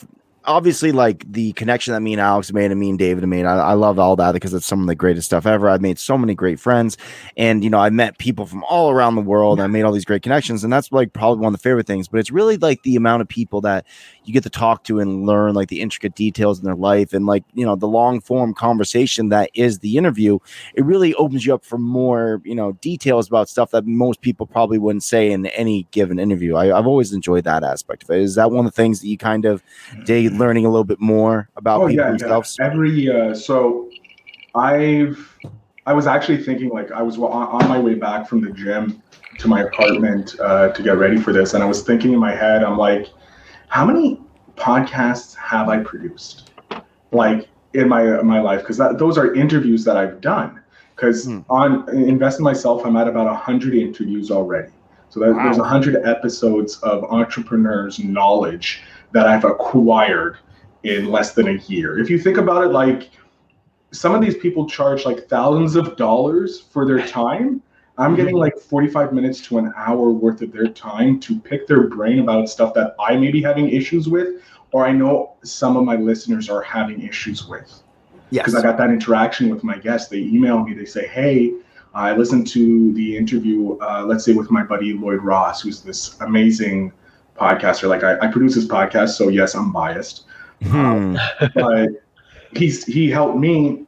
obviously 0.47 0.93
like 0.93 1.31
the 1.31 1.53
connection 1.53 1.95
that 1.95 2.01
me 2.01 2.13
and 2.13 2.21
Alex 2.21 2.53
made 2.53 2.71
and 2.71 2.79
me 2.79 2.91
and 2.91 2.99
David 2.99 3.27
made. 3.27 3.45
I, 3.45 3.57
I 3.57 3.73
love 3.75 3.99
all 3.99 4.17
that 4.17 4.33
because 4.33 4.53
it's 4.53 4.67
some 4.67 4.81
of 4.81 4.87
the 4.87 4.95
greatest 4.95 5.27
stuff 5.27 5.47
ever. 5.47 5.69
I've 5.69 5.81
made 5.81 5.99
so 5.99 6.19
many 6.19 6.35
great 6.35 6.61
friends, 6.61 6.97
and 7.37 7.65
you 7.65 7.71
know 7.71 7.79
I 7.79 7.91
met 7.91 8.19
people 8.19 8.47
from 8.47 8.65
all 8.65 8.91
around 8.91 9.15
the 9.15 9.23
world. 9.23 9.61
I 9.61 9.67
made 9.67 9.83
all 9.83 9.93
these 9.93 10.05
great 10.05 10.23
connections, 10.23 10.65
and 10.65 10.73
that's 10.73 10.93
like 10.93 11.13
probably 11.13 11.43
one 11.43 11.55
of 11.55 11.61
the 11.61 11.63
favorite 11.63 11.87
things. 11.87 12.09
But 12.09 12.21
it's 12.21 12.31
really 12.31 12.57
like 12.57 12.83
the 12.83 12.97
amount 12.97 13.23
of 13.23 13.29
people 13.29 13.61
that 13.63 13.87
you 14.25 14.33
get 14.33 14.43
to 14.45 14.51
talk 14.51 14.85
to 14.85 15.01
and 15.01 15.27
learn 15.27 15.55
like 15.55 15.69
the 15.69 15.81
intricate 15.81 16.15
details 16.15 16.59
in 16.59 16.65
their 16.65 16.75
life 16.75 17.13
and 17.13 17.27
like 17.27 17.45
you 17.55 17.65
know 17.65 17.77
the 17.77 17.89
long 17.89 18.21
form 18.21 18.55
conversation 18.55 19.31
that 19.31 19.51
is 19.55 19.79
the 19.79 19.97
interview. 19.97 20.39
It 20.75 20.85
really 20.85 21.15
opens 21.15 21.47
you 21.47 21.55
up 21.55 21.65
for 21.65 21.79
more 21.79 22.41
you 22.45 22.55
know 22.55 22.73
details 22.73 23.29
about 23.29 23.49
stuff 23.49 23.71
that 23.71 23.87
most 23.87 24.21
people 24.21 24.47
probably 24.47 24.79
wouldn't 24.79 25.05
say 25.05 25.31
in 25.31 25.47
any 25.47 25.87
given 25.91 26.19
interview. 26.19 26.57
I, 26.57 26.77
I've 26.77 26.87
always 26.87 27.13
enjoyed 27.13 27.45
that 27.45 27.65
aspect 27.65 28.03
of 28.03 28.11
it. 28.11 28.21
Is 28.21 28.35
that 28.35 28.51
one 28.51 28.67
of 28.67 28.73
the 28.73 28.77
things 28.77 29.01
that 29.01 29.09
you 29.09 29.19
kind 29.19 29.45
of 29.45 29.63
mm-hmm. 29.91 30.05
dig 30.05 30.34
learning 30.39 30.67
a 30.67 30.69
little 30.69 30.85
bit 30.85 31.01
more 31.01 31.49
about 31.57 31.83
oh 31.83 31.89
people 31.89 32.05
yeah, 32.05 32.17
yeah. 32.21 32.65
every 32.65 33.11
uh, 33.11 33.35
so 33.35 33.89
i've 34.55 35.39
i 35.87 35.93
was 35.93 36.07
actually 36.07 36.43
thinking 36.43 36.69
like 36.71 36.91
i 36.93 37.03
was 37.03 37.17
on, 37.19 37.31
on 37.31 37.69
my 37.69 37.79
way 37.79 37.95
back 37.95 38.29
from 38.29 38.41
the 38.41 38.51
gym 38.51 39.03
to 39.39 39.49
my 39.49 39.63
apartment 39.63 40.37
uh, 40.41 40.69
to 40.69 40.83
get 40.83 40.97
ready 40.97 41.19
for 41.19 41.33
this 41.33 41.55
and 41.55 41.63
i 41.63 41.67
was 41.67 41.83
thinking 41.83 42.13
in 42.13 42.19
my 42.19 42.35
head 42.35 42.63
i'm 42.63 42.79
like 42.79 43.09
how 43.69 43.85
many 43.85 44.21
podcasts 44.57 45.35
have 45.37 45.69
i 45.69 45.79
produced 45.79 46.51
like 47.11 47.49
in 47.75 47.89
my 47.89 48.23
my 48.23 48.41
life? 48.41 48.61
Because 48.61 48.79
those 48.99 49.19
are 49.19 49.35
interviews 49.35 49.85
that 49.85 49.97
i've 49.97 50.21
done. 50.21 50.61
Because 50.95 51.27
Hmm. 51.27 51.41
on 51.51 51.89
invest 51.91 52.39
in 52.39 52.45
myself 52.45 52.87
i'm 52.87 52.97
at 52.97 53.09
about 53.09 53.27
100 53.27 53.75
interviews 53.75 54.31
already. 54.31 54.73
So 55.11 55.21
that, 55.21 55.35
there's 55.35 55.59
100 55.59 56.05
episodes 56.05 56.79
of 56.79 57.05
entrepreneurs 57.05 58.03
knowledge 58.03 58.83
that 59.15 59.27
i've 59.27 59.45
acquired 59.45 60.37
in 60.85 61.11
less 61.11 61.33
than 61.33 61.49
a 61.49 61.55
year. 61.67 61.99
If 61.99 62.09
you 62.09 62.19
think 62.19 62.37
about 62.37 62.65
it, 62.65 62.69
like 62.69 63.11
some 63.91 64.15
of 64.15 64.21
these 64.21 64.37
people 64.37 64.69
charge 64.69 65.05
like 65.05 65.29
thousands 65.29 65.77
of 65.77 65.97
dollars 65.97 66.61
for 66.61 66.87
their 66.87 67.05
time. 67.07 67.63
I'm 67.97 68.17
getting 68.17 68.35
like 68.35 68.59
45 68.59 69.13
minutes 69.13 69.41
to 69.43 69.59
an 69.59 69.73
hour 69.77 70.11
worth 70.11 70.43
of 70.43 70.53
their 70.53 70.67
time 70.67 71.21
to 71.21 71.39
pick 71.39 71.69
their 71.69 71.85
brain 71.85 72.19
about 72.19 72.49
stuff 72.49 72.75
that 72.75 72.97
I 72.99 73.17
may 73.17 73.31
be 73.31 73.41
having 73.41 73.71
issues 73.71 74.09
with, 74.09 74.43
or 74.73 74.85
I 74.85 74.91
know 74.91 75.37
some 75.45 75.77
of 75.77 75.85
my 75.85 75.95
listeners 75.95 76.51
are 76.51 76.61
having 76.61 77.03
issues 77.03 77.47
with. 77.47 77.83
Yes. 78.31 78.43
Because 78.45 78.57
I 78.57 78.63
got 78.63 78.77
that 78.79 78.91
interaction 78.91 79.49
with 79.49 79.63
my 79.63 79.79
guests. 79.79 80.09
They 80.09 80.19
email 80.19 80.65
me, 80.65 80.75
they 80.75 80.87
say, 80.87 81.07
Hey, 81.07 81.53
I 81.95 82.17
listened 82.17 82.49
to 82.49 82.93
the 82.95 83.17
interview, 83.17 83.79
uh, 83.79 84.05
let's 84.05 84.25
say 84.25 84.33
with 84.33 84.51
my 84.51 84.65
buddy 84.65 84.93
Lloyd 84.93 85.23
Ross, 85.23 85.63
who's 85.63 85.81
this 85.81 86.21
amazing 86.21 86.93
podcaster. 87.37 87.89
Like 87.89 88.05
I, 88.05 88.19
I 88.21 88.29
produce 88.29 88.55
his 88.55 88.69
podcast, 88.69 89.11
so 89.11 89.29
yes, 89.29 89.55
I'm 89.55 89.73
biased 89.73 90.25
Hmm. 90.63 91.17
but 91.55 91.89
he's 92.57 92.85
he 92.85 93.11
helped 93.11 93.39
me 93.39 93.85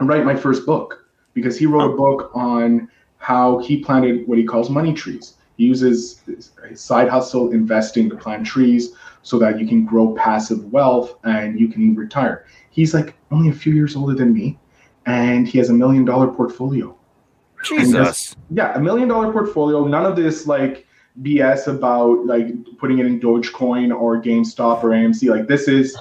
write 0.00 0.24
my 0.24 0.34
first 0.34 0.66
book 0.66 1.06
because 1.34 1.58
he 1.58 1.66
wrote 1.66 1.92
a 1.92 1.96
book 1.96 2.30
on 2.34 2.88
how 3.18 3.58
he 3.60 3.82
planted 3.82 4.26
what 4.26 4.38
he 4.38 4.44
calls 4.44 4.68
money 4.68 4.92
trees. 4.92 5.34
He 5.56 5.64
uses 5.64 6.22
his 6.26 6.50
side 6.74 7.08
hustle 7.08 7.52
investing 7.52 8.10
to 8.10 8.16
plant 8.16 8.46
trees 8.46 8.94
so 9.22 9.38
that 9.38 9.60
you 9.60 9.66
can 9.66 9.84
grow 9.84 10.14
passive 10.14 10.72
wealth 10.72 11.16
and 11.24 11.58
you 11.58 11.68
can 11.68 11.94
retire. 11.94 12.46
He's 12.70 12.94
like 12.94 13.14
only 13.30 13.50
a 13.50 13.52
few 13.52 13.72
years 13.72 13.94
older 13.94 14.14
than 14.14 14.32
me, 14.32 14.58
and 15.06 15.46
he 15.46 15.58
has 15.58 15.70
a 15.70 15.74
million 15.74 16.04
dollar 16.04 16.28
portfolio. 16.28 16.96
Jesus. 17.64 18.34
Yeah, 18.50 18.74
a 18.74 18.80
million 18.80 19.08
dollar 19.08 19.32
portfolio. 19.32 19.86
None 19.86 20.04
of 20.04 20.16
this 20.16 20.46
like 20.46 20.86
BS 21.20 21.66
about 21.66 22.24
like 22.24 22.48
putting 22.78 22.98
it 22.98 23.06
in 23.06 23.20
Dogecoin 23.20 23.94
or 23.94 24.20
GameStop 24.20 24.82
or 24.82 24.90
AMC. 24.90 25.28
Like 25.28 25.46
this 25.46 25.68
is 25.68 25.96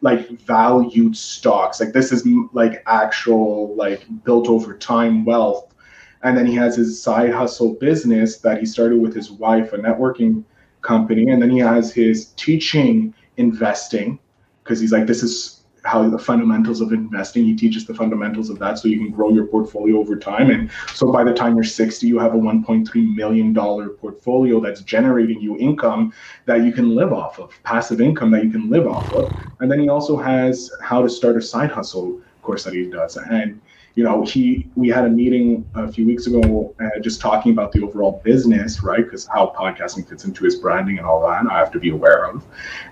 like 0.00 0.28
valued 0.40 1.16
stocks. 1.16 1.80
Like 1.80 1.92
this 1.92 2.12
is 2.12 2.26
like 2.52 2.82
actual 2.86 3.74
like 3.74 4.04
built 4.24 4.48
over 4.48 4.76
time 4.76 5.24
wealth. 5.24 5.74
And 6.22 6.36
then 6.36 6.46
he 6.46 6.54
has 6.54 6.76
his 6.76 7.00
side 7.00 7.32
hustle 7.32 7.74
business 7.74 8.38
that 8.38 8.58
he 8.58 8.66
started 8.66 9.00
with 9.00 9.14
his 9.14 9.30
wife, 9.30 9.72
a 9.72 9.78
networking 9.78 10.44
company. 10.82 11.28
And 11.28 11.42
then 11.42 11.50
he 11.50 11.58
has 11.58 11.92
his 11.92 12.26
teaching 12.36 13.14
investing 13.36 14.18
because 14.62 14.80
he's 14.80 14.92
like, 14.92 15.06
this 15.06 15.22
is 15.22 15.55
how 15.86 16.08
the 16.08 16.18
fundamentals 16.18 16.80
of 16.80 16.92
investing. 16.92 17.44
He 17.44 17.54
teaches 17.54 17.86
the 17.86 17.94
fundamentals 17.94 18.50
of 18.50 18.58
that 18.58 18.78
so 18.78 18.88
you 18.88 18.98
can 18.98 19.10
grow 19.10 19.30
your 19.30 19.46
portfolio 19.46 19.98
over 19.98 20.16
time. 20.16 20.50
And 20.50 20.70
so 20.94 21.12
by 21.12 21.24
the 21.24 21.32
time 21.32 21.54
you're 21.54 21.64
60, 21.64 22.06
you 22.06 22.18
have 22.18 22.34
a 22.34 22.38
1.3 22.38 23.14
million 23.14 23.52
dollar 23.52 23.90
portfolio 23.90 24.60
that's 24.60 24.80
generating 24.82 25.40
you 25.40 25.56
income 25.58 26.12
that 26.46 26.62
you 26.62 26.72
can 26.72 26.94
live 26.94 27.12
off 27.12 27.38
of, 27.38 27.52
passive 27.62 28.00
income 28.00 28.30
that 28.32 28.44
you 28.44 28.50
can 28.50 28.68
live 28.68 28.86
off 28.86 29.12
of. 29.12 29.32
And 29.60 29.70
then 29.70 29.78
he 29.78 29.88
also 29.88 30.16
has 30.16 30.70
how 30.82 31.02
to 31.02 31.08
start 31.08 31.36
a 31.36 31.42
side 31.42 31.70
hustle 31.70 32.20
course 32.42 32.64
that 32.64 32.74
he 32.74 32.84
does. 32.84 33.16
And 33.16 33.60
you 33.96 34.04
know, 34.04 34.24
he 34.24 34.68
we 34.76 34.88
had 34.88 35.06
a 35.06 35.08
meeting 35.08 35.66
a 35.74 35.90
few 35.90 36.06
weeks 36.06 36.26
ago 36.26 36.74
uh, 36.80 37.00
just 37.00 37.18
talking 37.20 37.52
about 37.52 37.72
the 37.72 37.82
overall 37.82 38.20
business, 38.22 38.82
right? 38.82 39.02
Because 39.02 39.26
how 39.26 39.54
podcasting 39.58 40.06
fits 40.06 40.24
into 40.24 40.44
his 40.44 40.56
branding 40.56 40.98
and 40.98 41.06
all 41.06 41.22
that, 41.22 41.50
I 41.50 41.58
have 41.58 41.72
to 41.72 41.80
be 41.80 41.88
aware 41.90 42.26
of. 42.26 42.44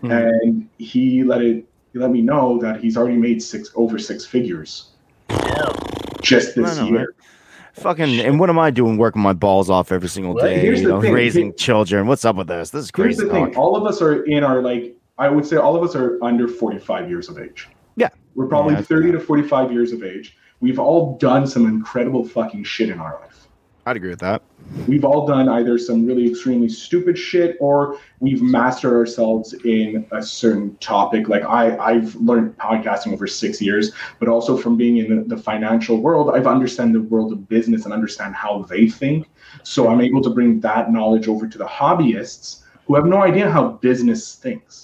Mhm. 0.03 0.11
And 0.11 0.68
he 0.78 1.22
let 1.22 1.42
it 1.42 1.66
he 1.95 2.01
let 2.01 2.11
me 2.11 2.20
know 2.20 2.59
that 2.59 2.80
he's 2.80 2.97
already 2.97 3.16
made 3.16 3.40
six 3.40 3.70
over 3.76 3.99
six 3.99 4.26
figures 4.26 4.90
just 6.22 6.55
this 6.57 6.76
know, 6.76 6.86
year. 6.86 6.99
man. 6.99 7.07
Fucking, 7.74 8.20
and 8.20 8.38
what 8.38 8.51
am 8.51 8.59
I 8.59 8.70
doing 8.70 8.99
working 8.99 9.20
my 9.22 9.32
balls 9.32 9.68
off 9.70 9.90
every 9.92 10.09
single 10.09 10.34
Well, 10.34 10.45
day? 10.45 10.59
here's 10.61 10.80
You 10.82 10.88
know, 10.88 11.01
thing. 11.01 11.12
raising 11.12 11.55
children. 11.57 12.07
What's 12.07 12.24
up 12.24 12.36
with 12.36 12.47
this? 12.49 12.70
This 12.70 12.84
is 12.84 12.90
Here's 12.95 13.16
crazy. 13.16 13.24
the 13.24 13.30
thing: 13.32 13.57
all 13.57 13.76
of 13.76 13.84
us 13.86 14.01
are 14.03 14.24
in 14.24 14.42
our 14.45 14.61
like 14.62 14.97
I 15.18 15.28
would 15.28 15.47
say 15.47 15.57
all 15.57 15.74
of 15.76 15.82
us 15.88 15.95
are 15.97 16.18
under 16.22 16.47
45 16.49 17.09
years 17.09 17.28
of 17.28 17.38
age. 17.38 17.68
Yeah. 17.97 18.09
we're 18.34 18.47
probably 18.49 18.74
Yeah, 18.74 18.82
30 18.82 19.12
to 19.12 19.20
45 19.20 19.72
years 19.72 19.92
of 19.92 20.03
age. 20.03 20.36
We've 20.61 20.78
all 20.80 21.16
done 21.18 21.47
some 21.47 21.66
incredible 21.66 22.24
fucking 22.24 22.64
shit 22.64 22.88
in 22.90 22.99
our 22.99 23.20
life. 23.20 23.34
I'd 23.87 23.97
agree 23.97 24.11
with 24.11 24.20
that. 24.20 24.43
We've 24.89 25.05
all 25.05 25.26
done 25.26 25.49
either 25.49 25.76
some 25.78 26.07
really 26.07 26.30
extremely 26.30 26.70
stupid 26.70 27.18
shit 27.18 27.57
or 27.61 27.99
we've 28.20 28.41
mastered 28.41 28.95
ourselves 28.95 29.53
in 29.64 30.07
a 30.11 30.22
certain 30.22 30.76
topic. 30.78 31.28
Like 31.28 31.45
I, 31.45 31.76
I've 31.76 32.14
learned 32.16 32.57
podcasting 32.57 33.12
over 33.12 33.26
six 33.26 33.61
years, 33.61 33.93
but 34.18 34.28
also 34.28 34.57
from 34.57 34.76
being 34.76 34.97
in 34.97 35.28
the, 35.28 35.37
financial 35.37 36.01
world, 36.01 36.35
I've 36.35 36.47
understand 36.47 36.95
the 36.95 37.03
world 37.03 37.32
of 37.32 37.47
business 37.49 37.85
and 37.85 37.93
understand 37.93 38.35
how 38.35 38.62
they 38.62 38.89
think. 38.89 39.28
So 39.62 39.89
I'm 39.89 40.01
able 40.01 40.22
to 40.22 40.30
bring 40.30 40.61
that 40.61 40.91
knowledge 40.91 41.28
over 41.28 41.47
to 41.47 41.59
the 41.59 41.66
hobbyists 41.66 42.62
who 42.87 42.95
have 42.95 43.05
no 43.05 43.22
idea 43.22 43.51
how 43.51 43.68
business 43.68 44.35
thinks. 44.37 44.84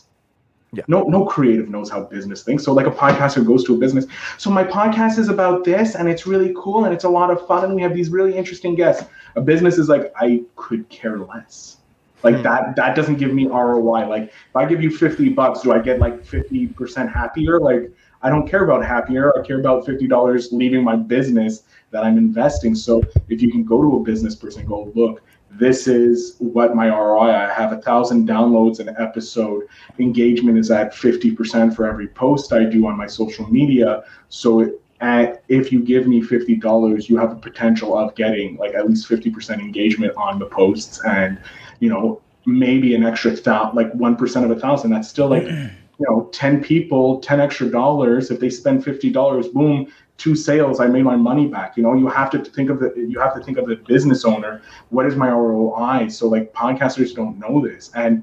Yeah. 0.72 0.84
No, 0.86 1.02
no 1.02 1.24
creative 1.24 1.68
knows 1.68 1.90
how 1.90 2.04
business 2.04 2.44
thinks. 2.44 2.62
So 2.64 2.72
like 2.72 2.86
a 2.86 2.92
podcaster 2.92 3.44
goes 3.44 3.64
to 3.64 3.74
a 3.74 3.78
business. 3.78 4.06
So 4.38 4.50
my 4.50 4.62
podcast 4.62 5.18
is 5.18 5.28
about 5.28 5.64
this 5.64 5.96
and 5.96 6.08
it's 6.08 6.26
really 6.26 6.52
cool 6.56 6.84
and 6.84 6.94
it's 6.94 7.04
a 7.04 7.08
lot 7.08 7.30
of 7.30 7.44
fun 7.46 7.64
and 7.64 7.74
we 7.74 7.82
have 7.82 7.92
these 7.94 8.08
really 8.10 8.36
interesting 8.36 8.76
guests. 8.76 9.04
A 9.34 9.40
business 9.40 9.78
is 9.78 9.88
like, 9.88 10.12
I 10.16 10.42
could 10.54 10.88
care 10.88 11.18
less. 11.18 11.78
Like 12.22 12.36
Hmm. 12.36 12.42
that 12.42 12.76
that 12.76 12.94
doesn't 12.94 13.16
give 13.16 13.32
me 13.34 13.46
ROI. 13.48 14.06
Like 14.06 14.24
if 14.24 14.54
I 14.54 14.64
give 14.66 14.82
you 14.82 14.94
50 14.96 15.30
bucks, 15.30 15.62
do 15.62 15.72
I 15.72 15.78
get 15.80 15.98
like 15.98 16.22
50% 16.22 17.10
happier? 17.12 17.58
Like 17.58 17.90
I 18.22 18.28
don't 18.28 18.46
care 18.46 18.62
about 18.62 18.84
happier. 18.84 19.36
I 19.36 19.42
care 19.44 19.58
about 19.58 19.86
$50 19.86 20.52
leaving 20.52 20.84
my 20.84 20.94
business 20.94 21.62
that 21.90 22.04
I'm 22.04 22.18
investing. 22.18 22.74
So 22.74 23.02
if 23.28 23.42
you 23.42 23.50
can 23.50 23.64
go 23.64 23.80
to 23.82 23.96
a 23.96 24.00
business 24.00 24.36
person 24.36 24.66
go, 24.66 24.92
look, 24.94 25.22
this 25.60 25.86
is 25.86 26.36
what 26.38 26.74
my 26.74 26.88
ROI. 26.88 27.30
I 27.30 27.52
have 27.52 27.72
a 27.72 27.80
thousand 27.82 28.26
downloads 28.26 28.80
an 28.80 28.94
episode. 28.98 29.64
Engagement 29.98 30.58
is 30.58 30.70
at 30.70 30.92
50% 30.92 31.76
for 31.76 31.86
every 31.86 32.08
post 32.08 32.52
I 32.52 32.64
do 32.64 32.86
on 32.86 32.96
my 32.96 33.06
social 33.06 33.46
media. 33.46 34.02
So 34.30 34.60
it, 34.60 34.80
at, 35.02 35.44
if 35.48 35.70
you 35.70 35.80
give 35.80 36.06
me 36.06 36.22
$50, 36.22 37.08
you 37.08 37.16
have 37.18 37.30
the 37.30 37.36
potential 37.36 37.96
of 37.96 38.14
getting 38.14 38.56
like 38.56 38.74
at 38.74 38.88
least 38.88 39.08
50% 39.08 39.60
engagement 39.60 40.14
on 40.16 40.38
the 40.38 40.46
posts 40.46 41.00
and, 41.06 41.38
you 41.78 41.90
know, 41.90 42.20
maybe 42.46 42.94
an 42.94 43.04
extra 43.04 43.32
thou- 43.32 43.72
like 43.74 43.92
1% 43.92 44.44
of 44.44 44.50
a 44.50 44.58
thousand. 44.58 44.90
That's 44.90 45.08
still 45.08 45.28
like, 45.28 45.44
you 46.00 46.06
know, 46.08 46.30
10 46.32 46.62
people, 46.62 47.20
10 47.20 47.38
extra 47.38 47.70
dollars. 47.70 48.30
If 48.30 48.40
they 48.40 48.48
spend 48.48 48.82
$50, 48.82 49.52
boom, 49.52 49.92
two 50.20 50.36
sales, 50.36 50.80
I 50.80 50.86
made 50.86 51.04
my 51.04 51.16
money 51.16 51.46
back. 51.46 51.76
You 51.76 51.82
know, 51.82 51.94
you 51.94 52.06
have 52.08 52.30
to 52.32 52.44
think 52.44 52.68
of 52.68 52.78
the, 52.78 52.92
you 52.94 53.18
have 53.18 53.34
to 53.34 53.42
think 53.42 53.56
of 53.56 53.66
the 53.66 53.76
business 53.76 54.24
owner. 54.24 54.60
What 54.90 55.06
is 55.06 55.16
my 55.16 55.30
ROI? 55.30 56.08
So 56.08 56.28
like 56.28 56.52
podcasters 56.52 57.14
don't 57.14 57.38
know 57.38 57.66
this. 57.66 57.90
And 57.94 58.22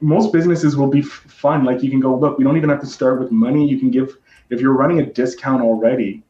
most 0.00 0.32
businesses 0.32 0.76
will 0.76 0.88
be 0.88 0.98
f- 1.00 1.06
fun. 1.06 1.64
Like 1.64 1.80
you 1.82 1.90
can 1.90 2.00
go, 2.00 2.16
look, 2.16 2.38
we 2.38 2.44
don't 2.44 2.56
even 2.56 2.70
have 2.70 2.80
to 2.80 2.86
start 2.86 3.20
with 3.20 3.30
money. 3.30 3.66
You 3.68 3.78
can 3.78 3.90
give, 3.90 4.18
if 4.50 4.60
you're 4.60 4.72
running 4.72 4.98
a 4.98 5.06
discount 5.06 5.62
already, 5.62 6.24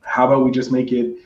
how 0.00 0.26
about 0.26 0.42
we 0.42 0.50
just 0.50 0.72
make 0.72 0.90
it, 0.90 1.16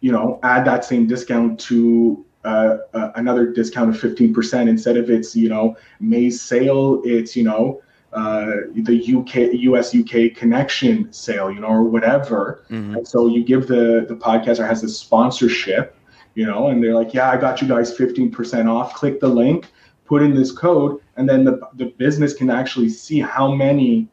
you 0.00 0.10
know, 0.10 0.40
add 0.42 0.66
that 0.66 0.82
same 0.82 1.06
discount 1.06 1.60
to 1.60 2.24
uh, 2.44 2.78
uh, 2.94 3.12
another 3.16 3.52
discount 3.52 3.94
of 3.94 4.00
15% 4.00 4.66
instead 4.68 4.96
of 4.96 5.10
it's, 5.10 5.36
you 5.36 5.50
know, 5.50 5.76
May's 6.00 6.40
sale, 6.40 7.02
it's, 7.04 7.36
you 7.36 7.44
know, 7.44 7.82
the 8.14 9.16
UK, 9.16 9.54
US 9.70 9.94
UK 9.94 10.34
connection 10.34 11.12
sale, 11.12 11.50
you 11.50 11.60
know, 11.60 11.68
or 11.68 11.82
whatever. 11.82 12.64
Mhm. 12.70 12.96
And 12.96 13.08
so 13.08 13.26
you 13.26 13.44
give 13.44 13.66
the 13.66 14.04
the 14.08 14.14
podcaster 14.14 14.66
has 14.66 14.82
this 14.82 14.98
sponsorship, 14.98 15.96
you 16.34 16.46
know, 16.46 16.68
and 16.68 16.82
they're 16.82 16.94
like, 16.94 17.14
yeah, 17.14 17.30
I 17.30 17.36
got 17.36 17.60
you 17.60 17.68
guys 17.68 17.96
15% 17.96 18.68
off. 18.68 18.94
Click 18.94 19.20
the 19.20 19.28
link, 19.28 19.66
put 20.04 20.22
in 20.22 20.34
this 20.34 20.52
code, 20.52 21.00
and 21.16 21.28
then 21.28 21.44
the 21.44 21.60
the 21.74 21.86
business 21.98 22.34
can 22.34 22.50
actually 22.50 22.88
see 22.88 23.20
how 23.20 23.52
many 23.52 24.08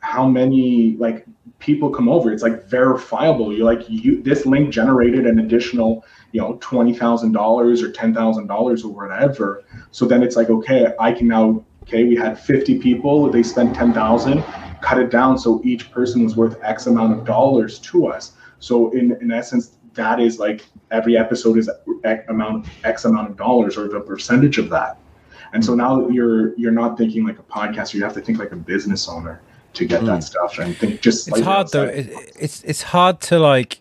how 0.00 0.26
many 0.26 0.96
like 0.98 1.26
people 1.58 1.90
come 1.90 2.08
over. 2.08 2.32
It's 2.32 2.42
like 2.42 2.64
verifiable. 2.64 3.52
You're 3.52 3.66
like 3.66 3.88
you 3.88 4.22
this 4.22 4.46
link 4.46 4.70
generated 4.70 5.26
an 5.26 5.38
additional 5.40 6.04
you 6.32 6.40
know 6.40 6.56
twenty 6.60 6.94
thousand 6.94 7.32
dollars 7.32 7.82
or 7.82 7.92
ten 7.92 8.14
thousand 8.14 8.46
dollars 8.46 8.82
or 8.82 8.92
whatever. 8.92 9.62
So 9.90 10.06
then 10.06 10.22
it's 10.22 10.36
like 10.36 10.50
okay, 10.50 10.92
I 10.98 11.12
can 11.12 11.28
now 11.28 11.64
okay 11.90 12.04
we 12.04 12.16
had 12.16 12.38
fifty 12.38 12.78
people, 12.78 13.30
they 13.30 13.42
spent 13.42 13.74
ten 13.74 13.92
thousand, 13.92 14.42
cut 14.80 14.98
it 14.98 15.10
down 15.10 15.38
so 15.38 15.60
each 15.64 15.90
person 15.90 16.22
was 16.24 16.36
worth 16.36 16.56
X 16.62 16.86
amount 16.86 17.18
of 17.18 17.24
dollars 17.24 17.78
to 17.80 18.06
us. 18.06 18.32
So 18.60 18.90
in 18.92 19.16
in 19.20 19.32
essence, 19.32 19.76
that 19.94 20.20
is 20.20 20.38
like 20.38 20.64
every 20.90 21.16
episode 21.16 21.58
is 21.58 21.68
X 22.04 22.24
amount 22.28 22.66
X 22.84 23.04
amount 23.04 23.30
of 23.30 23.36
dollars 23.36 23.76
or 23.76 23.88
the 23.88 24.00
percentage 24.00 24.58
of 24.58 24.70
that. 24.70 24.98
And 25.52 25.64
so 25.64 25.74
now 25.74 26.08
you're 26.08 26.56
you're 26.56 26.70
not 26.82 26.96
thinking 26.96 27.24
like 27.26 27.38
a 27.38 27.42
podcaster, 27.42 27.94
you 27.94 28.04
have 28.04 28.14
to 28.14 28.20
think 28.20 28.38
like 28.38 28.52
a 28.52 28.56
business 28.56 29.08
owner 29.08 29.40
to 29.72 29.84
get 29.84 30.04
that 30.04 30.22
stuff 30.24 30.58
and 30.58 30.76
think 30.76 31.00
just 31.00 31.28
Hmm. 31.28 31.34
it's 31.34 31.44
hard 31.44 31.68
though. 31.72 31.84
It, 31.84 32.08
it's 32.38 32.62
it's 32.62 32.82
hard 32.82 33.20
to 33.22 33.38
like 33.38 33.80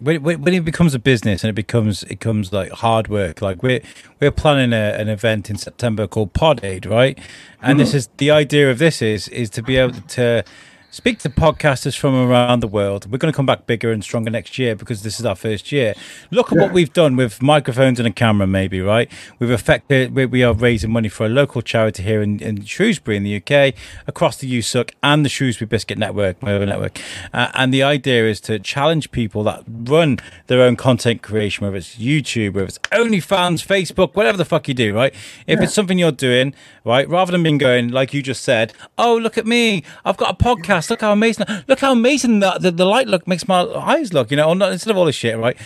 when, 0.00 0.22
when 0.22 0.54
it 0.54 0.64
becomes 0.64 0.94
a 0.94 0.98
business 0.98 1.42
and 1.42 1.50
it 1.50 1.54
becomes 1.54 2.02
it 2.04 2.20
comes 2.20 2.52
like 2.52 2.70
hard 2.70 3.08
work. 3.08 3.42
Like 3.42 3.62
we're 3.62 3.80
we're 4.20 4.30
planning 4.30 4.72
a, 4.72 4.94
an 4.98 5.08
event 5.08 5.50
in 5.50 5.56
September 5.56 6.06
called 6.06 6.32
Pod 6.32 6.64
Aid, 6.64 6.86
right? 6.86 7.18
And 7.60 7.78
this 7.80 7.90
mm-hmm. 7.90 7.98
is 7.98 8.08
the 8.18 8.30
idea 8.30 8.70
of 8.70 8.78
this 8.78 9.02
is 9.02 9.28
is 9.28 9.50
to 9.50 9.62
be 9.62 9.76
able 9.76 10.00
to 10.00 10.44
speak 10.90 11.18
to 11.18 11.28
podcasters 11.28 11.96
from 11.98 12.14
around 12.14 12.60
the 12.60 12.66
world. 12.66 13.10
We're 13.10 13.18
going 13.18 13.32
to 13.32 13.36
come 13.36 13.44
back 13.44 13.66
bigger 13.66 13.92
and 13.92 14.02
stronger 14.02 14.30
next 14.30 14.58
year 14.58 14.74
because 14.74 15.02
this 15.02 15.20
is 15.20 15.26
our 15.26 15.34
first 15.34 15.70
year. 15.70 15.94
Look 16.30 16.50
at 16.50 16.58
what 16.58 16.72
we've 16.72 16.92
done 16.92 17.14
with 17.14 17.42
microphones 17.42 17.98
and 18.00 18.08
a 18.08 18.10
camera, 18.10 18.46
maybe, 18.46 18.80
right? 18.80 19.10
We've 19.38 19.50
affected, 19.50 20.14
we, 20.14 20.42
are 20.42 20.54
raising 20.54 20.90
money 20.90 21.10
for 21.10 21.26
a 21.26 21.28
local 21.28 21.60
charity 21.60 22.02
here 22.02 22.22
in, 22.22 22.40
in 22.40 22.64
Shrewsbury 22.64 23.18
in 23.18 23.22
the 23.22 23.36
UK, 23.36 23.74
across 24.06 24.38
the 24.38 24.50
USUK 24.50 24.92
and 25.02 25.24
the 25.24 25.28
Shrewsbury 25.28 25.66
Biscuit 25.66 25.98
Network, 25.98 26.42
my 26.42 26.54
other 26.54 26.66
network. 26.66 26.98
Uh, 27.34 27.50
and 27.54 27.72
the 27.72 27.82
idea 27.82 28.26
is 28.26 28.40
to 28.42 28.58
challenge 28.58 29.10
people 29.10 29.42
that 29.44 29.64
run 29.66 30.18
their 30.46 30.62
own 30.62 30.76
content 30.76 31.20
creation, 31.20 31.66
whether 31.66 31.76
it's 31.76 31.96
YouTube, 31.96 32.54
whether 32.54 32.66
it's 32.66 32.78
OnlyFans, 32.90 33.64
Facebook, 33.64 34.14
whatever 34.14 34.38
the 34.38 34.44
fuck 34.44 34.66
you 34.68 34.74
do, 34.74 34.94
right? 34.94 35.14
If 35.46 35.60
it's 35.60 35.74
something 35.74 35.98
you're 35.98 36.12
doing, 36.12 36.54
right, 36.84 37.06
rather 37.08 37.32
than 37.32 37.42
being 37.42 37.58
going, 37.58 37.88
like 37.88 38.14
you 38.14 38.22
just 38.22 38.42
said, 38.42 38.72
oh, 38.96 39.16
look 39.16 39.36
at 39.36 39.46
me, 39.46 39.82
I've 40.04 40.16
got 40.16 40.40
a 40.40 40.44
podcast, 40.44 40.77
look 40.90 41.00
how 41.00 41.12
amazing, 41.12 41.46
look 41.66 41.80
how 41.80 41.92
amazing 41.92 42.40
the, 42.40 42.52
the, 42.58 42.70
the 42.70 42.84
light 42.84 43.08
look 43.08 43.26
makes 43.26 43.48
my 43.48 43.60
eyes 43.60 44.12
look, 44.12 44.30
you 44.30 44.36
know, 44.36 44.54
not, 44.54 44.72
instead 44.72 44.90
of 44.90 44.96
all 44.96 45.04
this 45.04 45.16
shit, 45.16 45.36
right? 45.36 45.56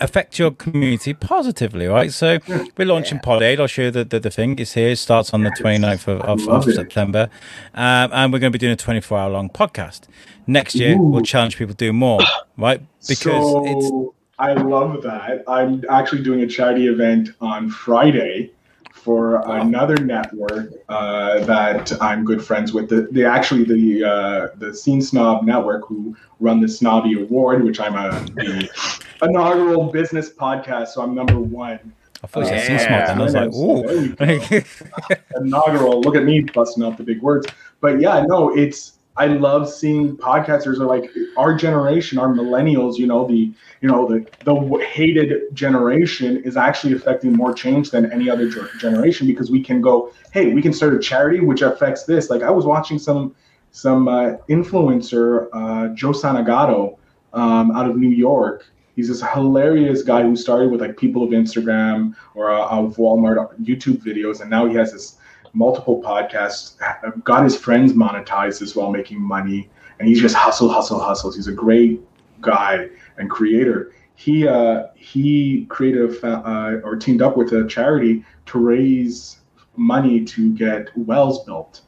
Affect 0.00 0.38
your 0.38 0.50
community 0.50 1.14
positively, 1.14 1.86
right? 1.86 2.12
So 2.12 2.38
we're 2.76 2.86
launching 2.86 3.18
Pod 3.18 3.42
Aid. 3.42 3.60
I'll 3.60 3.66
show 3.66 3.82
you 3.82 3.90
the, 3.90 4.04
the, 4.04 4.20
the 4.20 4.30
thing. 4.30 4.58
It's 4.58 4.72
here. 4.72 4.90
It 4.90 4.96
starts 4.96 5.32
on 5.34 5.42
the 5.42 5.50
29th 5.50 6.08
of, 6.08 6.20
of, 6.22 6.48
of. 6.48 6.64
September. 6.72 7.28
Um, 7.74 8.10
and 8.12 8.32
we're 8.32 8.38
going 8.38 8.52
to 8.52 8.58
be 8.58 8.60
doing 8.60 8.72
a 8.72 8.76
24 8.76 9.18
hour 9.18 9.30
long 9.30 9.50
podcast. 9.50 10.02
Next 10.46 10.74
year, 10.74 10.96
we'll 10.98 11.22
challenge 11.22 11.56
people 11.56 11.74
to 11.74 11.84
do 11.84 11.92
more, 11.92 12.20
right? 12.56 12.80
Because 13.06 13.66
it's. 13.66 14.14
I 14.38 14.54
love 14.54 15.02
that. 15.02 15.44
I'm 15.46 15.84
actually 15.88 16.22
doing 16.22 16.40
a 16.40 16.46
charity 16.46 16.88
event 16.88 17.30
on 17.40 17.70
Friday 17.70 18.50
for 19.02 19.42
another 19.50 19.96
network 19.96 20.70
uh, 20.88 21.44
that 21.44 21.92
I'm 22.00 22.24
good 22.24 22.44
friends 22.44 22.72
with. 22.72 22.88
The, 22.88 23.08
the 23.10 23.24
actually 23.24 23.64
the 23.64 24.04
uh, 24.04 24.48
the 24.58 24.72
Scene 24.72 25.02
Snob 25.02 25.44
Network 25.44 25.86
who 25.86 26.16
run 26.38 26.60
the 26.60 26.68
Snobby 26.68 27.20
Award, 27.20 27.64
which 27.64 27.80
I'm 27.80 27.96
a 27.96 28.10
the 28.34 28.68
inaugural 29.22 29.90
business 29.90 30.32
podcast, 30.32 30.88
so 30.88 31.02
I'm 31.02 31.14
number 31.14 31.38
one. 31.40 31.92
I 32.22 32.26
thought 32.28 32.40
you 32.40 32.46
said 32.46 32.70
Yeah. 32.70 32.78
Sea 32.78 32.84
Smart 32.86 33.06
then. 33.08 33.20
I 33.20 33.24
was 33.24 34.16
like, 34.16 34.18
There 34.18 34.60
ooh. 34.60 35.40
inaugural. 35.44 36.00
Look 36.00 36.14
at 36.14 36.22
me 36.22 36.40
busting 36.42 36.84
out 36.84 36.96
the 36.96 37.02
big 37.02 37.20
words. 37.20 37.48
But 37.80 38.00
yeah, 38.00 38.24
no, 38.28 38.56
it's 38.56 38.98
I 39.16 39.26
love 39.26 39.68
seeing 39.68 40.16
podcasters 40.16 40.78
are 40.78 40.86
like 40.86 41.10
our 41.36 41.54
generation, 41.54 42.18
our 42.18 42.28
millennials. 42.28 42.96
You 42.96 43.06
know, 43.06 43.26
the 43.26 43.52
you 43.80 43.88
know 43.88 44.08
the 44.08 44.26
the 44.44 44.86
hated 44.86 45.54
generation 45.54 46.42
is 46.44 46.56
actually 46.56 46.94
affecting 46.94 47.32
more 47.32 47.52
change 47.52 47.90
than 47.90 48.10
any 48.10 48.30
other 48.30 48.48
generation 48.78 49.26
because 49.26 49.50
we 49.50 49.62
can 49.62 49.82
go, 49.82 50.12
hey, 50.32 50.54
we 50.54 50.62
can 50.62 50.72
start 50.72 50.94
a 50.94 50.98
charity 50.98 51.40
which 51.40 51.60
affects 51.60 52.04
this. 52.04 52.30
Like 52.30 52.42
I 52.42 52.50
was 52.50 52.64
watching 52.64 52.98
some 52.98 53.34
some 53.70 54.08
uh, 54.08 54.36
influencer, 54.48 55.48
uh, 55.52 55.94
Joe 55.94 56.12
Sanagato, 56.12 56.96
um, 57.34 57.70
out 57.72 57.88
of 57.88 57.96
New 57.96 58.10
York. 58.10 58.66
He's 58.96 59.08
this 59.08 59.22
hilarious 59.22 60.02
guy 60.02 60.22
who 60.22 60.36
started 60.36 60.70
with 60.70 60.80
like 60.80 60.96
people 60.96 61.22
of 61.22 61.30
Instagram 61.30 62.14
or 62.34 62.50
uh, 62.50 62.66
of 62.66 62.96
Walmart 62.96 63.58
YouTube 63.62 64.02
videos, 64.02 64.40
and 64.40 64.50
now 64.50 64.66
he 64.66 64.74
has 64.74 64.92
this 64.92 65.18
multiple 65.52 66.02
podcasts. 66.02 66.76
Got 67.24 67.44
his 67.44 67.56
friends 67.56 67.92
monetized 67.92 68.62
as 68.62 68.74
well, 68.74 68.90
making 68.90 69.20
money, 69.20 69.70
and 69.98 70.08
he's 70.08 70.20
just 70.20 70.34
hustle, 70.34 70.68
hustle, 70.68 70.98
hustles. 70.98 71.36
He's 71.36 71.48
a 71.48 71.52
great 71.52 72.00
guy 72.40 72.88
and 73.18 73.30
creator. 73.30 73.92
He 74.14 74.46
uh, 74.46 74.88
he 74.94 75.66
created 75.66 76.22
a 76.22 76.28
uh, 76.28 76.80
or 76.84 76.96
teamed 76.96 77.22
up 77.22 77.36
with 77.36 77.52
a 77.52 77.66
charity 77.66 78.24
to 78.46 78.58
raise 78.58 79.38
money 79.76 80.24
to 80.24 80.52
get 80.54 80.96
wells 80.96 81.44
built 81.44 81.82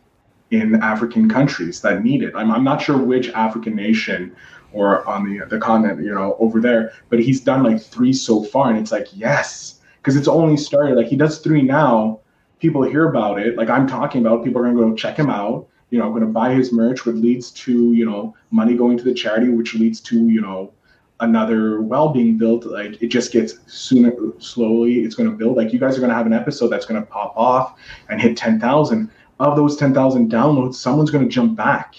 in 0.50 0.76
African 0.76 1.28
countries 1.28 1.80
that 1.82 2.02
need 2.02 2.22
it. 2.22 2.32
I'm, 2.34 2.50
I'm 2.50 2.64
not 2.64 2.80
sure 2.80 2.96
which 2.96 3.28
African 3.30 3.74
nation 3.74 4.34
or 4.72 5.06
on 5.06 5.24
the 5.24 5.46
the 5.46 5.58
continent, 5.58 6.04
you 6.04 6.12
know, 6.12 6.36
over 6.38 6.60
there, 6.60 6.92
but 7.08 7.20
he's 7.20 7.40
done 7.40 7.62
like 7.62 7.80
three 7.80 8.12
so 8.12 8.42
far, 8.42 8.70
and 8.70 8.78
it's 8.78 8.92
like 8.92 9.08
yes, 9.12 9.80
because 9.98 10.16
it's 10.16 10.28
only 10.28 10.56
started. 10.56 10.96
Like 10.96 11.06
he 11.06 11.16
does 11.16 11.38
three 11.38 11.62
now, 11.62 12.20
people 12.60 12.82
hear 12.82 13.08
about 13.08 13.38
it. 13.38 13.56
Like 13.56 13.70
I'm 13.70 13.86
talking 13.86 14.24
about, 14.24 14.44
people 14.44 14.60
are 14.60 14.64
gonna 14.64 14.76
go 14.90 14.94
check 14.94 15.16
him 15.16 15.30
out. 15.30 15.68
You 15.90 15.98
know, 16.00 16.06
I'm 16.06 16.10
going 16.12 16.22
to 16.22 16.28
buy 16.28 16.52
his 16.52 16.72
merch, 16.72 17.04
which 17.04 17.14
leads 17.14 17.52
to 17.52 17.92
you 17.92 18.04
know 18.04 18.34
money 18.50 18.74
going 18.74 18.96
to 18.98 19.04
the 19.04 19.14
charity, 19.14 19.48
which 19.50 19.74
leads 19.74 20.00
to 20.00 20.28
you 20.28 20.40
know 20.40 20.72
another 21.20 21.82
well 21.82 22.08
being 22.08 22.36
built. 22.36 22.64
Like 22.64 23.00
it 23.00 23.08
just 23.08 23.30
gets 23.32 23.54
sooner, 23.66 24.12
slowly. 24.38 25.04
It's 25.04 25.14
going 25.14 25.30
to 25.30 25.36
build. 25.36 25.56
Like 25.56 25.72
you 25.72 25.78
guys 25.78 25.96
are 25.96 26.00
going 26.00 26.10
to 26.10 26.16
have 26.16 26.26
an 26.26 26.32
episode 26.32 26.68
that's 26.68 26.86
going 26.86 27.00
to 27.00 27.06
pop 27.06 27.34
off 27.36 27.78
and 28.08 28.20
hit 28.20 28.36
ten 28.36 28.58
thousand. 28.58 29.10
Of 29.40 29.56
those 29.56 29.76
ten 29.76 29.92
thousand 29.94 30.32
downloads, 30.32 30.74
someone's 30.74 31.10
going 31.10 31.28
to 31.28 31.30
jump 31.30 31.56
back 31.56 31.96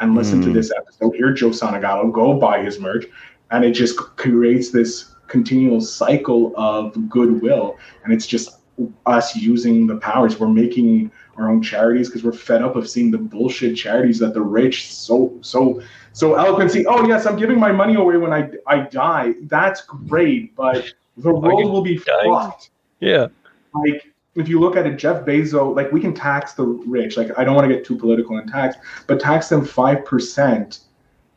and 0.00 0.14
listen 0.14 0.40
to 0.42 0.48
Mm. 0.48 0.54
this 0.54 0.72
episode. 0.76 1.14
Hear 1.14 1.32
Joe 1.32 1.50
Sanagato, 1.50 2.10
go 2.12 2.34
buy 2.38 2.62
his 2.62 2.78
merch, 2.78 3.06
and 3.52 3.64
it 3.64 3.72
just 3.72 3.96
creates 3.96 4.70
this 4.70 5.14
continual 5.28 5.80
cycle 5.80 6.52
of 6.56 7.08
goodwill. 7.08 7.76
And 8.04 8.12
it's 8.12 8.26
just 8.26 8.59
us 9.06 9.36
using 9.36 9.86
the 9.86 9.96
powers. 9.96 10.38
We're 10.38 10.48
making 10.48 11.10
our 11.36 11.50
own 11.50 11.62
charities 11.62 12.08
because 12.08 12.24
we're 12.24 12.32
fed 12.32 12.62
up 12.62 12.76
of 12.76 12.88
seeing 12.88 13.10
the 13.10 13.18
bullshit 13.18 13.76
charities 13.76 14.18
that 14.18 14.34
the 14.34 14.42
rich 14.42 14.92
so 14.92 15.36
so 15.40 15.82
so 16.12 16.34
eloquently. 16.34 16.86
Oh 16.86 17.06
yes, 17.06 17.26
I'm 17.26 17.36
giving 17.36 17.58
my 17.58 17.72
money 17.72 17.94
away 17.94 18.16
when 18.16 18.32
I 18.32 18.50
I 18.66 18.80
die. 18.80 19.34
That's 19.42 19.82
great, 19.82 20.54
but 20.54 20.92
the 21.16 21.32
world 21.32 21.70
will 21.70 21.82
be 21.82 21.98
dying? 21.98 22.32
fucked. 22.32 22.70
Yeah. 23.00 23.28
Like 23.74 24.12
if 24.34 24.48
you 24.48 24.60
look 24.60 24.76
at 24.76 24.86
it, 24.86 24.96
Jeff 24.96 25.24
Bezos, 25.24 25.74
like 25.76 25.90
we 25.92 26.00
can 26.00 26.14
tax 26.14 26.52
the 26.52 26.64
rich. 26.64 27.16
Like 27.16 27.36
I 27.38 27.44
don't 27.44 27.54
want 27.54 27.68
to 27.68 27.74
get 27.74 27.84
too 27.84 27.96
political 27.96 28.38
in 28.38 28.46
tax, 28.46 28.76
but 29.06 29.20
tax 29.20 29.48
them 29.48 29.64
five 29.64 30.04
percent 30.04 30.80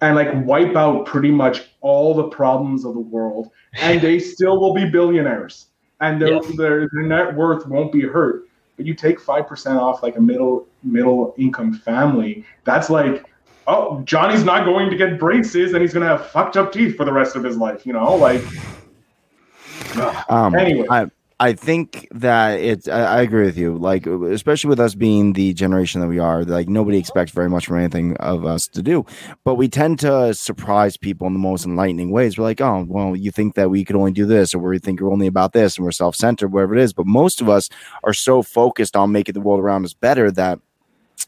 and 0.01 0.15
like 0.15 0.29
wipe 0.45 0.75
out 0.75 1.05
pretty 1.05 1.31
much 1.31 1.69
all 1.81 2.13
the 2.13 2.27
problems 2.27 2.83
of 2.83 2.93
the 2.93 2.99
world, 2.99 3.51
and 3.73 4.01
they 4.01 4.19
still 4.19 4.59
will 4.59 4.73
be 4.73 4.89
billionaires, 4.89 5.67
and 6.03 6.21
their 6.21 6.33
Yes. 6.33 6.57
their, 6.57 6.89
their 6.91 7.03
net 7.03 7.33
worth 7.35 7.65
won't 7.67 7.91
be 7.91 8.01
hurt. 8.01 8.47
But 8.75 8.85
you 8.85 8.93
take 8.93 9.19
five 9.19 9.47
percent 9.47 9.77
off 9.77 10.03
like 10.03 10.17
a 10.17 10.21
middle 10.21 10.67
middle 10.83 11.33
income 11.37 11.73
family, 11.73 12.43
that's 12.63 12.89
like, 12.89 13.25
oh, 13.67 14.01
Johnny's 14.01 14.43
not 14.43 14.65
going 14.65 14.89
to 14.89 14.97
get 14.97 15.19
braces, 15.19 15.73
and 15.73 15.81
he's 15.81 15.93
gonna 15.93 16.07
have 16.07 16.27
fucked 16.27 16.57
up 16.57 16.71
teeth 16.71 16.97
for 16.97 17.05
the 17.05 17.13
rest 17.13 17.35
of 17.35 17.43
his 17.43 17.57
life. 17.57 17.85
You 17.85 17.93
know, 17.93 18.15
like. 18.15 18.41
Um, 20.29 20.55
Anyway. 20.55 20.87
I 20.89 21.05
I 21.39 21.53
think 21.53 22.07
that 22.11 22.59
it's. 22.59 22.87
I, 22.87 23.17
I 23.17 23.21
agree 23.21 23.45
with 23.45 23.57
you. 23.57 23.77
Like, 23.77 24.05
especially 24.05 24.69
with 24.69 24.79
us 24.79 24.95
being 24.95 25.33
the 25.33 25.53
generation 25.53 26.01
that 26.01 26.07
we 26.07 26.19
are, 26.19 26.43
like 26.43 26.69
nobody 26.69 26.97
expects 26.97 27.31
very 27.31 27.49
much 27.49 27.65
from 27.65 27.77
anything 27.77 28.15
of 28.17 28.45
us 28.45 28.67
to 28.69 28.81
do, 28.81 29.05
but 29.43 29.55
we 29.55 29.67
tend 29.67 29.99
to 29.99 30.33
surprise 30.33 30.95
people 30.97 31.27
in 31.27 31.33
the 31.33 31.39
most 31.39 31.65
enlightening 31.65 32.11
ways. 32.11 32.37
We're 32.37 32.45
like, 32.45 32.61
oh, 32.61 32.85
well, 32.87 33.15
you 33.15 33.31
think 33.31 33.55
that 33.55 33.69
we 33.69 33.83
could 33.83 33.95
only 33.95 34.11
do 34.11 34.25
this, 34.25 34.53
or 34.53 34.59
we 34.59 34.79
think 34.79 35.01
we're 35.01 35.11
only 35.11 35.27
about 35.27 35.53
this, 35.53 35.77
and 35.77 35.85
we're 35.85 35.91
self-centered, 35.91 36.51
whatever 36.51 36.75
it 36.75 36.81
is. 36.81 36.93
But 36.93 37.07
most 37.07 37.41
of 37.41 37.49
us 37.49 37.69
are 38.03 38.13
so 38.13 38.41
focused 38.41 38.95
on 38.95 39.11
making 39.11 39.33
the 39.33 39.41
world 39.41 39.59
around 39.59 39.85
us 39.85 39.93
better 39.93 40.31
that 40.31 40.59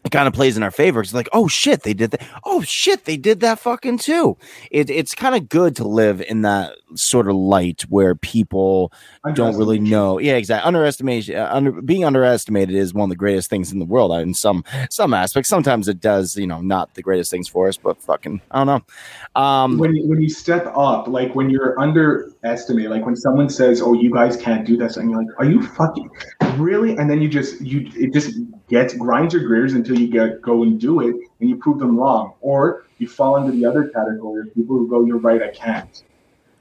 it 0.06 0.12
kind 0.12 0.28
of 0.28 0.34
plays 0.34 0.56
in 0.56 0.62
our 0.62 0.72
favor. 0.72 1.02
It's 1.02 1.16
like, 1.16 1.30
oh 1.34 1.48
shit, 1.48 1.82
they 1.82 1.96
did 1.96 2.12
that. 2.12 2.22
Oh 2.44 2.62
shit, 2.62 3.06
they 3.06 3.18
did 3.18 3.40
that 3.40 3.60
fucking 3.60 3.98
too. 3.98 4.38
It, 4.70 4.92
it's 4.92 5.16
kind 5.16 5.36
of 5.36 5.50
good 5.50 5.76
to 5.78 5.88
live 5.88 6.22
in 6.22 6.44
that 6.44 6.74
sort 6.94 7.28
of 7.28 7.36
light 7.36 7.82
where 7.90 8.14
people 8.14 8.94
don't 9.34 9.58
really 9.58 9.80
know. 9.80 10.20
Yeah, 10.20 10.36
exactly. 10.36 10.68
Underestimation, 10.68 11.36
uh, 11.36 11.50
under, 11.52 11.82
being 11.82 12.06
underestimated 12.06 12.76
is 12.76 12.94
one 12.94 13.06
of 13.06 13.10
the 13.10 13.16
greatest 13.16 13.50
things 13.50 13.72
in 13.72 13.80
the 13.80 13.86
world 13.86 14.12
uh, 14.12 14.16
in 14.16 14.36
some 14.36 14.64
some 14.92 15.12
aspects. 15.12 15.50
Sometimes 15.50 15.88
it 15.88 16.00
does, 16.00 16.36
you 16.36 16.46
know, 16.46 16.62
not 16.62 16.94
the 16.94 17.02
greatest 17.02 17.32
things 17.32 17.48
for 17.48 17.68
us, 17.68 17.76
but 17.76 18.00
fucking, 18.00 18.42
I 18.52 18.64
don't 18.64 18.68
know. 18.68 19.42
Um, 19.42 19.80
when 19.80 19.96
you, 19.96 20.08
when 20.08 20.22
you 20.22 20.30
step 20.30 20.72
up, 20.76 21.08
like 21.08 21.34
when 21.34 21.50
you're 21.50 21.80
underestimated, 21.80 22.92
like 22.92 23.06
when 23.06 23.16
someone 23.16 23.50
says, 23.50 23.82
"Oh, 23.82 23.94
you 23.94 24.14
guys 24.14 24.38
can't 24.38 24.68
do 24.68 24.78
this," 24.78 24.98
and 24.98 25.10
you're 25.10 25.20
like, 25.20 25.40
"Are 25.40 25.46
you 25.46 25.64
fucking 25.66 26.10
really?" 26.58 26.96
And 26.96 27.10
then 27.10 27.22
you 27.22 27.28
just 27.28 27.60
you 27.62 27.90
it 27.96 28.14
just 28.14 28.38
gets 28.68 28.96
grinds 28.96 29.34
your 29.34 29.48
gears 29.48 29.74
until 29.74 30.00
you 30.00 30.08
get 30.08 30.42
go 30.42 30.64
and 30.64 30.80
do 30.80 31.02
it, 31.02 31.16
and 31.40 31.50
you 31.50 31.56
prove 31.58 31.80
them 31.80 31.98
wrong, 31.98 32.34
or 32.42 32.86
you 32.98 33.08
fall 33.08 33.38
into 33.38 33.52
the 33.52 33.66
other 33.66 33.88
category 33.90 34.42
of 34.42 34.54
people 34.54 34.78
who 34.78 34.88
go, 34.88 35.06
"You're 35.06 35.18
right, 35.18 35.42
I 35.42 35.50
can't." 35.50 36.04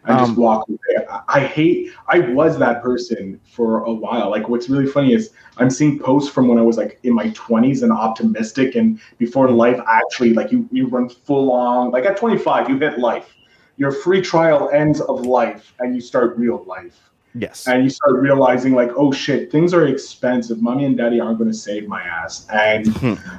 I 0.06 0.18
just 0.18 0.32
Um, 0.32 0.36
walk 0.36 0.68
away. 0.68 1.06
I, 1.08 1.20
I 1.28 1.40
hate. 1.40 1.90
I 2.08 2.18
was 2.18 2.58
that 2.58 2.82
person 2.82 3.40
for 3.44 3.84
a 3.84 3.92
while. 3.92 4.28
Like, 4.30 4.50
what's 4.50 4.68
really 4.68 4.86
funny 4.86 5.14
is 5.14 5.30
I'm 5.56 5.70
seeing 5.70 5.98
posts 5.98 6.30
from 6.30 6.46
when 6.46 6.58
I 6.58 6.62
was 6.62 6.76
like 6.76 6.98
in 7.04 7.14
my 7.14 7.30
20s 7.30 7.82
and 7.82 7.90
optimistic, 7.90 8.74
and 8.74 9.00
before 9.18 9.50
life 9.50 9.80
actually 9.88 10.34
like 10.34 10.52
you 10.52 10.68
you 10.70 10.88
run 10.88 11.08
full 11.08 11.50
on. 11.52 11.90
Like 11.90 12.04
at 12.04 12.16
25, 12.18 12.68
you 12.68 12.78
hit 12.78 12.98
life. 12.98 13.34
Your 13.76 13.90
free 13.90 14.20
trial 14.20 14.70
ends 14.72 15.00
of 15.00 15.26
life, 15.26 15.72
and 15.78 15.94
you 15.94 16.00
start 16.00 16.36
real 16.36 16.62
life 16.64 17.10
yes. 17.34 17.66
and 17.66 17.82
you 17.84 17.90
start 17.90 18.14
realizing 18.16 18.74
like 18.74 18.90
oh 18.96 19.12
shit 19.12 19.50
things 19.50 19.74
are 19.74 19.86
expensive. 19.86 20.62
Mommy 20.62 20.84
and 20.84 20.96
daddy 20.96 21.20
aren't 21.20 21.38
going 21.38 21.50
to 21.50 21.56
save 21.56 21.88
my 21.88 22.02
ass. 22.02 22.46
And 22.52 22.86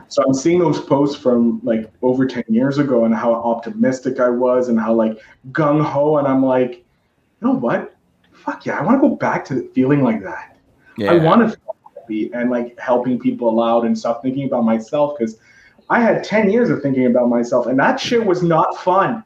so 0.08 0.24
i'm 0.24 0.34
seeing 0.34 0.60
those 0.60 0.80
posts 0.80 1.16
from 1.16 1.60
like 1.64 1.92
over 2.02 2.26
10 2.26 2.44
years 2.50 2.78
ago 2.78 3.06
and 3.06 3.16
how 3.16 3.34
optimistic 3.34 4.20
i 4.20 4.30
was 4.30 4.70
and 4.70 4.80
how 4.80 4.94
like 4.94 5.20
gung-ho. 5.52 6.18
And 6.18 6.28
i'm 6.28 6.44
like 6.44 6.86
you 7.42 7.48
know 7.48 7.54
what? 7.54 7.96
Fuck 8.34 8.66
yeah 8.66 8.78
i 8.78 8.84
want 8.84 9.02
to 9.02 9.10
go 9.10 9.16
back 9.16 9.46
to 9.46 9.70
feeling 9.74 10.04
like 10.04 10.22
that. 10.24 10.58
Yeah. 10.98 11.14
i 11.14 11.18
want 11.18 11.42
to 11.42 11.58
feel 11.58 11.76
happy 11.96 12.32
and 12.34 12.50
like 12.52 12.78
helping 12.80 13.20
people 13.20 13.62
out 13.64 13.86
and 13.86 13.98
stop 13.98 14.22
thinking 14.22 14.46
about 14.46 14.64
myself 14.64 15.18
because 15.18 15.40
i 15.90 16.00
had 16.00 16.24
10 16.24 16.50
years 16.50 16.70
of 16.70 16.82
thinking 16.82 17.06
about 17.08 17.30
myself 17.30 17.68
and 17.68 17.80
that 17.80 18.00
shit 18.00 18.24
was 18.26 18.44
not 18.44 18.78
fun. 18.84 19.24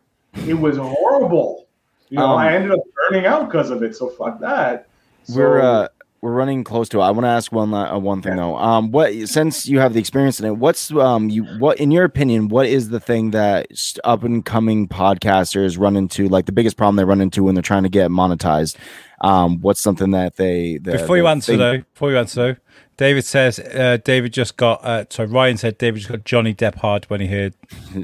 It 0.48 0.54
was 0.54 0.78
horrible. 0.78 1.68
You 2.10 2.18
know 2.18 2.26
Um, 2.28 2.38
i 2.38 2.54
ended 2.56 2.72
up 2.72 2.80
burning 3.10 3.26
out 3.26 3.50
because 3.50 3.70
of 3.70 3.84
it 3.84 3.96
so 3.96 4.10
fuck 4.10 4.40
that 4.40 4.88
we're 5.30 5.60
uh 5.62 5.88
we're 6.22 6.34
running 6.34 6.66
close 6.66 6.90
to 6.90 7.00
it. 7.00 7.04
I 7.04 7.12
want 7.12 7.24
to 7.24 7.30
ask 7.30 7.50
one 7.50 7.74
uh, 7.74 7.98
one 7.98 8.22
thing 8.22 8.36
though. 8.36 8.58
Um, 8.58 8.92
what 8.92 9.14
since 9.30 9.68
you 9.70 9.80
have 9.80 9.94
the 9.94 10.02
experience 10.02 10.38
in 10.42 10.48
it, 10.48 10.58
what's 10.58 10.92
um 10.92 11.30
you 11.30 11.46
what 11.60 11.80
in 11.80 11.92
your 11.92 12.04
opinion, 12.04 12.50
what 12.50 12.66
is 12.66 12.90
the 12.90 13.00
thing 13.00 13.32
that 13.32 13.68
up 14.04 14.24
and 14.26 14.44
coming 14.44 14.88
podcasters 14.90 15.80
run 15.80 15.96
into, 15.96 16.28
like 16.28 16.46
the 16.46 16.52
biggest 16.52 16.76
problem 16.76 16.98
they 16.98 17.06
run 17.06 17.22
into 17.22 17.44
when 17.44 17.56
they're 17.56 17.62
trying 17.62 17.84
to 17.84 17.90
get 17.90 18.12
monetized? 18.12 18.76
Um, 19.22 19.62
what's 19.62 19.80
something 19.80 20.12
that 20.12 20.36
they 20.36 20.78
that 20.84 20.92
Before 21.00 21.16
you 21.16 21.24
they 21.24 21.30
answer 21.30 21.52
think- 21.54 21.60
though, 21.60 21.78
before 21.94 22.12
you 22.12 22.18
answer 22.18 22.36
though, 22.54 22.56
David 22.98 23.24
says 23.24 23.60
uh, 23.60 23.98
David 24.04 24.34
just 24.34 24.58
got. 24.58 24.84
Uh, 24.84 25.06
sorry, 25.10 25.30
Ryan 25.30 25.56
said 25.56 25.78
David 25.78 26.00
just 26.00 26.10
got 26.12 26.26
Johnny 26.26 26.54
Depp 26.54 26.76
hard 26.76 27.06
when 27.06 27.22
he 27.22 27.28
heard 27.28 27.54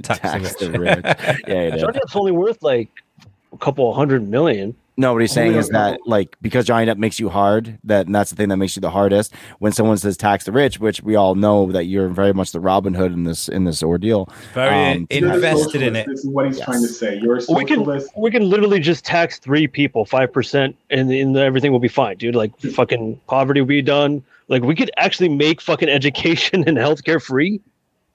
tax, 0.04 0.20
Tax 0.22 0.56
the 0.56 0.70
the 0.70 0.80
rich. 0.80 0.96
rich. 0.96 1.04
yeah, 1.50 1.54
it 1.54 1.74
is. 1.76 1.82
Johnny 1.82 2.00
Depp's 2.00 2.16
only 2.16 2.32
worth 2.32 2.64
like 2.64 2.90
a 3.52 3.58
couple 3.58 3.94
hundred 3.94 4.26
million. 4.30 4.74
No, 4.98 5.12
what 5.12 5.22
he's 5.22 5.32
saying 5.34 5.56
is 5.56 5.68
that 5.70 6.00
like 6.06 6.38
because 6.42 6.66
Johnny 6.66 6.86
Depp 6.86 6.98
makes 6.98 7.20
you 7.20 7.28
hard, 7.28 7.78
that 7.84 8.06
and 8.06 8.16
that's 8.16 8.30
the 8.30 8.36
thing 8.38 8.48
that 8.50 8.56
makes 8.58 8.78
you 8.78 8.80
the 8.82 8.90
hardest. 8.90 9.34
When 9.60 9.74
someone 9.74 9.98
says 9.98 10.16
tax 10.16 10.46
the 10.46 10.54
rich, 10.54 10.80
which 10.80 11.02
we 11.04 11.16
all 11.16 11.36
know 11.36 11.70
that 11.74 11.84
you're 11.86 12.08
very 12.08 12.34
much 12.34 12.52
the 12.54 12.62
Robin 12.62 12.94
Hood 12.94 13.12
in 13.12 13.26
this 13.26 13.50
in 13.50 13.66
this 13.66 13.84
ordeal. 13.84 14.30
Very 14.54 14.74
Um, 14.74 15.08
invested 15.10 15.82
in 15.82 15.98
it. 15.98 16.08
This 16.08 16.22
is 16.24 16.30
what 16.30 16.46
he's 16.46 16.58
Yes. 16.60 16.66
trying 16.66 16.82
to 16.82 16.88
say. 16.88 17.20
You're 17.22 17.38
a 17.38 17.42
Well, 17.50 17.58
we 17.58 17.66
can 17.66 18.02
we 18.16 18.32
can 18.32 18.50
literally 18.50 18.80
just 18.80 19.04
tax 19.04 19.38
three 19.38 19.68
people 19.68 20.06
five 20.06 20.32
percent, 20.32 20.78
and, 20.90 21.12
and 21.12 21.36
everything 21.36 21.74
will 21.74 21.80
be 21.80 21.90
fine, 21.90 22.16
dude. 22.18 22.36
Like 22.36 22.58
fucking 22.60 23.20
poverty 23.28 23.60
will 23.60 23.68
be 23.68 23.82
done. 23.82 24.24
Like 24.48 24.64
we 24.64 24.76
could 24.76 24.92
actually 24.96 25.30
make 25.30 25.60
fucking 25.60 25.90
education 26.00 26.64
and 26.68 26.78
healthcare 26.78 27.22
free. 27.22 27.60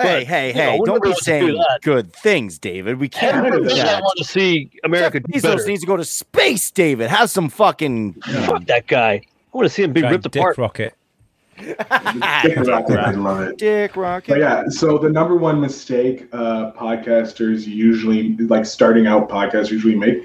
Hey, 0.01 0.21
But, 0.21 0.27
hey, 0.29 0.49
you 0.49 0.55
know, 0.55 0.61
hey! 0.73 0.79
we 0.81 0.87
Don't 0.87 0.95
never 0.95 1.01
be 1.01 1.09
want 1.11 1.19
to 1.27 1.39
do 1.39 1.49
saying 1.49 1.55
that. 1.55 1.81
good 1.83 2.13
things, 2.13 2.59
David. 2.59 2.99
We 2.99 3.09
can't 3.09 3.37
Every 3.37 3.51
do 3.53 3.63
person 3.65 3.81
I 3.81 3.85
that. 3.85 4.03
want 4.03 4.19
to 4.19 4.25
see 4.25 4.71
America 4.85 5.21
Jeff 5.21 5.27
do 5.33 5.39
Bezos 5.39 5.43
better. 5.57 5.67
needs 5.69 5.81
to 5.83 5.87
go 5.87 5.97
to 5.97 6.05
space, 6.05 6.71
David. 6.71 7.11
Have 7.11 7.31
some 7.31 7.49
fucking. 7.51 8.15
Fuck 8.15 8.65
that 8.67 8.87
guy. 8.87 9.13
I 9.13 9.23
want 9.57 9.67
to 9.67 9.71
see 9.75 9.83
him 9.83 9.93
be 9.93 10.01
Giant 10.01 10.25
ripped 10.25 10.31
dick 10.33 10.41
apart. 10.41 10.59
rocket. 10.59 10.95
Dick 11.61 11.77
rocket, 11.77 12.99
I 12.99 13.11
love 13.11 13.41
it. 13.43 13.59
Dick 13.59 13.95
Rocket. 13.95 14.29
But 14.33 14.39
yeah, 14.39 14.65
so 14.69 14.97
the 14.97 15.11
number 15.11 15.37
one 15.37 15.61
mistake 15.61 16.27
uh, 16.33 16.73
podcasters 16.73 17.67
usually, 17.67 18.35
like 18.39 18.65
starting 18.65 19.07
out 19.07 19.29
podcasters 19.29 19.71
usually 19.71 19.95
make, 19.95 20.25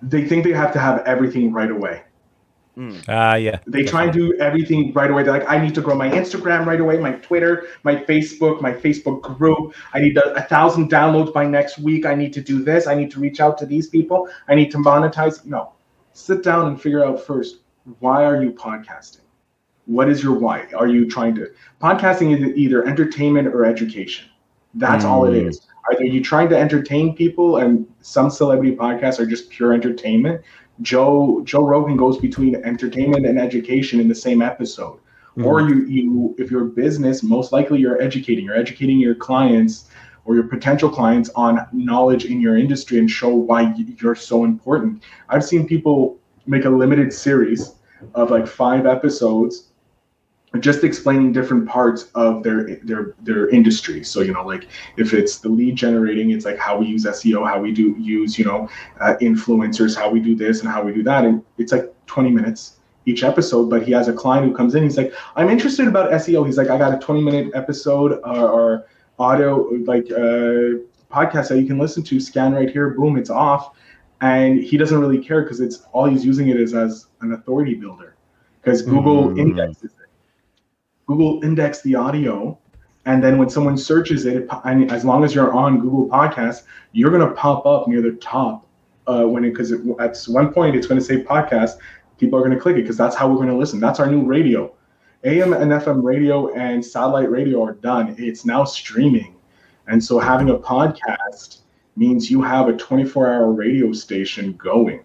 they 0.00 0.26
think 0.26 0.42
they 0.44 0.52
have 0.52 0.72
to 0.72 0.78
have 0.78 1.00
everything 1.06 1.52
right 1.52 1.70
away. 1.70 2.02
Ah, 3.08 3.34
yeah. 3.34 3.58
They 3.66 3.84
try 3.84 4.04
and 4.04 4.12
do 4.12 4.34
everything 4.38 4.92
right 4.92 5.10
away. 5.10 5.22
They're 5.22 5.32
like, 5.32 5.48
I 5.48 5.58
need 5.58 5.74
to 5.74 5.80
grow 5.80 5.94
my 5.94 6.10
Instagram 6.10 6.66
right 6.66 6.80
away, 6.80 6.98
my 6.98 7.12
Twitter, 7.12 7.68
my 7.82 7.96
Facebook, 7.96 8.60
my 8.60 8.72
Facebook 8.72 9.22
group. 9.22 9.74
I 9.92 10.00
need 10.00 10.16
a, 10.16 10.32
a 10.34 10.42
thousand 10.42 10.90
downloads 10.90 11.32
by 11.32 11.44
next 11.46 11.78
week. 11.78 12.06
I 12.06 12.14
need 12.14 12.32
to 12.34 12.40
do 12.40 12.62
this. 12.62 12.86
I 12.86 12.94
need 12.94 13.10
to 13.12 13.20
reach 13.20 13.40
out 13.40 13.58
to 13.58 13.66
these 13.66 13.88
people. 13.88 14.28
I 14.48 14.54
need 14.54 14.70
to 14.72 14.78
monetize. 14.78 15.44
No, 15.44 15.72
sit 16.12 16.42
down 16.42 16.68
and 16.68 16.80
figure 16.80 17.04
out 17.04 17.20
first 17.20 17.58
why 17.98 18.24
are 18.24 18.42
you 18.42 18.52
podcasting? 18.52 19.20
What 19.86 20.08
is 20.08 20.22
your 20.22 20.34
why? 20.34 20.66
Are 20.76 20.86
you 20.86 21.08
trying 21.08 21.34
to 21.36 21.48
podcasting 21.80 22.36
is 22.36 22.56
either 22.56 22.86
entertainment 22.86 23.48
or 23.48 23.64
education? 23.64 24.28
That's 24.74 25.04
all 25.04 25.24
it 25.26 25.34
Mm. 25.34 25.66
Either 25.92 26.04
you 26.04 26.22
trying 26.22 26.48
to 26.50 26.58
entertain 26.58 27.16
people, 27.16 27.56
and 27.56 27.86
some 28.00 28.30
celebrity 28.30 28.76
podcasts 28.76 29.18
are 29.18 29.26
just 29.26 29.50
pure 29.50 29.72
entertainment. 29.72 30.42
Joe 30.82 31.42
Joe 31.44 31.64
Rogan 31.64 31.96
goes 31.96 32.18
between 32.18 32.56
entertainment 32.56 33.26
and 33.26 33.38
education 33.38 34.00
in 34.00 34.08
the 34.08 34.14
same 34.14 34.42
episode. 34.42 34.98
Mm-hmm. 35.36 35.46
Or 35.46 35.60
you 35.60 35.84
you 35.86 36.34
if 36.38 36.50
you're 36.50 36.66
a 36.66 36.70
business, 36.70 37.22
most 37.22 37.52
likely 37.52 37.78
you're 37.78 38.00
educating. 38.00 38.44
You're 38.44 38.56
educating 38.56 38.98
your 38.98 39.14
clients 39.14 39.88
or 40.24 40.34
your 40.34 40.44
potential 40.44 40.90
clients 40.90 41.30
on 41.34 41.66
knowledge 41.72 42.24
in 42.24 42.40
your 42.40 42.56
industry 42.56 42.98
and 42.98 43.10
show 43.10 43.34
why 43.34 43.74
you're 43.98 44.14
so 44.14 44.44
important. 44.44 45.02
I've 45.28 45.44
seen 45.44 45.66
people 45.66 46.18
make 46.46 46.64
a 46.64 46.70
limited 46.70 47.12
series 47.12 47.74
of 48.14 48.30
like 48.30 48.46
five 48.46 48.86
episodes 48.86 49.69
just 50.58 50.82
explaining 50.82 51.32
different 51.32 51.68
parts 51.68 52.10
of 52.14 52.42
their 52.42 52.76
their 52.82 53.14
their 53.22 53.48
industry. 53.50 54.02
So 54.02 54.20
you 54.20 54.32
know 54.32 54.44
like 54.44 54.66
if 54.96 55.12
it's 55.14 55.38
the 55.38 55.48
lead 55.48 55.76
generating 55.76 56.30
it's 56.32 56.44
like 56.44 56.58
how 56.58 56.76
we 56.76 56.86
use 56.86 57.04
seo 57.04 57.46
how 57.48 57.60
we 57.60 57.70
do 57.72 57.94
use 57.98 58.36
you 58.38 58.44
know 58.44 58.68
uh, 59.00 59.14
influencers 59.20 59.96
how 59.96 60.10
we 60.10 60.18
do 60.18 60.34
this 60.34 60.60
and 60.60 60.68
how 60.68 60.82
we 60.82 60.92
do 60.92 61.02
that. 61.04 61.24
And 61.24 61.42
it's 61.58 61.72
like 61.72 61.94
20 62.06 62.30
minutes 62.30 62.76
each 63.06 63.22
episode 63.22 63.70
but 63.70 63.82
he 63.82 63.92
has 63.92 64.08
a 64.08 64.12
client 64.12 64.46
who 64.46 64.54
comes 64.54 64.74
in 64.74 64.82
he's 64.82 64.96
like 64.98 65.12
i'm 65.34 65.48
interested 65.48 65.88
about 65.88 66.10
seo 66.10 66.44
he's 66.44 66.58
like 66.58 66.68
i 66.68 66.76
got 66.76 66.92
a 66.92 66.98
20 66.98 67.22
minute 67.22 67.50
episode 67.54 68.20
or, 68.24 68.48
or 68.50 68.86
audio 69.18 69.62
like 69.86 70.04
uh, 70.12 70.76
podcast 71.10 71.48
that 71.48 71.58
you 71.58 71.66
can 71.66 71.78
listen 71.78 72.02
to 72.02 72.20
scan 72.20 72.52
right 72.52 72.70
here 72.70 72.90
boom 72.90 73.16
it's 73.16 73.30
off. 73.30 73.76
And 74.20 74.62
he 74.62 74.76
doesn't 74.76 75.00
really 75.00 75.18
care 75.18 75.42
because 75.42 75.60
it's 75.60 75.82
all 75.92 76.04
he's 76.04 76.24
using 76.26 76.48
it 76.48 76.60
is 76.60 76.74
as 76.74 77.06
an 77.22 77.32
authority 77.32 77.74
builder. 77.74 78.16
Because 78.62 78.82
google 78.82 79.28
Mm. 79.28 79.38
indexes 79.38 79.92
google 81.10 81.42
index 81.44 81.82
the 81.82 81.94
audio 81.94 82.56
and 83.06 83.24
then 83.24 83.38
when 83.38 83.48
someone 83.48 83.76
searches 83.76 84.26
it, 84.26 84.36
it 84.36 84.48
I 84.64 84.74
mean, 84.74 84.90
as 84.90 85.04
long 85.04 85.24
as 85.24 85.34
you're 85.34 85.52
on 85.52 85.80
google 85.80 86.08
podcasts 86.08 86.62
you're 86.92 87.10
going 87.10 87.26
to 87.26 87.34
pop 87.34 87.66
up 87.66 87.88
near 87.88 88.02
the 88.02 88.12
top 88.12 88.66
uh, 89.06 89.24
when 89.24 89.44
it 89.44 89.50
because 89.50 89.72
it, 89.72 89.80
at 89.98 90.16
one 90.28 90.52
point 90.52 90.76
it's 90.76 90.86
going 90.86 91.00
to 91.00 91.04
say 91.04 91.22
podcast 91.22 91.78
people 92.20 92.38
are 92.38 92.42
going 92.42 92.54
to 92.54 92.60
click 92.60 92.76
it 92.76 92.82
because 92.82 92.98
that's 92.98 93.16
how 93.16 93.26
we're 93.26 93.36
going 93.36 93.48
to 93.48 93.56
listen. 93.56 93.80
That's 93.80 93.98
our 93.98 94.06
new 94.06 94.22
radio. 94.22 94.72
Am 95.24 95.52
and 95.52 95.72
fm 95.72 96.02
radio 96.02 96.52
and 96.54 96.84
satellite 96.84 97.30
radio 97.30 97.62
are 97.64 97.74
done. 97.74 98.14
It's 98.18 98.44
now 98.44 98.64
streaming. 98.64 99.34
And 99.88 100.02
so 100.02 100.18
having 100.18 100.50
a 100.50 100.58
podcast 100.58 101.58
means 101.96 102.30
you 102.30 102.40
have 102.42 102.68
a 102.68 102.76
24 102.76 103.26
hour 103.26 103.52
radio 103.52 103.92
station 103.92 104.52
going. 104.52 105.04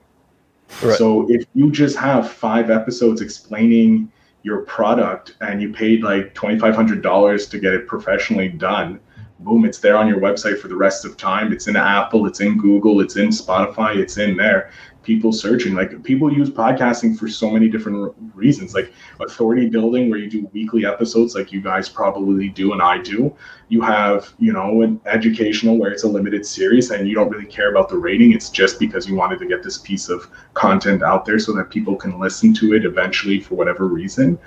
Right. 0.82 0.98
so 0.98 1.30
if 1.30 1.46
you 1.54 1.72
just 1.72 1.96
have 1.96 2.30
five 2.30 2.72
episodes 2.72 3.22
explaining 3.22 4.12
your 4.46 4.62
product 4.62 5.36
and 5.42 5.60
you 5.60 5.74
paid 5.74 6.04
like 6.04 6.36
$2500 6.36 7.50
to 7.50 7.60
get 7.60 7.74
it 7.74 7.88
professionally 7.88 8.48
done 8.48 9.00
boom 9.40 9.66
it's 9.66 9.80
there 9.80 9.98
on 9.98 10.08
your 10.08 10.20
website 10.20 10.60
for 10.60 10.68
the 10.68 10.76
rest 10.76 11.04
of 11.04 11.18
time. 11.18 11.52
It's 11.52 11.68
in 11.68 11.76
apple 11.76 12.28
it's 12.28 12.42
in 12.42 12.56
google 12.58 13.02
it's 13.02 13.16
in 13.16 13.30
spotify 13.30 13.96
it's 13.98 14.18
in 14.18 14.38
there 14.38 14.72
people 15.06 15.32
searching. 15.32 15.74
Like 15.74 16.04
people 16.04 16.34
use 16.34 16.50
podcasting 16.50 17.18
for 17.18 17.30
so 17.30 17.50
many 17.50 17.70
different 17.70 18.14
reasons 18.34 18.74
like 18.74 18.92
authority 19.22 19.70
building 19.70 20.10
where 20.10 20.20
you 20.20 20.30
do 20.30 20.50
weekly 20.52 20.86
episodes 20.86 21.36
like 21.36 21.52
you 21.52 21.62
guys 21.62 21.88
probably 21.88 22.50
do 22.50 22.74
and 22.74 22.82
i 22.82 22.98
do. 22.98 23.34
You 23.70 23.82
have 23.82 24.34
you 24.40 24.52
know 24.52 24.82
an 24.82 25.00
educational 25.06 25.78
where 25.78 25.92
it's 25.92 26.04
a 26.04 26.08
limited 26.08 26.46
series 26.46 26.92
and 26.92 27.08
you 27.08 27.16
don't 27.16 27.30
really 27.30 27.46
care 27.46 27.72
about 27.72 27.90
the 27.90 27.98
rating. 27.98 28.34
It's 28.34 28.50
just 28.50 28.80
because 28.80 29.08
you 29.08 29.16
wanted 29.16 29.40
to 29.40 29.46
get 29.46 29.64
this 29.64 29.78
piece 29.78 30.10
of 30.10 30.30
content 30.54 31.04
out 31.04 31.26
there 31.26 31.40
so 31.40 31.54
that 31.54 31.70
people 31.70 31.96
can 31.96 32.20
listen 32.20 32.54
to 32.56 32.74
it 32.74 32.86
eventually 32.86 33.40
for 33.40 33.56
whatever 33.56 33.88
reason 33.88 34.38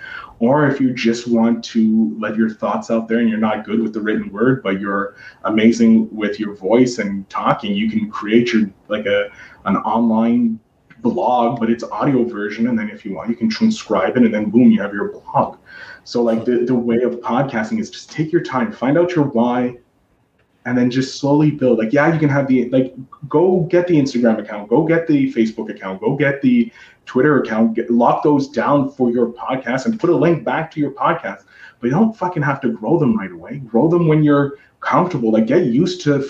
or 0.40 0.68
if 0.68 0.80
you 0.80 0.92
just 0.92 1.26
want 1.28 1.64
to 1.64 2.16
let 2.18 2.36
your 2.36 2.48
thoughts 2.48 2.90
out 2.90 3.08
there 3.08 3.18
and 3.18 3.28
you're 3.28 3.38
not 3.38 3.64
good 3.64 3.80
with 3.80 3.92
the 3.92 4.00
written 4.00 4.30
word 4.30 4.62
but 4.62 4.80
you're 4.80 5.16
amazing 5.44 6.08
with 6.14 6.38
your 6.38 6.54
voice 6.54 6.98
and 6.98 7.28
talking 7.28 7.74
you 7.74 7.90
can 7.90 8.10
create 8.10 8.52
your 8.52 8.70
like 8.88 9.06
a 9.06 9.30
an 9.64 9.76
online 9.78 10.58
blog 11.00 11.60
but 11.60 11.70
it's 11.70 11.84
audio 11.84 12.24
version. 12.24 12.68
And 12.68 12.78
then 12.78 12.90
if 12.90 13.04
you 13.04 13.14
want 13.14 13.30
you 13.30 13.36
can 13.36 13.48
transcribe 13.48 14.16
it 14.16 14.24
and 14.24 14.32
then 14.32 14.50
boom 14.50 14.70
you 14.70 14.80
have 14.80 14.92
your 14.92 15.12
blog. 15.12 15.58
So 16.04 16.22
like 16.22 16.44
the, 16.44 16.64
the 16.64 16.74
way 16.74 16.98
of 16.98 17.16
podcasting 17.16 17.80
is 17.80 17.90
just 17.90 18.10
take 18.10 18.32
your 18.32 18.42
time, 18.42 18.72
find 18.72 18.96
out 18.96 19.14
your 19.14 19.26
why, 19.26 19.76
and 20.68 20.76
then 20.76 20.90
just 20.90 21.18
slowly 21.18 21.50
build. 21.50 21.78
Like, 21.78 21.94
yeah, 21.94 22.12
you 22.12 22.20
can 22.20 22.28
have 22.28 22.46
the 22.46 22.68
like 22.68 22.94
go 23.26 23.60
get 23.70 23.86
the 23.86 23.94
Instagram 23.94 24.38
account, 24.38 24.68
go 24.68 24.84
get 24.84 25.06
the 25.06 25.32
Facebook 25.32 25.70
account, 25.70 26.00
go 26.00 26.14
get 26.14 26.42
the 26.42 26.70
Twitter 27.06 27.40
account, 27.40 27.74
get, 27.74 27.90
lock 27.90 28.22
those 28.22 28.48
down 28.48 28.90
for 28.90 29.10
your 29.10 29.32
podcast 29.32 29.86
and 29.86 29.98
put 29.98 30.10
a 30.10 30.14
link 30.14 30.44
back 30.44 30.70
to 30.72 30.80
your 30.80 30.90
podcast. 30.90 31.44
But 31.80 31.86
you 31.86 31.90
don't 31.92 32.14
fucking 32.14 32.42
have 32.42 32.60
to 32.60 32.68
grow 32.68 32.98
them 32.98 33.16
right 33.16 33.32
away. 33.32 33.58
Grow 33.60 33.88
them 33.88 34.08
when 34.08 34.22
you're 34.22 34.58
comfortable. 34.80 35.32
Like 35.32 35.46
get 35.46 35.64
used 35.64 36.02
to 36.02 36.28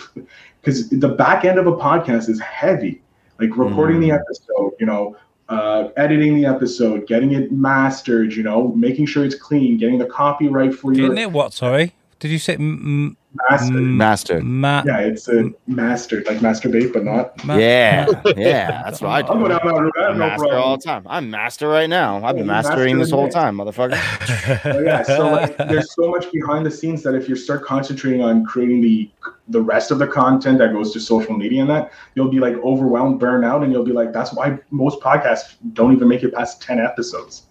because 0.61 0.89
the 0.89 1.09
back 1.09 1.45
end 1.45 1.59
of 1.59 1.67
a 1.67 1.73
podcast 1.73 2.29
is 2.29 2.41
heavy. 2.41 3.03
Like 3.41 3.57
recording 3.57 3.99
mm. 3.99 4.03
the 4.03 4.13
episode, 4.13 4.75
you 4.79 4.87
know, 4.87 5.17
uh, 5.49 5.89
editing 5.97 6.37
the 6.37 6.47
episode, 6.47 7.09
getting 7.09 7.33
it 7.33 7.51
mastered, 7.51 8.35
you 8.35 8.45
know, 8.45 8.69
making 8.69 9.07
sure 9.07 9.25
it's 9.25 9.35
clean, 9.35 9.79
getting 9.79 9.99
the 9.99 10.07
copyright 10.07 10.75
for 10.75 10.93
Getting 10.93 11.17
your 11.17 11.19
it 11.19 11.33
what? 11.33 11.53
Sorry, 11.53 11.93
did 12.21 12.31
you 12.31 12.39
say 12.39 12.55
m- 12.55 13.17
mastered. 13.51 13.77
m- 13.77 13.97
Mastered. 13.97 14.45
ma- 14.45 14.83
yeah, 14.87 14.99
it's 15.01 15.29
a 15.29 15.51
mastered, 15.67 16.27
like 16.27 16.39
masturbate, 16.39 16.93
but 16.93 17.05
not. 17.05 17.45
ma- 17.45 17.57
Yeah, 17.57 18.07
yeah, 18.37 18.83
that's 18.85 19.01
what 19.01 19.11
I 19.11 19.19
I'm 19.33 19.39
going 19.39 19.53
out 19.53 19.65
on 19.65 19.85
that, 19.85 20.05
I'm 20.11 20.19
no 20.19 20.27
master 20.29 20.57
all 20.57 20.77
the 20.77 20.83
time. 20.83 21.07
I'm 21.09 21.31
master 21.31 21.69
right 21.69 21.89
now. 21.89 22.17
I've 22.25 22.35
been 22.37 22.47
Yeah, 22.47 22.63
mastering 22.63 22.99
this 22.99 23.11
whole 23.11 23.27
it. 23.27 23.33
time, 23.33 23.57
motherfucker. 23.59 23.99
But 24.65 24.85
yeah, 24.85 25.03
so 25.03 25.31
like, 25.31 25.57
there's 25.57 25.95
so 25.95 26.09
much 26.11 26.31
behind 26.33 26.65
the 26.67 26.71
scenes 26.71 27.03
that 27.03 27.15
if 27.15 27.29
you 27.29 27.37
start 27.37 27.65
concentrating 27.65 28.23
on 28.23 28.45
creating 28.45 28.81
the 28.81 29.11
the 29.51 29.61
rest 29.63 29.91
of 29.91 29.99
the 29.99 30.07
content 30.07 30.59
that 30.59 30.73
goes 30.73 30.93
to 30.93 31.01
social 31.01 31.35
media 31.37 31.63
and 31.63 31.71
that, 31.71 31.91
you'll 32.15 32.31
be 32.31 32.39
like 32.39 32.55
overwhelmed, 32.57 33.19
burn 33.19 33.45
out, 33.45 33.63
and 33.63 33.73
you'll 33.73 33.85
be 33.85 33.93
like, 33.93 34.13
that's 34.13 34.33
why 34.35 34.59
most 34.71 35.01
podcasts 35.01 35.55
don't 35.73 35.93
even 35.95 36.07
make 36.09 36.23
it 36.23 36.35
past 36.35 36.61
ten 36.61 36.79
episodes. 36.79 37.45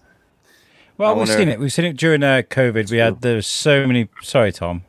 Well, 0.98 1.10
I 1.10 1.12
we've 1.12 1.18
wonder- 1.20 1.32
seen 1.32 1.48
it. 1.48 1.60
We've 1.60 1.72
seen 1.72 1.84
it 1.86 1.96
during 1.96 2.22
uh, 2.22 2.42
COVID. 2.50 2.90
We 2.90 2.98
had 2.98 3.22
there's 3.22 3.46
so 3.46 3.86
many. 3.86 4.08
Sorry, 4.22 4.52
Tom. 4.52 4.82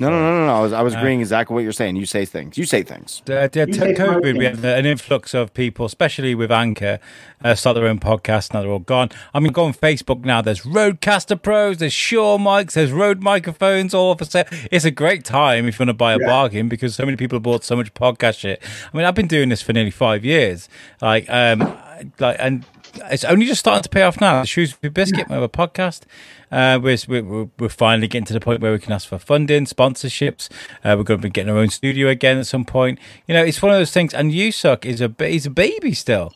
No, 0.00 0.08
no, 0.10 0.20
no, 0.20 0.38
no, 0.38 0.46
no. 0.46 0.54
I 0.54 0.60
was, 0.60 0.72
I 0.72 0.82
was 0.82 0.94
Uh, 0.94 0.98
agreeing 0.98 1.18
exactly 1.18 1.54
what 1.54 1.64
you're 1.64 1.72
saying. 1.72 1.96
You 1.96 2.06
say 2.06 2.24
things. 2.24 2.56
You 2.56 2.66
say 2.66 2.84
things. 2.84 3.20
Uh, 3.28 3.32
yeah, 3.32 3.48
t- 3.48 3.72
take 3.72 3.96
COVID, 3.96 4.22
we 4.22 4.44
thing. 4.46 4.54
had 4.62 4.64
an 4.64 4.86
influx 4.86 5.34
of 5.34 5.52
people, 5.54 5.86
especially 5.86 6.36
with 6.36 6.52
Anchor, 6.52 7.00
uh, 7.42 7.56
start 7.56 7.74
their 7.74 7.88
own 7.88 7.98
podcast. 7.98 8.54
Now 8.54 8.60
they're 8.62 8.70
all 8.70 8.78
gone. 8.78 9.08
I 9.34 9.40
mean, 9.40 9.50
go 9.52 9.64
on 9.64 9.72
Facebook 9.74 10.24
now. 10.24 10.40
There's 10.40 10.60
RodeCaster 10.60 11.42
Pros, 11.42 11.78
there's 11.78 11.92
Shure 11.92 12.38
mics, 12.38 12.74
there's 12.74 12.92
Rode 12.92 13.20
microphones, 13.24 13.92
all 13.92 14.14
for 14.14 14.24
sale. 14.24 14.44
It's 14.70 14.84
a 14.84 14.92
great 14.92 15.24
time 15.24 15.66
if 15.66 15.80
you 15.80 15.82
want 15.86 15.88
to 15.88 15.94
buy 15.94 16.12
a 16.14 16.18
Yeah. 16.20 16.26
bargain 16.28 16.68
because 16.68 16.94
so 16.94 17.04
many 17.04 17.16
people 17.16 17.40
bought 17.40 17.64
so 17.64 17.74
much 17.74 17.92
podcast 17.94 18.38
shit. 18.38 18.62
I 18.94 18.96
mean, 18.96 19.04
I've 19.04 19.16
been 19.16 19.26
doing 19.26 19.48
this 19.48 19.62
for 19.62 19.72
nearly 19.72 19.90
five 19.90 20.24
years, 20.24 20.68
like, 21.02 21.28
um, 21.28 21.76
like, 22.20 22.36
and 22.38 22.64
it's 23.10 23.24
only 23.24 23.46
just 23.46 23.60
starting 23.60 23.82
to 23.82 23.88
pay 23.88 24.02
off 24.02 24.20
now. 24.20 24.44
Shrewsbury 24.44 24.90
Biscuit, 24.90 25.28
we 25.28 25.34
have 25.34 25.42
a 25.42 25.48
podcast. 25.48 26.02
Uh, 26.50 26.78
we're, 26.82 26.96
we're, 27.08 27.48
we're 27.58 27.68
finally 27.68 28.08
getting 28.08 28.24
to 28.26 28.32
the 28.32 28.40
point 28.40 28.60
where 28.60 28.72
we 28.72 28.78
can 28.78 28.92
ask 28.92 29.08
for 29.08 29.18
funding, 29.18 29.64
sponsorships. 29.66 30.48
Uh, 30.84 30.94
we're 30.96 31.04
going 31.04 31.20
to 31.20 31.26
be 31.26 31.30
getting 31.30 31.52
our 31.52 31.58
own 31.58 31.68
studio 31.68 32.08
again 32.08 32.38
at 32.38 32.46
some 32.46 32.64
point. 32.64 32.98
You 33.26 33.34
know, 33.34 33.44
it's 33.44 33.60
one 33.60 33.72
of 33.72 33.78
those 33.78 33.92
things. 33.92 34.14
And 34.14 34.32
Yusuck 34.32 34.84
is 34.84 35.00
a 35.00 35.12
he's 35.18 35.46
a 35.46 35.50
baby 35.50 35.92
still, 35.92 36.32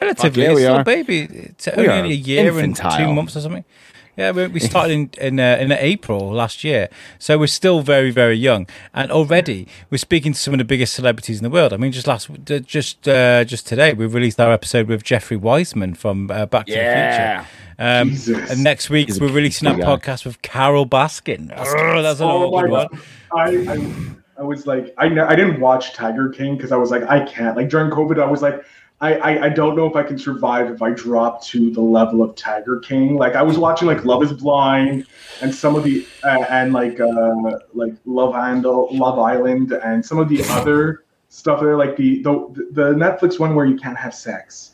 relatively. 0.00 0.42
yeah, 0.42 0.50
it's 0.50 0.56
we 0.56 0.62
still 0.62 0.74
are. 0.74 0.80
a 0.80 0.84
baby. 0.84 1.20
It's 1.22 1.66
We 1.76 1.88
only 1.88 2.10
a 2.12 2.14
year 2.14 2.58
and 2.58 2.76
two 2.76 3.12
months 3.12 3.36
or 3.36 3.40
something. 3.40 3.64
Yeah, 4.18 4.32
we, 4.32 4.48
we 4.48 4.58
started 4.58 4.92
in 4.92 5.10
in, 5.20 5.38
uh, 5.40 5.56
in 5.60 5.70
April 5.70 6.32
last 6.32 6.64
year, 6.64 6.88
so 7.20 7.38
we're 7.38 7.46
still 7.46 7.82
very 7.82 8.10
very 8.10 8.34
young, 8.36 8.66
and 8.92 9.12
already 9.12 9.68
we're 9.90 9.98
speaking 9.98 10.32
to 10.32 10.38
some 10.38 10.54
of 10.54 10.58
the 10.58 10.64
biggest 10.64 10.92
celebrities 10.92 11.38
in 11.38 11.44
the 11.44 11.50
world. 11.50 11.72
I 11.72 11.76
mean, 11.76 11.92
just 11.92 12.08
last 12.08 12.28
just 12.66 13.06
uh, 13.08 13.44
just 13.44 13.68
today 13.68 13.92
we 13.92 14.06
released 14.06 14.40
our 14.40 14.50
episode 14.52 14.88
with 14.88 15.04
Jeffrey 15.04 15.36
Weissman 15.36 15.94
from 15.94 16.30
uh, 16.32 16.46
Back 16.46 16.66
to 16.66 16.72
Yeah. 16.72 17.42
the 17.42 17.44
Future. 17.44 17.54
Um, 17.80 18.08
Jesus. 18.10 18.50
and 18.50 18.64
next 18.64 18.90
week 18.90 19.06
He's 19.06 19.20
we're 19.20 19.28
releasing 19.30 19.68
our 19.68 19.76
guy. 19.76 19.84
podcast 19.84 20.24
with 20.24 20.42
Carole 20.42 20.84
Baskin. 20.84 21.52
Oh, 21.56 22.02
that's 22.02 22.18
another 22.18 22.24
Oh 22.46 22.50
my 22.50 22.64
one. 22.64 22.88
God. 22.90 22.98
I, 23.32 23.72
I 23.72 24.14
I 24.40 24.42
was 24.42 24.66
like, 24.66 24.92
I 24.98 25.06
I 25.06 25.36
didn't 25.36 25.60
watch 25.60 25.92
Tiger 25.94 26.28
King 26.30 26.56
because 26.56 26.72
I 26.72 26.76
was 26.76 26.90
like, 26.90 27.04
I 27.08 27.24
can't. 27.24 27.56
Like 27.56 27.68
during 27.68 27.88
COVID, 27.92 28.20
I 28.20 28.28
was 28.28 28.42
like, 28.42 28.64
I, 29.00 29.14
I 29.14 29.44
I 29.44 29.48
don't 29.48 29.76
know 29.76 29.86
if 29.86 29.94
I 29.94 30.02
can 30.02 30.18
survive 30.18 30.70
if 30.70 30.82
I 30.82 30.90
drop 30.90 31.42
to 31.44 31.70
the 31.70 31.80
level 31.80 32.22
of 32.22 32.34
Tiger 32.34 32.80
King. 32.80 33.16
Like 33.16 33.36
I 33.36 33.42
was 33.42 33.56
watching 33.56 33.86
like 33.86 34.04
Love 34.04 34.22
Is 34.24 34.32
Blind 34.32 35.06
and 35.40 35.54
some 35.54 35.76
of 35.76 35.84
the 35.84 36.04
uh, 36.24 36.44
and 36.50 36.72
like 36.72 36.98
uh 37.00 37.34
like 37.74 37.94
Love 38.06 38.34
Island, 38.34 38.64
Love 38.64 39.18
Island, 39.18 39.72
and 39.72 40.04
some 40.04 40.18
of 40.18 40.28
the 40.28 40.42
other 40.48 41.04
stuff 41.28 41.60
there, 41.60 41.76
like 41.76 41.96
the 41.96 42.22
the 42.22 42.32
the 42.72 42.92
Netflix 42.94 43.38
one 43.38 43.54
where 43.54 43.66
you 43.66 43.76
can't 43.76 43.96
have 43.96 44.14
sex. 44.14 44.72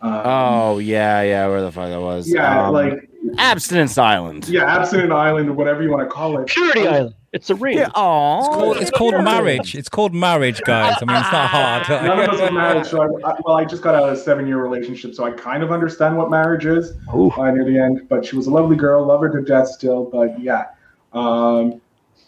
Um, 0.00 0.12
Oh 0.24 0.78
yeah, 0.78 1.22
yeah. 1.22 1.46
Where 1.48 1.60
the 1.62 1.72
fuck 1.72 1.88
that 1.88 2.00
was? 2.00 2.32
yeah, 2.32 2.68
Um, 2.68 2.72
like 2.72 3.10
Abstinence 3.38 3.98
Island. 3.98 4.48
yeah, 4.48 4.64
Abstinent 4.64 5.12
Island 5.12 5.48
or 5.48 5.52
whatever 5.52 5.82
you 5.82 5.90
want 5.90 6.08
to 6.08 6.12
call 6.12 6.38
it. 6.38 6.46
Purity 6.46 6.86
Island. 6.86 7.14
It's 7.32 7.50
a 7.50 7.54
ring. 7.54 7.76
Yeah. 7.76 7.90
Aw. 7.94 8.38
It's 8.38 8.48
called, 8.48 8.76
it's 8.78 8.90
called 8.90 9.22
marriage. 9.22 9.74
It's 9.74 9.88
called 9.90 10.14
marriage, 10.14 10.62
guys. 10.62 10.96
I 11.02 11.04
mean, 11.04 11.16
it's 11.16 11.30
not 11.30 11.48
hard. 11.50 11.88
None 12.04 12.20
of 12.20 12.28
us 12.30 12.40
are 12.40 12.50
married, 12.50 12.86
so 12.86 13.02
I, 13.02 13.30
I, 13.30 13.34
well, 13.44 13.56
I 13.56 13.66
just 13.66 13.82
got 13.82 13.94
out 13.94 14.04
of 14.04 14.14
a 14.14 14.16
seven-year 14.16 14.56
relationship, 14.56 15.14
so 15.14 15.24
I 15.24 15.32
kind 15.32 15.62
of 15.62 15.70
understand 15.70 16.16
what 16.16 16.30
marriage 16.30 16.64
is 16.64 16.92
Ooh. 17.14 17.30
uh, 17.32 17.50
near 17.50 17.64
the 17.64 17.78
end. 17.78 18.08
But 18.08 18.24
she 18.24 18.34
was 18.34 18.46
a 18.46 18.50
lovely 18.50 18.76
girl, 18.76 19.04
love 19.04 19.20
her 19.20 19.28
to 19.28 19.42
death 19.42 19.68
still. 19.68 20.04
But 20.04 20.40
yeah, 20.40 20.68
um, 21.12 21.82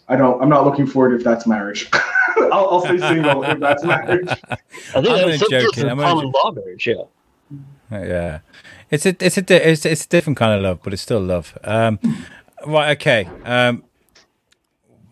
I 0.07 0.15
don't. 0.17 0.39
I'm 0.39 0.49
not 0.49 0.65
looking 0.65 0.85
forward 0.85 1.19
if 1.19 1.23
that's 1.23 1.47
marriage. 1.47 1.89
I'll, 2.37 2.69
I'll 2.69 2.81
stay 2.81 2.99
single 2.99 3.43
if 3.43 3.59
that's 3.59 3.83
marriage. 3.83 4.27
I 4.29 4.55
think 4.55 4.95
I'm 4.95 5.05
only 5.07 5.37
that's 5.37 5.49
joking, 5.49 5.61
joking. 5.61 5.89
I'm 5.89 5.99
a 5.99 6.03
only 6.03 6.31
common 6.31 6.31
law 6.31 6.51
marriage. 6.51 6.85
Yeah. 6.85 7.03
Yeah, 7.91 8.39
it's 8.89 9.05
a 9.05 9.15
it's 9.19 9.37
a 9.37 9.41
di- 9.41 9.55
it's, 9.55 9.85
it's 9.85 10.05
a 10.05 10.07
different 10.07 10.37
kind 10.37 10.53
of 10.53 10.61
love, 10.61 10.79
but 10.83 10.93
it's 10.93 11.01
still 11.01 11.19
love. 11.19 11.57
Um, 11.63 11.99
right, 12.65 12.97
okay. 12.97 13.29
Um, 13.43 13.83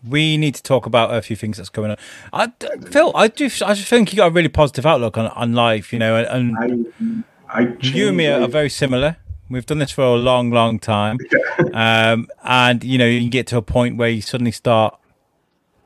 we 0.08 0.38
need 0.38 0.54
to 0.54 0.62
talk 0.62 0.86
about 0.86 1.14
a 1.14 1.20
few 1.20 1.36
things 1.36 1.58
that's 1.58 1.68
going 1.68 1.90
on. 1.90 1.96
I, 2.32 2.52
Phil, 2.90 3.12
I 3.14 3.28
do. 3.28 3.46
I 3.46 3.74
just 3.74 3.88
think 3.88 4.12
you 4.12 4.16
got 4.16 4.28
a 4.28 4.30
really 4.30 4.48
positive 4.48 4.86
outlook 4.86 5.18
on 5.18 5.26
on 5.28 5.52
life. 5.52 5.92
You 5.92 5.98
know, 5.98 6.16
and, 6.16 6.56
and 6.56 7.24
I, 7.48 7.60
I 7.60 7.76
you 7.80 8.08
and 8.08 8.16
me 8.16 8.26
are, 8.26 8.42
are 8.42 8.48
very 8.48 8.70
similar. 8.70 9.16
We've 9.50 9.66
done 9.66 9.78
this 9.78 9.90
for 9.90 10.02
a 10.02 10.14
long, 10.14 10.50
long 10.50 10.78
time, 10.78 11.18
um, 11.74 12.28
and 12.44 12.84
you 12.84 12.98
know, 12.98 13.06
you 13.06 13.28
get 13.28 13.46
to 13.48 13.56
a 13.56 13.62
point 13.62 13.96
where 13.96 14.08
you 14.08 14.22
suddenly 14.22 14.52
start 14.52 14.99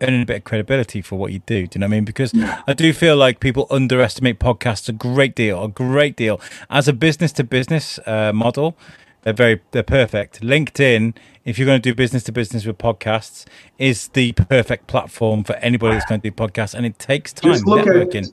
earning 0.01 0.23
a 0.23 0.27
bit 0.27 0.37
of 0.39 0.45
credibility 0.45 1.01
for 1.01 1.17
what 1.17 1.33
you 1.33 1.41
do. 1.41 1.67
Do 1.67 1.77
you 1.77 1.81
know 1.81 1.87
what 1.87 1.93
I 1.93 1.97
mean? 1.97 2.05
Because 2.05 2.33
I 2.67 2.73
do 2.75 2.93
feel 2.93 3.17
like 3.17 3.41
people 3.41 3.67
underestimate 3.71 4.39
podcasts 4.39 4.89
a 4.89 4.93
great 4.93 5.35
deal, 5.35 5.65
a 5.65 5.69
great 5.69 6.17
deal. 6.17 6.41
As 6.71 6.89
a 6.89 6.93
business 6.93 7.33
to 7.33 7.45
business 7.45 7.99
uh, 8.07 8.33
model, 8.35 8.77
they're 9.23 9.33
very 9.33 9.61
they're 9.71 9.83
perfect. 9.83 10.41
LinkedIn, 10.43 11.17
if 11.45 11.59
you're 11.59 11.67
going 11.67 11.81
to 11.81 11.91
do 11.91 11.95
business 11.95 12.23
to 12.25 12.33
business 12.33 12.67
with 12.67 12.79
podcasts, 12.79 13.47
is 13.79 14.09
the 14.09 14.33
perfect 14.33 14.87
platform 14.87 15.45
for 15.45 15.55
anybody 15.57 15.95
that's 15.95 16.07
going 16.07 16.21
to 16.21 16.31
do 16.31 16.35
podcasts, 16.35 16.75
and 16.75 16.85
it 16.85 16.99
takes 16.99 17.33
time 17.33 17.53
Just 17.53 17.67
look 17.67 17.87
at- 17.87 18.27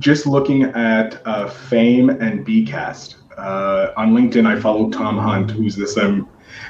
just 0.00 0.26
looking 0.26 0.64
at 0.64 1.24
uh, 1.26 1.48
Fame 1.48 2.10
and 2.10 2.44
Bcast 2.44 3.14
uh, 3.38 3.92
on 3.96 4.14
LinkedIn, 4.14 4.44
I 4.44 4.58
follow 4.60 4.90
Tom 4.90 5.16
Hunt, 5.16 5.52
who's 5.52 5.76
this 5.76 5.96
um 5.96 6.28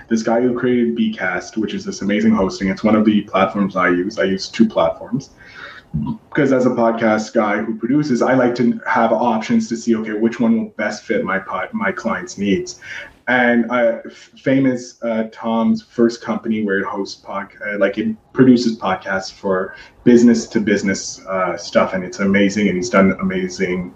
this 0.09 0.23
guy 0.23 0.41
who 0.41 0.59
created 0.59 0.97
Bcast, 0.97 1.57
which 1.57 1.75
is 1.75 1.85
this 1.85 2.03
amazing 2.03 2.33
hosting. 2.33 2.69
It's 2.69 2.85
one 2.85 2.97
of 2.97 3.05
the 3.05 3.23
platforms 3.23 3.77
I 3.77 3.89
use. 3.89 4.19
I 4.19 4.25
use 4.25 4.49
two 4.49 4.67
platforms 4.69 5.31
because 6.29 6.53
as 6.53 6.67
a 6.67 6.71
podcast 6.71 7.33
guy 7.33 7.63
who 7.63 7.77
produces, 7.77 8.23
I 8.23 8.35
like 8.35 8.55
to 8.57 8.81
have 8.87 9.13
options 9.13 9.69
to 9.69 9.77
see 9.77 9.97
okay 9.97 10.13
which 10.13 10.41
one 10.41 10.59
will 10.59 10.71
best 10.71 11.05
fit 11.05 11.25
my 11.25 11.39
pod, 11.39 11.71
my 11.73 11.93
clients' 11.93 12.39
needs. 12.39 12.81
And 13.29 13.69
uh, 13.73 14.03
Fame 14.09 14.67
is 14.67 14.99
uh, 15.03 15.25
Tom's 15.33 15.83
first 15.83 16.23
company 16.23 16.63
where 16.63 16.79
it 16.79 16.85
hosts 16.85 17.21
pod, 17.21 17.49
uh, 17.67 17.77
like 17.79 17.99
it 17.99 18.15
produces 18.33 18.79
podcasts 18.79 19.33
for 19.33 19.75
business 20.05 20.47
to 20.49 20.61
business 20.61 21.25
uh, 21.27 21.57
stuff, 21.57 21.93
and 21.93 22.05
it's 22.05 22.21
amazing. 22.21 22.69
And 22.69 22.77
he's 22.77 22.91
done 22.91 23.13
amazing. 23.21 23.95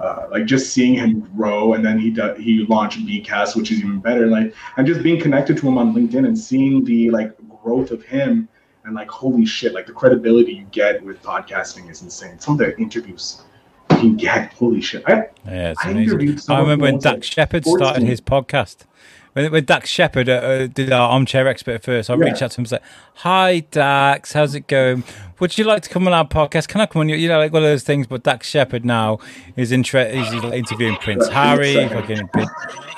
Uh, 0.00 0.28
like 0.30 0.44
just 0.44 0.72
seeing 0.72 0.94
him 0.94 1.20
grow, 1.36 1.74
and 1.74 1.84
then 1.84 1.98
he 1.98 2.10
do, 2.10 2.34
he 2.34 2.64
launched 2.66 3.00
Bcast, 3.00 3.56
which 3.56 3.72
is 3.72 3.80
even 3.80 3.98
better. 3.98 4.26
Like 4.26 4.54
and 4.76 4.86
just 4.86 5.02
being 5.02 5.20
connected 5.20 5.56
to 5.58 5.68
him 5.68 5.76
on 5.76 5.92
LinkedIn 5.92 6.26
and 6.26 6.38
seeing 6.38 6.84
the 6.84 7.10
like 7.10 7.36
growth 7.62 7.90
of 7.90 8.04
him, 8.04 8.48
and 8.84 8.94
like 8.94 9.08
holy 9.08 9.44
shit, 9.44 9.74
like 9.74 9.86
the 9.86 9.92
credibility 9.92 10.52
you 10.52 10.66
get 10.70 11.02
with 11.02 11.20
podcasting 11.22 11.90
is 11.90 12.02
insane. 12.02 12.38
Some 12.38 12.54
of 12.54 12.58
the 12.58 12.76
interviews 12.78 13.42
you 13.90 13.96
can 13.96 14.16
get, 14.16 14.52
holy 14.52 14.80
shit. 14.80 15.02
I, 15.06 15.28
Yeah, 15.44 15.70
it's 15.70 15.84
I 15.84 15.90
amazing. 15.90 16.38
I 16.48 16.60
remember 16.60 16.84
when 16.84 16.98
Dak 16.98 17.14
like, 17.14 17.24
Shepard 17.24 17.66
started 17.66 18.04
his 18.04 18.20
podcast. 18.20 18.84
When, 19.32 19.50
when 19.52 19.64
Dax 19.64 19.88
Shepard 19.90 20.28
uh, 20.28 20.32
uh, 20.32 20.66
did 20.66 20.92
our 20.92 21.10
armchair 21.10 21.46
expert 21.48 21.82
first, 21.82 22.10
I 22.10 22.14
Yeah. 22.14 22.24
reached 22.24 22.42
out 22.42 22.50
to 22.52 22.56
him 22.60 22.62
and 22.62 22.68
said, 22.68 22.82
"Hi, 23.16 23.60
Dax, 23.70 24.32
how's 24.32 24.54
it 24.54 24.66
going? 24.66 25.04
Would 25.40 25.56
you 25.56 25.64
like 25.64 25.82
to 25.82 25.88
come 25.90 26.06
on 26.06 26.12
our 26.12 26.26
podcast? 26.26 26.68
Can 26.68 26.80
I 26.80 26.86
come 26.86 27.00
on? 27.00 27.08
You 27.08 27.28
know, 27.28 27.38
like 27.38 27.52
one 27.52 27.62
of 27.62 27.68
those 27.68 27.82
things." 27.84 28.06
But 28.06 28.22
Dax 28.24 28.48
Shepard 28.48 28.84
now 28.84 29.18
is 29.56 29.72
inter- 29.72 30.10
he's 30.10 30.32
interviewing 30.32 30.96
Prince 30.96 31.28
Harry, 31.28 31.74
fucking 31.88 32.28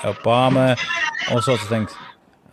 Obama, 0.01 0.77
all 1.29 1.41
sorts 1.41 1.63
of 1.63 1.69
things. 1.69 1.91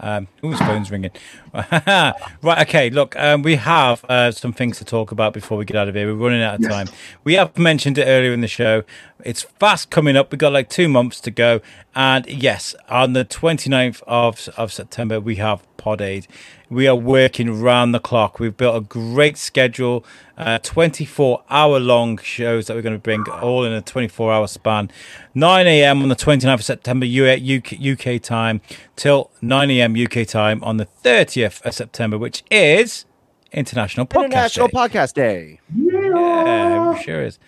Um, 0.01 0.29
his 0.43 0.59
phone's 0.61 0.91
ringing. 0.91 1.11
right, 1.53 2.15
okay. 2.63 2.91
Look, 2.91 3.17
um, 3.17 3.43
we 3.43 3.57
have 3.57 4.05
uh, 4.09 4.31
some 4.31 4.53
things 4.53 4.79
to 4.79 4.85
talk 4.85 5.11
about 5.13 5.33
before 5.33 5.59
we 5.59 5.65
get 5.65 5.77
out 5.77 5.89
of 5.89 5.95
here. 5.95 6.07
We're 6.15 6.25
running 6.25 6.43
out 6.43 6.57
of 6.57 6.61
Yes. 6.63 6.71
time. 6.73 6.89
We 7.25 7.35
have 7.35 7.57
mentioned 7.59 7.99
it 7.99 8.05
earlier 8.05 8.33
in 8.33 8.41
the 8.41 8.49
show. 8.49 8.85
It's 9.25 9.43
fast 9.43 9.91
coming 9.91 10.17
up. 10.17 10.31
We've 10.31 10.39
got 10.39 10.53
like 10.53 10.69
two 10.69 10.89
months 10.89 11.21
to 11.23 11.31
go. 11.31 11.61
And 11.95 12.27
yes, 12.27 12.75
on 12.89 13.13
the 13.15 13.25
29th 13.25 14.03
of, 14.07 14.49
of 14.57 14.73
September, 14.73 15.19
we 15.21 15.37
have 15.37 15.63
Pod 15.77 16.01
Aid. 16.01 16.27
We 16.71 16.87
are 16.87 16.95
working 16.95 17.61
round 17.63 17.95
the 17.95 17.99
clock. 17.99 18.39
We've 18.39 18.57
built 18.57 18.77
a 18.77 18.81
great 18.81 19.39
schedule, 19.39 20.05
uh, 20.37 20.59
24 20.59 21.43
hour 21.49 21.81
long 21.81 22.19
shows 22.19 22.67
that 22.67 22.77
we're 22.77 22.83
going 22.83 22.95
to 22.95 22.99
bring 22.99 23.25
all 23.31 23.65
in 23.65 23.73
a 23.73 23.81
24 23.81 24.33
hour 24.33 24.47
span. 24.47 24.91
9 25.35 25.67
a.m. 25.67 26.03
on 26.03 26.09
the 26.11 26.17
29th 26.17 26.55
of 26.55 26.65
September, 26.65 27.07
UK, 27.07 27.73
UK 27.81 28.21
time, 28.21 28.61
till 28.97 29.31
9 29.41 29.71
a.m. 29.71 29.97
UK 29.97 30.27
time 30.27 30.63
on 30.63 30.77
the 30.77 30.87
30th 31.03 31.65
of 31.65 31.73
September, 31.73 32.19
which 32.19 32.45
is 32.51 33.07
International 33.51 34.05
Podcast 34.07 34.25
International 34.25 34.69
Day. 34.69 34.73
Podcast 34.77 35.15
Day. 35.15 35.61
Yeah, 35.75 36.95
it 36.99 37.03
sure 37.03 37.23
is. 37.23 37.39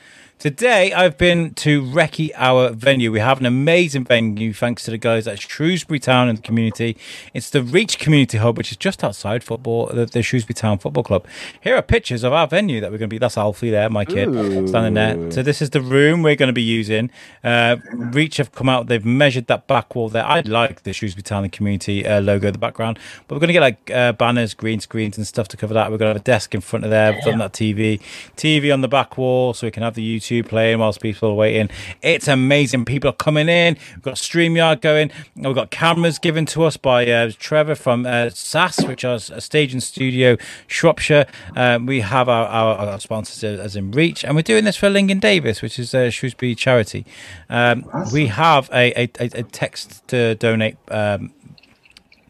Today, 0.40 0.90
I've 0.94 1.18
been 1.18 1.52
to 1.56 1.82
Recce, 1.82 2.30
our 2.34 2.70
venue. 2.70 3.12
We 3.12 3.20
have 3.20 3.40
an 3.40 3.44
amazing 3.44 4.06
venue 4.06 4.54
thanks 4.54 4.82
to 4.84 4.90
the 4.90 4.96
guys 4.96 5.28
at 5.28 5.38
Shrewsbury 5.38 6.00
Town 6.00 6.30
and 6.30 6.38
the 6.38 6.42
community. 6.42 6.96
It's 7.34 7.50
the 7.50 7.62
Reach 7.62 7.98
Community 7.98 8.38
Hub, 8.38 8.56
which 8.56 8.70
is 8.70 8.78
just 8.78 9.04
outside 9.04 9.44
football, 9.44 9.88
the, 9.88 10.06
the 10.06 10.22
Shrewsbury 10.22 10.54
Town 10.54 10.78
Football 10.78 11.02
Club. 11.04 11.26
Here 11.60 11.76
are 11.76 11.82
pictures 11.82 12.24
of 12.24 12.32
our 12.32 12.46
venue 12.46 12.80
that 12.80 12.90
we're 12.90 12.96
going 12.96 13.10
to 13.10 13.14
be. 13.14 13.18
That's 13.18 13.36
Alfie 13.36 13.68
there, 13.68 13.90
my 13.90 14.06
kid, 14.06 14.30
standing 14.66 14.94
there. 14.94 15.30
So 15.30 15.42
this 15.42 15.60
is 15.60 15.68
the 15.68 15.82
room 15.82 16.22
we're 16.22 16.36
going 16.36 16.46
to 16.46 16.54
be 16.54 16.62
using. 16.62 17.10
Uh, 17.44 17.76
Reach 17.92 18.38
have 18.38 18.50
come 18.52 18.70
out. 18.70 18.86
They've 18.86 19.04
measured 19.04 19.46
that 19.48 19.66
back 19.66 19.94
wall 19.94 20.08
there. 20.08 20.24
I 20.24 20.40
like 20.40 20.84
the 20.84 20.94
Shrewsbury 20.94 21.22
Town 21.22 21.44
and 21.44 21.52
community 21.52 22.06
uh, 22.06 22.22
logo 22.22 22.46
in 22.46 22.54
the 22.54 22.58
background, 22.58 22.98
but 23.28 23.34
we're 23.34 23.40
going 23.40 23.48
to 23.48 23.52
get 23.52 23.60
like 23.60 23.90
uh, 23.90 24.12
banners, 24.12 24.54
green 24.54 24.80
screens, 24.80 25.18
and 25.18 25.26
stuff 25.26 25.48
to 25.48 25.58
cover 25.58 25.74
that. 25.74 25.90
We're 25.90 25.98
going 25.98 26.14
to 26.14 26.14
have 26.14 26.22
a 26.22 26.24
desk 26.24 26.54
in 26.54 26.62
front 26.62 26.86
of 26.86 26.90
there, 26.90 27.20
from 27.20 27.36
that 27.40 27.52
TV, 27.52 28.00
TV 28.38 28.72
on 28.72 28.80
the 28.80 28.88
back 28.88 29.18
wall, 29.18 29.52
so 29.52 29.66
we 29.66 29.70
can 29.70 29.82
have 29.82 29.92
the 29.92 30.18
YouTube 30.18 30.29
playing 30.42 30.78
whilst 30.78 31.00
people 31.00 31.30
are 31.30 31.34
waiting. 31.34 31.68
It's 32.02 32.28
amazing. 32.28 32.84
People 32.84 33.10
are 33.10 33.14
coming 33.14 33.48
in. 33.48 33.76
We've 33.94 34.02
got 34.02 34.14
StreamYard 34.14 34.80
going. 34.80 35.10
We've 35.36 35.54
got 35.54 35.70
cameras 35.70 36.18
given 36.18 36.46
to 36.46 36.62
us 36.64 36.76
by 36.76 37.06
uh, 37.10 37.30
Trevor 37.38 37.74
from 37.74 38.06
uh, 38.06 38.30
SAS, 38.30 38.84
which 38.86 39.04
is 39.04 39.30
a 39.30 39.40
stage 39.40 39.72
and 39.72 39.82
studio 39.82 40.36
Shropshire. 40.66 41.26
Um, 41.56 41.86
we 41.86 42.00
have 42.00 42.28
our, 42.28 42.46
our, 42.46 42.76
our 42.78 43.00
sponsors 43.00 43.42
as- 43.44 43.76
in 43.76 43.90
Reach, 43.90 44.24
and 44.24 44.34
we're 44.36 44.42
doing 44.42 44.64
this 44.64 44.76
for 44.76 44.88
Lingen 44.88 45.18
Davies, 45.18 45.62
which 45.62 45.78
is 45.78 45.92
a 45.94 46.10
Shrewsbury 46.10 46.54
charity. 46.54 47.04
Um, 47.48 47.84
We 48.12 48.26
have 48.28 48.68
a, 48.72 48.92
a, 49.02 49.10
a 49.20 49.30
a 49.40 49.42
text 49.42 50.06
to 50.08 50.34
donate 50.36 50.76
um, 50.90 51.32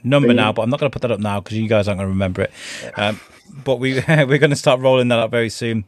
number 0.04 0.32
now, 0.34 0.52
but 0.52 0.62
I'm 0.62 0.70
not 0.70 0.80
going 0.80 0.90
to 0.90 0.94
put 0.94 1.02
that 1.02 1.10
up 1.12 1.20
now 1.20 1.40
because 1.40 1.56
you 1.58 1.68
guys 1.68 1.88
aren't 1.88 1.98
going 1.98 2.08
to 2.08 2.12
remember 2.12 2.42
it. 2.42 2.52
Um, 2.96 3.20
but 3.64 3.76
we 3.76 3.94
we're 4.08 4.38
going 4.38 4.50
to 4.50 4.56
start 4.56 4.80
rolling 4.80 5.08
that 5.08 5.18
up 5.18 5.30
very 5.30 5.48
soon. 5.50 5.84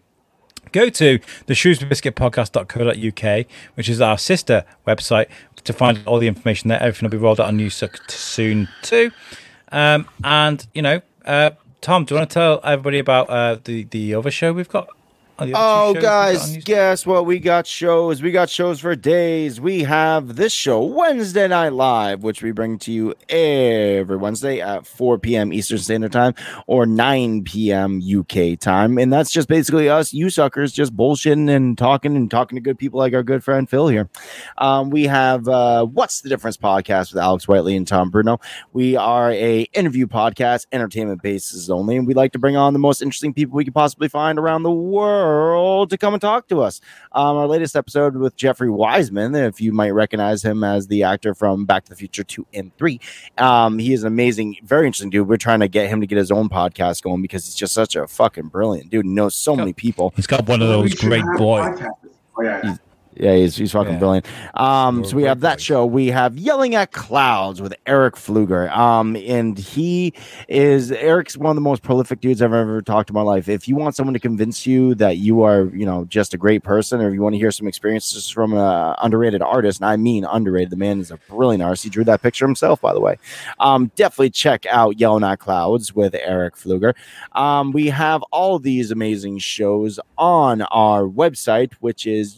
Go 0.73 0.89
to 0.89 1.19
the 1.47 1.55
shrewsburybiscuitpodcast.co.uk, 1.55 3.47
which 3.75 3.89
is 3.89 4.01
our 4.01 4.19
sister 4.19 4.65
website, 4.87 5.27
to 5.65 5.73
find 5.73 6.01
all 6.07 6.19
the 6.19 6.27
information 6.27 6.69
there. 6.69 6.81
Everything 6.81 7.07
will 7.07 7.11
be 7.11 7.17
rolled 7.19 7.41
out 7.41 7.49
on 7.49 7.59
Newsuck 7.59 8.11
soon 8.11 8.69
too. 8.83 9.11
Um, 9.71 10.09
and 10.25 10.67
you 10.75 10.83
know, 10.83 11.01
uh, 11.25 11.51
Tom, 11.81 12.05
do 12.05 12.15
you 12.15 12.19
want 12.19 12.31
to 12.31 12.35
tell 12.35 12.61
everybody 12.65 12.99
about 12.99 13.31
uh, 13.31 13.59
the 13.65 13.85
the 13.85 14.15
other 14.15 14.31
show 14.31 14.53
we've 14.53 14.69
got? 14.69 14.89
Oh, 15.39 15.47
the 15.47 15.55
other 15.55 15.95
two 15.95 15.95
shows 15.95 15.95
we've 15.95 16.03
got 16.03 16.29
on 16.29 16.35
guys, 16.35 16.57
guess 16.65 17.07
what? 17.07 17.27
We 17.27 17.39
got 17.39 17.67
shows. 17.67 18.23
We 18.23 18.33
got 18.33 18.51
shows 18.51 18.81
for 18.81 18.95
days. 18.95 19.61
We 19.61 19.85
have 19.85 20.37
this 20.37 20.53
show, 20.53 20.85
Wednesday 20.85 21.49
Night 21.49 21.73
Live, 21.73 22.23
which 22.23 22.43
we 22.43 22.53
bring 22.53 22.79
to 22.81 22.93
you 22.93 23.15
every 23.31 24.17
Wednesday 24.17 24.61
at 24.61 24.87
4 24.87 25.19
p.m. 25.19 25.53
Eastern 25.53 25.79
Standard 25.79 26.13
Time 26.13 26.35
or 26.67 26.85
9 26.85 27.45
p.m. 27.45 28.01
UK 28.01 28.59
time. 28.59 28.99
And 28.99 29.11
that's 29.11 29.31
just 29.31 29.49
basically 29.49 29.89
us, 29.89 30.13
you 30.13 30.29
suckers, 30.29 30.71
just 30.71 30.95
bullshitting 30.95 31.49
and 31.49 31.79
talking 31.79 32.15
and 32.15 32.31
talking 32.31 32.57
to 32.57 32.61
good 32.61 32.79
people 32.79 32.99
like 32.99 33.15
our 33.15 33.23
good 33.23 33.43
friend 33.43 33.69
Phil 33.69 33.89
here. 33.89 34.11
Um, 34.59 34.91
we 34.91 35.05
have 35.05 35.49
uh, 35.49 35.87
What's 35.87 36.21
the 36.21 36.29
Difference 36.29 36.59
podcast 36.59 37.15
with 37.15 37.23
Alex 37.23 37.49
Whiteley 37.49 37.75
and 37.75 37.89
Tom 37.89 38.11
Bruno. 38.11 38.39
We 38.75 38.97
are 38.97 39.33
a 39.33 39.63
interview 39.73 40.07
podcast, 40.07 40.67
entertainment 40.73 41.23
basis 41.23 41.71
only, 41.71 41.97
and 41.97 42.07
we 42.07 42.13
like 42.13 42.33
to 42.33 42.39
bring 42.39 42.57
on 42.57 42.75
the 42.75 42.79
most 42.79 43.01
interesting 43.01 43.33
people 43.33 43.57
we 43.57 43.65
could 43.65 43.75
possibly 43.75 44.09
find 44.09 44.39
around 44.39 44.63
the 44.63 44.71
world 44.71 45.23
to 45.89 45.99
come 45.99 46.15
and 46.15 46.21
talk 46.21 46.49
to 46.49 46.61
us. 46.61 46.81
Um, 47.13 47.37
our 47.37 47.47
latest 47.47 47.77
episode 47.77 48.17
with 48.17 48.37
Jeffrey 48.37 48.71
Weissman, 48.71 49.35
if 49.35 49.61
you 49.61 49.73
might 49.73 49.91
recognize 49.91 50.45
him 50.45 50.65
as 50.65 50.87
the 50.87 51.03
actor 51.03 51.35
from 51.35 51.65
Back 51.65 51.85
to 51.85 51.91
the 51.91 51.97
Future 51.97 52.25
two 52.25 52.47
and 52.55 52.77
three, 52.77 53.01
um, 53.39 53.79
he 53.79 53.93
is 53.93 54.03
an 54.03 54.09
amazing, 54.09 54.57
very 54.65 54.87
interesting 54.87 55.11
dude. 55.11 55.29
We're 55.29 55.37
trying 55.37 55.61
to 55.61 55.69
get 55.69 55.89
him 55.89 56.01
to 56.01 56.07
get 56.07 56.19
his 56.19 56.31
own 56.31 56.49
podcast 56.49 57.03
going 57.03 57.23
because 57.23 57.45
he's 57.45 57.55
just 57.55 57.75
such 57.75 57.97
a 57.97 58.07
fucking 58.07 58.49
brilliant 58.49 58.91
dude. 58.91 59.05
He 59.05 59.13
knows 59.13 59.35
so 59.35 59.57
many 59.57 59.73
people. 59.73 60.13
He's 60.17 60.27
got 60.27 60.47
one 60.47 60.63
of 60.63 60.69
those 60.69 60.95
great 60.95 61.25
boys. 61.37 61.79
Oh 62.37 62.43
yeah. 62.43 62.61
Yeah, 62.65 62.77
he's, 63.17 63.57
he's 63.57 63.73
fucking 63.73 63.95
Yeah. 63.95 63.99
brilliant. 63.99 64.27
Um, 64.55 65.05
so 65.05 65.17
we 65.17 65.25
have 65.25 65.41
that 65.41 65.61
show. 65.61 65.85
We 65.87 66.09
have 66.09 66.37
Yelling 66.39 66.75
at 66.75 66.93
Clouds 66.93 67.61
with 67.61 67.75
Eric 67.87 68.17
Fluger. 68.17 68.71
Um, 68.75 69.17
and 69.17 69.59
he 69.59 70.13
is 70.49 70.91
Eric's 70.93 71.37
one 71.37 71.51
of 71.51 71.55
the 71.57 71.61
most 71.61 71.83
prolific 71.83 72.21
dudes 72.21 72.43
I've 72.43 72.53
ever 72.53 72.83
talked 72.83 73.09
to 73.09 73.13
in 73.13 73.15
my 73.15 73.23
life. 73.23 73.49
If 73.49 73.69
you 73.69 73.77
want 73.77 73.97
someone 73.97 74.15
to 74.15 74.21
convince 74.21 74.67
you 74.67 74.95
that 74.97 75.19
you 75.19 75.43
are, 75.43 75.65
you 75.75 75.87
know, 75.87 76.05
just 76.07 76.35
a 76.35 76.39
great 76.39 76.63
person, 76.63 77.01
or 77.01 77.09
if 77.09 77.15
you 77.15 77.23
want 77.23 77.35
to 77.35 77.39
hear 77.39 77.51
some 77.51 77.67
experiences 77.69 78.29
from 78.29 78.55
an 78.55 78.95
underrated 79.03 79.43
artist, 79.43 79.81
and 79.81 79.89
I 79.89 79.97
mean 79.97 80.25
underrated, 80.25 80.71
the 80.71 80.77
man 80.77 81.01
is 81.01 81.11
a 81.11 81.19
brilliant 81.29 81.63
artist. 81.63 81.85
He 81.85 81.91
drew 81.91 82.05
that 82.05 82.23
picture 82.23 82.47
himself, 82.47 82.81
by 82.81 82.93
the 82.93 83.01
way. 83.01 83.17
Um, 83.61 83.91
definitely 83.97 84.31
check 84.31 84.67
out 84.67 84.99
Yelling 84.99 85.25
at 85.25 85.39
Clouds 85.39 85.95
with 85.95 86.15
Eric 86.15 86.57
Fluger. 86.57 86.95
Um, 87.33 87.73
we 87.73 87.89
have 87.89 88.23
all 88.33 88.59
these 88.59 88.91
amazing 88.91 89.39
shows 89.39 89.99
on 90.19 90.63
our 90.63 91.03
website, 91.03 91.73
which 91.81 92.07
is 92.07 92.37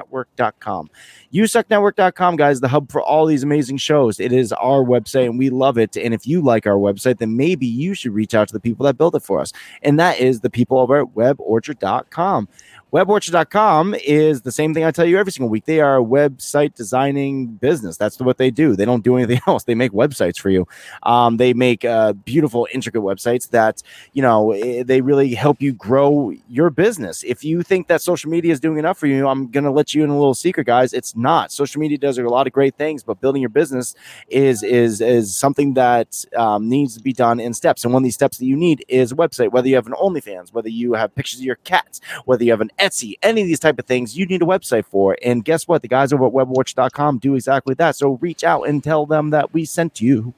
yousucknetwork.com. 0.00 0.90
Yousucknetwork.com, 1.32 2.36
guys, 2.36 2.60
the 2.60 2.68
hub 2.68 2.90
for 2.90 3.02
all 3.02 3.26
these 3.26 3.42
amazing 3.42 3.78
shows. 3.78 4.20
It 4.20 4.32
is 4.32 4.52
our 4.54 4.82
website 4.82 5.26
and 5.26 5.38
we 5.38 5.50
love 5.50 5.78
it. 5.78 5.96
And 5.96 6.14
if 6.14 6.26
you 6.26 6.42
like 6.42 6.66
our 6.66 6.76
website, 6.76 7.18
then 7.18 7.36
maybe 7.36 7.66
you 7.66 7.94
should 7.94 8.12
reach 8.12 8.34
out 8.34 8.48
to 8.48 8.52
the 8.52 8.60
people 8.60 8.86
that 8.86 8.98
built 8.98 9.14
it 9.14 9.22
for 9.22 9.40
us. 9.40 9.52
And 9.82 9.98
that 9.98 10.18
is 10.18 10.40
the 10.40 10.50
people 10.50 10.78
over 10.78 11.00
at 11.00 11.06
weborchard.com. 11.08 12.48
Weborchard.com 12.92 13.94
is 13.94 14.42
the 14.42 14.50
same 14.50 14.74
thing 14.74 14.82
I 14.82 14.90
tell 14.90 15.04
you 15.04 15.16
every 15.16 15.30
single 15.30 15.48
week. 15.48 15.64
They 15.64 15.78
are 15.78 15.98
a 15.98 16.04
website 16.04 16.74
designing 16.74 17.46
business. 17.46 17.96
That's 17.96 18.18
what 18.18 18.36
they 18.36 18.50
do. 18.50 18.74
They 18.74 18.84
don't 18.84 19.04
do 19.04 19.16
anything 19.16 19.40
else. 19.46 19.62
They 19.62 19.76
make 19.76 19.92
websites 19.92 20.40
for 20.40 20.50
you. 20.50 20.66
Um, 21.04 21.36
they 21.36 21.54
make 21.54 21.84
uh, 21.84 22.14
beautiful, 22.14 22.66
intricate 22.74 23.02
websites 23.02 23.50
that 23.50 23.84
you 24.12 24.22
know 24.22 24.50
eh, 24.50 24.82
they 24.82 25.02
really 25.02 25.34
help 25.34 25.62
you 25.62 25.72
grow 25.72 26.32
your 26.48 26.68
business. 26.68 27.22
If 27.22 27.44
you 27.44 27.62
think 27.62 27.86
that 27.86 28.02
social 28.02 28.28
media 28.28 28.52
is 28.52 28.58
doing 28.58 28.78
enough 28.78 28.98
for 28.98 29.06
you, 29.06 29.28
I'm 29.28 29.48
gonna 29.52 29.70
let 29.70 29.94
you 29.94 30.02
in 30.02 30.10
a 30.10 30.18
little 30.18 30.34
secret, 30.34 30.66
guys. 30.66 30.92
It's 30.92 31.14
not. 31.14 31.52
Social 31.52 31.80
media 31.80 31.96
does 31.96 32.18
a 32.18 32.22
lot 32.24 32.48
of 32.48 32.52
great 32.52 32.74
things, 32.74 33.04
but 33.04 33.20
building 33.20 33.40
your 33.40 33.50
business 33.50 33.94
is 34.28 34.64
is 34.64 35.00
is 35.00 35.36
something 35.36 35.74
that 35.74 36.24
um, 36.36 36.68
needs 36.68 36.96
to 36.96 37.02
be 37.02 37.12
done 37.12 37.38
in 37.38 37.54
steps. 37.54 37.84
And 37.84 37.94
one 37.94 38.02
of 38.02 38.04
these 38.04 38.14
steps 38.14 38.38
that 38.38 38.46
you 38.46 38.56
need 38.56 38.84
is 38.88 39.12
a 39.12 39.14
website. 39.14 39.52
Whether 39.52 39.68
you 39.68 39.76
have 39.76 39.86
an 39.86 39.92
OnlyFans, 39.92 40.52
whether 40.52 40.68
you 40.68 40.94
have 40.94 41.14
pictures 41.14 41.38
of 41.38 41.46
your 41.46 41.56
cats, 41.56 42.00
whether 42.24 42.42
you 42.42 42.50
have 42.50 42.60
an 42.60 42.72
Etsy, 42.80 43.14
any 43.22 43.42
of 43.42 43.46
these 43.46 43.60
type 43.60 43.78
of 43.78 43.86
things, 43.86 44.16
you 44.16 44.26
need 44.26 44.42
a 44.42 44.46
website 44.46 44.84
for. 44.84 45.16
And 45.22 45.44
guess 45.44 45.68
what? 45.68 45.82
The 45.82 45.88
guys 45.88 46.12
over 46.12 46.26
at 46.26 46.32
weborchard.com 46.32 47.18
do 47.18 47.34
exactly 47.34 47.74
that. 47.74 47.96
So 47.96 48.18
reach 48.20 48.44
out 48.44 48.62
and 48.62 48.82
tell 48.82 49.06
them 49.06 49.30
that 49.30 49.52
we 49.52 49.64
sent 49.64 50.00
you. 50.00 50.34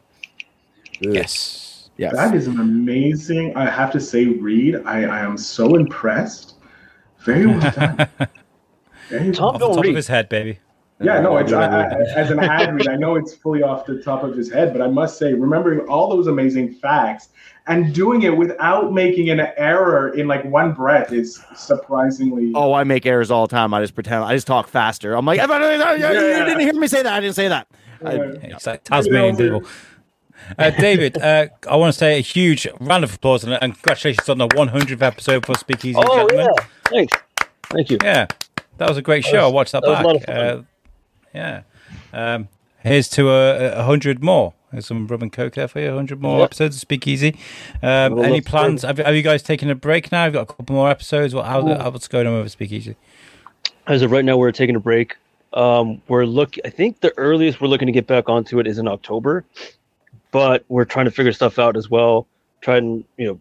Yes. 1.01 1.91
Yes. 1.97 2.15
That 2.15 2.35
is 2.35 2.47
an 2.47 2.59
amazing. 2.61 3.57
I 3.57 3.69
have 3.69 3.93
to 3.93 4.01
say, 4.01 4.27
Reed. 4.27 4.77
I, 4.85 5.05
I 5.05 5.21
am 5.21 5.37
so 5.37 5.77
impressed. 5.77 6.55
Very 7.21 7.47
well 7.47 7.61
done. 7.71 8.09
Very 9.09 9.25
well 9.27 9.33
Tom 9.35 9.47
Off 9.47 9.53
the 9.55 9.59
don't 9.59 9.77
top 9.77 9.87
of 9.87 9.95
his 9.95 10.09
head, 10.09 10.29
baby. 10.29 10.59
Yeah, 11.03 11.21
no, 11.21 11.37
it's, 11.37 11.53
I, 11.53 11.65
I, 11.83 11.95
as 12.17 12.31
an 12.31 12.39
ad 12.41 12.75
read, 12.75 12.89
I 12.89 12.97
know 12.97 13.17
it's 13.17 13.35
fully 13.35 13.63
off 13.63 13.87
the 13.87 14.03
top 14.03 14.23
of 14.23 14.37
his 14.37 14.51
head, 14.53 14.73
but 14.73 14.81
I 14.83 14.87
must 14.89 15.19
say, 15.19 15.33
remembering 15.35 15.81
all 15.89 16.09
those 16.09 16.27
amazing 16.27 16.73
facts 16.75 17.29
and 17.67 17.95
doing 17.95 18.23
it 18.23 18.37
without 18.37 18.93
making 18.93 19.31
an 19.31 19.41
error 19.57 20.11
in 20.15 20.27
like 20.29 20.45
one 20.45 20.73
breath 20.73 21.13
is 21.13 21.41
surprisingly. 21.55 22.53
Oh, 22.55 22.73
I 22.73 22.85
make 22.85 23.07
errors 23.07 23.31
all 23.31 23.47
the 23.47 23.51
time. 23.55 23.73
I 23.75 23.81
just 23.81 23.95
pretend. 23.95 24.25
I 24.25 24.35
just 24.35 24.47
talk 24.47 24.69
faster. 24.69 25.15
I'm 25.15 25.25
like, 25.27 25.41
you 25.41 25.47
didn't 25.47 26.61
hear 26.61 26.75
me 26.75 26.87
say 26.89 27.03
that. 27.03 27.13
I 27.13 27.21
didn't 27.21 27.37
say 27.37 27.49
that. 27.49 27.67
I- 28.05 28.15
Yeah. 28.15 28.31
It's 28.43 28.67
like 28.67 28.85
Tasmanian 28.85 29.37
devil. 29.37 29.65
Uh, 30.59 30.71
David, 30.71 31.19
uh, 31.19 31.47
I 31.71 31.77
want 31.77 31.93
to 31.93 31.99
say 31.99 32.19
a 32.19 32.21
huge 32.21 32.67
round 32.81 33.05
of 33.05 33.15
applause 33.15 33.45
and, 33.45 33.53
and 33.63 33.75
congratulations 33.75 34.29
on 34.29 34.39
the 34.39 34.49
100th 34.49 35.01
episode 35.01 35.47
for 35.47 35.55
Speakeasy 35.57 35.97
Oh 35.97 36.17
Gentlemen. 36.29 36.49
yeah, 36.59 36.65
thanks. 36.87 37.19
Thank 37.71 37.91
you. 37.91 37.99
Yeah, 38.03 38.27
that 38.79 38.89
was 38.89 38.99
a 38.99 39.03
great 39.03 39.25
show. 39.25 39.45
was- 39.45 39.53
I 39.53 39.55
watched 39.55 39.73
that, 39.73 39.83
that 39.85 39.89
was 39.89 39.99
back. 39.99 40.05
a 40.05 40.07
lot 40.09 40.17
of 40.17 40.25
fun. 40.25 40.37
Uh, 40.59 40.63
yeah. 41.35 41.63
Um, 42.13 42.49
here's 42.81 43.09
to 43.11 43.31
a, 43.31 43.81
a 43.81 43.83
hundred 43.85 44.23
more. 44.23 44.55
There's 44.73 44.87
some 44.87 45.07
rum 45.07 45.21
and 45.23 45.33
coke 45.33 45.53
there 45.55 45.69
for 45.69 45.81
you. 45.81 45.89
100 45.89 46.23
more 46.23 46.39
Yeah. 46.39 46.45
episodes 46.45 46.77
of 46.77 46.81
Speakeasy. 46.81 47.37
Um, 47.83 48.15
Well, 48.15 48.25
any 48.25 48.41
plans? 48.41 48.83
Have, 48.83 48.97
have 48.99 49.15
you 49.15 49.21
guys 49.23 49.43
taken 49.43 49.69
a 49.69 49.75
break 49.75 50.11
now? 50.11 50.25
You've 50.25 50.33
got 50.33 50.43
a 50.43 50.47
couple 50.47 50.75
more 50.75 50.89
episodes. 50.89 51.35
What, 51.35 51.45
how, 51.45 51.67
how, 51.67 51.91
what's 51.91 52.09
going 52.09 52.27
on 52.27 52.43
with 52.43 52.53
Speakeasy? 52.53 52.97
As 53.87 54.01
of 54.01 54.11
right 54.11 54.25
now, 54.25 54.39
we're 54.39 54.51
taking 54.51 54.75
a 54.75 54.81
break. 54.81 55.17
Um, 55.53 56.01
we're 56.09 56.25
look. 56.25 56.57
I 56.65 56.71
think 56.71 57.01
the 57.01 57.13
earliest 57.19 57.61
we're 57.61 57.69
looking 57.69 57.85
to 57.85 57.93
get 57.93 58.07
back 58.07 58.31
onto 58.31 58.59
it 58.61 58.67
is 58.67 58.79
in 58.79 58.89
October, 58.89 59.45
but 60.31 60.65
we're 60.69 60.87
trying 60.87 61.05
to 61.05 61.11
figure 61.11 61.33
stuff 61.33 61.59
out 61.59 61.77
as 61.77 61.91
well. 61.91 62.27
Try 62.63 62.79
and 62.79 63.05
you 63.19 63.27
know, 63.27 63.41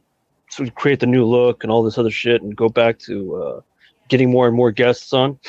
sort 0.50 0.68
of 0.68 0.76
create 0.76 1.00
the 1.00 1.06
new 1.06 1.24
look 1.26 1.64
and 1.64 1.72
all 1.72 1.84
this 1.84 1.98
other 1.98 2.12
shit, 2.12 2.42
and 2.42 2.54
go 2.54 2.68
back 2.68 3.00
to 3.00 3.36
uh, 3.38 3.62
getting 4.10 4.30
more 4.30 4.48
and 4.48 4.56
more 4.58 4.72
guests 4.72 5.14
on. 5.14 5.40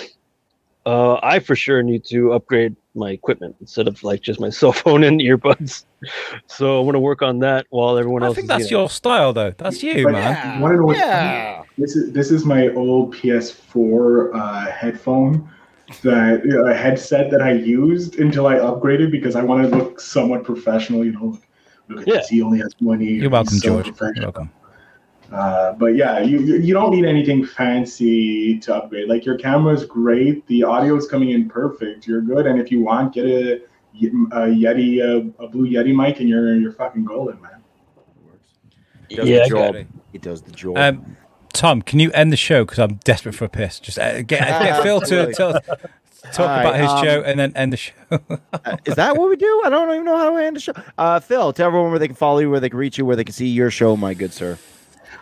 Uh, 0.84 1.20
I 1.22 1.38
for 1.38 1.54
sure 1.54 1.82
need 1.82 2.04
to 2.06 2.32
upgrade 2.32 2.74
my 2.94 3.10
equipment 3.10 3.54
instead 3.60 3.86
of 3.88 4.02
like 4.02 4.20
just 4.20 4.40
my 4.40 4.50
cell 4.58 4.72
phone 4.72 5.04
and 5.04 5.20
earbuds. 5.20 5.84
So 6.46 6.78
I 6.78 6.82
want 6.84 6.96
to 6.96 7.00
work 7.00 7.22
on 7.22 7.38
that 7.40 7.66
while 7.70 7.96
everyone 7.98 8.22
I 8.22 8.26
else. 8.26 8.34
I 8.34 8.36
think 8.36 8.44
is, 8.44 8.48
that's 8.48 8.70
you 8.70 8.76
know- 8.76 8.82
your 8.82 8.90
style, 8.90 9.32
though. 9.32 9.52
That's 9.56 9.82
you, 9.82 10.04
But- 10.04 10.12
man. 10.12 10.22
Yeah. 10.34 10.60
Wanna 10.60 10.76
know 10.78 10.92
yeah. 10.92 11.62
This 11.78 11.96
is 11.96 12.12
this 12.12 12.30
is 12.30 12.44
my 12.44 12.68
old 12.70 13.14
PS4 13.14 14.30
uh, 14.34 14.70
headphone 14.72 15.48
that 16.02 16.42
a 16.66 16.74
headset 16.74 17.30
that 17.30 17.40
I 17.42 17.52
used 17.52 18.18
until 18.18 18.46
I 18.46 18.56
upgraded 18.56 19.10
because 19.10 19.36
I 19.36 19.42
wanted 19.42 19.70
to 19.70 19.76
look 19.76 20.00
somewhat 20.00 20.44
professional. 20.44 21.04
You 21.04 21.12
know, 21.12 21.24
look, 21.26 21.42
look 21.88 22.00
at 22.02 22.08
Yeah. 22.08 22.14
this. 22.16 22.28
He 22.28 22.42
only 22.42 22.58
has 22.58 22.74
one 22.80 23.00
ear. 23.02 23.10
You're 23.22 23.30
welcome, 23.30 23.54
so 23.56 23.82
George. 23.82 23.92
You're 24.16 24.24
welcome. 24.24 24.50
Uh, 25.32 25.72
but 25.72 25.96
yeah, 25.96 26.20
you 26.20 26.40
you 26.40 26.56
you 26.56 26.74
don't 26.74 26.90
need 26.90 27.04
anything 27.06 27.44
fancy 27.44 28.58
to 28.60 28.74
upgrade. 28.74 29.08
Like 29.08 29.24
your 29.24 29.38
camera 29.38 29.72
is 29.72 29.84
great, 29.84 30.46
the 30.46 30.62
audio 30.62 30.96
is 30.96 31.06
coming 31.06 31.30
in 31.30 31.48
perfect. 31.48 32.06
You're 32.06 32.20
good, 32.20 32.46
and 32.46 32.60
if 32.60 32.70
you 32.70 32.82
want, 32.82 33.14
get 33.14 33.24
a, 33.26 33.54
a 33.54 34.46
Yeti, 34.48 35.00
a, 35.00 35.42
a 35.42 35.48
Blue 35.48 35.66
Yeti 35.66 35.94
mic, 35.94 36.20
and 36.20 36.28
you're 36.28 36.56
you're 36.56 36.72
fucking 36.72 37.04
golden, 37.04 37.40
man. 37.40 37.62
He 39.08 39.16
does 39.16 39.28
Yeah, 39.28 39.38
the 39.38 39.44
I 39.44 39.48
job. 39.48 39.74
got 39.74 39.84
He 40.12 40.18
does 40.18 40.42
the 40.42 40.52
job. 40.52 40.76
Um, 40.76 41.16
Tom, 41.54 41.82
can 41.82 41.98
you 41.98 42.10
end 42.12 42.32
the 42.32 42.36
show 42.36 42.64
because 42.64 42.78
I'm 42.78 42.96
desperate 43.04 43.34
for 43.34 43.44
a 43.44 43.48
piss? 43.48 43.78
Just 43.80 43.98
uh, 43.98 44.22
get, 44.22 44.40
get 44.62 44.82
Phil 44.82 45.00
to 45.00 45.06
Absolutely. 45.06 45.34
tell, 45.34 45.52
talk 46.32 46.40
All 46.40 46.46
right, 46.46 46.60
about 46.60 46.76
his 46.76 46.90
um, 46.90 47.04
show 47.04 47.22
and 47.22 47.38
then 47.38 47.52
end 47.56 47.72
the 47.72 47.76
show. 47.78 47.92
Uh, 48.64 48.76
is 48.84 48.94
that 48.94 49.16
what 49.16 49.28
we 49.28 49.34
do? 49.36 49.62
I 49.64 49.70
don't 49.70 49.90
even 49.90 50.04
know 50.04 50.16
how 50.16 50.30
to 50.30 50.36
end 50.36 50.54
the 50.56 50.60
show. 50.60 50.72
Uh, 50.96 51.18
Phil, 51.18 51.52
tell 51.52 51.66
everyone 51.66 51.90
where 51.90 51.98
they 51.98 52.06
can 52.06 52.14
follow 52.14 52.38
you, 52.38 52.48
where 52.48 52.60
they 52.60 52.68
can 52.68 52.78
reach 52.78 52.96
you, 52.96 53.04
where 53.04 53.16
they 53.16 53.24
can 53.24 53.32
see 53.34 53.48
your 53.48 53.70
show, 53.72 53.96
my 53.96 54.14
good 54.14 54.32
sir. 54.32 54.56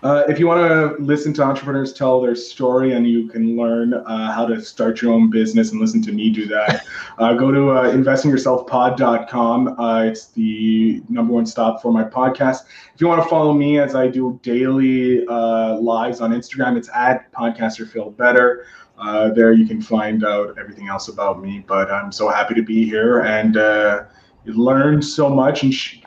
Uh, 0.02 0.24
if 0.28 0.38
you 0.38 0.46
want 0.46 0.60
to 0.60 1.02
listen 1.02 1.32
to 1.34 1.42
entrepreneurs 1.42 1.92
tell 1.92 2.20
their 2.20 2.34
story 2.34 2.92
and 2.94 3.06
you 3.06 3.28
can 3.28 3.56
learn 3.56 3.92
uh, 3.92 4.32
how 4.32 4.46
to 4.46 4.60
start 4.60 5.02
your 5.02 5.12
own 5.12 5.28
business 5.28 5.72
and 5.72 5.80
listen 5.80 6.00
to 6.00 6.12
me 6.12 6.30
do 6.30 6.46
that, 6.46 6.84
uh, 7.18 7.34
go 7.34 7.50
to 7.50 7.70
uh, 7.70 7.92
investinyourselfpod.com. 7.92 9.78
Uh, 9.78 10.02
it's 10.04 10.28
the 10.28 11.02
number 11.08 11.34
one 11.34 11.44
stop 11.44 11.82
for 11.82 11.92
my 11.92 12.04
podcast. 12.04 12.62
If 12.94 13.00
you 13.00 13.08
want 13.08 13.22
to 13.22 13.28
follow 13.28 13.52
me 13.52 13.78
as 13.78 13.94
I 13.94 14.08
do 14.08 14.40
daily 14.42 15.26
uh, 15.26 15.76
lives 15.76 16.20
on 16.20 16.32
Instagram, 16.32 16.76
it's 16.78 16.88
at 16.94 17.30
podcaster 17.32 17.90
Phil 17.90 18.10
Better. 18.10 18.66
Uh, 18.98 19.30
there 19.30 19.52
you 19.52 19.66
can 19.66 19.80
find 19.80 20.24
out 20.24 20.58
everything 20.58 20.88
else 20.88 21.08
about 21.08 21.42
me. 21.42 21.64
But 21.66 21.90
I'm 21.90 22.12
so 22.12 22.28
happy 22.28 22.54
to 22.54 22.62
be 22.62 22.84
here 22.84 23.20
and 23.20 23.56
uh, 23.56 24.04
learn 24.44 25.02
so 25.02 25.28
much 25.28 25.62
and 25.62 25.72
sh- 25.72 26.02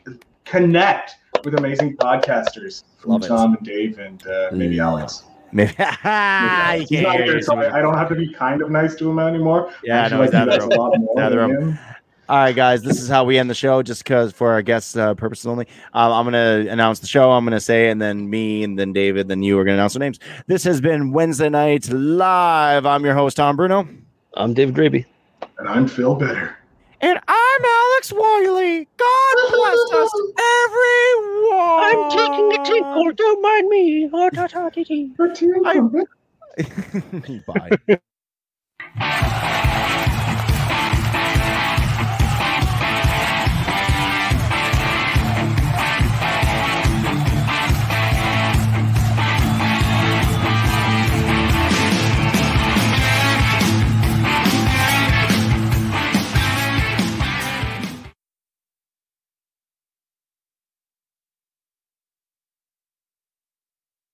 connect 0.45 1.15
with 1.43 1.55
amazing 1.59 1.97
podcasters 1.97 2.83
from 2.97 3.11
Love 3.11 3.23
it. 3.23 3.27
Tom 3.27 3.55
and 3.55 3.65
Dave 3.65 3.99
and 3.99 4.25
uh, 4.27 4.49
maybe 4.51 4.75
Yeah. 4.75 4.87
Alex. 4.87 5.23
Maybe 5.51 5.69
you 5.77 5.77
He's 5.77 5.87
can't 6.89 7.03
not 7.03 7.19
here, 7.19 7.41
so 7.41 7.55
I, 7.57 7.77
I 7.77 7.81
don't 7.81 7.93
have 7.95 8.09
to 8.09 8.15
be 8.15 8.33
kind 8.33 8.61
of 8.63 8.71
nice 8.71 8.95
to 8.95 9.09
him 9.09 9.19
anymore. 9.19 9.71
Yeah, 9.83 10.05
I 10.05 10.09
no, 10.09 10.09
feel 10.09 10.21
he's 10.23 10.33
like 10.33 10.41
out 10.41 10.47
he 10.49 10.53
of 10.55 10.69
does 10.69 10.77
a 10.77 10.79
lot 10.79 10.97
more 10.99 11.19
Out 11.21 11.31
of 11.31 11.49
than 11.49 11.79
All 12.27 12.37
right, 12.37 12.55
guys, 12.55 12.81
this 12.81 12.99
is 12.99 13.07
how 13.07 13.23
we 13.23 13.37
end 13.37 13.51
the 13.51 13.53
show, 13.55 13.83
just 13.83 14.03
because 14.03 14.33
for 14.33 14.51
our 14.51 14.63
guests' 14.63 14.95
uh, 14.97 15.13
purposes 15.13 15.45
only. 15.45 15.67
Um, 15.93 16.11
I'm 16.11 16.23
going 16.29 16.65
to 16.65 16.71
announce 16.71 16.99
the 16.99 17.07
show. 17.07 17.31
I'm 17.31 17.43
going 17.45 17.51
to 17.51 17.59
say 17.59 17.89
and 17.91 18.01
then 18.01 18.29
me, 18.31 18.63
and 18.63 18.79
then 18.79 18.93
David, 18.93 19.27
then 19.27 19.43
you 19.43 19.59
are 19.59 19.63
going 19.63 19.75
to 19.75 19.79
announce 19.79 19.93
the 19.93 19.99
names. 19.99 20.19
This 20.47 20.63
has 20.63 20.81
been 20.81 21.11
Wednesday 21.11 21.49
Night 21.49 21.87
Live. 21.89 22.87
I'm 22.87 23.05
your 23.05 23.13
host, 23.13 23.37
Tom 23.37 23.55
Bruno. 23.55 23.87
I'm 24.33 24.55
David 24.55 24.73
Draby. 24.73 25.05
And 25.59 25.67
I'm 25.67 25.87
Phil 25.87 26.15
Better. 26.15 26.57
And 27.01 27.19
I'm 27.27 27.42
Alex 28.03 28.11
Wiley. 28.11 28.85
God 28.97 29.37
bless 29.53 29.91
us, 29.93 30.11
everyone. 30.67 31.83
I'm 31.85 32.09
taking 32.09 32.51
a 32.51 32.57
tinkle. 32.65 33.13
Don't 33.13 33.41
mind 33.41 33.69
me. 33.69 34.09
Oh, 34.11 34.29
ta 34.29 34.47
ta 34.47 34.67
ti. 34.69 35.13
Bye. 37.47 37.77